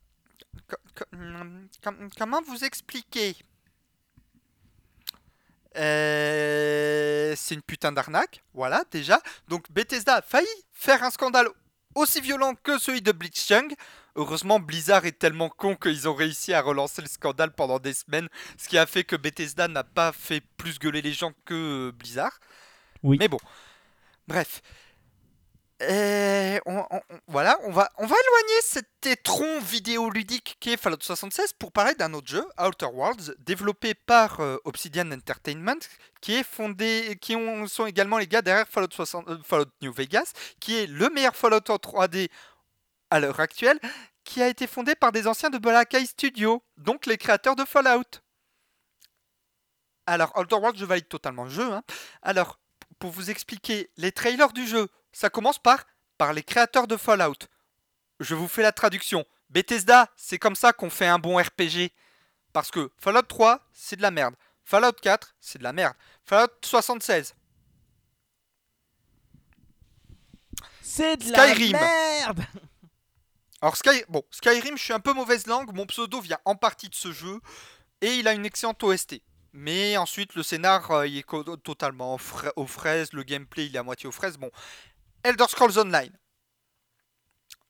comment 2.16 2.42
vous 2.42 2.64
expliquer? 2.64 3.36
Euh, 5.76 7.34
C'est 7.36 7.54
une 7.54 7.62
putain 7.62 7.92
d'arnaque, 7.92 8.42
voilà 8.54 8.84
déjà. 8.90 9.20
Donc 9.48 9.70
Bethesda 9.70 10.16
a 10.16 10.22
failli 10.22 10.46
faire 10.72 11.02
un 11.02 11.10
scandale 11.10 11.48
aussi 11.94 12.20
violent 12.20 12.54
que 12.54 12.78
celui 12.78 13.02
de 13.02 13.12
Blitzchung. 13.12 13.74
Heureusement, 14.16 14.60
Blizzard 14.60 15.06
est 15.06 15.18
tellement 15.18 15.48
con 15.48 15.74
qu'ils 15.74 16.08
ont 16.08 16.14
réussi 16.14 16.52
à 16.52 16.60
relancer 16.60 17.00
le 17.00 17.08
scandale 17.08 17.52
pendant 17.52 17.78
des 17.78 17.94
semaines, 17.94 18.28
ce 18.58 18.68
qui 18.68 18.76
a 18.76 18.86
fait 18.86 19.04
que 19.04 19.16
Bethesda 19.16 19.68
n'a 19.68 19.84
pas 19.84 20.12
fait 20.12 20.42
plus 20.56 20.78
gueuler 20.78 21.02
les 21.02 21.12
gens 21.12 21.32
que 21.44 21.90
Blizzard. 21.92 22.38
Oui. 23.02 23.16
Mais 23.18 23.28
bon. 23.28 23.38
Bref. 24.28 24.62
Et 25.88 26.60
on, 26.64 26.84
voilà, 27.26 27.58
on 27.64 27.72
va, 27.72 27.88
éloigner 27.98 28.60
cet 28.62 28.86
étron 29.04 29.58
vidéoludique 29.60 30.56
qui 30.60 30.70
est 30.70 30.76
Fallout 30.76 30.98
76 31.00 31.54
pour 31.54 31.72
parler 31.72 31.94
d'un 31.94 32.14
autre 32.14 32.28
jeu, 32.28 32.44
Outer 32.60 32.86
Worlds, 32.86 33.34
développé 33.40 33.94
par 33.94 34.38
euh, 34.40 34.58
Obsidian 34.64 35.10
Entertainment, 35.10 35.80
qui 36.20 36.34
est 36.34 36.44
fondé, 36.44 37.18
qui 37.20 37.36
sont 37.66 37.86
également 37.86 38.18
les 38.18 38.28
gars 38.28 38.42
derrière 38.42 38.68
Fallout, 38.68 38.92
60, 38.92 39.28
euh, 39.28 39.38
Fallout 39.42 39.70
New 39.80 39.92
Vegas, 39.92 40.32
qui 40.60 40.76
est 40.76 40.86
le 40.86 41.10
meilleur 41.10 41.34
Fallout 41.34 41.68
en 41.68 41.76
3D 41.76 42.28
à 43.10 43.18
l'heure 43.18 43.40
actuelle, 43.40 43.80
qui 44.22 44.40
a 44.40 44.48
été 44.48 44.68
fondé 44.68 44.94
par 44.94 45.10
des 45.10 45.26
anciens 45.26 45.50
de 45.50 45.58
Eye 45.96 46.06
Studio, 46.06 46.62
donc 46.76 47.06
les 47.06 47.18
créateurs 47.18 47.56
de 47.56 47.64
Fallout. 47.64 48.20
Alors, 50.06 50.32
Outer 50.36 50.56
Worlds, 50.56 50.78
je 50.78 50.84
valide 50.84 51.08
totalement 51.08 51.44
le 51.44 51.50
jeu. 51.50 51.72
Hein. 51.72 51.82
Alors, 52.22 52.58
pour 53.02 53.10
vous 53.10 53.30
expliquer 53.30 53.90
les 53.96 54.12
trailers 54.12 54.52
du 54.52 54.64
jeu, 54.64 54.88
ça 55.10 55.28
commence 55.28 55.58
par 55.58 55.86
par 56.18 56.32
les 56.32 56.44
créateurs 56.44 56.86
de 56.86 56.96
Fallout. 56.96 57.48
Je 58.20 58.36
vous 58.36 58.46
fais 58.46 58.62
la 58.62 58.70
traduction. 58.70 59.26
Bethesda, 59.50 60.08
c'est 60.14 60.38
comme 60.38 60.54
ça 60.54 60.72
qu'on 60.72 60.88
fait 60.88 61.08
un 61.08 61.18
bon 61.18 61.36
RPG. 61.36 61.90
Parce 62.52 62.70
que 62.70 62.92
Fallout 62.98 63.22
3, 63.22 63.58
c'est 63.72 63.96
de 63.96 64.02
la 64.02 64.12
merde. 64.12 64.36
Fallout 64.64 64.92
4, 64.92 65.34
c'est 65.40 65.58
de 65.58 65.64
la 65.64 65.72
merde. 65.72 65.96
Fallout 66.24 66.52
76. 66.62 67.34
C'est 70.80 71.16
de 71.16 71.24
Skyrim. 71.24 71.72
la 71.72 71.80
merde 71.80 72.44
Alors 73.60 73.76
Sky... 73.76 74.04
bon, 74.10 74.22
Skyrim, 74.30 74.78
je 74.78 74.82
suis 74.84 74.92
un 74.92 75.00
peu 75.00 75.12
mauvaise 75.12 75.48
langue. 75.48 75.74
Mon 75.74 75.86
pseudo 75.86 76.20
vient 76.20 76.38
en 76.44 76.54
partie 76.54 76.88
de 76.88 76.94
ce 76.94 77.10
jeu. 77.10 77.40
Et 78.00 78.14
il 78.18 78.28
a 78.28 78.32
une 78.32 78.46
excellente 78.46 78.80
OST. 78.84 79.20
Mais 79.52 79.96
ensuite, 79.96 80.34
le 80.34 80.42
scénar, 80.42 80.90
euh, 80.90 81.06
il 81.06 81.18
est 81.18 81.26
totalement 81.62 82.18
aux 82.56 82.66
fraises. 82.66 83.12
Le 83.12 83.22
gameplay, 83.22 83.66
il 83.66 83.76
est 83.76 83.78
à 83.78 83.82
moitié 83.82 84.08
aux 84.08 84.12
fraises. 84.12 84.38
Bon, 84.38 84.50
Elder 85.22 85.44
Scrolls 85.48 85.78
Online. 85.78 86.12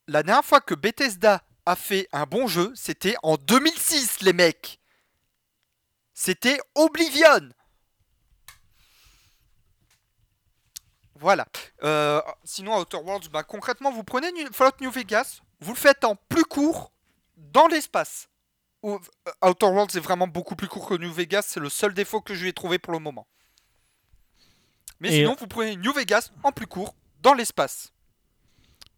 La 0.07 0.22
dernière 0.22 0.45
fois 0.45 0.61
que 0.61 0.74
Bethesda 0.74 1.43
a 1.66 1.76
fait 1.76 2.09
un 2.12 2.24
bon 2.24 2.47
jeu, 2.47 2.72
c'était 2.74 3.16
en 3.22 3.37
2006, 3.37 4.20
les 4.22 4.33
mecs. 4.33 4.80
C'était 6.14 6.59
Oblivion. 6.74 7.51
Voilà. 11.16 11.47
Euh, 11.85 12.20
sinon, 12.45 12.78
Outer 12.78 12.99
Worlds, 12.99 13.28
bah, 13.28 13.45
concrètement, 13.45 13.93
vous 13.93 14.03
prenez 14.03 14.28
Fallout 14.53 14.76
New 14.80 14.91
Vegas, 14.91 15.41
vous 15.61 15.72
le 15.72 15.78
faites 15.78 16.05
en 16.05 16.16
plus 16.16 16.45
court 16.45 16.93
dans 17.37 17.68
l'espace. 17.68 18.28
Euh, 18.85 18.99
Outer 19.45 19.66
Worlds 19.66 19.97
est 19.97 20.01
vraiment 20.01 20.26
beaucoup 20.26 20.57
plus 20.57 20.68
court 20.68 20.89
que 20.89 20.95
New 20.95 21.12
Vegas, 21.12 21.43
c'est 21.47 21.61
le 21.61 21.68
seul 21.68 21.95
défaut 21.95 22.20
que 22.20 22.35
je 22.35 22.43
lui 22.43 22.49
ai 22.49 22.53
trouvé 22.53 22.78
pour 22.78 22.93
le 22.93 22.99
moment. 22.99 23.26
Mais 25.01 25.11
sinon, 25.11 25.35
vous 25.39 25.47
prenez 25.49 25.76
New 25.76 25.93
Vegas 25.93 26.30
en 26.43 26.53
plus 26.53 26.66
court 26.66 26.95
dans 27.22 27.35
l'espace. 27.35 27.93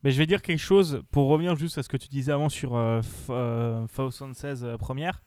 Mais 0.03 0.11
je 0.11 0.19
vais 0.19 0.27
dire 0.27 0.43
quelque 0.43 0.59
chose 0.59 1.03
pour 1.11 1.29
revenir 1.29 1.57
juste 1.57 1.79
à 1.79 1.83
ce 1.83 1.89
que 1.89 1.97
tu 1.97 2.09
disais 2.09 2.31
avant 2.31 2.51
sur 2.51 2.77
euh, 2.77 3.01
euh 3.31 3.87
76 3.89 4.65
euh, 4.65 4.77
première. 4.77 5.23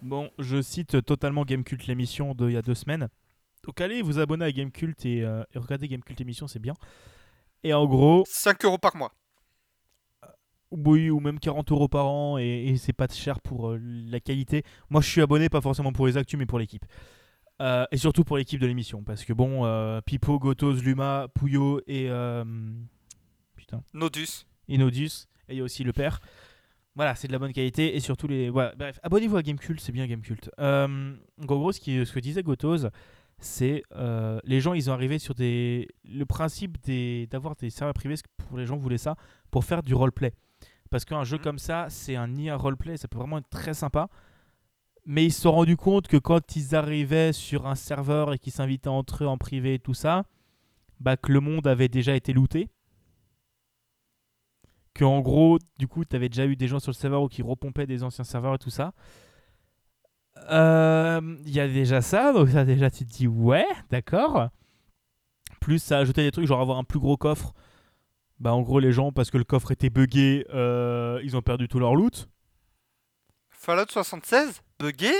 Bon, 0.00 0.30
je 0.38 0.62
cite 0.62 1.04
totalement 1.04 1.44
Gamecult 1.44 1.86
l'émission 1.86 2.34
d'il 2.34 2.52
y 2.52 2.56
a 2.56 2.62
deux 2.62 2.74
semaines. 2.74 3.08
Donc 3.64 3.80
allez 3.82 4.00
vous 4.00 4.18
abonner 4.18 4.46
à 4.46 4.52
Gamecult 4.52 5.04
et, 5.04 5.22
euh, 5.22 5.44
et 5.54 5.58
regardez 5.58 5.86
Gamecult 5.86 6.18
l'émission, 6.18 6.48
c'est 6.48 6.58
bien. 6.58 6.72
Et 7.62 7.74
en 7.74 7.86
gros. 7.86 8.24
5 8.26 8.64
euros 8.64 8.78
par 8.78 8.96
mois. 8.96 9.12
Oui, 10.72 11.10
ou 11.10 11.20
même 11.20 11.38
40 11.38 11.70
euros 11.70 11.88
par 11.88 12.06
an, 12.06 12.38
et, 12.38 12.74
c'est 12.78 12.94
pas 12.94 13.06
cher 13.08 13.40
pour 13.40 13.76
la 13.78 14.20
qualité. 14.20 14.64
Moi, 14.88 15.02
je 15.02 15.08
suis 15.08 15.20
abonné, 15.20 15.48
pas 15.48 15.60
forcément 15.60 15.92
pour 15.92 16.06
les 16.06 16.16
actus, 16.16 16.38
mais 16.38 16.46
pour 16.46 16.58
l'équipe. 16.58 16.84
Euh, 17.62 17.84
et 17.92 17.96
surtout 17.96 18.24
pour 18.24 18.38
l'équipe 18.38 18.60
de 18.60 18.66
l'émission, 18.66 19.04
parce 19.04 19.24
que 19.24 19.32
bon, 19.32 19.64
euh, 19.64 20.00
Pipo, 20.00 20.38
Gotos, 20.38 20.80
Luma, 20.82 21.28
Pouyo 21.34 21.80
et. 21.86 22.08
Euh, 22.08 22.44
putain. 23.54 23.84
Nodus. 23.94 24.46
Et 24.68 24.78
Nodus, 24.78 25.28
et 25.48 25.54
il 25.54 25.58
y 25.58 25.60
a 25.60 25.64
aussi 25.64 25.84
le 25.84 25.92
père. 25.92 26.20
Voilà, 26.96 27.14
c'est 27.14 27.28
de 27.28 27.32
la 27.32 27.38
bonne 27.38 27.52
qualité, 27.52 27.94
et 27.94 28.00
surtout 28.00 28.26
les. 28.26 28.50
Voilà, 28.50 28.74
bref, 28.76 28.98
abonnez-vous 29.02 29.36
à 29.36 29.42
Gamecult, 29.42 29.78
c'est 29.78 29.92
bien 29.92 30.06
Gamecult. 30.06 30.50
en 30.58 31.16
gros, 31.38 31.70
ce, 31.70 31.78
qui, 31.78 32.04
ce 32.04 32.12
que 32.12 32.18
disait 32.18 32.42
Gotos, 32.42 32.88
c'est 33.38 33.84
les 34.44 34.60
gens, 34.60 34.74
ils 34.74 34.90
ont 34.90 34.94
arrivé 34.94 35.20
sur 35.20 35.34
des. 35.34 35.86
Le 36.04 36.24
principe 36.24 36.78
d'avoir 37.30 37.54
des, 37.54 37.70
serveurs 37.70 37.94
privés, 37.94 38.16
pour 38.48 38.58
les 38.58 38.66
gens 38.66 38.76
voulaient 38.76 38.98
ça, 38.98 39.14
pour 39.52 39.64
faire 39.64 39.84
du 39.84 39.94
roleplay. 39.94 40.32
Parce 40.92 41.06
qu'un 41.06 41.24
jeu 41.24 41.38
mmh. 41.38 41.42
comme 41.42 41.58
ça, 41.58 41.86
c'est 41.88 42.16
un 42.16 42.36
IA 42.36 42.54
roleplay, 42.54 42.98
ça 42.98 43.08
peut 43.08 43.16
vraiment 43.16 43.38
être 43.38 43.48
très 43.48 43.72
sympa. 43.72 44.10
Mais 45.06 45.24
ils 45.24 45.32
se 45.32 45.40
sont 45.40 45.52
rendus 45.52 45.78
compte 45.78 46.06
que 46.06 46.18
quand 46.18 46.54
ils 46.54 46.76
arrivaient 46.76 47.32
sur 47.32 47.66
un 47.66 47.74
serveur 47.74 48.34
et 48.34 48.38
qu'ils 48.38 48.52
s'invitaient 48.52 48.88
entre 48.88 49.24
eux 49.24 49.26
en 49.26 49.38
privé 49.38 49.74
et 49.74 49.78
tout 49.78 49.94
ça, 49.94 50.26
bah 51.00 51.16
que 51.16 51.32
le 51.32 51.40
monde 51.40 51.66
avait 51.66 51.88
déjà 51.88 52.14
été 52.14 52.34
looté. 52.34 52.68
Que 54.92 55.06
en 55.06 55.20
gros, 55.20 55.58
du 55.78 55.88
coup, 55.88 56.04
tu 56.04 56.14
avais 56.14 56.28
déjà 56.28 56.44
eu 56.44 56.56
des 56.56 56.68
gens 56.68 56.78
sur 56.78 56.90
le 56.90 56.96
serveur 56.96 57.26
qui 57.30 57.40
repompaient 57.40 57.86
des 57.86 58.02
anciens 58.02 58.24
serveurs 58.24 58.56
et 58.56 58.58
tout 58.58 58.68
ça. 58.68 58.92
Euh, 60.50 61.38
il 61.46 61.54
y 61.54 61.60
a 61.60 61.68
déjà 61.68 62.02
ça, 62.02 62.34
donc 62.34 62.50
ça 62.50 62.66
déjà 62.66 62.90
tu 62.90 63.06
te 63.06 63.10
dis 63.10 63.26
ouais, 63.26 63.66
d'accord. 63.90 64.50
Plus 65.58 65.82
ça 65.82 65.98
ajoutait 65.98 66.22
des 66.22 66.32
trucs, 66.32 66.46
genre 66.46 66.60
avoir 66.60 66.76
un 66.76 66.84
plus 66.84 67.00
gros 67.00 67.16
coffre. 67.16 67.54
Bah 68.42 68.52
en 68.52 68.62
gros 68.62 68.80
les 68.80 68.90
gens, 68.90 69.12
parce 69.12 69.30
que 69.30 69.38
le 69.38 69.44
coffre 69.44 69.70
était 69.70 69.88
buggé, 69.88 70.44
euh, 70.52 71.20
ils 71.22 71.36
ont 71.36 71.42
perdu 71.42 71.68
tout 71.68 71.78
leur 71.78 71.94
loot. 71.94 72.28
Fallout 73.48 73.86
76 73.88 74.62
Bugué 74.80 75.12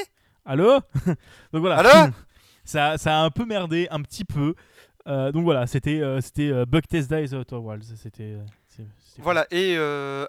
Allô? 0.45 0.81
Donc 1.53 1.61
voilà. 1.61 1.77
Allô? 1.77 2.13
Ça, 2.65 2.97
ça 2.97 3.19
a 3.19 3.23
un 3.23 3.31
peu 3.31 3.45
merdé, 3.45 3.89
un 3.91 4.03
petit 4.03 4.25
peu. 4.25 4.55
Euh, 5.09 5.33
donc 5.33 5.43
voilà, 5.43 5.67
c'était 5.67 6.01
euh, 6.01 6.21
c'était 6.21 6.65
Bug 6.65 6.87
Test 6.87 7.11
Days 7.11 7.35
Outer 7.35 7.57
Wilds. 7.57 7.97
C'était. 7.97 8.39
voilà, 9.19 9.49
et 9.51 9.77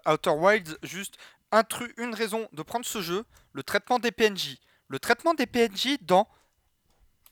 Outer 0.07 0.31
Wilds, 0.31 0.77
juste 0.81 1.17
un 1.51 1.61
truc, 1.61 1.93
une 1.99 2.15
raison 2.15 2.47
de 2.51 2.63
prendre 2.63 2.85
ce 2.85 3.01
jeu, 3.01 3.23
le 3.51 3.61
traitement 3.61 3.99
des 3.99 4.11
PNJ. 4.11 4.57
Le 4.87 4.97
traitement 4.97 5.35
des 5.35 5.45
PNJ 5.45 5.99
dans 6.01 6.27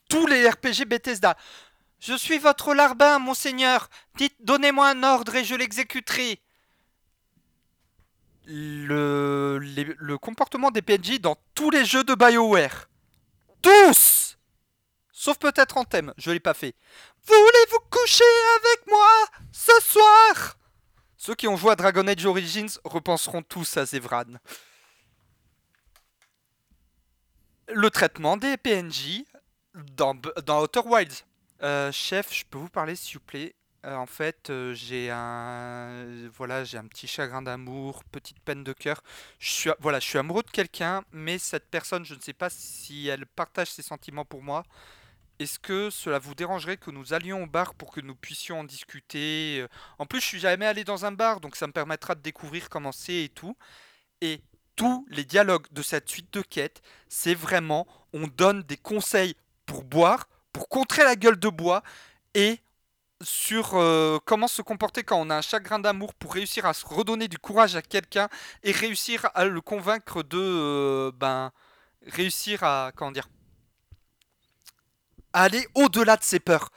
tous 0.08 0.26
les 0.28 0.48
RPG 0.48 0.86
Bethesda. 0.86 1.36
Je 2.02 2.14
suis 2.14 2.38
votre 2.38 2.74
larbin, 2.74 3.20
monseigneur. 3.20 3.88
Dites, 4.16 4.34
donnez-moi 4.40 4.88
un 4.88 5.04
ordre 5.04 5.36
et 5.36 5.44
je 5.44 5.54
l'exécuterai 5.54 6.42
le, 8.44 10.16
comportement 10.16 10.72
des 10.72 10.82
PNJ 10.82 11.20
dans 11.20 11.36
tous 11.54 11.70
les 11.70 11.84
jeux 11.84 12.02
de 12.02 12.14
BioWare. 12.16 12.88
Tous 13.62 14.36
Sauf 15.12 15.38
peut-être 15.38 15.76
en 15.76 15.84
thème, 15.84 16.12
je 16.18 16.32
l'ai 16.32 16.40
pas 16.40 16.54
fait. 16.54 16.74
Voulez-vous 17.24 17.78
coucher 17.88 18.24
avec 18.56 18.88
moi 18.88 19.08
ce 19.52 19.72
soir? 19.84 20.56
Ceux 21.16 21.36
qui 21.36 21.46
ont 21.46 21.56
joué 21.56 21.70
à 21.70 21.76
Dragon 21.76 22.08
Age 22.08 22.26
Origins 22.26 22.80
repenseront 22.82 23.42
tous 23.42 23.76
à 23.76 23.86
Zevran. 23.86 24.24
Le 27.68 27.90
traitement 27.90 28.36
des 28.36 28.56
PNJ 28.56 29.22
dans, 29.74 30.16
dans 30.44 30.64
Outer 30.64 30.80
Wilds. 30.84 31.24
Euh, 31.64 31.92
chef, 31.92 32.34
je 32.34 32.44
peux 32.44 32.58
vous 32.58 32.68
parler 32.68 32.96
s'il 32.96 33.18
vous 33.18 33.24
plaît? 33.24 33.54
Euh, 33.84 33.94
en 33.96 34.06
fait, 34.06 34.50
euh, 34.50 34.74
j'ai 34.74 35.10
un 35.10 36.28
voilà, 36.36 36.64
j'ai 36.64 36.78
un 36.78 36.86
petit 36.86 37.06
chagrin 37.08 37.42
d'amour, 37.42 38.04
petite 38.04 38.40
peine 38.40 38.64
de 38.64 38.72
cœur. 38.72 39.02
Je 39.38 39.50
suis 39.50 39.70
voilà, 39.80 40.00
je 40.00 40.06
suis 40.08 40.18
amoureux 40.18 40.42
de 40.42 40.50
quelqu'un, 40.50 41.02
mais 41.12 41.38
cette 41.38 41.68
personne, 41.70 42.04
je 42.04 42.14
ne 42.14 42.20
sais 42.20 42.32
pas 42.32 42.50
si 42.50 43.08
elle 43.08 43.26
partage 43.26 43.70
ses 43.70 43.82
sentiments 43.82 44.24
pour 44.24 44.42
moi. 44.42 44.64
Est-ce 45.38 45.58
que 45.58 45.90
cela 45.90 46.18
vous 46.18 46.34
dérangerait 46.34 46.76
que 46.76 46.90
nous 46.90 47.14
allions 47.14 47.42
au 47.44 47.46
bar 47.46 47.74
pour 47.74 47.92
que 47.92 48.00
nous 48.00 48.14
puissions 48.14 48.60
en 48.60 48.64
discuter? 48.64 49.66
En 49.98 50.06
plus, 50.06 50.20
je 50.20 50.26
suis 50.26 50.40
jamais 50.40 50.66
allé 50.66 50.84
dans 50.84 51.04
un 51.04 51.12
bar, 51.12 51.40
donc 51.40 51.56
ça 51.56 51.66
me 51.66 51.72
permettra 51.72 52.14
de 52.14 52.20
découvrir 52.22 52.68
comment 52.68 52.92
c'est 52.92 53.24
et 53.24 53.28
tout. 53.28 53.56
Et 54.20 54.40
tous 54.76 55.06
les 55.10 55.24
dialogues 55.24 55.66
de 55.72 55.82
cette 55.82 56.08
suite 56.08 56.32
de 56.34 56.42
quêtes, 56.42 56.82
c'est 57.08 57.34
vraiment 57.34 57.86
on 58.12 58.26
donne 58.28 58.62
des 58.62 58.76
conseils 58.76 59.36
pour 59.66 59.84
boire, 59.84 60.28
pour 60.52 60.68
contrer 60.68 61.04
la 61.04 61.16
gueule 61.16 61.38
de 61.38 61.48
bois 61.48 61.82
et 62.34 62.60
sur 63.22 63.74
euh, 63.74 64.18
comment 64.24 64.48
se 64.48 64.62
comporter 64.62 65.04
quand 65.04 65.16
on 65.20 65.30
a 65.30 65.36
un 65.36 65.42
chagrin 65.42 65.78
d'amour 65.78 66.14
pour 66.14 66.34
réussir 66.34 66.66
à 66.66 66.74
se 66.74 66.84
redonner 66.84 67.28
du 67.28 67.38
courage 67.38 67.76
à 67.76 67.82
quelqu'un 67.82 68.28
et 68.62 68.72
réussir 68.72 69.28
à 69.34 69.44
le 69.44 69.60
convaincre 69.60 70.22
de 70.22 70.38
euh, 70.38 71.12
ben 71.14 71.52
réussir 72.06 72.64
à 72.64 72.90
comment 72.96 73.12
dire 73.12 73.28
à 75.32 75.44
aller 75.44 75.66
au-delà 75.74 76.16
de 76.16 76.24
ses 76.24 76.40
peurs. 76.40 76.70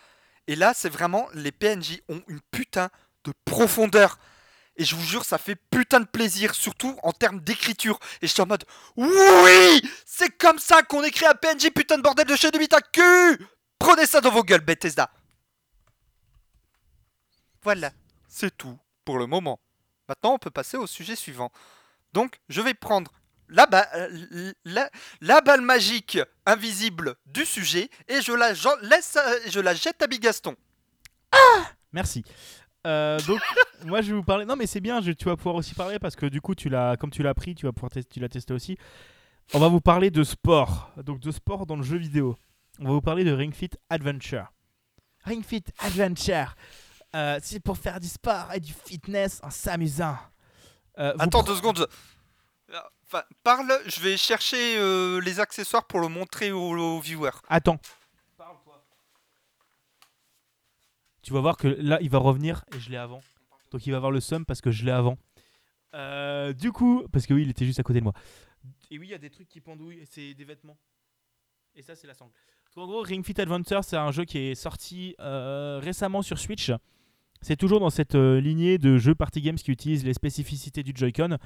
Et 0.47 0.56
là, 0.56 0.73
c'est 0.76 0.89
vraiment 0.89 1.27
les 1.34 1.52
PNJ 1.52 2.02
ont 2.10 2.22
une 2.27 2.39
putain 2.52 2.89
de 3.23 3.34
profondeur. 3.43 4.19
Et 4.77 4.84
je 4.84 4.95
vous 4.95 5.06
jure, 5.06 5.23
ça 5.23 5.38
fait 5.38 5.56
putain 5.56 6.02
de 6.02 6.06
plaisir, 6.06 6.53
surtout 6.53 6.97
en 7.02 7.14
termes 7.14 7.39
d'écriture. 7.39 7.97
Et 8.22 8.27
je 8.27 8.34
suis 8.34 8.41
en 8.41 8.45
mode, 8.45 8.65
oui, 8.97 9.81
c'est 10.06 10.38
comme 10.38 10.60
ça 10.60 10.84
qu'on 10.84 11.03
écrit 11.03 11.26
un 11.26 11.34
PNJ, 11.34 11.69
putain 11.73 11.97
de 11.97 12.03
bordel 12.03 12.27
de 12.27 12.35
chez 12.35 12.52
de 12.52 12.76
à 12.76 12.81
cul. 12.81 13.45
Prenez 13.80 14.06
ça 14.06 14.22
dans 14.22 14.31
vos 14.31 14.43
gueules, 14.43 14.61
Bethesda. 14.61 15.10
Voilà, 17.61 17.91
c'est 18.27 18.56
tout 18.56 18.77
pour 19.03 19.18
le 19.18 19.27
moment. 19.27 19.60
Maintenant, 20.07 20.34
on 20.34 20.38
peut 20.38 20.52
passer 20.52 20.77
au 20.77 20.88
sujet 20.88 21.15
suivant. 21.15 21.52
Donc, 22.14 22.39
je 22.47 22.61
vais 22.61 22.73
prendre 22.73 23.11
la, 23.49 23.68
la, 25.22 25.41
balle 25.41 25.61
magique 25.61 26.19
invisible 26.45 27.15
du 27.26 27.45
sujet 27.45 27.89
et 28.07 28.22
je 28.22 28.31
la, 28.31 28.53
laisse, 28.81 29.18
je 29.47 29.60
la 29.60 29.73
jette 29.73 30.02
à 30.02 30.07
Bigaston. 30.07 30.56
Ah 31.31 31.72
Merci. 31.91 32.23
Euh, 32.85 33.19
donc, 33.22 33.39
moi, 33.85 34.02
je 34.02 34.10
vais 34.10 34.18
vous 34.18 34.23
parler. 34.23 34.45
Non, 34.45 34.56
mais 34.56 34.68
c'est 34.68 34.81
bien. 34.81 35.02
tu 35.02 35.26
vas 35.26 35.35
pouvoir 35.35 35.56
aussi 35.56 35.73
parler 35.73 35.99
parce 35.99 36.15
que 36.15 36.26
du 36.26 36.41
coup, 36.41 36.56
tu 36.56 36.69
l'as, 36.69 36.97
comme 36.97 37.11
tu 37.11 37.23
l'as 37.23 37.34
pris, 37.34 37.56
tu 37.56 37.65
vas 37.65 37.72
pouvoir 37.72 37.91
tester, 37.91 38.14
tu 38.14 38.19
l'as 38.19 38.30
testé 38.30 38.53
aussi. 38.53 38.77
On 39.53 39.60
va 39.60 39.68
vous 39.68 39.81
parler 39.81 40.11
de 40.11 40.23
sport. 40.23 40.91
Donc, 40.97 41.19
de 41.19 41.31
sport 41.31 41.65
dans 41.65 41.76
le 41.76 41.84
jeu 41.84 41.97
vidéo. 41.97 42.38
On 42.80 42.85
va 42.85 42.91
vous 42.91 43.02
parler 43.02 43.23
de 43.23 43.31
Ring 43.31 43.53
Fit 43.53 43.72
Adventure. 43.89 44.52
Ring 45.23 45.43
Fit 45.43 45.64
Adventure. 45.80 46.56
Euh, 47.15 47.39
c'est 47.41 47.60
pour 47.60 47.77
faire 47.77 47.99
du 47.99 48.07
sport 48.07 48.52
et 48.53 48.60
du 48.60 48.73
fitness 48.73 49.39
en 49.43 49.49
s'amusant. 49.49 50.18
Euh, 50.97 51.14
Attends 51.19 51.43
deux 51.43 51.56
secondes. 51.56 51.88
Enfin, 53.03 53.23
parle, 53.43 53.72
je 53.85 54.02
vais 54.02 54.18
chercher 54.18 54.80
les 55.22 55.39
accessoires 55.39 55.85
pour 55.85 55.99
le 55.99 56.07
montrer 56.07 56.52
aux, 56.52 56.99
viewers. 56.99 57.31
Attends. 57.47 57.80
tu 61.26 61.34
vas 61.34 61.41
voir 61.41 61.57
que 61.57 61.68
là, 61.68 61.97
il 62.02 62.10
va 62.10 62.19
revenir 62.19 62.64
et 62.76 62.80
je 62.80 62.91
l'ai 62.91 62.97
avant. 62.97 63.22
Donc 63.72 63.85
il 63.88 63.91
va 63.91 63.97
avoir 63.97 64.11
le 64.11 64.22
seum 64.22 64.45
parce 64.45 64.61
que 64.61 64.72
je 64.72 64.85
l'ai 64.85 64.91
avant. 64.91 65.18
Euh, 65.95 66.53
du 66.53 66.72
coup, 66.72 67.03
parce 67.11 67.26
que 67.26 67.34
oui, 67.34 67.41
il 67.41 67.49
était 67.49 67.65
juste 67.65 67.80
à 67.80 67.84
côté 67.84 67.99
de 67.99 68.03
moi. 68.03 68.14
Et 68.91 68.99
oui, 68.99 69.07
il 69.07 69.10
y 69.10 69.15
a 69.15 69.18
des 69.18 69.31
trucs 69.31 69.49
qui 69.49 69.60
pendouillent, 69.60 70.06
c'est 70.10 70.34
des 70.34 70.43
vêtements. 70.43 70.77
Et 71.73 71.81
ça, 71.81 71.95
c'est 71.95 72.06
la 72.06 72.14
sangle. 72.14 72.31
En 72.77 72.88
gros, 72.88 73.02
Ring 73.02 73.26
Fit 73.26 73.39
Adventure, 73.39 73.84
c'est 73.84 73.97
un 73.97 74.11
jeu 74.11 74.26
qui 74.26 74.38
est 74.38 74.56
sorti 74.56 75.15
euh, 75.19 75.80
récemment 75.81 76.22
sur 76.22 76.39
Switch. 76.39 76.72
C'est 77.41 77.56
toujours 77.56 77.80
dans 77.80 77.89
cette 77.89 78.15
euh, 78.15 78.41
lignée 78.41 78.77
de 78.77 78.97
jeux 78.97 79.15
party 79.15 79.41
games 79.41 79.56
qui 79.56 79.72
utilisent 79.72 80.03
les 80.03 80.14
spécificités 80.14 80.84
du 80.84 80.91
Joy-Con. 80.93 81.38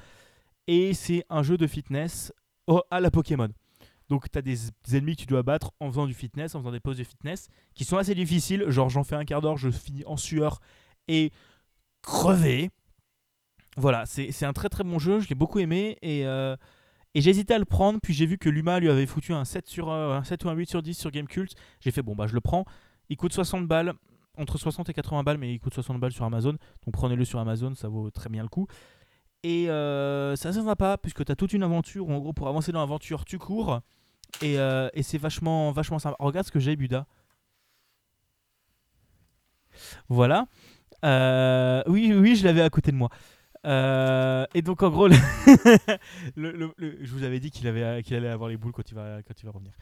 Et 0.66 0.94
c'est 0.94 1.24
un 1.30 1.42
jeu 1.42 1.56
de 1.56 1.66
fitness 1.66 2.32
à 2.90 3.00
la 3.00 3.10
Pokémon. 3.10 3.48
Donc 4.08 4.30
tu 4.30 4.38
as 4.38 4.42
des, 4.42 4.58
ennemis 4.92 5.16
que 5.16 5.22
tu 5.22 5.26
dois 5.26 5.42
battre 5.42 5.72
en 5.78 5.88
faisant 5.88 6.06
du 6.06 6.14
fitness, 6.14 6.54
en 6.54 6.60
faisant 6.60 6.72
des 6.72 6.80
poses 6.80 6.98
de 6.98 7.04
fitness, 7.04 7.48
qui 7.74 7.84
sont 7.84 7.96
assez 7.96 8.14
difficiles. 8.14 8.64
Genre 8.68 8.88
j'en 8.88 9.04
fais 9.04 9.16
un 9.16 9.24
quart 9.24 9.40
d'heure, 9.40 9.56
je 9.56 9.70
finis 9.70 10.04
en 10.06 10.16
sueur 10.16 10.60
et 11.06 11.32
crevé. 12.02 12.70
Voilà, 13.76 14.04
c'est 14.06 14.44
un 14.44 14.52
très 14.52 14.68
très 14.68 14.82
bon 14.82 14.98
jeu, 14.98 15.20
je 15.20 15.28
l'ai 15.28 15.36
beaucoup 15.36 15.60
aimé 15.60 15.96
et, 16.02 16.26
euh, 16.26 16.56
et 17.14 17.18
hésité 17.18 17.54
à 17.54 17.58
le 17.58 17.64
prendre, 17.64 17.98
puis 18.02 18.14
j'ai 18.14 18.26
vu 18.26 18.38
que 18.38 18.48
Luma 18.48 18.78
lui 18.80 18.88
avait 18.88 19.06
foutu 19.06 19.32
un 19.32 19.44
7, 19.44 19.66
sur, 19.66 19.90
euh, 19.90 20.16
un 20.16 20.24
7 20.24 20.44
ou 20.44 20.48
un 20.48 20.54
8 20.54 20.68
sur 20.68 20.82
10 20.82 20.94
sur 20.94 21.10
Gamecult. 21.10 21.52
J'ai 21.80 21.90
fait 21.90 22.02
bon 22.02 22.14
bah 22.14 22.26
je 22.26 22.34
le 22.34 22.40
prends. 22.40 22.64
Il 23.08 23.16
coûte 23.16 23.32
60 23.32 23.66
balles, 23.66 23.94
entre 24.38 24.58
60 24.58 24.88
et 24.88 24.92
80 24.92 25.22
balles, 25.24 25.38
mais 25.38 25.52
il 25.52 25.58
coûte 25.58 25.74
60 25.74 25.98
balles 25.98 26.12
sur 26.12 26.24
Amazon. 26.24 26.52
Donc 26.52 26.92
prenez-le 26.92 27.24
sur 27.24 27.40
Amazon, 27.40 27.74
ça 27.74 27.88
vaut 27.88 28.10
très 28.10 28.28
bien 28.28 28.42
le 28.42 28.48
coup. 28.48 28.66
Et 29.42 29.70
euh, 29.70 30.36
ça 30.36 30.50
ne 30.50 30.60
va 30.60 30.76
pas, 30.76 30.98
puisque 30.98 31.24
tu 31.24 31.32
as 31.32 31.36
toute 31.36 31.52
une 31.52 31.62
aventure, 31.62 32.08
en 32.08 32.18
gros 32.18 32.32
pour 32.32 32.48
avancer 32.48 32.72
dans 32.72 32.80
l'aventure 32.80 33.24
tu 33.24 33.38
cours. 33.38 33.80
Euh, 34.42 34.88
et, 34.94 35.02
c'est 35.02 35.18
vachement, 35.18 35.72
vachement 35.72 35.98
sympa. 35.98 36.16
Regarde 36.18 36.46
ce 36.46 36.52
que 36.52 36.60
j'ai, 36.60 36.76
Buda. 36.76 37.06
Voilà. 40.08 40.46
Euh, 41.04 41.82
oui, 41.86 42.12
oui, 42.14 42.36
je 42.36 42.44
l'avais 42.44 42.62
à 42.62 42.70
côté 42.70 42.92
de 42.92 42.96
moi. 42.96 43.08
Euh, 43.66 44.46
et 44.54 44.62
donc 44.62 44.82
en 44.82 44.90
gros, 44.90 45.08
je 46.36 47.12
vous 47.12 47.22
avais 47.22 47.40
dit 47.40 47.50
qu'il 47.50 47.66
allait 47.66 48.28
avoir 48.28 48.48
les 48.48 48.56
boules 48.56 48.72
quand 48.72 48.90
il 48.90 48.94
va, 48.94 49.20
revenir. 49.46 49.72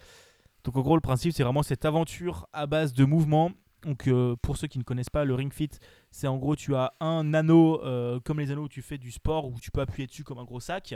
Donc 0.65 0.77
en 0.77 0.83
gros, 0.83 0.97
le 0.97 1.01
principe, 1.01 1.33
c'est 1.33 1.43
vraiment 1.43 1.63
cette 1.63 1.85
aventure 1.85 2.49
à 2.53 2.67
base 2.67 2.93
de 2.93 3.05
mouvements. 3.05 3.53
Donc 3.83 4.11
pour 4.43 4.57
ceux 4.57 4.67
qui 4.67 4.79
ne 4.79 4.85
connaissent 4.85 5.11
pas, 5.11 5.25
le 5.25 5.35
Ring 5.35 5.53
Fit, 5.53 5.71
c'est 6.11 6.27
en 6.27 6.37
gros, 6.37 6.57
tu 6.57 6.75
as 6.75 6.95
un 7.01 7.33
anneau 7.35 7.81
comme 8.25 8.41
les 8.41 8.51
anneaux 8.51 8.65
où 8.65 8.69
tu 8.69 8.83
fais 8.83 8.99
du 8.99 9.13
sport, 9.13 9.47
où 9.47 9.59
tu 9.61 9.71
peux 9.71 9.81
appuyer 9.81 10.07
dessus 10.07 10.25
comme 10.25 10.39
un 10.39 10.45
gros 10.45 10.61
sac, 10.61 10.95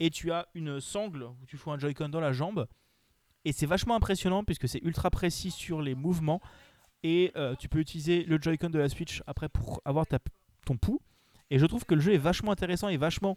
et 0.00 0.10
tu 0.10 0.32
as 0.32 0.48
une 0.54 0.80
sangle 0.80 1.24
où 1.24 1.46
tu 1.46 1.56
fous 1.56 1.70
un 1.70 1.78
Joy-Con 1.78 2.08
dans 2.08 2.20
la 2.20 2.32
jambe. 2.32 2.66
Et 3.44 3.52
c'est 3.52 3.66
vachement 3.66 3.94
impressionnant 3.94 4.44
puisque 4.44 4.68
c'est 4.68 4.82
ultra 4.82 5.10
précis 5.10 5.50
sur 5.50 5.82
les 5.82 5.94
mouvements. 5.94 6.40
Et 7.02 7.32
euh, 7.36 7.54
tu 7.56 7.68
peux 7.68 7.78
utiliser 7.78 8.24
le 8.24 8.38
Joy-Con 8.40 8.70
de 8.70 8.78
la 8.78 8.88
Switch 8.88 9.22
après 9.26 9.48
pour 9.48 9.82
avoir 9.84 10.06
ton 10.64 10.76
pouls. 10.76 11.00
Et 11.50 11.58
je 11.58 11.66
trouve 11.66 11.84
que 11.84 11.94
le 11.94 12.00
jeu 12.00 12.12
est 12.14 12.18
vachement 12.18 12.52
intéressant 12.52 12.88
et 12.88 12.96
vachement 12.96 13.36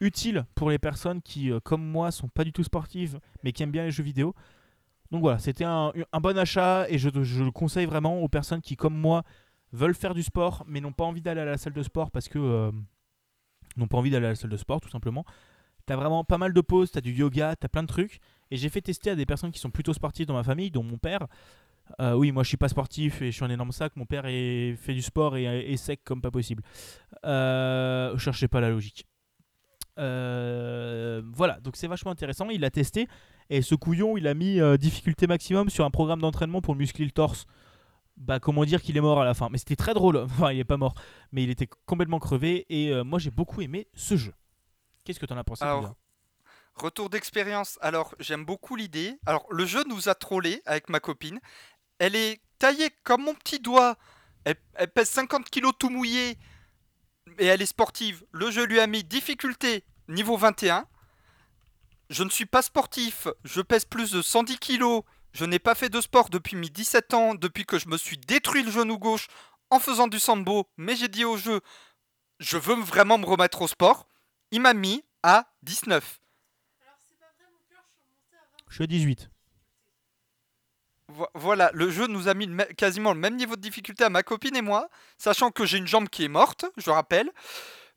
utile 0.00 0.44
pour 0.54 0.70
les 0.70 0.78
personnes 0.78 1.22
qui, 1.22 1.50
euh, 1.50 1.60
comme 1.60 1.84
moi, 1.84 2.10
sont 2.10 2.28
pas 2.28 2.44
du 2.44 2.52
tout 2.52 2.64
sportives 2.64 3.20
mais 3.42 3.52
qui 3.52 3.62
aiment 3.62 3.72
bien 3.72 3.84
les 3.84 3.90
jeux 3.90 4.02
vidéo. 4.02 4.34
Donc 5.10 5.20
voilà, 5.20 5.38
c'était 5.38 5.64
un, 5.64 5.92
bon 6.20 6.38
achat 6.38 6.86
et 6.88 6.98
je, 6.98 7.08
le 7.10 7.50
conseille 7.50 7.86
vraiment 7.86 8.20
aux 8.20 8.28
personnes 8.28 8.62
qui, 8.62 8.76
comme 8.76 8.96
moi, 8.96 9.22
veulent 9.72 9.94
faire 9.94 10.14
du 10.14 10.22
sport 10.22 10.64
mais 10.66 10.80
n'ont 10.80 10.92
pas 10.92 11.04
envie 11.04 11.20
d'aller 11.20 11.42
à 11.42 11.44
la 11.44 11.58
salle 11.58 11.74
de 11.74 11.82
sport 11.82 12.10
parce 12.10 12.28
que. 12.28 12.38
Euh, 12.38 12.70
n'ont 13.76 13.86
pas 13.86 13.96
envie 13.96 14.10
d'aller 14.10 14.26
à 14.26 14.30
la 14.30 14.34
salle 14.34 14.50
de 14.50 14.56
sport 14.56 14.80
tout 14.80 14.90
simplement. 14.90 15.24
T'as 15.86 15.96
vraiment 15.96 16.24
pas 16.24 16.38
mal 16.38 16.52
de 16.52 16.60
pauses, 16.60 16.92
t'as 16.92 17.00
du 17.00 17.12
yoga, 17.12 17.56
t'as 17.56 17.68
plein 17.68 17.82
de 17.82 17.88
trucs. 17.88 18.20
Et 18.50 18.56
j'ai 18.56 18.68
fait 18.68 18.80
tester 18.80 19.10
à 19.10 19.16
des 19.16 19.26
personnes 19.26 19.50
qui 19.50 19.58
sont 19.58 19.70
plutôt 19.70 19.92
sportives 19.92 20.26
dans 20.26 20.34
ma 20.34 20.44
famille, 20.44 20.70
dont 20.70 20.82
mon 20.82 20.98
père. 20.98 21.26
Euh, 22.00 22.14
oui, 22.14 22.32
moi 22.32 22.42
je 22.42 22.48
suis 22.48 22.56
pas 22.56 22.68
sportif 22.68 23.22
et 23.22 23.26
je 23.26 23.36
suis 23.36 23.44
un 23.44 23.50
énorme 23.50 23.72
sac. 23.72 23.96
Mon 23.96 24.06
père 24.06 24.24
est, 24.26 24.76
fait 24.76 24.94
du 24.94 25.02
sport 25.02 25.36
et 25.36 25.44
est 25.44 25.76
sec 25.76 26.00
comme 26.04 26.22
pas 26.22 26.30
possible. 26.30 26.62
Euh, 27.24 28.16
cherchez 28.18 28.48
pas 28.48 28.60
la 28.60 28.70
logique. 28.70 29.06
Euh, 29.98 31.22
voilà, 31.34 31.60
donc 31.60 31.76
c'est 31.76 31.86
vachement 31.86 32.10
intéressant. 32.10 32.48
Il 32.50 32.64
a 32.64 32.70
testé 32.70 33.08
et 33.50 33.62
ce 33.62 33.74
couillon, 33.74 34.16
il 34.16 34.26
a 34.26 34.34
mis 34.34 34.60
difficulté 34.78 35.26
maximum 35.26 35.70
sur 35.70 35.84
un 35.84 35.90
programme 35.90 36.20
d'entraînement 36.20 36.60
pour 36.60 36.74
muscler 36.74 37.04
le 37.04 37.10
torse. 37.10 37.46
Bah, 38.16 38.40
comment 38.40 38.64
dire 38.64 38.82
qu'il 38.82 38.96
est 38.96 39.00
mort 39.00 39.20
à 39.20 39.24
la 39.24 39.34
fin? 39.34 39.48
Mais 39.50 39.58
c'était 39.58 39.76
très 39.76 39.94
drôle. 39.94 40.16
Enfin, 40.24 40.52
il 40.52 40.58
est 40.58 40.64
pas 40.64 40.76
mort, 40.76 40.94
mais 41.32 41.42
il 41.42 41.50
était 41.50 41.68
complètement 41.86 42.18
crevé. 42.18 42.66
Et 42.68 42.92
moi 43.04 43.18
j'ai 43.18 43.30
beaucoup 43.30 43.60
aimé 43.60 43.88
ce 43.94 44.16
jeu. 44.16 44.32
Qu'est-ce 45.04 45.18
que 45.18 45.26
tu 45.26 45.32
en 45.32 45.38
as 45.38 45.44
pensé 45.44 45.64
Retour 46.74 47.10
d'expérience. 47.10 47.78
Alors, 47.82 48.14
j'aime 48.18 48.44
beaucoup 48.44 48.76
l'idée. 48.76 49.18
Alors, 49.26 49.46
le 49.50 49.66
jeu 49.66 49.84
nous 49.88 50.08
a 50.08 50.14
trollé 50.14 50.62
avec 50.64 50.88
ma 50.88 51.00
copine. 51.00 51.38
Elle 52.02 52.16
est 52.16 52.40
taillée 52.58 52.90
comme 53.04 53.22
mon 53.22 53.34
petit 53.34 53.60
doigt. 53.60 53.96
Elle, 54.44 54.56
pèse 54.92 55.08
50 55.10 55.48
kilos 55.48 55.72
tout 55.78 55.88
mouillé. 55.88 56.36
Et 57.38 57.46
elle 57.46 57.62
est 57.62 57.66
sportive. 57.66 58.24
Le 58.32 58.50
jeu 58.50 58.64
lui 58.66 58.80
a 58.80 58.88
mis 58.88 59.04
difficulté 59.04 59.84
niveau 60.08 60.36
21. 60.36 60.88
Je 62.10 62.24
ne 62.24 62.28
suis 62.28 62.44
pas 62.44 62.60
sportif. 62.60 63.28
Je 63.44 63.60
pèse 63.60 63.84
plus 63.84 64.10
de 64.10 64.20
110 64.20 64.58
kilos. 64.58 65.04
Je 65.32 65.44
n'ai 65.44 65.60
pas 65.60 65.76
fait 65.76 65.90
de 65.90 66.00
sport 66.00 66.28
depuis 66.28 66.56
mes 66.56 66.70
17 66.70 67.14
ans, 67.14 67.34
depuis 67.36 67.64
que 67.64 67.78
je 67.78 67.86
me 67.86 67.96
suis 67.96 68.18
détruit 68.18 68.64
le 68.64 68.72
genou 68.72 68.98
gauche 68.98 69.28
en 69.70 69.78
faisant 69.78 70.08
du 70.08 70.18
sambo. 70.18 70.68
Mais 70.76 70.96
j'ai 70.96 71.06
dit 71.06 71.24
au 71.24 71.36
jeu, 71.36 71.60
je 72.40 72.56
veux 72.56 72.74
vraiment 72.74 73.16
me 73.16 73.26
remettre 73.26 73.62
au 73.62 73.68
sport. 73.68 74.08
Il 74.50 74.60
m'a 74.60 74.74
mis 74.74 75.04
à 75.22 75.46
19. 75.62 76.18
Je 78.68 78.74
suis 78.74 78.82
à 78.82 78.86
18. 78.88 79.31
Voilà, 81.34 81.70
le 81.74 81.90
jeu 81.90 82.06
nous 82.06 82.28
a 82.28 82.34
mis 82.34 82.48
quasiment 82.76 83.12
le 83.12 83.18
même 83.18 83.36
niveau 83.36 83.56
de 83.56 83.60
difficulté 83.60 84.04
à 84.04 84.10
ma 84.10 84.22
copine 84.22 84.56
et 84.56 84.62
moi, 84.62 84.88
sachant 85.18 85.50
que 85.50 85.66
j'ai 85.66 85.78
une 85.78 85.86
jambe 85.86 86.08
qui 86.08 86.24
est 86.24 86.28
morte, 86.28 86.64
je 86.76 86.90
rappelle. 86.90 87.30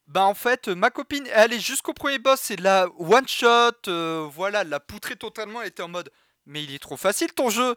Bah 0.07 0.23
en 0.23 0.35
fait, 0.35 0.67
ma 0.67 0.91
copine, 0.91 1.25
est 1.27 1.59
jusqu'au 1.59 1.93
premier 1.93 2.19
boss, 2.19 2.39
c'est 2.39 2.59
la 2.59 2.87
one 2.99 3.27
shot, 3.27 3.71
euh, 3.87 4.27
voilà, 4.31 4.63
la 4.63 4.79
poutrer 4.79 5.15
totalement, 5.15 5.61
elle 5.61 5.69
était 5.69 5.81
en 5.81 5.87
mode, 5.87 6.11
mais 6.45 6.63
il 6.63 6.73
est 6.73 6.79
trop 6.79 6.97
facile 6.97 7.33
ton 7.33 7.49
jeu. 7.49 7.75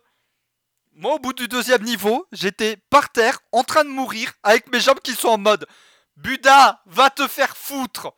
Moi, 0.93 1.15
au 1.15 1.19
bout 1.19 1.33
du 1.33 1.49
deuxième 1.49 1.83
niveau, 1.83 2.27
j'étais 2.33 2.77
par 2.91 3.11
terre, 3.11 3.41
en 3.53 3.65
train 3.65 3.85
de 3.85 3.89
mourir, 3.89 4.33
avec 4.43 4.71
mes 4.71 4.81
jambes 4.81 5.01
qui 5.01 5.13
sont 5.13 5.29
en 5.29 5.39
mode, 5.39 5.67
Buda, 6.17 6.83
va 6.87 7.09
te 7.11 7.27
faire 7.29 7.57
foutre. 7.57 8.13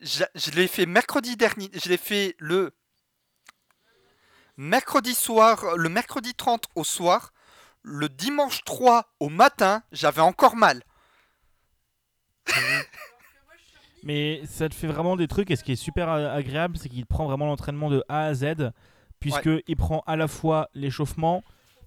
Je 0.00 0.50
l'ai 0.50 0.66
fait 0.68 0.84
mercredi 0.84 1.36
dernier, 1.36 1.70
je 1.72 1.88
l'ai 1.88 1.96
fait 1.96 2.34
le 2.38 2.74
mercredi 4.56 5.14
soir, 5.14 5.76
le 5.76 5.88
mercredi 5.88 6.34
30 6.34 6.64
au 6.74 6.84
soir, 6.84 7.32
le 7.82 8.08
dimanche 8.08 8.64
3 8.64 9.04
au 9.20 9.28
matin, 9.28 9.82
j'avais 9.92 10.20
encore 10.20 10.56
mal. 10.56 10.82
Mais 14.02 14.42
ça 14.46 14.68
te 14.68 14.74
fait 14.74 14.86
vraiment 14.86 15.16
des 15.16 15.26
trucs 15.26 15.50
et 15.50 15.56
ce 15.56 15.64
qui 15.64 15.72
est 15.72 15.76
super 15.76 16.08
agréable, 16.08 16.76
c'est 16.78 16.88
qu'il 16.88 17.06
prend 17.06 17.26
vraiment 17.26 17.46
l'entraînement 17.46 17.90
de 17.90 18.04
A 18.08 18.26
à 18.26 18.34
Z, 18.34 18.70
puisque 19.18 19.50
il 19.66 19.76
prend 19.76 20.04
à 20.06 20.14
la 20.14 20.28
fois 20.28 20.68
l'échauffement, 20.74 21.42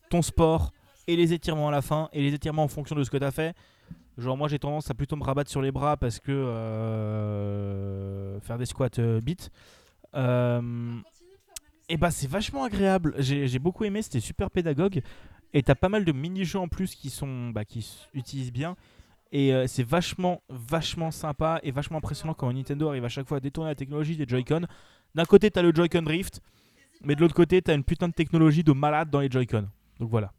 ton 0.10 0.22
sport 0.22 0.74
et 1.08 1.16
les 1.16 1.32
étirements 1.34 1.70
à 1.70 1.72
la 1.72 1.82
fin, 1.82 2.10
et 2.12 2.22
les 2.22 2.34
étirements 2.34 2.64
en 2.64 2.68
fonction 2.68 2.96
de 2.96 3.04
ce 3.04 3.10
que 3.10 3.18
tu 3.18 3.24
as 3.24 3.32
fait. 3.32 3.56
Genre 4.18 4.36
moi 4.36 4.50
j'ai 4.50 4.60
tendance 4.60 4.91
à 4.91 4.94
plutôt 4.94 5.16
me 5.16 5.24
rabattre 5.24 5.50
sur 5.50 5.62
les 5.62 5.72
bras 5.72 5.96
parce 5.96 6.20
que 6.20 6.32
euh, 6.32 7.40
faire 8.41 8.58
des 8.58 8.66
squats 8.66 8.90
euh. 9.00 9.22
Euh, 10.16 10.62
et 11.90 11.98
bah 11.98 12.11
c'est 12.11 12.30
vachement 12.30 12.64
agréable. 12.64 13.16
J'ai 13.18 13.60
beaucoup 13.60 13.84
aimé, 13.84 14.02
c'était 14.02 14.20
super 14.20 14.49
pédagogue. 14.52 15.02
Et 15.53 15.64
t'as 15.64 15.76
pas 15.76 15.90
mal 15.90 16.06
de 16.06 16.11
mini-jeux 16.11 16.60
en 16.60 16.68
plus 16.68 16.94
qui 16.94 17.10
sont 17.10 17.49
bah, 17.49 17.66
qui 17.66 17.86
utilisent 18.14 18.53
bien. 18.53 18.76
Et 19.32 19.53
euh, 19.53 19.68
c'est 19.68 19.84
vachement, 19.84 20.41
vachement 20.49 21.11
sympa 21.11 21.60
et 21.64 21.72
vachement 21.72 21.98
impressionnant 21.98 22.34
quand 22.34 22.52
Nintendo 22.52 22.90
arrive 22.90 23.06
à 23.06 23.10
chaque 23.10 23.28
fois 23.28 23.38
à 23.38 23.40
détourner 23.40 23.72
la 23.72 23.76
technologie 23.76 24.16
des 24.16 24.28
Joy-Con. 24.28 24.61
D'un 25.16 25.26
côté, 25.26 25.52
t'as 25.52 25.61
le 25.61 25.74
Joy-Con 25.74 26.03
Drift, 26.03 26.41
mais 27.03 27.16
de 27.16 27.22
l'autre 27.22 27.36
côté, 27.36 27.61
t'as 27.61 27.76
une 27.76 27.84
putain 27.84 28.07
de 28.07 28.14
technologie 28.14 28.64
de 28.64 28.72
malade 28.72 29.10
dans 29.10 29.20
les 29.20 29.30
Joy-Con. 29.30 29.68
Donc 29.99 30.10
voilà. 30.10 30.34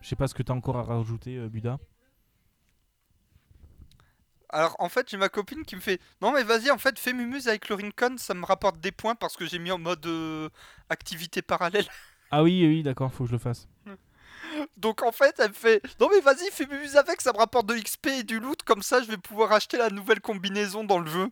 Je 0.00 0.08
sais 0.08 0.16
pas 0.16 0.28
ce 0.28 0.34
que 0.34 0.42
t'as 0.42 0.54
encore 0.54 0.76
à 0.76 0.82
rajouter, 0.82 1.36
euh, 1.36 1.48
Buda. 1.48 1.78
Alors 4.56 4.74
en 4.78 4.88
fait 4.88 5.10
j'ai 5.10 5.18
ma 5.18 5.28
copine 5.28 5.66
qui 5.66 5.76
me 5.76 5.82
fait 5.82 6.00
non 6.22 6.32
mais 6.32 6.42
vas-y 6.42 6.70
en 6.70 6.78
fait 6.78 6.98
fais 6.98 7.12
mumuse 7.12 7.46
avec 7.46 7.68
le 7.68 7.74
Rincon 7.74 8.16
ça 8.16 8.32
me 8.32 8.46
rapporte 8.46 8.80
des 8.80 8.90
points 8.90 9.14
parce 9.14 9.36
que 9.36 9.44
j'ai 9.44 9.58
mis 9.58 9.70
en 9.70 9.76
mode 9.76 10.04
euh, 10.06 10.48
activité 10.88 11.42
parallèle. 11.42 11.86
Ah 12.32 12.42
oui, 12.42 12.66
oui, 12.66 12.82
d'accord, 12.82 13.14
faut 13.14 13.22
que 13.22 13.28
je 13.28 13.34
le 13.34 13.38
fasse. 13.38 13.68
Donc 14.78 15.02
en 15.02 15.12
fait 15.12 15.38
elle 15.38 15.50
me 15.50 15.54
fait 15.54 15.82
non 16.00 16.08
mais 16.10 16.20
vas-y 16.20 16.50
fais 16.50 16.66
mumuse 16.66 16.96
avec 16.96 17.20
ça 17.20 17.34
me 17.34 17.38
rapporte 17.38 17.66
de 17.66 17.74
l'XP 17.74 18.06
et 18.06 18.22
du 18.24 18.40
loot 18.40 18.62
comme 18.62 18.80
ça 18.82 19.02
je 19.02 19.08
vais 19.08 19.18
pouvoir 19.18 19.52
acheter 19.52 19.76
la 19.76 19.90
nouvelle 19.90 20.20
combinaison 20.20 20.84
dans 20.84 21.00
le 21.00 21.10
jeu. 21.10 21.28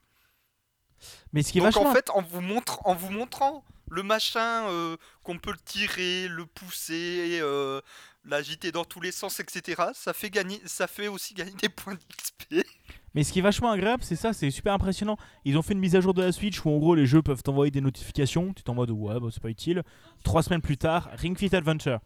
Mais 1.32 1.42
ce 1.42 1.50
qui 1.50 1.58
est 1.58 1.62
vachement. 1.62 1.86
en 1.86 1.94
fait 1.94 2.10
en 2.10 2.20
vous, 2.20 2.42
montre, 2.42 2.86
en 2.86 2.94
vous 2.94 3.10
montrant 3.10 3.64
le 3.88 4.02
machin 4.02 4.68
euh, 4.68 4.98
qu'on 5.22 5.38
peut 5.38 5.52
le 5.52 5.64
tirer, 5.64 6.28
le 6.28 6.44
pousser, 6.44 7.38
euh, 7.40 7.80
l'agiter 8.24 8.70
dans 8.70 8.84
tous 8.84 9.00
les 9.00 9.12
sens 9.12 9.40
etc. 9.40 9.82
Ça 9.94 10.12
fait 10.12 10.30
gagner 10.30 10.60
ça 10.66 10.86
fait 10.86 11.08
aussi 11.08 11.32
gagner 11.32 11.54
des 11.54 11.70
points 11.70 11.94
d'XP. 11.94 12.66
Mais 13.14 13.22
ce 13.22 13.32
qui 13.32 13.38
est 13.38 13.42
vachement 13.42 13.70
agréable, 13.70 14.02
c'est 14.02 14.16
ça, 14.16 14.32
c'est 14.32 14.50
super 14.50 14.72
impressionnant. 14.72 15.16
Ils 15.44 15.56
ont 15.56 15.62
fait 15.62 15.74
une 15.74 15.78
mise 15.78 15.94
à 15.94 16.00
jour 16.00 16.14
de 16.14 16.22
la 16.22 16.32
Switch 16.32 16.64
où 16.64 16.70
en 16.70 16.78
gros 16.78 16.94
les 16.94 17.06
jeux 17.06 17.22
peuvent 17.22 17.42
t'envoyer 17.42 17.70
des 17.70 17.80
notifications. 17.80 18.52
Tu 18.52 18.62
t'es 18.62 18.70
en 18.70 18.74
mode 18.74 18.90
ouais, 18.90 19.20
bah, 19.20 19.28
c'est 19.30 19.42
pas 19.42 19.50
utile. 19.50 19.82
Trois 20.24 20.42
semaines 20.42 20.60
plus 20.62 20.76
tard, 20.76 21.08
Ring 21.14 21.38
Fit 21.38 21.54
Adventure. 21.54 22.00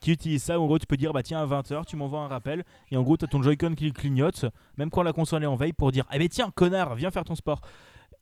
Qui 0.00 0.12
utilise 0.12 0.42
ça, 0.42 0.58
où 0.58 0.62
en 0.62 0.66
gros 0.66 0.78
tu 0.78 0.86
peux 0.86 0.96
dire 0.96 1.12
bah 1.12 1.24
tiens 1.24 1.40
à 1.40 1.46
20h 1.46 1.84
tu 1.84 1.96
m'envoies 1.96 2.20
un 2.20 2.28
rappel 2.28 2.64
et 2.92 2.96
en 2.96 3.02
gros 3.02 3.16
t'as 3.16 3.26
ton 3.26 3.42
Joy-Con 3.42 3.74
qui 3.74 3.92
clignote 3.92 4.44
même 4.76 4.90
quand 4.90 5.02
la 5.02 5.12
console 5.12 5.42
est 5.42 5.46
en 5.46 5.56
veille 5.56 5.72
pour 5.72 5.90
dire 5.90 6.04
ah 6.08 6.18
mais 6.18 6.28
tiens 6.28 6.52
connard 6.54 6.94
viens 6.94 7.10
faire 7.10 7.24
ton 7.24 7.34
sport 7.34 7.62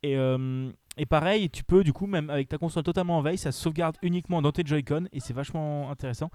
et, 0.02 0.16
euh, 0.16 0.72
pareil 1.10 1.50
tu 1.50 1.64
peux 1.64 1.84
du 1.84 1.92
coup 1.92 2.06
même 2.06 2.30
avec 2.30 2.48
ta 2.48 2.56
console 2.56 2.82
totalement 2.82 3.18
en 3.18 3.20
veille 3.20 3.36
ça 3.36 3.52
sauvegarde 3.52 3.98
uniquement 4.00 4.40
dans 4.40 4.52
tes 4.52 4.62
Joy-Con 4.64 5.08
et 5.12 5.20
c'est 5.20 5.34
vachement 5.34 5.90
intéressant 5.90 6.30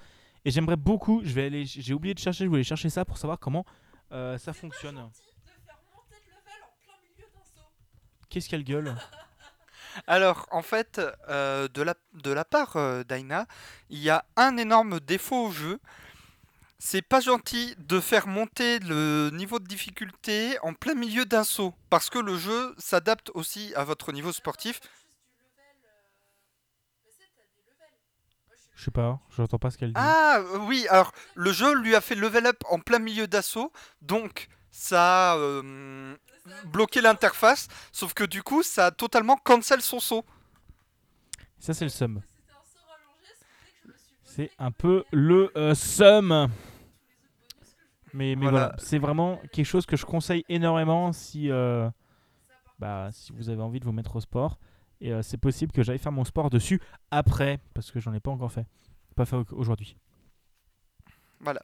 et 0.45 0.51
j'aimerais 0.51 0.77
beaucoup 0.77 1.23
j'ai 1.23 1.93
oublié 1.95 2.13
de 2.13 2.19
chercher 2.19 2.43
je 2.43 2.49
voulais 2.49 2.61
chercher 2.61 2.91
ça 2.91 3.03
pour 3.03 3.17
savoir 3.17 3.39
comment 3.39 3.65
euh, 4.11 4.37
ça 4.37 4.53
fonctionne 4.53 4.99
qu'est-ce 8.31 8.49
qu'elle 8.49 8.63
gueule 8.63 8.95
Alors, 10.07 10.47
en 10.51 10.61
fait, 10.61 11.01
euh, 11.29 11.67
de, 11.67 11.81
la, 11.81 11.95
de 12.13 12.31
la 12.31 12.45
part 12.45 12.77
euh, 12.77 13.03
d'Aina, 13.03 13.45
il 13.89 13.99
y 13.99 14.09
a 14.09 14.25
un 14.37 14.57
énorme 14.57 14.99
défaut 15.01 15.47
au 15.47 15.51
jeu. 15.51 15.79
C'est 16.79 17.03
pas 17.03 17.19
gentil 17.19 17.75
de 17.77 17.99
faire 17.99 18.25
monter 18.25 18.79
le 18.79 19.29
niveau 19.33 19.59
de 19.59 19.67
difficulté 19.67 20.57
en 20.63 20.73
plein 20.73 20.95
milieu 20.95 21.25
d'un 21.25 21.43
saut. 21.43 21.75
Parce 21.91 22.09
que 22.09 22.17
le 22.17 22.37
jeu 22.37 22.73
s'adapte 22.79 23.29
aussi 23.35 23.71
à 23.75 23.83
votre 23.83 24.11
niveau 24.11 24.31
sportif. 24.31 24.79
Je 28.73 28.85
sais 28.85 28.91
pas, 28.91 29.19
j'entends 29.37 29.59
pas 29.59 29.69
ce 29.69 29.77
qu'elle 29.77 29.89
dit. 29.89 29.93
Ah 29.95 30.41
oui, 30.61 30.87
alors 30.89 31.11
le 31.35 31.51
jeu 31.51 31.75
lui 31.75 31.95
a 31.95 32.01
fait 32.01 32.15
level 32.15 32.47
up 32.47 32.57
en 32.67 32.79
plein 32.79 32.97
milieu 32.97 33.27
d'assaut. 33.27 33.71
Donc, 34.01 34.47
ça 34.71 35.33
a 35.33 35.37
euh, 35.37 36.15
bloqué 36.65 37.01
l'interface. 37.01 37.67
Sauf 37.91 38.13
que 38.13 38.23
du 38.23 38.43
coup, 38.43 38.63
ça 38.63 38.87
a 38.87 38.91
totalement 38.91 39.37
cancel 39.37 39.81
son 39.81 39.99
saut. 39.99 40.25
Ça, 41.59 41.73
c'est 41.73 41.85
le 41.85 41.89
sum. 41.89 42.21
C'est 44.23 44.49
un 44.59 44.71
peu 44.71 45.03
le 45.11 45.51
euh, 45.57 45.75
sum. 45.75 46.49
Mais, 48.13 48.35
mais 48.35 48.35
Voilà. 48.35 48.49
voilà, 48.67 48.75
c'est 48.77 48.97
vraiment 48.99 49.37
quelque 49.53 49.65
chose 49.65 49.85
que 49.85 49.95
je 49.95 50.05
conseille 50.05 50.43
énormément 50.49 51.13
si, 51.13 51.49
euh, 51.51 51.89
bah, 52.79 53.09
si 53.11 53.31
vous 53.33 53.49
avez 53.49 53.61
envie 53.61 53.79
de 53.79 53.85
vous 53.85 53.91
mettre 53.93 54.15
au 54.15 54.21
sport. 54.21 54.57
Et 54.99 55.11
euh, 55.13 55.21
c'est 55.21 55.37
possible 55.37 55.71
que 55.71 55.81
j'aille 55.83 55.97
faire 55.97 56.11
mon 56.11 56.25
sport 56.25 56.49
dessus 56.49 56.79
après, 57.09 57.59
parce 57.73 57.89
que 57.91 57.99
j'en 57.99 58.13
ai 58.13 58.19
pas 58.19 58.31
encore 58.31 58.51
fait. 58.51 58.65
Pas 59.15 59.25
fait 59.25 59.35
au- 59.35 59.45
aujourd'hui. 59.51 59.97
Voilà. 61.39 61.61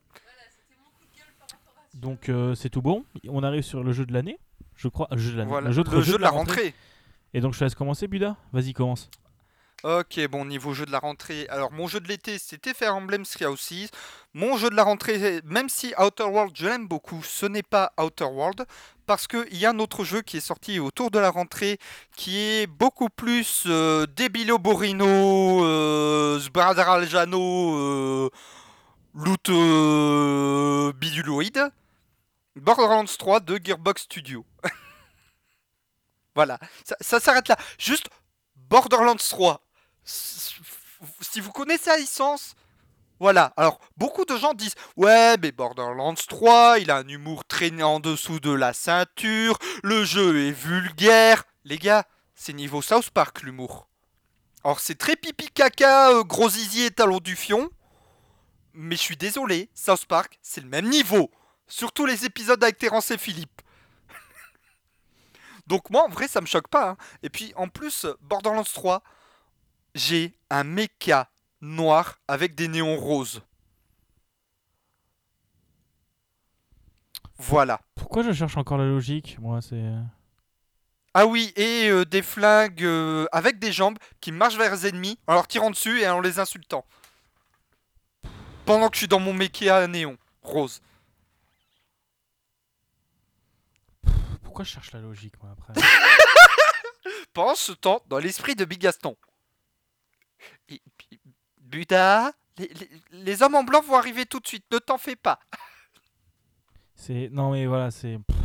Donc 1.93 2.29
euh, 2.29 2.55
c'est 2.55 2.69
tout 2.69 2.81
bon. 2.81 3.05
On 3.27 3.43
arrive 3.43 3.63
sur 3.63 3.83
le 3.83 3.91
jeu 3.91 4.05
de 4.05 4.13
l'année. 4.13 4.39
Je 4.75 4.87
crois. 4.87 5.07
Le 5.11 5.17
jeu 5.17 5.31
de 5.31 5.37
l'année. 5.37 5.49
Voilà, 5.49 5.67
le 5.67 5.73
jeu, 5.73 5.83
de- 5.83 5.89
le 5.89 6.01
jeu 6.01 6.17
de 6.17 6.21
la 6.21 6.29
rentrée. 6.29 6.73
Et 7.33 7.41
donc 7.41 7.53
je 7.53 7.59
te 7.59 7.63
laisse 7.63 7.75
commencer, 7.75 8.07
Buda. 8.07 8.35
Vas-y, 8.53 8.73
commence. 8.73 9.09
Ok, 9.83 10.19
bon, 10.31 10.43
niveau 10.45 10.73
jeu 10.73 10.87
de 10.87 10.91
la 10.91 10.97
rentrée. 10.97 11.45
Alors, 11.49 11.71
mon 11.71 11.87
jeu 11.87 11.99
de 11.99 12.07
l'été, 12.07 12.39
c'était 12.39 12.73
Fire 12.73 12.95
Emblem 12.95 13.23
Three 13.23 13.45
Houses. 13.45 13.89
Mon 14.33 14.57
jeu 14.57 14.71
de 14.71 14.75
la 14.75 14.83
rentrée, 14.83 15.39
même 15.45 15.69
si 15.69 15.93
Outer 15.99 16.23
World, 16.23 16.51
je 16.57 16.65
l'aime 16.65 16.87
beaucoup, 16.87 17.21
ce 17.23 17.45
n'est 17.45 17.61
pas 17.61 17.91
Outer 18.01 18.23
World. 18.25 18.65
Parce 19.05 19.27
qu'il 19.27 19.55
y 19.55 19.67
a 19.67 19.69
un 19.69 19.79
autre 19.79 20.03
jeu 20.03 20.21
qui 20.23 20.37
est 20.37 20.41
sorti 20.41 20.79
autour 20.79 21.11
de 21.11 21.19
la 21.19 21.29
rentrée, 21.29 21.77
qui 22.15 22.37
est 22.39 22.65
beaucoup 22.67 23.07
plus 23.09 23.63
euh, 23.67 24.07
Debilo 24.15 24.57
Borino, 24.57 25.63
euh, 25.63 26.39
Sbradaljano, 26.39 27.75
euh, 27.77 28.29
Loot 29.13 29.49
euh, 29.49 30.91
Biduloid. 30.93 31.71
Borderlands 32.61 33.05
3 33.05 33.39
de 33.41 33.59
Gearbox 33.63 34.03
Studio. 34.03 34.45
voilà, 36.35 36.59
ça, 37.01 37.19
s'arrête 37.19 37.47
là. 37.47 37.57
Juste 37.79 38.09
Borderlands 38.55 39.15
3. 39.15 39.61
S- 40.05 40.53
Si 41.21 41.39
vous 41.39 41.51
connaissez 41.51 41.89
la 41.89 41.97
licence, 41.97 42.55
voilà. 43.19 43.53
Alors, 43.57 43.79
beaucoup 43.97 44.25
de 44.25 44.37
gens 44.37 44.53
disent 44.53 44.75
Ouais, 44.95 45.35
mais 45.41 45.51
Borderlands 45.51 46.13
3, 46.15 46.79
il 46.79 46.91
a 46.91 46.97
un 46.97 47.07
humour 47.07 47.45
traîné 47.45 47.83
en 47.83 47.99
dessous 47.99 48.39
de 48.39 48.51
la 48.51 48.73
ceinture, 48.73 49.57
le 49.83 50.03
jeu 50.03 50.47
est 50.47 50.51
vulgaire. 50.51 51.43
Les 51.63 51.77
gars, 51.77 52.05
c'est 52.35 52.53
niveau 52.53 52.81
South 52.81 53.09
Park 53.09 53.41
l'humour. 53.41 53.87
Alors, 54.63 54.79
c'est 54.79 54.95
très 54.95 55.15
pipi 55.15 55.49
caca, 55.49 56.11
euh, 56.11 56.23
gros 56.23 56.49
zizi 56.49 56.83
et 56.83 56.91
talon 56.91 57.19
du 57.19 57.35
fion. 57.35 57.69
Mais 58.73 58.95
je 58.95 59.01
suis 59.01 59.17
désolé, 59.17 59.69
South 59.73 60.05
Park, 60.05 60.37
c'est 60.43 60.61
le 60.61 60.67
même 60.67 60.87
niveau. 60.89 61.31
Surtout 61.67 62.05
les 62.05 62.25
épisodes 62.25 62.63
avec 62.63 62.77
Terence 62.77 63.11
et 63.11 63.17
Philippe. 63.17 63.61
Donc 65.67 65.89
moi, 65.89 66.05
en 66.05 66.09
vrai, 66.09 66.27
ça 66.27 66.39
me 66.39 66.45
choque 66.45 66.69
pas. 66.69 66.91
hein. 66.91 66.97
Et 67.23 67.29
puis, 67.29 67.51
en 67.57 67.67
plus, 67.67 68.05
Borderlands 68.21 68.63
3, 68.63 69.03
j'ai 69.95 70.33
un 70.49 70.63
mecha 70.63 71.29
noir 71.59 72.19
avec 72.27 72.55
des 72.55 72.67
néons 72.69 72.95
roses. 72.95 73.41
Voilà. 77.37 77.81
Pourquoi 77.95 78.23
je 78.23 78.31
cherche 78.31 78.57
encore 78.57 78.77
la 78.77 78.85
logique 78.85 79.37
Moi, 79.39 79.61
c'est. 79.61 79.83
Ah 81.13 81.25
oui, 81.25 81.51
et 81.55 81.89
euh, 81.89 82.05
des 82.05 82.21
flingues 82.21 82.83
euh, 82.83 83.25
avec 83.31 83.59
des 83.59 83.71
jambes 83.71 83.97
qui 84.21 84.31
marchent 84.31 84.57
vers 84.57 84.71
les 84.71 84.87
ennemis 84.87 85.17
en 85.27 85.33
leur 85.33 85.47
tirant 85.47 85.71
dessus 85.71 85.99
et 85.99 86.07
en 86.07 86.21
les 86.21 86.39
insultant. 86.39 86.85
Pendant 88.65 88.87
que 88.89 88.95
je 88.95 88.99
suis 88.99 89.07
dans 89.07 89.19
mon 89.19 89.33
mecha 89.33 89.77
à 89.77 89.87
néon 89.87 90.17
rose. 90.43 90.81
Pourquoi 94.57 94.65
je 94.65 94.73
cherche 94.73 94.91
la 94.93 94.99
logique, 95.01 95.35
moi, 95.43 95.51
après 95.51 95.73
Pendant 97.33 97.53
ce 97.53 97.71
temps, 97.73 98.01
dans 98.07 98.17
l'esprit 98.17 98.55
de 98.55 98.65
Big 98.65 98.79
Gaston. 98.79 99.15
Et 100.69 100.81
Buda, 101.61 102.31
les, 102.57 102.67
les- 102.73 102.89
les 103.11 103.43
hommes 103.43 103.53
en 103.53 103.63
blanc 103.63 103.81
vont 103.81 103.95
arriver 103.95 104.25
tout 104.25 104.39
de 104.39 104.47
suite, 104.47 104.65
ne 104.71 104.79
t'en 104.79 104.97
fais 104.97 105.15
pas. 105.15 105.39
C'est. 106.95 107.29
Non, 107.31 107.51
mais 107.51 107.67
voilà, 107.67 107.91
c'est. 107.91 108.17
pff. 108.27 108.37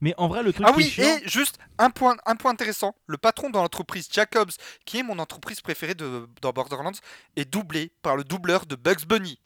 Mais 0.00 0.14
en 0.16 0.28
vrai, 0.28 0.42
le 0.42 0.54
truc 0.54 0.64
Ah 0.66 0.72
qui 0.72 0.80
est 0.80 0.84
oui, 0.84 0.90
chiant- 0.90 1.18
et 1.22 1.28
juste 1.28 1.58
un 1.76 1.90
point, 1.90 2.16
un 2.24 2.34
point 2.36 2.50
intéressant, 2.52 2.94
le 3.06 3.18
patron 3.18 3.50
de 3.50 3.58
l'entreprise 3.58 4.08
Jacobs, 4.10 4.50
qui 4.86 5.00
est 5.00 5.02
mon 5.02 5.18
entreprise 5.18 5.60
préférée 5.60 5.94
de, 5.94 6.26
dans 6.40 6.52
Borderlands, 6.52 6.92
est 7.36 7.44
doublé 7.44 7.92
par 8.00 8.16
le 8.16 8.24
doubleur 8.24 8.64
de 8.64 8.76
Bugs 8.76 9.04
Bunny. 9.06 9.38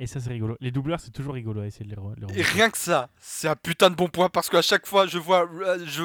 Et 0.00 0.06
ça, 0.06 0.20
c'est 0.20 0.30
rigolo. 0.30 0.56
Les 0.60 0.70
doubleurs, 0.70 1.00
c'est 1.00 1.10
toujours 1.10 1.34
rigolo 1.34 1.60
à 1.60 1.66
essayer 1.66 1.84
de 1.84 1.90
les, 1.90 1.96
re- 1.96 2.14
les 2.32 2.38
Et 2.38 2.42
rien 2.42 2.70
que 2.70 2.78
ça, 2.78 3.10
c'est 3.20 3.48
un 3.48 3.56
putain 3.56 3.90
de 3.90 3.96
bon 3.96 4.08
point 4.08 4.28
parce 4.28 4.48
qu'à 4.48 4.62
chaque 4.62 4.86
fois, 4.86 5.08
je 5.08 5.18
vois, 5.18 5.48
euh, 5.52 5.84
je, 5.86 6.04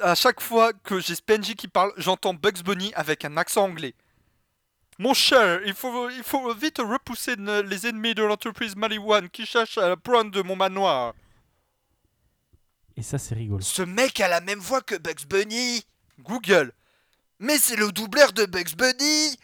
à 0.00 0.14
chaque 0.14 0.40
fois 0.40 0.72
que 0.72 0.98
j'ai 0.98 1.14
Spengy 1.14 1.54
qui 1.54 1.68
parle, 1.68 1.92
j'entends 1.98 2.32
Bugs 2.32 2.62
Bunny 2.64 2.90
avec 2.94 3.26
un 3.26 3.36
accent 3.36 3.64
anglais. 3.64 3.94
Mon 4.98 5.12
cher, 5.12 5.60
il 5.66 5.74
faut, 5.74 6.08
il 6.08 6.22
faut 6.22 6.52
vite 6.54 6.78
repousser 6.78 7.36
les 7.36 7.86
ennemis 7.86 8.14
de 8.14 8.22
l'entreprise 8.22 8.74
Maliwan 8.74 9.28
qui 9.28 9.44
cherchent 9.46 9.78
à 9.78 9.96
prendre 9.96 10.42
mon 10.42 10.56
manoir. 10.56 11.12
Et 12.96 13.02
ça, 13.02 13.18
c'est 13.18 13.34
rigolo. 13.34 13.60
Ce 13.60 13.82
mec 13.82 14.18
a 14.20 14.26
la 14.28 14.40
même 14.40 14.58
voix 14.58 14.80
que 14.80 14.96
Bugs 14.96 15.26
Bunny 15.28 15.84
Google. 16.20 16.72
Mais 17.38 17.58
c'est 17.58 17.76
le 17.76 17.92
doubleur 17.92 18.32
de 18.32 18.46
Bugs 18.46 18.74
Bunny 18.76 19.36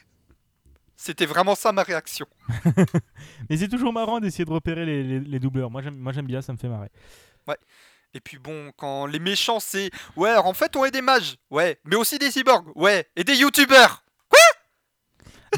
C'était 0.97 1.27
vraiment 1.27 1.55
ça 1.55 1.73
ma 1.73 1.83
réaction. 1.83 2.27
Mais 3.51 3.57
c'est 3.57 3.69
toujours 3.69 3.93
marrant 3.93 4.21
d'essayer 4.21 4.45
de 4.45 4.51
repérer 4.51 4.85
les, 4.87 5.03
les- 5.03 5.21
les 5.21 5.39
doubleurs. 5.41 5.71
Moi, 5.71 5.83
j'aime 5.83 5.97
moi, 5.97 6.13
j'aime 6.13 6.27
bien, 6.27 6.41
ça 6.43 6.53
me 6.53 6.59
fait 6.59 6.69
marrer. 6.69 6.91
Et 8.17 8.21
puis 8.21 8.39
bon, 8.39 8.71
quand 8.77 9.07
les 9.07 9.19
méchants 9.19 9.59
c'est... 9.59 9.91
Ouais, 10.15 10.31
alors 10.31 10.47
en 10.47 10.55
fait 10.55 10.77
on 10.77 10.85
est 10.85 10.93
des 10.93 11.03
mages. 11.03 11.35
Ouais, 11.51 11.81
mais 11.85 11.97
aussi 11.97 12.17
des 12.17 12.31
cyborgs. 12.31 12.69
Ouais, 12.77 13.09
et 13.17 13.25
des 13.25 13.35
youtubeurs. 13.35 14.05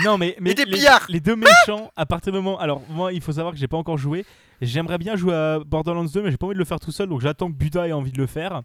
Non, 0.02 0.16
mais, 0.18 0.36
mais 0.40 0.54
des 0.54 0.64
les, 0.64 0.80
les 1.08 1.20
deux 1.20 1.36
méchants, 1.36 1.90
à 1.96 2.06
partir 2.06 2.32
du 2.32 2.38
moment. 2.38 2.58
Alors, 2.58 2.82
moi, 2.88 3.12
il 3.12 3.20
faut 3.22 3.32
savoir 3.32 3.52
que 3.54 3.58
j'ai 3.60 3.68
pas 3.68 3.76
encore 3.76 3.96
joué. 3.98 4.24
J'aimerais 4.60 4.98
bien 4.98 5.16
jouer 5.16 5.34
à 5.34 5.58
Borderlands 5.60 6.04
2, 6.04 6.22
mais 6.22 6.30
j'ai 6.30 6.36
pas 6.38 6.46
envie 6.46 6.54
de 6.54 6.58
le 6.58 6.64
faire 6.64 6.80
tout 6.80 6.92
seul, 6.92 7.08
donc 7.08 7.20
j'attends 7.20 7.48
que 7.50 7.56
Buda 7.56 7.88
ait 7.88 7.92
envie 7.92 8.12
de 8.12 8.18
le 8.18 8.26
faire. 8.26 8.62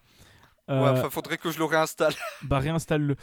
Euh, 0.72 0.82
Ouais, 0.84 0.90
enfin 1.00 1.10
faudrait 1.10 1.38
que 1.38 1.52
je 1.52 1.58
le 1.60 1.66
réinstalle. 1.66 2.14
bah, 2.44 2.60
réinstalle-le. 2.60 3.16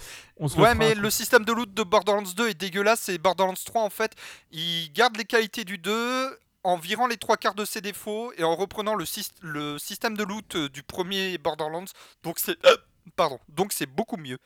Ouais, 0.63 0.75
mais 0.75 0.95
le 0.95 1.11
système 1.11 1.45
de 1.45 1.53
loot 1.53 1.73
de 1.73 1.83
Borderlands 1.83 2.23
2 2.37 2.49
est 2.51 2.55
dégueulasse 2.55 3.09
et 3.09 3.19
Borderlands 3.19 3.55
3 3.65 3.83
en 3.83 3.91
fait, 3.91 4.13
il 4.53 4.93
garde 4.93 5.17
les 5.17 5.25
qualités 5.25 5.65
du 5.65 5.79
2 5.79 6.39
en 6.65 6.77
virant 6.77 7.07
les 7.07 7.17
trois 7.17 7.37
quarts 7.37 7.55
de 7.55 7.65
ses 7.65 7.81
défauts 7.81 8.33
et 8.37 8.45
en 8.45 8.55
reprenant 8.55 8.95
le, 8.95 9.05
syst- 9.05 9.33
le 9.41 9.79
système 9.79 10.17
de 10.17 10.25
loot 10.25 10.55
euh, 10.57 10.69
du 10.69 10.83
premier 10.83 11.39
Borderlands. 11.39 11.85
Donc 12.23 12.39
c'est 12.39 12.57
euh, 12.67 12.77
pardon, 13.17 13.39
donc 13.49 13.73
c'est 13.73 13.87
beaucoup 13.87 14.17
mieux. 14.19 14.39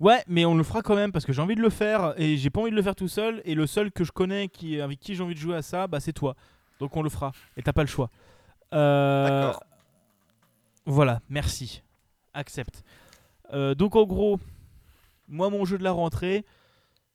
Ouais, 0.00 0.22
mais 0.28 0.44
on 0.44 0.54
le 0.56 0.62
fera 0.62 0.80
quand 0.80 0.94
même 0.94 1.10
parce 1.10 1.24
que 1.26 1.32
j'ai 1.32 1.42
envie 1.42 1.56
de 1.56 1.60
le 1.60 1.70
faire 1.70 2.14
et 2.16 2.36
j'ai 2.36 2.50
pas 2.50 2.60
envie 2.60 2.70
de 2.70 2.76
le 2.76 2.82
faire 2.82 2.94
tout 2.94 3.08
seul. 3.08 3.42
Et 3.44 3.54
le 3.56 3.66
seul 3.66 3.90
que 3.90 4.04
je 4.04 4.12
connais 4.12 4.48
qui, 4.48 4.80
avec 4.80 5.00
qui 5.00 5.16
j'ai 5.16 5.22
envie 5.24 5.34
de 5.34 5.40
jouer 5.40 5.56
à 5.56 5.62
ça, 5.62 5.88
bah 5.88 5.98
c'est 5.98 6.12
toi. 6.12 6.36
Donc 6.78 6.96
on 6.96 7.02
le 7.02 7.10
fera. 7.10 7.32
Et 7.56 7.62
t'as 7.62 7.72
pas 7.72 7.82
le 7.82 7.88
choix. 7.88 8.08
Euh, 8.72 9.28
D'accord. 9.48 9.64
Voilà, 10.88 11.20
merci. 11.28 11.82
Accepte. 12.32 12.82
Euh, 13.52 13.74
donc 13.74 13.94
en 13.94 14.04
gros, 14.04 14.40
moi 15.28 15.50
mon 15.50 15.66
jeu 15.66 15.76
de 15.76 15.84
la 15.84 15.92
rentrée, 15.92 16.46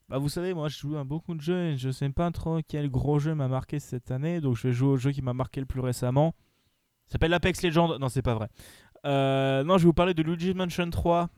bah 0.09 0.19
vous 0.19 0.29
savez, 0.29 0.53
moi 0.53 0.69
je 0.69 0.77
joue 0.77 0.95
à 0.95 1.03
beaucoup 1.03 1.33
de 1.33 1.41
jeux 1.41 1.71
et 1.71 1.77
je 1.77 1.89
sais 1.89 2.07
pas 2.09 2.29
trop 2.29 2.59
quel 2.67 2.87
gros 2.91 3.17
jeu 3.17 3.33
m'a 3.33 3.47
marqué 3.47 3.79
cette 3.79 4.11
année. 4.11 4.41
Donc 4.41 4.57
je 4.57 4.67
vais 4.67 4.73
jouer 4.73 4.89
au 4.89 4.97
jeu 4.97 5.11
qui 5.11 5.23
m'a 5.23 5.33
marqué 5.33 5.59
le 5.59 5.65
plus 5.65 5.79
récemment. 5.79 6.35
Ça 7.07 7.13
s'appelle 7.13 7.33
Apex 7.33 7.63
Legends. 7.63 7.97
Non, 7.97 8.09
c'est 8.09 8.21
pas 8.21 8.35
vrai. 8.35 8.47
Euh, 9.07 9.63
non, 9.63 9.79
je 9.79 9.83
vais 9.83 9.87
vous 9.87 9.93
parler 9.93 10.13
de 10.13 10.21
Luigi's 10.21 10.53
Mansion 10.53 10.91
3 10.91 11.29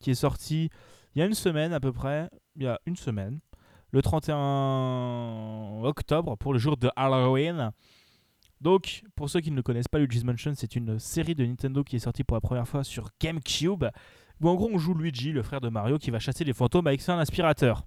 qui 0.00 0.10
est 0.10 0.14
sorti 0.14 0.68
il 1.14 1.20
y 1.20 1.22
a 1.22 1.24
une 1.24 1.32
semaine 1.32 1.72
à 1.72 1.80
peu 1.80 1.92
près. 1.92 2.28
Il 2.56 2.62
y 2.62 2.66
a 2.66 2.78
une 2.84 2.96
semaine. 2.96 3.40
Le 3.90 4.02
31 4.02 5.80
octobre 5.82 6.36
pour 6.36 6.52
le 6.52 6.58
jour 6.58 6.76
de 6.76 6.90
Halloween. 6.94 7.72
Donc, 8.60 9.02
pour 9.16 9.30
ceux 9.30 9.40
qui 9.40 9.50
ne 9.50 9.56
le 9.56 9.62
connaissent 9.62 9.88
pas, 9.88 9.98
Luigi's 9.98 10.24
Mansion, 10.24 10.52
c'est 10.54 10.76
une 10.76 10.98
série 10.98 11.34
de 11.34 11.44
Nintendo 11.46 11.82
qui 11.82 11.96
est 11.96 12.00
sortie 12.00 12.24
pour 12.24 12.36
la 12.36 12.40
première 12.42 12.68
fois 12.68 12.84
sur 12.84 13.08
GameCube. 13.20 13.84
Où 14.40 14.48
en 14.48 14.54
gros, 14.54 14.70
on 14.72 14.78
joue 14.78 14.94
Luigi, 14.94 15.32
le 15.32 15.42
frère 15.42 15.60
de 15.60 15.68
Mario, 15.68 15.98
qui 15.98 16.10
va 16.10 16.18
chasser 16.18 16.44
les 16.44 16.52
fantômes 16.52 16.86
avec 16.86 17.06
un 17.08 17.18
aspirateur. 17.18 17.84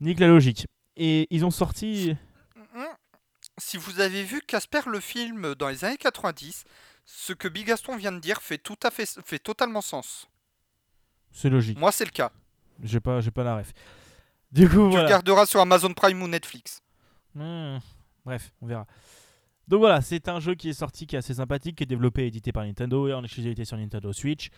Nique 0.00 0.20
la 0.20 0.28
logique. 0.28 0.66
Et 0.96 1.26
ils 1.30 1.44
ont 1.44 1.50
sorti. 1.50 2.14
Si 3.58 3.76
vous 3.76 4.00
avez 4.00 4.22
vu 4.22 4.40
Casper 4.42 4.80
le 4.86 5.00
film 5.00 5.54
dans 5.54 5.68
les 5.68 5.84
années 5.84 5.96
90, 5.96 6.64
ce 7.04 7.32
que 7.32 7.48
Bigaston 7.48 7.96
vient 7.96 8.12
de 8.12 8.18
dire 8.18 8.42
fait 8.42 8.58
tout 8.58 8.76
à 8.82 8.90
fait 8.90 9.06
fait 9.24 9.38
totalement 9.38 9.80
sens. 9.80 10.28
C'est 11.32 11.48
logique. 11.48 11.78
Moi 11.78 11.90
c'est 11.92 12.04
le 12.04 12.10
cas. 12.10 12.30
J'ai 12.82 13.00
pas, 13.00 13.20
j'ai 13.20 13.30
pas 13.30 13.44
la 13.44 13.56
ref. 13.56 13.72
Du 14.52 14.68
coup, 14.68 14.74
Tu 14.88 14.90
voilà. 14.90 15.08
garderas 15.08 15.46
sur 15.46 15.60
Amazon 15.60 15.92
Prime 15.94 16.20
ou 16.22 16.28
Netflix. 16.28 16.82
Hmm, 17.34 17.78
Bref, 18.26 18.52
on 18.60 18.66
verra. 18.66 18.86
Donc 19.68 19.80
voilà, 19.80 20.00
c'est 20.00 20.28
un 20.28 20.38
jeu 20.38 20.54
qui 20.54 20.68
est 20.68 20.72
sorti, 20.74 21.06
qui 21.06 21.16
est 21.16 21.18
assez 21.18 21.34
sympathique, 21.34 21.76
qui 21.76 21.82
est 21.82 21.86
développé 21.86 22.22
et 22.24 22.26
édité 22.28 22.52
par 22.52 22.64
Nintendo 22.64 23.08
et 23.08 23.14
en 23.14 23.24
exclusivité 23.24 23.64
sur 23.64 23.76
Nintendo 23.76 24.12
Switch, 24.12 24.50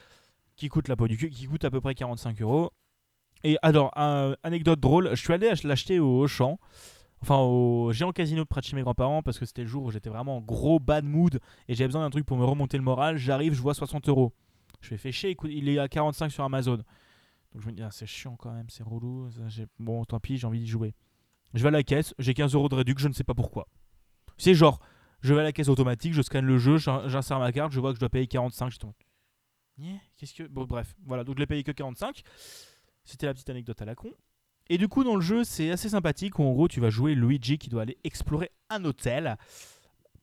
qui 0.56 0.68
coûte 0.68 0.88
la 0.88 0.96
peau 0.96 1.08
du 1.08 1.16
cul, 1.16 1.30
qui 1.30 1.46
coûte 1.46 1.64
à 1.64 1.70
peu 1.70 1.80
près 1.80 1.94
45 1.94 2.40
euros. 2.42 2.70
Et 3.44 3.56
alors, 3.62 3.90
anecdote 4.42 4.80
drôle, 4.80 5.10
je 5.10 5.20
suis 5.22 5.32
allé 5.32 5.48
ach- 5.48 5.62
l'acheter 5.62 5.98
au 6.00 6.18
Auchan, 6.24 6.58
enfin 7.22 7.38
au 7.38 7.92
géant 7.92 8.12
casino 8.12 8.44
près 8.44 8.60
de 8.60 8.66
chez 8.66 8.76
mes 8.76 8.82
grands-parents, 8.82 9.22
parce 9.22 9.38
que 9.38 9.46
c'était 9.46 9.62
le 9.62 9.68
jour 9.68 9.84
où 9.84 9.90
j'étais 9.90 10.10
vraiment 10.10 10.38
en 10.38 10.40
gros 10.40 10.78
bad 10.78 11.04
mood 11.04 11.40
et 11.68 11.74
j'avais 11.74 11.88
besoin 11.88 12.02
d'un 12.02 12.10
truc 12.10 12.26
pour 12.26 12.36
me 12.36 12.44
remonter 12.44 12.76
le 12.76 12.82
moral. 12.82 13.16
J'arrive, 13.16 13.54
je 13.54 13.62
vois 13.62 13.74
60 13.74 14.08
euros. 14.08 14.34
Je 14.80 14.94
fais 14.96 15.12
chier, 15.12 15.36
il 15.44 15.68
est 15.68 15.78
à 15.78 15.88
45 15.88 16.30
sur 16.30 16.44
Amazon. 16.44 16.76
Donc 17.52 17.62
je 17.62 17.66
me 17.66 17.72
dis, 17.72 17.82
ah, 17.82 17.90
c'est 17.90 18.06
chiant 18.06 18.36
quand 18.36 18.52
même, 18.52 18.68
c'est 18.68 18.82
relou. 18.82 19.30
Bon, 19.78 20.04
tant 20.04 20.20
pis, 20.20 20.36
j'ai 20.36 20.46
envie 20.46 20.60
d'y 20.60 20.66
jouer. 20.68 20.94
Je 21.54 21.62
vais 21.62 21.68
à 21.68 21.70
la 21.72 21.82
caisse, 21.82 22.14
j'ai 22.18 22.34
15 22.34 22.54
euros 22.54 22.68
de 22.68 22.74
réduc, 22.74 22.98
je 22.98 23.08
ne 23.08 23.14
sais 23.14 23.24
pas 23.24 23.34
pourquoi. 23.34 23.66
C'est 24.36 24.54
genre, 24.54 24.80
je 25.22 25.34
vais 25.34 25.40
à 25.40 25.44
la 25.44 25.52
caisse 25.52 25.68
automatique, 25.68 26.12
je 26.14 26.22
scanne 26.22 26.44
le 26.46 26.58
jeu, 26.58 26.76
j'in- 26.78 27.08
j'insère 27.08 27.38
ma 27.38 27.50
carte, 27.52 27.72
je 27.72 27.80
vois 27.80 27.90
que 27.90 27.96
je 27.96 28.00
dois 28.00 28.08
payer 28.08 28.26
45. 28.26 28.70
Je 28.70 28.78
tombe. 28.78 28.92
Qu'est-ce 30.16 30.34
que. 30.34 30.42
Bon, 30.44 30.64
bref, 30.64 30.94
voilà, 31.06 31.24
donc 31.24 31.36
je 31.36 31.40
l'ai 31.40 31.46
payé 31.46 31.62
que 31.62 31.72
45. 31.72 32.22
C'était 33.04 33.26
la 33.26 33.34
petite 33.34 33.48
anecdote 33.50 33.80
à 33.80 33.84
la 33.84 33.94
con. 33.94 34.10
Et 34.68 34.76
du 34.76 34.86
coup, 34.88 35.02
dans 35.04 35.14
le 35.14 35.20
jeu, 35.22 35.44
c'est 35.44 35.70
assez 35.70 35.88
sympathique 35.88 36.38
où 36.38 36.42
en 36.44 36.52
gros, 36.52 36.68
tu 36.68 36.80
vas 36.80 36.90
jouer 36.90 37.14
Luigi 37.14 37.56
qui 37.58 37.70
doit 37.70 37.82
aller 37.82 37.96
explorer 38.04 38.50
un 38.70 38.84
hôtel 38.84 39.36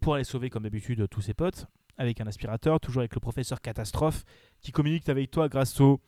pour 0.01 0.15
aller 0.15 0.23
sauver, 0.23 0.49
comme 0.49 0.63
d'habitude, 0.63 1.07
tous 1.09 1.21
ses 1.21 1.33
potes 1.33 1.65
avec 1.97 2.19
un 2.21 2.27
aspirateur, 2.27 2.79
toujours 2.79 2.99
avec 2.99 3.15
le 3.15 3.21
professeur 3.21 3.61
Catastrophe 3.61 4.23
qui 4.61 4.71
communique 4.71 5.07
avec 5.09 5.31
toi 5.31 5.47
grâce 5.49 5.79
au 5.79 5.99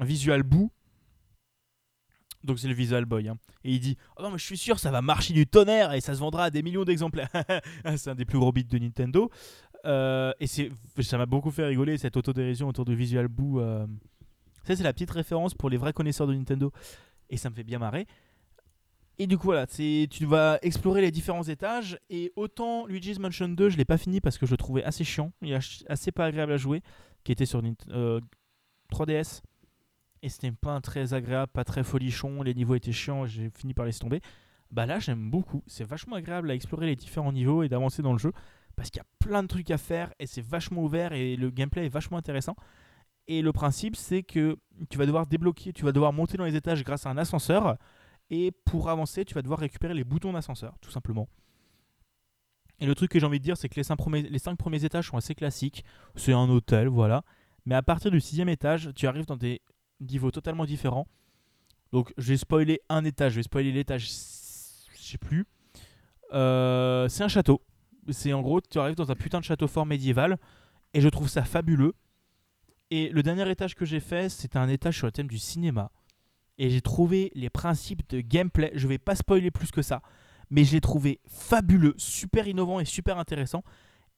Visual 0.00 0.42
Boo. 0.42 0.70
Donc 2.44 2.58
c'est 2.58 2.68
le 2.68 2.74
Visual 2.74 3.04
Boy. 3.04 3.28
hein. 3.28 3.38
Et 3.64 3.72
il 3.72 3.80
dit 3.80 3.96
Oh 4.16 4.22
non, 4.22 4.30
mais 4.30 4.38
je 4.38 4.44
suis 4.44 4.56
sûr, 4.58 4.78
ça 4.78 4.90
va 4.90 5.00
marcher 5.02 5.32
du 5.34 5.46
tonnerre 5.46 5.92
et 5.92 6.00
ça 6.00 6.14
se 6.14 6.18
vendra 6.20 6.44
à 6.44 6.50
des 6.50 6.62
millions 6.62 6.84
d'exemplaires. 6.84 7.30
c'est 7.96 8.10
un 8.10 8.14
des 8.14 8.24
plus 8.24 8.38
gros 8.38 8.52
bits 8.52 8.64
de 8.64 8.78
Nintendo. 8.78 9.30
Euh, 9.84 10.32
et 10.40 10.46
ça 10.46 11.18
m'a 11.18 11.26
beaucoup 11.26 11.50
fait 11.50 11.64
rigoler 11.66 11.98
cette 11.98 12.16
autodérision 12.16 12.68
autour 12.68 12.84
de 12.84 12.94
Visual 12.94 13.28
Boo. 13.28 13.60
euh. 13.60 13.86
Ça, 14.64 14.76
c'est 14.76 14.82
la 14.84 14.92
petite 14.92 15.10
référence 15.10 15.54
pour 15.54 15.70
les 15.70 15.76
vrais 15.76 15.92
connaisseurs 15.92 16.26
de 16.26 16.34
Nintendo. 16.34 16.72
Et 17.30 17.36
ça 17.36 17.50
me 17.50 17.54
fait 17.54 17.64
bien 17.64 17.78
marrer. 17.78 18.06
Et 19.18 19.26
du 19.26 19.36
coup, 19.38 19.46
voilà, 19.48 19.66
tu 19.66 20.08
vas 20.26 20.58
explorer 20.62 21.00
les 21.00 21.10
différents 21.10 21.42
étages. 21.44 21.98
Et 22.10 22.32
autant 22.36 22.86
Luigi's 22.86 23.18
Mansion 23.18 23.48
2, 23.48 23.68
je 23.70 23.76
l'ai 23.76 23.84
pas 23.84 23.98
fini 23.98 24.20
parce 24.20 24.38
que 24.38 24.46
je 24.46 24.52
le 24.52 24.56
trouvais 24.56 24.82
assez 24.84 25.04
chiant 25.04 25.32
et 25.42 25.54
assez 25.54 26.12
pas 26.12 26.26
agréable 26.26 26.52
à 26.52 26.56
jouer, 26.56 26.82
qui 27.24 27.30
était 27.32 27.46
sur 27.46 27.60
Nint- 27.62 27.76
euh, 27.90 28.20
3DS. 28.90 29.42
Et 30.22 30.28
c'était 30.28 30.52
pas 30.52 30.80
très 30.80 31.14
agréable, 31.14 31.50
pas 31.52 31.64
très 31.64 31.82
folichon. 31.82 32.42
Les 32.42 32.54
niveaux 32.54 32.74
étaient 32.74 32.92
chiants, 32.92 33.26
j'ai 33.26 33.50
fini 33.50 33.74
par 33.74 33.84
laisser 33.84 34.00
tomber. 34.00 34.20
Bah 34.70 34.86
là, 34.86 34.98
j'aime 34.98 35.30
beaucoup. 35.30 35.62
C'est 35.66 35.84
vachement 35.84 36.16
agréable 36.16 36.50
à 36.50 36.54
explorer 36.54 36.86
les 36.86 36.96
différents 36.96 37.32
niveaux 37.32 37.62
et 37.62 37.68
d'avancer 37.68 38.02
dans 38.02 38.12
le 38.12 38.18
jeu 38.18 38.32
parce 38.76 38.90
qu'il 38.90 39.00
y 39.00 39.04
a 39.04 39.08
plein 39.18 39.42
de 39.42 39.48
trucs 39.48 39.70
à 39.70 39.78
faire 39.78 40.12
et 40.18 40.26
c'est 40.26 40.40
vachement 40.40 40.82
ouvert 40.82 41.12
et 41.12 41.36
le 41.36 41.50
gameplay 41.50 41.86
est 41.86 41.90
vachement 41.90 42.16
intéressant. 42.16 42.56
Et 43.28 43.42
le 43.42 43.52
principe, 43.52 43.96
c'est 43.96 44.22
que 44.22 44.56
tu 44.88 44.98
vas 44.98 45.06
devoir 45.06 45.26
débloquer, 45.26 45.72
tu 45.72 45.84
vas 45.84 45.92
devoir 45.92 46.12
monter 46.12 46.36
dans 46.36 46.44
les 46.44 46.56
étages 46.56 46.82
grâce 46.82 47.06
à 47.06 47.10
un 47.10 47.18
ascenseur. 47.18 47.76
Et 48.30 48.52
pour 48.64 48.88
avancer, 48.88 49.24
tu 49.24 49.34
vas 49.34 49.42
devoir 49.42 49.60
récupérer 49.60 49.94
les 49.94 50.04
boutons 50.04 50.32
d'ascenseur, 50.32 50.74
tout 50.80 50.90
simplement. 50.90 51.28
Et 52.80 52.86
le 52.86 52.94
truc 52.94 53.10
que 53.10 53.20
j'ai 53.20 53.26
envie 53.26 53.38
de 53.38 53.44
dire, 53.44 53.56
c'est 53.56 53.68
que 53.68 53.76
les 53.76 53.84
5 53.84 53.96
premiers, 53.96 54.22
les 54.22 54.38
cinq 54.38 54.56
premiers 54.56 54.84
étages 54.84 55.08
sont 55.08 55.16
assez 55.16 55.34
classiques. 55.34 55.84
C'est 56.16 56.32
un 56.32 56.48
hôtel, 56.48 56.88
voilà. 56.88 57.22
Mais 57.64 57.76
à 57.76 57.82
partir 57.82 58.10
du 58.10 58.20
sixième 58.20 58.48
étage, 58.48 58.90
tu 58.96 59.06
arrives 59.06 59.26
dans 59.26 59.36
des 59.36 59.60
niveaux 60.00 60.30
totalement 60.30 60.64
différents. 60.64 61.06
Donc, 61.92 62.12
je 62.16 62.28
vais 62.28 62.36
spoiler 62.36 62.80
un 62.88 63.04
étage, 63.04 63.32
je 63.32 63.36
vais 63.36 63.42
spoiler 63.42 63.72
l'étage, 63.72 64.08
je 64.08 65.02
sais 65.02 65.18
plus. 65.18 65.46
Euh, 66.32 67.08
c'est 67.08 67.22
un 67.22 67.28
château. 67.28 67.62
C'est 68.10 68.32
en 68.32 68.40
gros, 68.40 68.60
tu 68.60 68.78
arrives 68.78 68.96
dans 68.96 69.10
un 69.10 69.14
putain 69.14 69.40
de 69.40 69.44
château 69.44 69.68
fort 69.68 69.86
médiéval. 69.86 70.38
Et 70.94 71.00
je 71.00 71.08
trouve 71.08 71.28
ça 71.28 71.44
fabuleux. 71.44 71.94
Et 72.90 73.08
le 73.08 73.22
dernier 73.22 73.50
étage 73.50 73.74
que 73.74 73.84
j'ai 73.84 74.00
fait, 74.00 74.28
c'était 74.28 74.58
un 74.58 74.68
étage 74.68 74.98
sur 74.98 75.06
le 75.06 75.12
thème 75.12 75.28
du 75.28 75.38
cinéma. 75.38 75.90
Et 76.58 76.68
j'ai 76.68 76.82
trouvé 76.82 77.32
les 77.34 77.48
principes 77.48 78.08
de 78.10 78.20
gameplay. 78.20 78.70
Je 78.74 78.86
vais 78.86 78.98
pas 78.98 79.14
spoiler 79.14 79.50
plus 79.50 79.70
que 79.70 79.82
ça. 79.82 80.02
Mais 80.50 80.64
je 80.64 80.72
l'ai 80.72 80.80
trouvé 80.80 81.20
fabuleux, 81.26 81.94
super 81.96 82.46
innovant 82.46 82.80
et 82.80 82.84
super 82.84 83.18
intéressant. 83.18 83.64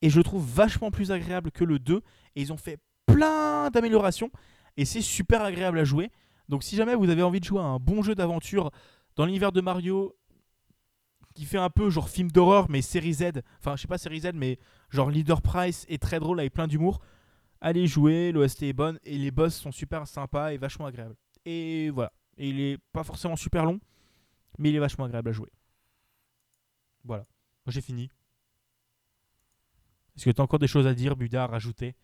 Et 0.01 0.09
je 0.09 0.17
le 0.17 0.23
trouve 0.23 0.45
vachement 0.45 0.91
plus 0.91 1.11
agréable 1.11 1.51
que 1.51 1.63
le 1.63 1.79
2. 1.79 2.01
Et 2.35 2.41
ils 2.41 2.51
ont 2.51 2.57
fait 2.57 2.79
plein 3.05 3.69
d'améliorations. 3.69 4.31
Et 4.77 4.85
c'est 4.85 5.01
super 5.01 5.41
agréable 5.41 5.79
à 5.79 5.83
jouer. 5.83 6.11
Donc 6.49 6.63
si 6.63 6.75
jamais 6.75 6.95
vous 6.95 7.09
avez 7.09 7.23
envie 7.23 7.39
de 7.39 7.45
jouer 7.45 7.59
à 7.59 7.63
un 7.63 7.77
bon 7.77 8.03
jeu 8.03 8.15
d'aventure 8.15 8.71
dans 9.15 9.25
l'univers 9.25 9.51
de 9.51 9.61
Mario 9.61 10.15
qui 11.33 11.45
fait 11.45 11.57
un 11.57 11.69
peu 11.69 11.89
genre 11.89 12.09
film 12.09 12.31
d'horreur 12.31 12.69
mais 12.69 12.81
série 12.81 13.13
Z, 13.13 13.41
enfin 13.59 13.75
je 13.75 13.81
sais 13.81 13.87
pas 13.87 13.97
série 13.97 14.21
Z 14.21 14.31
mais 14.33 14.57
genre 14.89 15.09
Leader 15.09 15.41
Price 15.41 15.85
est 15.89 16.01
très 16.01 16.19
drôle 16.19 16.39
avec 16.39 16.53
plein 16.53 16.67
d'humour, 16.67 16.99
allez 17.59 17.87
jouer, 17.87 18.31
l'OST 18.31 18.63
est 18.63 18.73
bonne 18.73 18.99
et 19.03 19.17
les 19.17 19.31
boss 19.31 19.55
sont 19.55 19.71
super 19.71 20.07
sympas 20.07 20.53
et 20.53 20.57
vachement 20.57 20.85
agréables. 20.85 21.15
Et 21.45 21.89
voilà, 21.89 22.13
et 22.37 22.49
il 22.49 22.61
est 22.61 22.77
pas 22.93 23.03
forcément 23.03 23.35
super 23.35 23.65
long 23.65 23.79
mais 24.57 24.69
il 24.69 24.75
est 24.75 24.79
vachement 24.79 25.05
agréable 25.05 25.29
à 25.29 25.33
jouer. 25.33 25.51
Voilà, 27.03 27.25
j'ai 27.67 27.81
fini. 27.81 28.09
Est-ce 30.15 30.25
que 30.25 30.29
tu 30.31 30.41
as 30.41 30.43
encore 30.43 30.59
des 30.59 30.67
choses 30.67 30.87
à 30.87 30.93
dire, 30.93 31.15
Buda, 31.15 31.43
à 31.43 31.47
rajouter? 31.47 31.95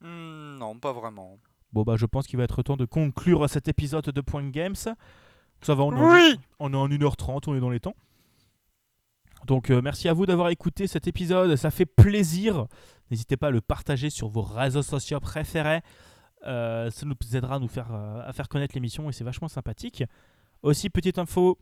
Hmm, 0.00 0.56
non, 0.58 0.78
pas 0.78 0.92
vraiment. 0.92 1.38
Bon 1.72 1.82
bah 1.82 1.96
je 1.96 2.06
pense 2.06 2.26
qu'il 2.26 2.36
va 2.36 2.44
être 2.44 2.62
temps 2.62 2.76
de 2.76 2.84
conclure 2.84 3.48
cet 3.48 3.68
épisode 3.68 4.04
de 4.04 4.20
Point 4.20 4.48
Games. 4.50 4.74
Ça 4.76 5.74
va, 5.74 5.84
on 5.84 5.92
est, 5.96 6.00
en- 6.00 6.12
Oui 6.12 6.40
on 6.58 6.72
est 6.72 6.76
en 6.76 6.88
1h30, 6.88 7.44
on 7.46 7.54
est 7.56 7.60
dans 7.60 7.70
les 7.70 7.80
temps. 7.80 7.94
Donc 9.46 9.70
merci 9.70 10.08
à 10.08 10.12
vous 10.12 10.26
d'avoir 10.26 10.50
écouté 10.50 10.86
cet 10.86 11.06
épisode, 11.08 11.56
ça 11.56 11.70
fait 11.70 11.86
plaisir. 11.86 12.66
N'hésitez 13.10 13.36
pas 13.36 13.48
à 13.48 13.50
le 13.50 13.60
partager 13.60 14.08
sur 14.10 14.28
vos 14.28 14.42
réseaux 14.42 14.82
sociaux 14.82 15.18
préférés. 15.20 15.80
ça 16.44 16.90
nous 17.04 17.14
aidera 17.36 17.56
à 17.56 17.58
nous 17.58 17.68
faire, 17.68 17.92
à 17.92 18.32
faire 18.32 18.48
connaître 18.48 18.74
l'émission 18.74 19.08
et 19.08 19.12
c'est 19.12 19.24
vachement 19.24 19.48
sympathique. 19.48 20.04
Aussi, 20.62 20.90
petite 20.90 21.18
info, 21.18 21.58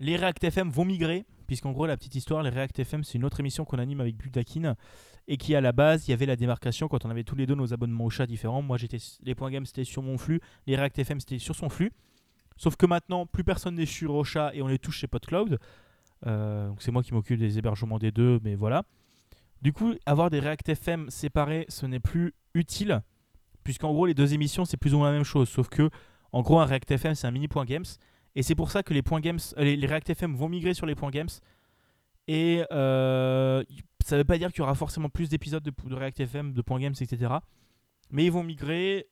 les 0.00 0.16
React 0.16 0.42
FM 0.44 0.70
vont 0.70 0.84
migrer, 0.84 1.24
puisqu'en 1.46 1.72
gros, 1.72 1.86
la 1.86 1.96
petite 1.96 2.14
histoire, 2.14 2.42
les 2.42 2.50
React 2.50 2.80
FM, 2.80 3.04
c'est 3.04 3.18
une 3.18 3.24
autre 3.24 3.40
émission 3.40 3.64
qu'on 3.64 3.78
anime 3.78 4.00
avec 4.00 4.16
Budakin, 4.16 4.74
et 5.28 5.36
qui 5.36 5.54
à 5.54 5.60
la 5.60 5.72
base, 5.72 6.06
il 6.06 6.10
y 6.10 6.14
avait 6.14 6.26
la 6.26 6.36
démarcation 6.36 6.88
quand 6.88 7.04
on 7.04 7.10
avait 7.10 7.24
tous 7.24 7.36
les 7.36 7.46
deux 7.46 7.54
nos 7.54 7.72
abonnements 7.72 8.04
au 8.04 8.10
chat 8.10 8.26
différents. 8.26 8.62
Moi, 8.62 8.76
j'étais 8.76 8.98
les 9.22 9.34
points 9.34 9.50
game, 9.50 9.66
c'était 9.66 9.84
sur 9.84 10.02
mon 10.02 10.18
flux, 10.18 10.40
les 10.66 10.76
React 10.76 10.98
FM, 10.98 11.20
c'était 11.20 11.38
sur 11.38 11.54
son 11.54 11.68
flux. 11.68 11.92
Sauf 12.56 12.76
que 12.76 12.86
maintenant, 12.86 13.26
plus 13.26 13.44
personne 13.44 13.74
n'est 13.74 13.86
sur 13.86 14.14
Ocha 14.14 14.54
et 14.54 14.62
on 14.62 14.68
les 14.68 14.78
touche 14.78 14.98
chez 14.98 15.06
PodCloud. 15.06 15.58
Euh, 16.26 16.68
donc 16.68 16.82
c'est 16.82 16.92
moi 16.92 17.02
qui 17.02 17.12
m'occupe 17.12 17.38
des 17.38 17.58
hébergements 17.58 17.98
des 17.98 18.12
deux, 18.12 18.40
mais 18.42 18.54
voilà. 18.54 18.84
Du 19.62 19.72
coup, 19.72 19.94
avoir 20.06 20.30
des 20.30 20.40
React 20.40 20.68
FM 20.68 21.10
séparés, 21.10 21.64
ce 21.68 21.86
n'est 21.86 22.00
plus 22.00 22.34
utile, 22.54 23.02
puisqu'en 23.64 23.92
gros, 23.92 24.06
les 24.06 24.14
deux 24.14 24.34
émissions, 24.34 24.64
c'est 24.64 24.76
plus 24.76 24.94
ou 24.94 24.98
moins 24.98 25.08
la 25.08 25.14
même 25.14 25.24
chose. 25.24 25.48
Sauf 25.48 25.68
que, 25.68 25.90
en 26.32 26.42
gros, 26.42 26.60
un 26.60 26.66
React 26.66 26.92
FM, 26.92 27.14
c'est 27.14 27.26
un 27.26 27.30
mini 27.30 27.48
point 27.48 27.64
games. 27.64 27.84
Et 28.34 28.42
c'est 28.42 28.54
pour 28.54 28.70
ça 28.70 28.82
que 28.82 28.92
les 28.92 29.02
points 29.02 29.20
games, 29.20 29.38
euh, 29.58 29.64
les, 29.64 29.86
React 29.86 30.10
FM 30.10 30.34
vont 30.34 30.48
migrer 30.48 30.74
sur 30.74 30.86
les 30.86 30.94
points 30.94 31.10
games. 31.10 31.28
Et 32.26 32.64
euh, 32.72 33.62
ça 34.04 34.16
ne 34.16 34.20
veut 34.20 34.24
pas 34.24 34.38
dire 34.38 34.50
qu'il 34.50 34.60
y 34.60 34.62
aura 34.62 34.74
forcément 34.74 35.08
plus 35.08 35.28
d'épisodes 35.28 35.62
de, 35.62 35.94
React 35.94 36.20
FM, 36.20 36.52
de 36.52 36.62
points 36.62 36.80
games, 36.80 36.94
etc. 37.00 37.34
Mais 38.10 38.24
ils 38.24 38.32
vont 38.32 38.42
migrer. 38.42 39.08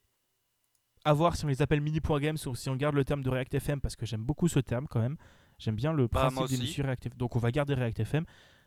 À 1.05 1.15
voir 1.15 1.35
si 1.35 1.45
on 1.45 1.49
les 1.49 1.61
appelle 1.63 1.81
mini 1.81 2.01
points 2.01 2.21
games 2.21 2.37
ou 2.47 2.55
si 2.55 2.71
on 2.71 2.77
garde 2.77 2.95
le 2.95 3.05
terme 3.05 3.25
de 3.25 3.29
React 3.29 3.55
FM 3.55 3.81
parce 3.81 3.97
que 3.97 4.07
j'aime 4.07 4.23
beaucoup 4.23 4.47
ce 4.47 4.61
terme 4.61 4.87
quand 4.89 5.01
même. 5.01 5.17
J'aime 5.59 5.75
bien 5.75 5.93
le 5.93 6.07
bah, 6.07 6.31
principe 6.31 6.57
d'émission 6.57 6.85
React 6.85 7.07
FM. 7.07 7.19
Donc 7.19 7.35
on 7.35 7.41
va 7.41 7.51
garder 7.51 7.75
React 7.75 7.99
FM. 7.99 8.25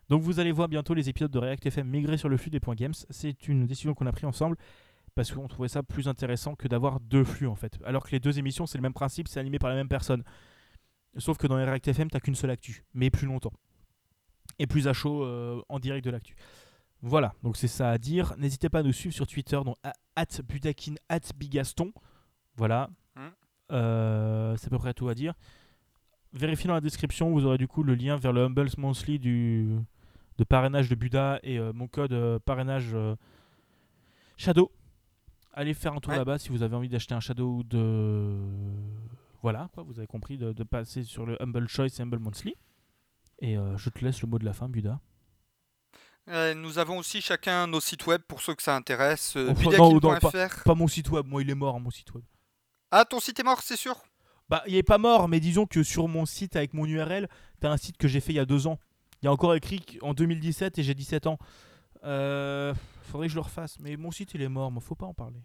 Donc 0.09 0.21
vous 0.21 0.41
allez 0.41 0.51
voir 0.51 0.67
bientôt 0.67 0.93
les 0.93 1.07
épisodes 1.07 1.31
de 1.31 1.39
React 1.39 1.67
FM 1.67 1.87
migrer 1.87 2.17
sur 2.17 2.27
le 2.27 2.35
flux 2.35 2.49
des 2.49 2.59
points 2.59 2.75
games. 2.75 2.93
C'est 3.09 3.47
une 3.47 3.65
décision 3.65 3.93
qu'on 3.93 4.05
a 4.05 4.11
prise 4.11 4.25
ensemble 4.25 4.57
parce 5.15 5.31
qu'on 5.31 5.47
trouvait 5.47 5.69
ça 5.69 5.81
plus 5.81 6.07
intéressant 6.07 6.55
que 6.55 6.67
d'avoir 6.67 6.99
deux 6.99 7.23
flux 7.23 7.47
en 7.47 7.55
fait. 7.55 7.79
Alors 7.85 8.05
que 8.05 8.11
les 8.11 8.19
deux 8.19 8.37
émissions, 8.37 8.65
c'est 8.65 8.77
le 8.77 8.81
même 8.81 8.93
principe, 8.93 9.27
c'est 9.27 9.39
animé 9.39 9.57
par 9.57 9.69
la 9.69 9.75
même 9.75 9.87
personne. 9.87 10.23
Sauf 11.17 11.37
que 11.37 11.47
dans 11.47 11.57
les 11.57 11.63
React 11.63 11.87
FM, 11.87 12.09
t'as 12.09 12.19
qu'une 12.19 12.35
seule 12.35 12.49
actu, 12.49 12.83
mais 12.93 13.09
plus 13.09 13.25
longtemps. 13.25 13.53
Et 14.59 14.67
plus 14.67 14.87
à 14.87 14.93
chaud 14.93 15.23
euh, 15.23 15.61
en 15.69 15.79
direct 15.79 16.03
de 16.05 16.11
l'actu. 16.11 16.35
Voilà, 17.01 17.33
donc 17.43 17.55
c'est 17.55 17.69
ça 17.69 17.89
à 17.89 17.97
dire. 17.97 18.35
N'hésitez 18.37 18.69
pas 18.69 18.79
à 18.79 18.83
nous 18.83 18.91
suivre 18.91 19.15
sur 19.15 19.25
Twitter, 19.25 19.59
donc 19.63 19.77
at 20.15 20.41
Budakin, 20.43 20.95
at 21.07 21.21
Bigaston. 21.35 21.93
Voilà. 22.57 22.89
Hein 23.15 23.31
euh, 23.71 24.55
c'est 24.57 24.67
à 24.67 24.69
peu 24.69 24.77
près 24.77 24.93
tout 24.93 25.07
à 25.07 25.15
dire. 25.15 25.33
Vérifiez 26.33 26.67
dans 26.67 26.73
la 26.73 26.81
description, 26.81 27.31
vous 27.31 27.45
aurez 27.45 27.57
du 27.57 27.67
coup 27.67 27.83
le 27.83 27.95
lien 27.95 28.17
vers 28.17 28.33
le 28.33 28.43
Humbles 28.43 28.71
Monthly 28.77 29.19
du, 29.19 29.77
de 30.37 30.43
parrainage 30.43 30.89
de 30.89 30.95
Buda 30.95 31.39
et 31.43 31.57
euh, 31.57 31.71
mon 31.71 31.87
code 31.87 32.39
parrainage 32.39 32.93
Shadow 34.35 34.69
allez 35.55 35.73
faire 35.73 35.93
un 35.93 35.99
tour 35.99 36.13
là-bas 36.13 36.37
si 36.37 36.49
vous 36.49 36.61
avez 36.61 36.75
envie 36.75 36.89
d'acheter 36.89 37.15
un 37.15 37.19
Shadow 37.19 37.63
de. 37.63 38.37
Voilà, 39.41 39.69
quoi, 39.73 39.83
vous 39.83 39.97
avez 39.97 40.07
compris, 40.07 40.37
de, 40.37 40.63
passer 40.63 41.03
sur 41.03 41.25
le 41.25 41.41
Humble 41.41 41.67
Choice 41.67 41.99
et 41.99 42.01
Humble 42.01 42.19
Monthly. 42.19 42.55
Et 43.39 43.57
euh, 43.57 43.77
je 43.77 43.89
te 43.89 44.03
laisse 44.03 44.21
le 44.21 44.27
mot 44.27 44.39
de 44.39 44.45
la 44.45 44.53
fin, 44.53 44.69
Buda. 44.69 44.99
Euh, 46.29 46.55
nous 46.55 46.79
avons 46.79 46.97
aussi 46.97 47.21
chacun 47.21 47.67
nos 47.67 47.79
sites 47.79 48.07
web 48.07 48.21
pour 48.27 48.41
ceux 48.41 48.55
que 48.55 48.63
ça 48.63 48.75
intéresse. 48.75 49.35
Euh, 49.35 49.53
oh, 49.77 49.99
pas, 49.99 50.73
mon 50.73 50.87
site 50.87 51.09
web, 51.11 51.27
moi 51.27 51.43
il 51.43 51.49
est 51.49 51.55
mort, 51.55 51.79
mon 51.79 51.91
site 51.91 52.13
web. 52.13 52.23
Ah, 52.89 53.05
ton 53.05 53.19
site 53.19 53.39
est 53.39 53.43
mort, 53.43 53.61
c'est 53.61 53.75
sûr? 53.75 54.03
Bah, 54.49 54.63
il 54.65 54.75
est 54.75 54.83
pas 54.83 54.97
mort, 54.97 55.27
mais 55.27 55.39
disons 55.39 55.67
que 55.67 55.83
sur 55.83 56.07
mon 56.07 56.25
site 56.25 56.55
avec 56.55 56.73
mon 56.73 56.85
URL, 56.85 57.29
t'as 57.59 57.69
un 57.69 57.77
site 57.77 57.97
que 57.97 58.07
j'ai 58.07 58.21
fait 58.21 58.33
il 58.33 58.37
y 58.37 58.39
a 58.39 58.45
deux 58.45 58.65
ans. 58.65 58.79
Il 59.21 59.25
y 59.25 59.27
a 59.27 59.31
encore 59.31 59.53
écrit 59.53 59.83
en 60.01 60.13
2017 60.13 60.79
et 60.79 60.83
j'ai 60.83 60.95
17 60.95 61.27
ans. 61.27 61.37
Euh, 62.03 62.73
faudrait 63.05 63.27
que 63.27 63.31
je 63.31 63.35
le 63.35 63.41
refasse, 63.41 63.77
mais 63.79 63.95
mon 63.97 64.11
site 64.11 64.33
il 64.33 64.41
est 64.41 64.49
mort, 64.49 64.71
mais 64.71 64.79
faut 64.81 64.95
pas 64.95 65.05
en 65.05 65.13
parler. 65.13 65.41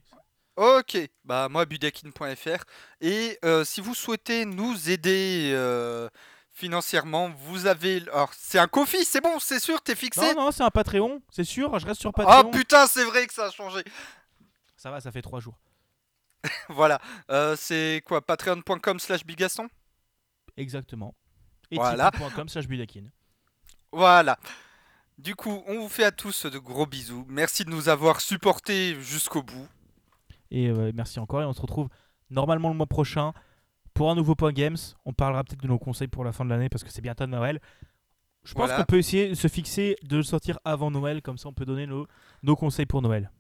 Ok, 0.57 0.99
bah 1.25 1.49
moi 1.49 1.65
budakin.fr 1.65 2.65
et 3.01 3.39
euh, 3.45 3.65
si 3.65 3.81
vous 3.81 3.95
souhaitez 3.95 4.45
nous 4.45 4.91
aider 4.91 5.53
euh, 5.55 6.09
financièrement, 6.51 7.31
vous 7.31 7.67
avez 7.67 8.03
alors 8.13 8.33
c'est 8.35 8.59
un 8.59 8.67
Kofi, 8.69 9.05
c'est 9.05 9.23
bon, 9.23 9.39
c'est 9.39 9.61
sûr, 9.61 9.81
t'es 9.81 9.95
fixé 9.95 10.35
Non 10.35 10.45
non, 10.45 10.51
c'est 10.51 10.63
un 10.63 10.71
Patreon, 10.71 11.23
c'est 11.31 11.45
sûr, 11.45 11.79
je 11.79 11.87
reste 11.87 12.01
sur 12.01 12.13
Patreon. 12.13 12.49
Oh 12.49 12.51
putain, 12.51 12.87
c'est 12.87 13.05
vrai 13.05 13.27
que 13.27 13.33
ça 13.33 13.47
a 13.47 13.51
changé. 13.51 13.83
Ça 14.77 14.91
va, 14.91 15.01
ça 15.01 15.11
fait 15.13 15.23
trois 15.23 15.41
jours. 15.41 15.59
voilà, 16.69 17.01
euh, 17.31 17.57
c'est 17.57 18.03
quoi 18.05 18.21
patreon.com/bigaston 18.21 19.69
Exactement. 20.57 21.15
Et 21.71 21.77
voilà. 21.77 22.11
slash 22.49 22.67
budakin. 22.67 23.05
Voilà. 23.93 24.39
Du 25.23 25.35
coup, 25.35 25.63
on 25.67 25.81
vous 25.81 25.89
fait 25.91 26.05
à 26.05 26.13
tous 26.13 26.47
de 26.47 26.59
gros 26.59 26.87
bisous. 26.87 27.27
Merci 27.29 27.67
de 27.67 27.71
nous 27.71 27.91
avoir 27.91 28.23
supportés 28.23 28.97
jusqu'au 29.03 29.43
bout. 29.43 29.69
Et 30.51 30.71
euh, 30.71 30.93
merci 30.95 31.19
encore. 31.19 31.43
Et 31.43 31.45
on 31.45 31.53
se 31.53 31.61
retrouve 31.61 31.89
normalement 32.31 32.71
le 32.71 32.75
mois 32.75 32.87
prochain 32.87 33.35
pour 33.93 34.11
un 34.11 34.15
nouveau 34.15 34.35
Point 34.35 34.53
Games. 34.53 34.79
On 35.05 35.13
parlera 35.13 35.45
peut-être 35.45 35.61
de 35.61 35.69
nos 35.69 35.79
conseils 35.79 36.09
pour 36.09 36.25
la 36.25 36.33
fin 36.33 36.47
de 36.47 36.51
l'année 36.51 36.71
parce 36.71 36.85
que 36.85 36.91
c'est 36.91 37.03
bientôt 37.03 37.27
Noël. 37.27 37.61
Je 38.45 38.55
pense 38.55 38.73
qu'on 38.73 38.85
peut 38.85 38.97
essayer 38.97 39.29
de 39.29 39.35
se 39.35 39.49
fixer 39.49 39.97
de 40.03 40.17
le 40.17 40.23
sortir 40.23 40.59
avant 40.65 40.91
Noël. 40.91 41.21
Comme 41.21 41.37
ça, 41.37 41.51
on 41.51 41.53
peut 41.53 41.67
donner 41.67 41.87
nos, 41.87 42.07
nos 42.43 42.57
conseils 42.57 42.87
pour 42.87 43.03
Noël. 43.03 43.31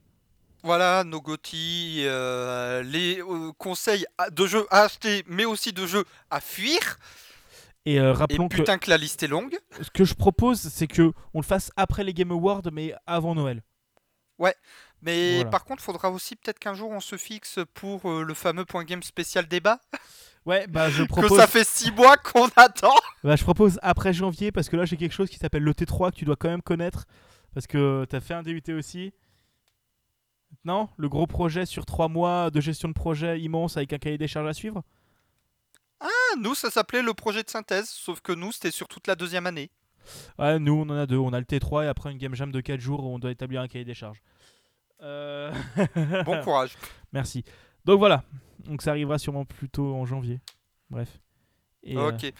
Voilà, 0.63 1.03
nos 1.05 1.23
gothi, 1.23 2.03
euh, 2.05 2.83
les 2.83 3.23
euh, 3.23 3.53
conseils 3.57 4.05
de 4.33 4.47
jeux 4.47 4.67
à 4.69 4.83
acheter, 4.83 5.25
mais 5.27 5.47
aussi 5.47 5.73
de 5.73 5.87
jeux 5.87 6.05
à 6.29 6.43
fuir. 6.43 6.99
Et 7.87 7.99
euh, 7.99 8.13
rappelons 8.13 8.49
putain 8.49 8.79
que... 8.79 8.91
la 8.91 8.97
liste 8.97 9.23
est 9.23 9.29
longue. 9.29 9.57
Ce 9.81 9.91
que 9.91 10.05
je 10.05 10.15
propose, 10.15 10.61
c'est 10.61 10.87
que 10.87 11.13
on 11.33 11.41
le 11.41 11.45
fasse 11.45 11.73
après 11.77 12.05
les 12.05 12.13
Game 12.13 12.31
Awards, 12.31 12.63
mais 12.73 12.95
avant 13.07 13.35
Noël. 13.35 13.63
Ouais, 14.39 14.55
mais 15.03 15.45
par 15.51 15.65
contre, 15.65 15.83
faudra 15.83 16.11
aussi 16.11 16.35
peut-être 16.37 16.59
qu'un 16.59 16.75
jour 16.75 16.91
on 16.91 17.01
se 17.01 17.17
fixe 17.17 17.59
pour 17.75 18.11
euh, 18.11 18.23
le 18.23 18.35
fameux 18.35 18.65
point 18.65 18.85
game 18.85 19.03
spécial 19.03 19.47
débat. 19.47 19.81
Ouais, 20.47 20.67
bah 20.69 20.89
je 20.89 21.03
propose. 21.03 21.29
que 21.33 21.37
ça 21.37 21.47
fait 21.47 21.67
6 21.67 21.93
mois 21.93 22.17
qu'on 22.17 22.47
attend. 22.57 22.95
Bah 23.23 23.37
je 23.37 23.45
propose 23.45 23.79
après 23.83 24.15
janvier 24.15 24.51
parce 24.51 24.71
que 24.71 24.77
là 24.77 24.87
j'ai 24.87 24.97
quelque 24.97 25.13
chose 25.13 25.29
qui 25.29 25.37
s'appelle 25.37 25.63
le 25.63 25.75
T3 25.75 26.13
que 26.13 26.17
tu 26.17 26.25
dois 26.25 26.37
quand 26.37 26.49
même 26.49 26.63
connaître 26.63 27.05
parce 27.53 27.67
que 27.67 28.07
t'as 28.09 28.21
fait 28.21 28.33
un 28.33 28.43
DUT 28.43 28.63
aussi. 28.71 29.13
Non? 30.65 30.89
Le 30.97 31.11
gros 31.11 31.27
projet 31.27 31.67
sur 31.67 31.85
3 31.85 32.09
mois 32.09 32.51
de 32.51 32.59
gestion 32.59 32.89
de 32.89 32.95
projet 32.95 33.39
immense 33.39 33.77
avec 33.77 33.93
un 33.93 33.99
cahier 33.99 34.17
des 34.17 34.29
charges 34.29 34.49
à 34.49 34.55
suivre? 34.55 34.83
Ah, 36.01 36.37
nous, 36.39 36.55
ça 36.55 36.71
s'appelait 36.71 37.03
le 37.03 37.15
projet 37.15 37.43
de 37.43 37.51
synthèse, 37.51 37.89
sauf 37.89 38.21
que 38.21 38.33
nous, 38.33 38.53
c'était 38.53 38.71
sur 38.71 38.89
toute 38.89 39.07
la 39.07 39.17
deuxième 39.17 39.47
année. 39.47 39.71
Ouais, 40.39 40.59
nous, 40.59 40.73
on 40.73 40.89
en 40.89 40.97
a 40.97 41.07
deux. 41.07 41.19
On 41.19 41.33
a 41.33 41.39
le 41.39 41.45
T3 41.45 41.85
et 41.85 41.89
après 41.89 42.11
une 42.11 42.19
game 42.19 42.35
jam 42.35 42.51
de 42.51 42.61
4 42.61 42.81
jours 42.81 43.05
où 43.05 43.15
on 43.15 43.19
doit 43.19 43.31
établir 43.31 43.61
un 43.61 43.69
cahier 43.69 43.85
des 43.85 43.95
charges. 43.95 44.23
Euh, 45.03 45.53
bon 46.25 46.43
courage. 46.43 46.77
Merci. 47.13 47.45
Donc 47.85 47.99
voilà. 47.99 48.25
Donc 48.61 48.83
ça 48.83 48.91
arrivera 48.91 49.19
sûrement 49.19 49.45
plutôt 49.45 49.95
en 49.95 50.05
janvier. 50.07 50.41
Bref. 50.91 51.21
ok. 51.85 52.25
Euh, 52.25 52.31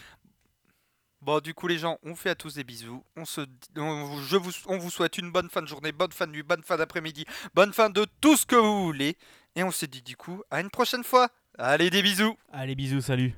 bon, 1.21 1.39
du 1.39 1.53
coup, 1.53 1.67
les 1.67 1.77
gens, 1.77 1.97
on 2.03 2.15
fait 2.15 2.29
à 2.31 2.35
tous 2.35 2.55
des 2.55 2.63
bisous. 2.63 3.03
On, 3.15 3.25
se, 3.25 3.41
je 3.75 4.37
vous, 4.37 4.51
on 4.67 4.77
vous 4.77 4.89
souhaite 4.89 5.17
une 5.17 5.31
bonne 5.31 5.49
fin 5.49 5.61
de 5.61 5.67
journée, 5.67 5.91
bonne 5.91 6.11
fin 6.11 6.27
de 6.27 6.31
nuit, 6.31 6.43
bonne 6.43 6.63
fin 6.63 6.77
d'après-midi, 6.77 7.25
bonne 7.53 7.73
fin 7.73 7.89
de 7.89 8.05
tout 8.21 8.37
ce 8.37 8.45
que 8.45 8.55
vous 8.55 8.83
voulez. 8.83 9.17
Et 9.55 9.63
on 9.63 9.71
se 9.71 9.85
dit 9.85 10.01
du 10.01 10.15
coup 10.15 10.43
à 10.49 10.61
une 10.61 10.69
prochaine 10.69 11.03
fois. 11.03 11.29
Allez, 11.57 11.89
des 11.89 12.01
bisous. 12.01 12.37
Allez, 12.51 12.75
bisous, 12.75 13.01
salut. 13.01 13.35